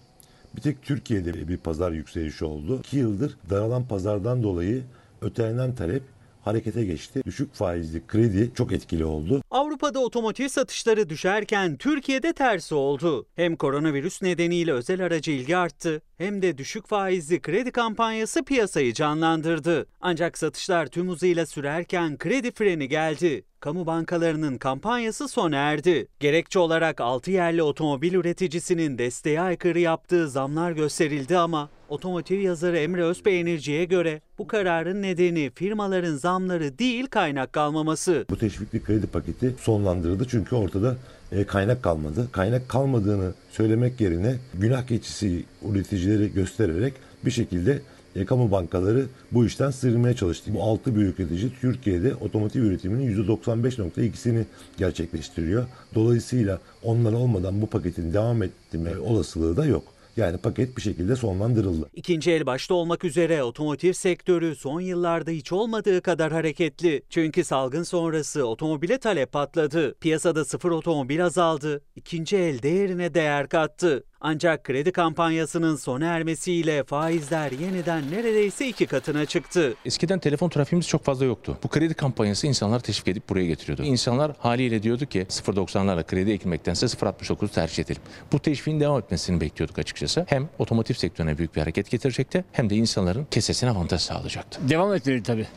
bir 0.55 0.61
tek 0.61 0.83
Türkiye'de 0.83 1.47
bir 1.47 1.57
pazar 1.57 1.91
yükselişi 1.91 2.45
oldu. 2.45 2.79
2 2.79 2.97
yıldır 2.97 3.37
daralan 3.49 3.87
pazardan 3.87 4.43
dolayı 4.43 4.83
ötelenen 5.21 5.75
talep 5.75 6.03
harekete 6.47 6.85
geçti. 6.85 7.21
Düşük 7.25 7.53
faizli 7.53 8.07
kredi 8.07 8.51
çok 8.55 8.71
etkili 8.71 9.05
oldu. 9.05 9.41
Avrupa'da 9.51 9.99
otomotiv 9.99 10.47
satışları 10.47 11.09
düşerken 11.09 11.77
Türkiye'de 11.77 12.33
tersi 12.33 12.75
oldu. 12.75 13.25
Hem 13.35 13.55
koronavirüs 13.55 14.21
nedeniyle 14.21 14.71
özel 14.71 15.05
araca 15.05 15.33
ilgi 15.33 15.57
arttı 15.57 16.01
hem 16.17 16.41
de 16.41 16.57
düşük 16.57 16.87
faizli 16.87 17.41
kredi 17.41 17.71
kampanyası 17.71 18.43
piyasayı 18.43 18.93
canlandırdı. 18.93 19.85
Ancak 20.01 20.37
satışlar 20.37 20.87
tüm 20.87 21.09
hızıyla 21.09 21.45
sürerken 21.45 22.17
kredi 22.17 22.51
freni 22.51 22.87
geldi. 22.87 23.43
Kamu 23.67 23.85
bankalarının 23.85 24.57
kampanyası 24.57 25.27
sona 25.27 25.55
erdi. 25.55 26.07
Gerekçe 26.19 26.59
olarak 26.59 27.01
6 27.01 27.31
yerli 27.31 27.63
otomobil 27.63 28.13
üreticisinin 28.13 28.97
desteğe 28.97 29.41
aykırı 29.41 29.79
yaptığı 29.79 30.29
zamlar 30.29 30.71
gösterildi 30.71 31.37
ama 31.37 31.69
otomotiv 31.89 32.39
yazarı 32.39 32.77
Emre 32.77 33.03
Özpeynirci'ye 33.03 33.85
göre 33.85 34.21
bu 34.37 34.47
kararın 34.47 35.01
nedeni 35.01 35.51
firmaların 35.55 36.15
zamları 36.15 36.79
değil 36.79 37.07
kaynak 37.07 37.53
kalmaması. 37.53 38.25
Bu 38.29 38.37
teşvikli 38.37 38.83
kredi 38.83 39.07
paketi 39.07 39.55
sonlandırıldı 39.61 40.27
çünkü 40.27 40.55
ortada 40.55 40.95
e, 41.31 41.43
kaynak 41.43 41.83
kalmadı. 41.83 42.27
Kaynak 42.31 42.69
kalmadığını 42.69 43.33
söylemek 43.51 44.01
yerine 44.01 44.35
günah 44.53 44.87
keçisi 44.87 45.43
üreticileri 45.71 46.33
göstererek 46.33 46.93
bir 47.25 47.31
şekilde 47.31 47.81
e, 48.17 48.25
kamu 48.25 48.51
bankaları 48.51 49.05
bu 49.31 49.45
işten 49.45 49.71
sıyrılmaya 49.71 50.15
çalıştı. 50.15 50.51
Bu 50.53 50.63
altı 50.63 50.95
büyük 50.95 51.19
üretici 51.19 51.51
Türkiye'de 51.61 52.15
otomotiv 52.15 52.63
üretiminin 52.63 53.25
%95.2'sini 53.25 54.43
gerçekleştiriyor. 54.77 55.65
Dolayısıyla 55.95 56.59
onlar 56.83 57.13
olmadan 57.13 57.61
bu 57.61 57.67
paketin 57.67 58.13
devam 58.13 58.43
etme 58.43 58.99
olasılığı 58.99 59.57
da 59.57 59.65
yok. 59.65 59.83
Yani 60.17 60.37
paket 60.37 60.77
bir 60.77 60.81
şekilde 60.81 61.15
sonlandırıldı. 61.15 61.89
İkinci 61.93 62.31
el 62.31 62.45
başta 62.45 62.73
olmak 62.73 63.03
üzere 63.03 63.43
otomotiv 63.43 63.93
sektörü 63.93 64.55
son 64.55 64.81
yıllarda 64.81 65.31
hiç 65.31 65.51
olmadığı 65.51 66.01
kadar 66.01 66.31
hareketli. 66.31 67.01
Çünkü 67.09 67.43
salgın 67.43 67.83
sonrası 67.83 68.45
otomobile 68.45 68.97
talep 68.97 69.31
patladı. 69.31 69.93
Piyasada 69.93 70.45
sıfır 70.45 70.71
otomobil 70.71 71.25
azaldı. 71.25 71.81
İkinci 71.95 72.37
el 72.37 72.61
değerine 72.61 73.13
değer 73.13 73.49
kattı. 73.49 74.03
Ancak 74.21 74.63
kredi 74.63 74.91
kampanyasının 74.91 75.75
sona 75.75 76.05
ermesiyle 76.05 76.83
faizler 76.83 77.51
yeniden 77.51 78.11
neredeyse 78.11 78.67
iki 78.67 78.85
katına 78.85 79.25
çıktı. 79.25 79.75
Eskiden 79.85 80.19
telefon 80.19 80.49
trafiğimiz 80.49 80.87
çok 80.87 81.03
fazla 81.03 81.25
yoktu. 81.25 81.57
Bu 81.63 81.67
kredi 81.67 81.93
kampanyası 81.93 82.47
insanları 82.47 82.81
teşvik 82.81 83.07
edip 83.07 83.29
buraya 83.29 83.45
getiriyordu. 83.45 83.83
İnsanlar 83.83 84.31
haliyle 84.39 84.83
diyordu 84.83 85.05
ki 85.05 85.25
0.90'larla 85.29 86.03
kredi 86.03 86.31
eklemektense 86.31 86.85
0.69 86.85 87.47
tercih 87.47 87.83
edelim. 87.83 88.01
Bu 88.31 88.39
teşviğin 88.39 88.79
devam 88.79 88.99
etmesini 88.99 89.41
bekliyorduk 89.41 89.79
açıkçası. 89.79 90.25
Hem 90.29 90.49
otomotiv 90.59 90.95
sektörüne 90.95 91.37
büyük 91.37 91.55
bir 91.55 91.61
hareket 91.61 91.89
getirecekti 91.89 92.45
hem 92.51 92.69
de 92.69 92.75
insanların 92.75 93.27
kesesine 93.31 93.69
avantaj 93.69 94.01
sağlayacaktı. 94.01 94.59
Devam 94.69 94.93
etmeli 94.93 95.23
tabii. 95.23 95.47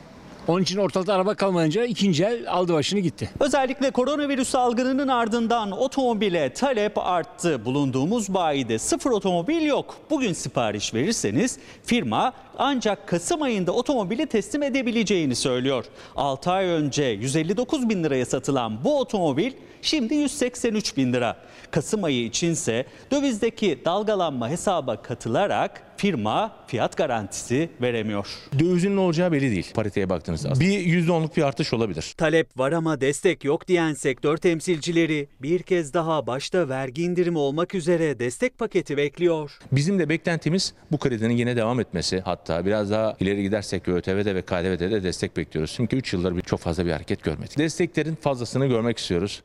Onun 0.48 0.62
için 0.62 0.78
ortalıkta 0.78 1.14
araba 1.14 1.34
kalmayınca 1.34 1.84
ikinci 1.84 2.24
el 2.24 2.50
aldı 2.52 2.74
başını 2.74 3.00
gitti. 3.00 3.30
Özellikle 3.40 3.90
koronavirüs 3.90 4.48
salgınının 4.48 5.08
ardından 5.08 5.70
otomobile 5.72 6.52
talep 6.52 6.98
arttı. 6.98 7.64
Bulunduğumuz 7.64 8.34
bayide 8.34 8.78
sıfır 8.78 9.10
otomobil 9.10 9.62
yok. 9.62 9.96
Bugün 10.10 10.32
sipariş 10.32 10.94
verirseniz 10.94 11.58
firma 11.84 12.32
ancak 12.61 13.09
Kasım 13.09 13.43
ayında 13.43 13.73
otomobili 13.73 14.27
teslim 14.27 14.62
edebileceğini 14.62 15.37
söylüyor. 15.37 15.85
6 16.16 16.51
ay 16.51 16.66
önce 16.66 17.05
159 17.05 17.89
bin 17.89 18.05
liraya 18.05 18.27
satılan 18.27 18.85
bu 18.85 18.99
otomobil 18.99 19.53
şimdi 19.82 20.15
183 20.15 20.97
bin 20.97 21.12
lira. 21.12 21.37
Kasım 21.70 22.05
ayı 22.05 22.24
içinse 22.24 22.87
dövizdeki 23.11 23.78
dalgalanma 23.85 24.49
hesaba 24.49 25.03
katılarak 25.03 25.82
firma 25.97 26.57
fiyat 26.66 26.97
garantisi 26.97 27.70
veremiyor. 27.81 28.27
Dövizin 28.59 28.97
ne 28.97 29.01
olacağı 29.01 29.32
belli 29.32 29.51
değil. 29.51 29.73
Pariteye 29.74 30.11
baktığınızda. 30.11 30.61
Bir 30.61 31.07
%10'luk 31.07 31.37
bir 31.37 31.43
artış 31.43 31.73
olabilir. 31.73 32.15
Talep 32.16 32.59
var 32.59 32.73
ama 32.73 33.01
destek 33.01 33.45
yok 33.45 33.69
diyen 33.69 33.95
sektör 33.95 34.37
temsilcileri 34.37 35.28
bir 35.43 35.62
kez 35.62 35.95
daha 35.95 36.27
başta 36.27 36.69
vergi 36.69 37.03
indirimi 37.03 37.39
olmak 37.39 37.74
üzere 37.74 38.19
destek 38.19 38.59
paketi 38.59 38.97
bekliyor. 38.97 39.59
Bizim 39.73 39.99
de 39.99 40.09
beklentimiz 40.09 40.74
bu 40.93 40.99
kredinin 40.99 41.37
yine 41.37 41.57
devam 41.57 41.81
etmesi. 41.81 42.20
Hatta 42.20 42.49
biraz 42.66 42.90
daha 42.90 43.16
ileri 43.20 43.43
gidersek 43.43 43.89
ÖTV'de 43.89 44.35
ve 44.35 44.43
KDV'de 44.43 44.90
de 44.90 45.02
destek 45.02 45.36
bekliyoruz. 45.36 45.72
Çünkü 45.77 45.97
3 45.97 46.12
yıldır 46.12 46.36
bir- 46.36 46.40
çok 46.43 46.60
fazla 46.60 46.86
bir 46.86 46.93
hareket 46.93 47.22
görmedik. 47.24 47.59
Desteklerin 47.59 48.14
fazlasını 48.14 48.66
görmek 48.66 48.98
istiyoruz. 48.98 49.43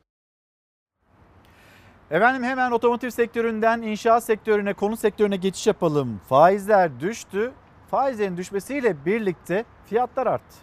Efendim 2.12 2.44
hemen 2.44 2.72
otomotiv 2.72 3.10
sektöründen 3.10 3.82
inşaat 3.82 4.24
sektörüne, 4.24 4.74
konut 4.74 5.00
sektörüne 5.00 5.36
geçiş 5.36 5.68
yapalım. 5.68 6.22
Faizler 6.30 7.00
düştü. 7.00 7.52
Faizlerin 7.92 8.38
düşmesiyle 8.38 9.06
birlikte 9.06 9.66
fiyatlar 9.86 10.28
arttı. 10.28 10.56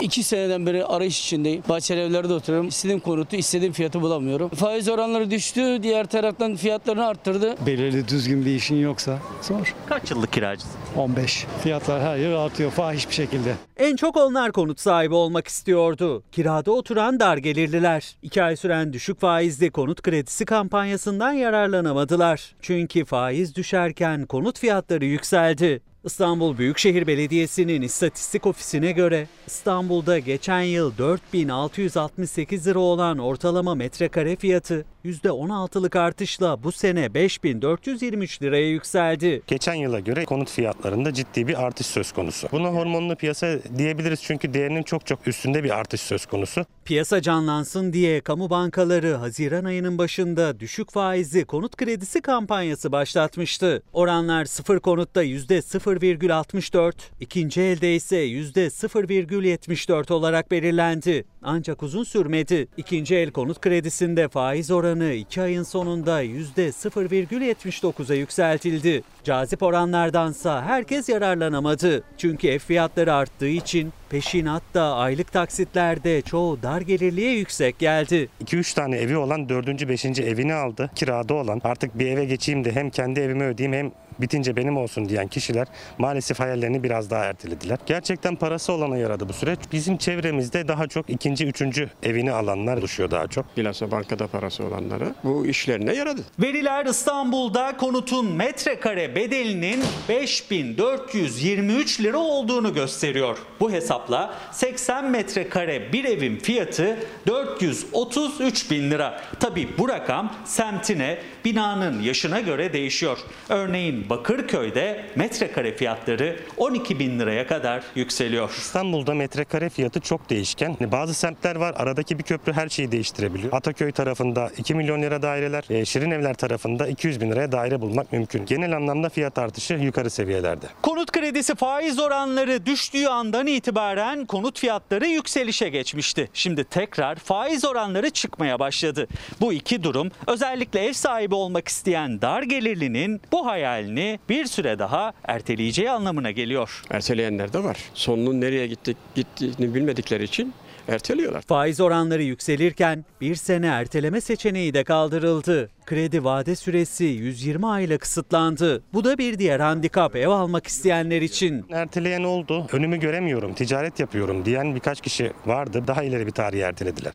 İki 0.00 0.22
seneden 0.22 0.66
beri 0.66 0.84
arayış 0.84 1.20
içindeyim. 1.20 1.62
Bahçeli 1.68 2.00
evlerde 2.00 2.32
oturuyorum. 2.32 2.68
İstediğim 2.68 3.00
konutu, 3.00 3.36
istediğim 3.36 3.72
fiyatı 3.72 4.00
bulamıyorum. 4.00 4.48
Faiz 4.48 4.88
oranları 4.88 5.30
düştü. 5.30 5.82
Diğer 5.82 6.06
taraftan 6.06 6.56
fiyatlarını 6.56 7.06
arttırdı. 7.06 7.54
Belirli 7.66 8.08
düzgün 8.08 8.44
bir 8.46 8.54
işin 8.54 8.76
yoksa 8.76 9.18
zor. 9.42 9.74
Kaç 9.88 10.10
yıllık 10.10 10.32
kiracısın? 10.32 10.70
15. 10.96 11.46
Fiyatlar 11.62 12.02
her 12.02 12.16
yıl 12.16 12.36
artıyor 12.36 12.70
fahiş 12.70 13.08
bir 13.08 13.14
şekilde. 13.14 13.54
En 13.76 13.96
çok 13.96 14.16
onlar 14.16 14.52
konut 14.52 14.80
sahibi 14.80 15.14
olmak 15.14 15.48
istiyordu. 15.48 16.22
Kirada 16.32 16.70
oturan 16.72 17.20
dar 17.20 17.36
gelirliler. 17.36 18.16
İki 18.22 18.42
ay 18.42 18.56
süren 18.56 18.92
düşük 18.92 19.20
faizli 19.20 19.70
konut 19.70 20.02
kredisi 20.02 20.44
kampanyasından 20.44 21.32
yararlanamadılar. 21.32 22.54
Çünkü 22.62 23.04
faiz 23.04 23.54
düşerken 23.54 24.26
konut 24.26 24.58
fiyatları 24.58 25.04
yükseldi. 25.04 25.82
İstanbul 26.06 26.58
Büyükşehir 26.58 27.06
Belediyesi'nin 27.06 27.82
istatistik 27.82 28.46
ofisine 28.46 28.92
göre 28.92 29.28
İstanbul'da 29.46 30.18
geçen 30.18 30.60
yıl 30.60 30.98
4668 30.98 32.66
lira 32.66 32.78
olan 32.78 33.18
ortalama 33.18 33.74
metrekare 33.74 34.36
fiyatı 34.36 34.84
%16'lık 35.06 35.96
artışla 35.96 36.62
bu 36.62 36.72
sene 36.72 37.14
5423 37.14 38.42
liraya 38.42 38.70
yükseldi. 38.70 39.42
Geçen 39.46 39.74
yıla 39.74 40.00
göre 40.00 40.24
konut 40.24 40.50
fiyatlarında 40.50 41.14
ciddi 41.14 41.48
bir 41.48 41.64
artış 41.64 41.86
söz 41.86 42.12
konusu. 42.12 42.48
Buna 42.52 42.68
hormonlu 42.68 43.16
piyasa 43.16 43.58
diyebiliriz 43.78 44.22
çünkü 44.22 44.54
değerinin 44.54 44.82
çok 44.82 45.06
çok 45.06 45.28
üstünde 45.28 45.64
bir 45.64 45.70
artış 45.70 46.00
söz 46.00 46.26
konusu. 46.26 46.66
Piyasa 46.84 47.22
canlansın 47.22 47.92
diye 47.92 48.20
kamu 48.20 48.50
bankaları 48.50 49.14
Haziran 49.14 49.64
ayının 49.64 49.98
başında 49.98 50.60
düşük 50.60 50.92
faizli 50.92 51.44
konut 51.44 51.76
kredisi 51.76 52.20
kampanyası 52.20 52.92
başlatmıştı. 52.92 53.82
Oranlar 53.92 54.44
sıfır 54.44 54.80
konutta 54.80 55.24
%0,64, 55.24 56.92
ikinci 57.20 57.60
elde 57.60 57.94
ise 57.94 58.26
%0,74 58.26 60.12
olarak 60.12 60.50
belirlendi. 60.50 61.24
Ancak 61.48 61.82
uzun 61.82 62.04
sürmedi. 62.04 62.68
İkinci 62.76 63.16
el 63.16 63.30
konut 63.30 63.60
kredisinde 63.60 64.28
faiz 64.28 64.70
oranı 64.70 65.12
2 65.12 65.42
ayın 65.42 65.62
sonunda 65.62 66.24
%0,79'a 66.24 68.14
yükseltildi. 68.14 69.02
Cazip 69.24 69.62
oranlardansa 69.62 70.62
herkes 70.62 71.08
yararlanamadı. 71.08 72.02
Çünkü 72.18 72.48
ev 72.48 72.58
fiyatları 72.58 73.14
arttığı 73.14 73.48
için 73.48 73.92
peşinatta 74.10 74.82
aylık 74.82 75.32
taksitlerde 75.32 76.22
çoğu 76.22 76.62
dar 76.62 76.80
gelirliye 76.80 77.32
yüksek 77.32 77.78
geldi. 77.78 78.28
2-3 78.44 78.74
tane 78.74 78.96
evi 78.96 79.16
olan 79.16 79.48
4. 79.48 79.88
5. 79.88 80.04
evini 80.04 80.54
aldı. 80.54 80.90
Kirada 80.94 81.34
olan 81.34 81.60
artık 81.64 81.98
bir 81.98 82.06
eve 82.06 82.24
geçeyim 82.24 82.64
de 82.64 82.72
hem 82.72 82.90
kendi 82.90 83.20
evimi 83.20 83.44
ödeyeyim 83.44 83.78
hem 83.78 83.92
bitince 84.20 84.56
benim 84.56 84.76
olsun 84.76 85.08
diyen 85.08 85.28
kişiler 85.28 85.66
maalesef 85.98 86.40
hayallerini 86.40 86.82
biraz 86.82 87.10
daha 87.10 87.24
ertelediler. 87.24 87.78
Gerçekten 87.86 88.36
parası 88.36 88.72
olana 88.72 88.96
yaradı 88.96 89.28
bu 89.28 89.32
süreç. 89.32 89.58
Bizim 89.72 89.96
çevremizde 89.96 90.68
daha 90.68 90.86
çok 90.86 91.10
ikinci, 91.10 91.46
üçüncü 91.46 91.90
evini 92.02 92.32
alanlar 92.32 92.76
oluşuyor 92.76 93.10
daha 93.10 93.26
çok. 93.26 93.56
Bilhassa 93.56 93.90
bankada 93.90 94.26
parası 94.26 94.64
olanlara 94.64 95.14
bu 95.24 95.46
işlerine 95.46 95.94
yaradı. 95.94 96.20
Veriler 96.38 96.86
İstanbul'da 96.86 97.76
konutun 97.76 98.32
metrekare 98.32 99.14
bedelinin 99.16 99.84
5423 100.08 102.00
lira 102.00 102.18
olduğunu 102.18 102.74
gösteriyor. 102.74 103.38
Bu 103.60 103.72
hesapla 103.72 104.34
80 104.52 105.10
metrekare 105.10 105.92
bir 105.92 106.04
evin 106.04 106.36
fiyatı 106.36 106.96
433 107.26 108.70
bin 108.70 108.90
lira. 108.90 109.20
Tabi 109.40 109.68
bu 109.78 109.88
rakam 109.88 110.32
semtine, 110.44 111.18
binanın 111.44 112.02
yaşına 112.02 112.40
göre 112.40 112.72
değişiyor. 112.72 113.18
Örneğin 113.48 114.05
Bakırköy'de 114.10 115.04
metrekare 115.16 115.72
fiyatları 115.72 116.36
12 116.56 116.98
bin 116.98 117.18
liraya 117.18 117.46
kadar 117.46 117.82
yükseliyor. 117.94 118.50
İstanbul'da 118.50 119.14
metrekare 119.14 119.68
fiyatı 119.68 120.00
çok 120.00 120.30
değişken. 120.30 120.76
Bazı 120.80 121.14
semtler 121.14 121.56
var 121.56 121.74
aradaki 121.78 122.18
bir 122.18 122.22
köprü 122.22 122.52
her 122.52 122.68
şeyi 122.68 122.92
değiştirebiliyor. 122.92 123.52
Ataköy 123.52 123.92
tarafında 123.92 124.50
2 124.58 124.74
milyon 124.74 125.02
lira 125.02 125.22
daireler, 125.22 125.64
e, 125.70 125.84
Şirin 125.84 126.10
Evler 126.10 126.34
tarafında 126.34 126.86
200 126.86 127.20
bin 127.20 127.30
liraya 127.30 127.52
daire 127.52 127.80
bulmak 127.80 128.12
mümkün. 128.12 128.46
Genel 128.46 128.76
anlamda 128.76 129.08
fiyat 129.08 129.38
artışı 129.38 129.74
yukarı 129.74 130.10
seviyelerde. 130.10 130.66
Konut 130.82 131.12
kredisi 131.12 131.54
faiz 131.54 131.98
oranları 131.98 132.66
düştüğü 132.66 133.06
andan 133.06 133.46
itibaren 133.46 134.26
konut 134.26 134.58
fiyatları 134.58 135.06
yükselişe 135.06 135.68
geçmişti. 135.68 136.30
Şimdi 136.34 136.64
tekrar 136.64 137.16
faiz 137.16 137.64
oranları 137.64 138.10
çıkmaya 138.10 138.58
başladı. 138.58 139.06
Bu 139.40 139.52
iki 139.52 139.82
durum 139.82 140.10
özellikle 140.26 140.84
ev 140.84 140.92
sahibi 140.92 141.34
olmak 141.34 141.68
isteyen 141.68 142.20
dar 142.20 142.42
gelirlinin 142.42 143.20
bu 143.32 143.46
hayalini 143.46 143.95
bir 144.28 144.44
süre 144.46 144.78
daha 144.78 145.12
erteleyeceği 145.24 145.90
anlamına 145.90 146.30
geliyor. 146.30 146.82
Erteleyenler 146.90 147.52
de 147.52 147.64
var. 147.64 147.78
Sonunun 147.94 148.40
nereye 148.40 148.66
gittik, 148.66 148.96
gittiğini 149.14 149.74
bilmedikleri 149.74 150.24
için 150.24 150.52
erteliyorlar. 150.88 151.42
Faiz 151.42 151.80
oranları 151.80 152.22
yükselirken 152.22 153.04
bir 153.20 153.34
sene 153.34 153.66
erteleme 153.66 154.20
seçeneği 154.20 154.74
de 154.74 154.84
kaldırıldı. 154.84 155.70
Kredi 155.86 156.24
vade 156.24 156.56
süresi 156.56 157.04
120 157.04 157.66
ayla 157.66 157.98
kısıtlandı. 157.98 158.82
Bu 158.92 159.04
da 159.04 159.18
bir 159.18 159.38
diğer 159.38 159.60
handikap 159.60 160.16
ev 160.16 160.28
almak 160.28 160.66
isteyenler 160.66 161.22
için. 161.22 161.64
Erteleyen 161.72 162.24
oldu. 162.24 162.66
Önümü 162.72 162.96
göremiyorum, 162.96 163.54
ticaret 163.54 164.00
yapıyorum 164.00 164.44
diyen 164.44 164.74
birkaç 164.74 165.00
kişi 165.00 165.32
vardı. 165.46 165.84
Daha 165.86 166.02
ileri 166.02 166.26
bir 166.26 166.32
tarihi 166.32 166.62
ertelediler. 166.62 167.12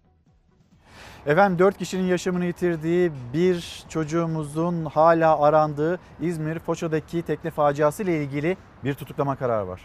Efendim 1.26 1.60
4 1.60 1.78
kişinin 1.78 2.04
yaşamını 2.04 2.46
yitirdiği 2.46 3.12
bir 3.34 3.84
çocuğumuzun 3.90 4.86
hala 4.86 5.40
arandığı 5.40 6.00
İzmir 6.22 6.60
Foça'daki 6.60 7.22
tekne 7.22 7.52
faciası 7.52 8.04
ile 8.04 8.24
ilgili 8.24 8.58
bir 8.84 8.94
tutuklama 8.94 9.36
kararı 9.36 9.68
var. 9.68 9.82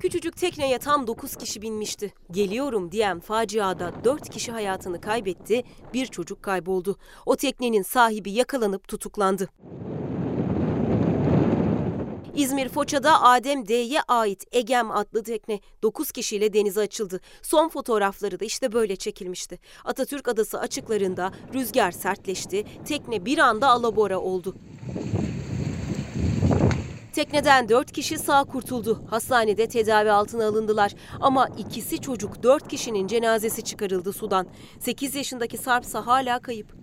Küçücük 0.00 0.36
tekneye 0.36 0.78
tam 0.78 1.06
9 1.06 1.36
kişi 1.36 1.62
binmişti. 1.62 2.12
Geliyorum 2.30 2.92
diyen 2.92 3.20
faciada 3.20 3.92
4 4.04 4.28
kişi 4.28 4.52
hayatını 4.52 5.00
kaybetti, 5.00 5.62
bir 5.94 6.06
çocuk 6.06 6.42
kayboldu. 6.42 6.96
O 7.26 7.36
teknenin 7.36 7.82
sahibi 7.82 8.30
yakalanıp 8.30 8.88
tutuklandı. 8.88 9.48
İzmir 12.36 12.68
Foça'da 12.68 13.22
Adem 13.22 13.68
D'ye 13.68 14.00
ait 14.08 14.44
Egem 14.52 14.90
adlı 14.90 15.22
tekne 15.22 15.60
9 15.82 16.12
kişiyle 16.12 16.52
denize 16.52 16.80
açıldı. 16.80 17.20
Son 17.42 17.68
fotoğrafları 17.68 18.40
da 18.40 18.44
işte 18.44 18.72
böyle 18.72 18.96
çekilmişti. 18.96 19.58
Atatürk 19.84 20.28
Adası 20.28 20.60
açıklarında 20.60 21.32
rüzgar 21.54 21.90
sertleşti, 21.90 22.64
tekne 22.84 23.24
bir 23.24 23.38
anda 23.38 23.68
alabora 23.68 24.18
oldu. 24.18 24.54
Tekneden 27.12 27.68
4 27.68 27.92
kişi 27.92 28.18
sağ 28.18 28.44
kurtuldu. 28.44 29.02
Hastanede 29.10 29.68
tedavi 29.68 30.10
altına 30.10 30.46
alındılar. 30.46 30.94
Ama 31.20 31.48
ikisi 31.58 32.00
çocuk 32.00 32.42
4 32.42 32.68
kişinin 32.68 33.06
cenazesi 33.06 33.62
çıkarıldı 33.62 34.12
sudan. 34.12 34.46
8 34.80 35.14
yaşındaki 35.14 35.58
Sarpsa 35.58 36.06
hala 36.06 36.38
kayıp. 36.38 36.74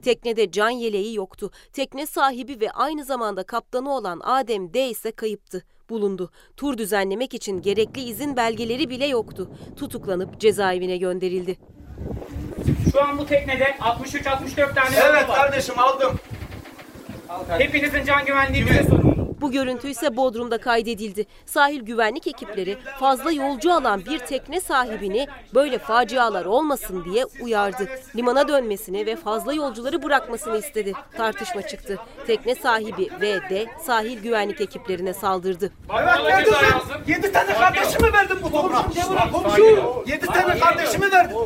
Teknede 0.00 0.50
can 0.50 0.70
yeleği 0.70 1.14
yoktu. 1.14 1.50
Tekne 1.72 2.06
sahibi 2.06 2.60
ve 2.60 2.70
aynı 2.70 3.04
zamanda 3.04 3.42
kaptanı 3.42 3.94
olan 3.96 4.20
Adem 4.24 4.74
D 4.74 4.88
ise 4.88 5.12
kayıptı. 5.12 5.64
Bulundu. 5.90 6.30
Tur 6.56 6.78
düzenlemek 6.78 7.34
için 7.34 7.62
gerekli 7.62 8.00
izin 8.02 8.36
belgeleri 8.36 8.90
bile 8.90 9.06
yoktu. 9.06 9.50
Tutuklanıp 9.76 10.40
cezaevine 10.40 10.96
gönderildi. 10.96 11.58
Şu 12.92 13.02
an 13.02 13.18
bu 13.18 13.26
teknede 13.26 13.64
63-64 13.64 14.74
tane 14.74 14.96
Evet 15.10 15.28
var. 15.28 15.36
kardeşim 15.36 15.78
aldım. 15.78 16.18
Hepinizin 17.58 18.04
can 18.04 18.24
güvenliği 18.26 18.66
bize 18.66 18.82
sorumlu. 18.84 19.09
Bu 19.40 19.50
görüntü 19.52 19.88
ise 19.88 20.16
Bodrum'da 20.16 20.58
kaydedildi. 20.58 21.26
Sahil 21.46 21.80
güvenlik 21.80 22.26
ekipleri 22.26 22.78
fazla 23.00 23.32
yolcu 23.32 23.72
alan 23.72 24.04
bir 24.04 24.18
tekne 24.18 24.60
sahibini 24.60 25.28
böyle 25.54 25.78
facialar 25.78 26.44
olmasın 26.44 27.04
diye 27.04 27.24
uyardı. 27.40 27.88
Limana 28.16 28.48
dönmesini 28.48 29.06
ve 29.06 29.16
fazla 29.16 29.54
yolcuları 29.54 30.02
bırakmasını 30.02 30.56
istedi. 30.56 30.92
Tartışma 31.16 31.62
çıktı. 31.62 31.98
Tekne 32.26 32.54
sahibi 32.54 33.08
V 33.20 33.50
de 33.50 33.66
sahil 33.86 34.22
güvenlik 34.22 34.60
ekiplerine 34.60 35.14
saldırdı. 35.14 35.72
Evet 35.94 36.24
verdim 36.24 36.54
ben. 36.62 37.12
7 37.12 37.32
tane 37.32 37.54
kardeşimi 37.54 38.12
verdim 38.12 38.38
bu 38.42 38.50
toprağa. 38.50 38.86
Komşu. 39.32 40.04
7 40.06 40.26
tane 40.26 40.58
kardeşimi 40.58 41.12
verdim. 41.12 41.36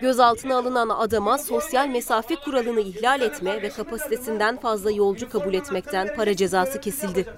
Gözaltına 0.00 0.56
alınan 0.56 0.88
adama 0.88 1.38
sosyal 1.38 1.88
mesafe 1.88 2.36
kuralını 2.36 2.80
ihlal 2.80 3.20
etme 3.20 3.62
ve 3.62 3.68
kapasitesinden 3.68 4.56
fazla 4.56 4.90
yolcu 4.90 5.30
kabul 5.30 5.54
etmekten 5.54 6.16
para 6.16 6.36
cezası 6.36 6.80
kesildi. 6.80 7.33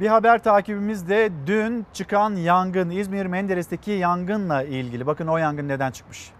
Bir 0.00 0.06
haber 0.06 0.42
takibimiz 0.42 1.08
de 1.08 1.30
dün 1.46 1.86
çıkan 1.92 2.36
yangın 2.36 2.90
İzmir 2.90 3.26
Menderes'teki 3.26 3.90
yangınla 3.90 4.62
ilgili. 4.62 5.06
Bakın 5.06 5.26
o 5.26 5.36
yangın 5.36 5.68
neden 5.68 5.90
çıkmış. 5.90 6.30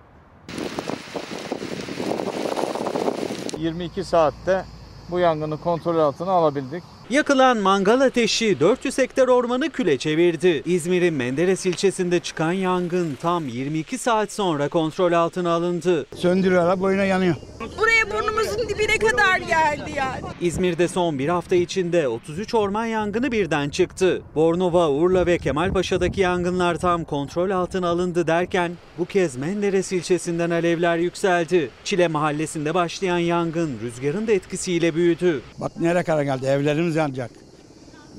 22 3.59 4.05
saatte 4.05 4.65
bu 5.11 5.19
yangını 5.19 5.61
kontrol 5.61 5.99
altına 5.99 6.31
alabildik. 6.31 6.85
Yakılan 7.11 7.59
mangal 7.59 8.01
ateşi 8.01 8.61
400 8.61 8.99
hektar 8.99 9.29
ormanı 9.29 9.71
küle 9.71 9.99
çevirdi. 9.99 10.63
İzmir'in 10.67 11.15
Menderes 11.15 11.67
ilçesinde 11.67 12.21
çıkan 12.21 12.53
yangın 12.53 13.19
tam 13.23 13.49
22 13.49 13.99
saat 13.99 14.33
sonra 14.33 14.69
kontrol 14.69 15.13
altına 15.13 15.51
alındı. 15.51 16.07
Söndürüyorlar 16.17 16.81
boyuna 16.81 17.05
yanıyor. 17.05 17.35
Buraya 17.79 18.11
burnumuzun 18.11 18.69
dibine 18.69 18.99
kadar 18.99 19.39
geldi 19.39 19.91
yani. 19.97 20.21
İzmir'de 20.41 20.89
son 20.89 21.19
bir 21.19 21.29
hafta 21.29 21.57
içinde 21.57 22.09
33 22.09 22.55
orman 22.55 22.85
yangını 22.85 23.33
birden 23.33 23.69
çıktı. 23.69 24.23
Bornova, 24.35 24.91
Urla 24.91 25.27
ve 25.27 25.39
Kemalpaşa'daki 25.39 26.21
yangınlar 26.21 26.75
tam 26.75 27.05
kontrol 27.05 27.51
altına 27.51 27.89
alındı 27.89 28.27
derken 28.27 28.73
bu 28.99 29.05
kez 29.05 29.37
Menderes 29.37 29.93
ilçesinden 29.93 30.51
alevler 30.51 30.97
yükseldi. 30.97 31.71
Çile 31.85 32.09
mahallesinde 32.09 32.75
başlayan 32.75 33.19
yangın 33.19 33.71
rüzgarın 33.83 34.27
da 34.27 34.33
etkisiyle 34.33 34.95
büyüdü. 34.95 35.41
Bak 35.61 35.73
nereye 35.81 36.03
kadar 36.05 36.23
geldi 36.23 36.47
evlerimiz 36.47 36.97
yanacak. 37.01 37.31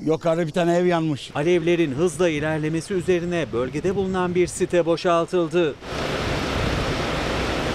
Yukarı 0.04 0.46
bir 0.46 0.52
tane 0.52 0.76
ev 0.76 0.86
yanmış. 0.86 1.30
Alevlerin 1.34 1.92
hızla 1.92 2.28
ilerlemesi 2.28 2.94
üzerine 2.94 3.46
bölgede 3.52 3.96
bulunan 3.96 4.34
bir 4.34 4.46
site 4.46 4.86
boşaltıldı. 4.86 5.74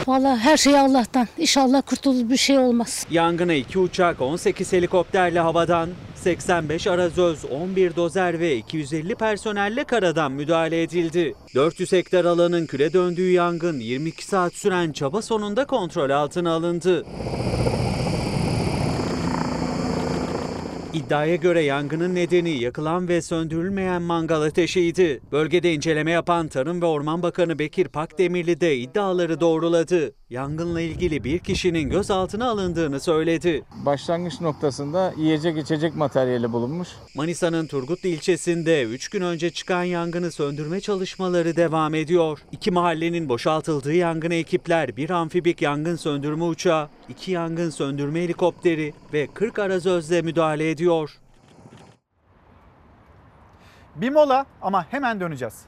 Vallahi 0.07 0.39
her 0.39 0.57
şey 0.57 0.79
Allah'tan. 0.79 1.27
İnşallah 1.37 1.81
kurtulur 1.85 2.29
bir 2.29 2.37
şey 2.37 2.57
olmaz. 2.57 3.05
Yangına 3.11 3.53
2 3.53 3.79
uçak, 3.79 4.21
18 4.21 4.73
helikopterle 4.73 5.39
havadan, 5.39 5.89
85 6.15 6.87
arazöz, 6.87 7.45
11 7.45 7.95
dozer 7.95 8.39
ve 8.39 8.55
250 8.55 9.15
personelle 9.15 9.83
karadan 9.83 10.31
müdahale 10.31 10.81
edildi. 10.81 11.35
400 11.55 11.91
hektar 11.91 12.25
alanın 12.25 12.65
küle 12.65 12.93
döndüğü 12.93 13.31
yangın 13.31 13.79
22 13.79 14.25
saat 14.25 14.53
süren 14.53 14.91
çaba 14.91 15.21
sonunda 15.21 15.65
kontrol 15.65 16.09
altına 16.09 16.51
alındı. 16.51 17.05
İddiaya 20.93 21.35
göre 21.35 21.61
yangının 21.61 22.15
nedeni 22.15 22.49
yakılan 22.49 23.07
ve 23.07 23.21
söndürülmeyen 23.21 24.01
mangal 24.01 24.41
ateşiydi. 24.41 25.21
Bölgede 25.31 25.73
inceleme 25.73 26.11
yapan 26.11 26.47
Tarım 26.47 26.81
ve 26.81 26.85
Orman 26.85 27.23
Bakanı 27.23 27.59
Bekir 27.59 27.87
Pakdemirli 27.87 28.61
de 28.61 28.77
iddiaları 28.77 29.39
doğruladı. 29.39 30.13
Yangınla 30.29 30.81
ilgili 30.81 31.23
bir 31.23 31.39
kişinin 31.39 31.89
gözaltına 31.89 32.49
alındığını 32.49 32.99
söyledi. 32.99 33.63
Başlangıç 33.85 34.41
noktasında 34.41 35.13
yiyecek 35.17 35.57
içecek 35.57 35.95
materyali 35.95 36.53
bulunmuş. 36.53 36.87
Manisa'nın 37.15 37.67
Turgutlu 37.67 38.09
ilçesinde 38.09 38.83
3 38.83 39.09
gün 39.09 39.21
önce 39.21 39.49
çıkan 39.49 39.83
yangını 39.83 40.31
söndürme 40.31 40.81
çalışmaları 40.81 41.55
devam 41.55 41.95
ediyor. 41.95 42.39
İki 42.51 42.71
mahallenin 42.71 43.29
boşaltıldığı 43.29 43.93
yangına 43.93 44.33
ekipler 44.33 44.97
bir 44.97 45.09
amfibik 45.09 45.61
yangın 45.61 45.95
söndürme 45.95 46.43
uçağı, 46.43 46.89
iki 47.09 47.31
yangın 47.31 47.69
söndürme 47.69 48.23
helikopteri 48.23 48.93
ve 49.13 49.27
40 49.33 49.59
arazözle 49.59 50.21
müdahale 50.21 50.69
ediyor. 50.77 51.17
Bir 53.95 54.09
mola 54.09 54.45
ama 54.61 54.85
hemen 54.91 55.19
döneceğiz. 55.19 55.61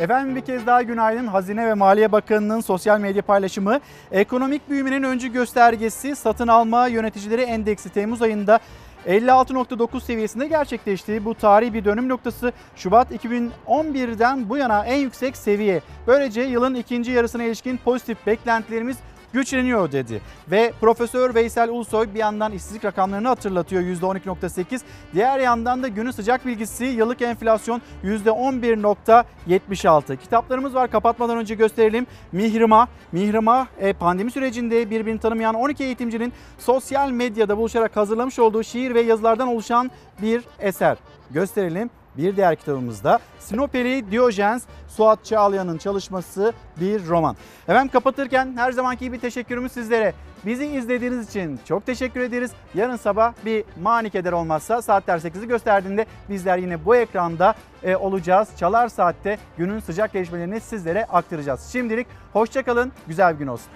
Efendim 0.00 0.36
bir 0.36 0.40
kez 0.40 0.66
daha 0.66 0.82
günaydın. 0.82 1.26
Hazine 1.26 1.66
ve 1.66 1.74
Maliye 1.74 2.12
Bakanı'nın 2.12 2.60
sosyal 2.60 3.00
medya 3.00 3.22
paylaşımı 3.22 3.80
ekonomik 4.10 4.70
büyümenin 4.70 5.02
öncü 5.02 5.32
göstergesi 5.32 6.16
satın 6.16 6.48
alma 6.48 6.86
yöneticileri 6.86 7.42
endeksi 7.42 7.88
Temmuz 7.88 8.22
ayında 8.22 8.58
56.9 9.06 10.00
seviyesinde 10.00 10.46
gerçekleşti. 10.46 11.24
Bu 11.24 11.34
tarihi 11.34 11.74
bir 11.74 11.84
dönüm 11.84 12.08
noktası 12.08 12.52
Şubat 12.76 13.12
2011'den 13.12 14.48
bu 14.48 14.56
yana 14.56 14.84
en 14.84 14.98
yüksek 14.98 15.36
seviye. 15.36 15.80
Böylece 16.06 16.40
yılın 16.40 16.74
ikinci 16.74 17.10
yarısına 17.10 17.42
ilişkin 17.42 17.76
pozitif 17.76 18.26
beklentilerimiz 18.26 18.96
güçleniyor 19.32 19.92
dedi. 19.92 20.20
Ve 20.50 20.72
Profesör 20.80 21.34
Veysel 21.34 21.70
Ulusoy 21.70 22.14
bir 22.14 22.18
yandan 22.18 22.52
işsizlik 22.52 22.84
rakamlarını 22.84 23.28
hatırlatıyor 23.28 23.82
%12.8. 23.82 24.80
Diğer 25.14 25.38
yandan 25.38 25.82
da 25.82 25.88
günün 25.88 26.10
sıcak 26.10 26.46
bilgisi 26.46 26.84
yıllık 26.84 27.22
enflasyon 27.22 27.82
%11.76. 28.04 30.16
Kitaplarımız 30.16 30.74
var 30.74 30.90
kapatmadan 30.90 31.38
önce 31.38 31.54
gösterelim. 31.54 32.06
Mihrimah, 32.32 32.86
Mihrimah 33.12 33.66
e, 33.78 33.92
pandemi 33.92 34.30
sürecinde 34.30 34.90
birbirini 34.90 35.20
tanımayan 35.20 35.54
12 35.54 35.84
eğitimcinin 35.84 36.32
sosyal 36.58 37.10
medyada 37.10 37.58
buluşarak 37.58 37.96
hazırlamış 37.96 38.38
olduğu 38.38 38.62
şiir 38.62 38.94
ve 38.94 39.00
yazılardan 39.00 39.48
oluşan 39.48 39.90
bir 40.22 40.44
eser. 40.58 40.98
Gösterelim. 41.30 41.90
Bir 42.18 42.36
diğer 42.36 42.56
kitabımızda 42.56 43.18
Sinopeli 43.38 44.10
Diyojen's 44.10 44.64
Suat 44.88 45.24
Çağlayan'ın 45.24 45.78
çalışması 45.78 46.52
bir 46.80 47.06
roman. 47.06 47.36
Efendim 47.68 47.92
kapatırken 47.92 48.52
her 48.56 48.72
zamanki 48.72 49.04
gibi 49.04 49.20
teşekkürümüz 49.20 49.72
sizlere. 49.72 50.14
Bizi 50.46 50.66
izlediğiniz 50.66 51.28
için 51.28 51.60
çok 51.68 51.86
teşekkür 51.86 52.20
ederiz. 52.20 52.50
Yarın 52.74 52.96
sabah 52.96 53.32
bir 53.44 53.64
manik 53.82 54.14
eder 54.14 54.32
olmazsa 54.32 54.82
saatler 54.82 55.18
8'i 55.18 55.48
gösterdiğinde 55.48 56.06
bizler 56.30 56.58
yine 56.58 56.84
bu 56.84 56.96
ekranda 56.96 57.54
e, 57.82 57.96
olacağız. 57.96 58.48
Çalar 58.58 58.88
Saat'te 58.88 59.38
günün 59.58 59.80
sıcak 59.80 60.12
gelişmelerini 60.12 60.60
sizlere 60.60 61.04
aktaracağız. 61.04 61.68
Şimdilik 61.72 62.06
hoşçakalın, 62.32 62.92
güzel 63.06 63.34
bir 63.34 63.38
gün 63.38 63.46
olsun. 63.46 63.70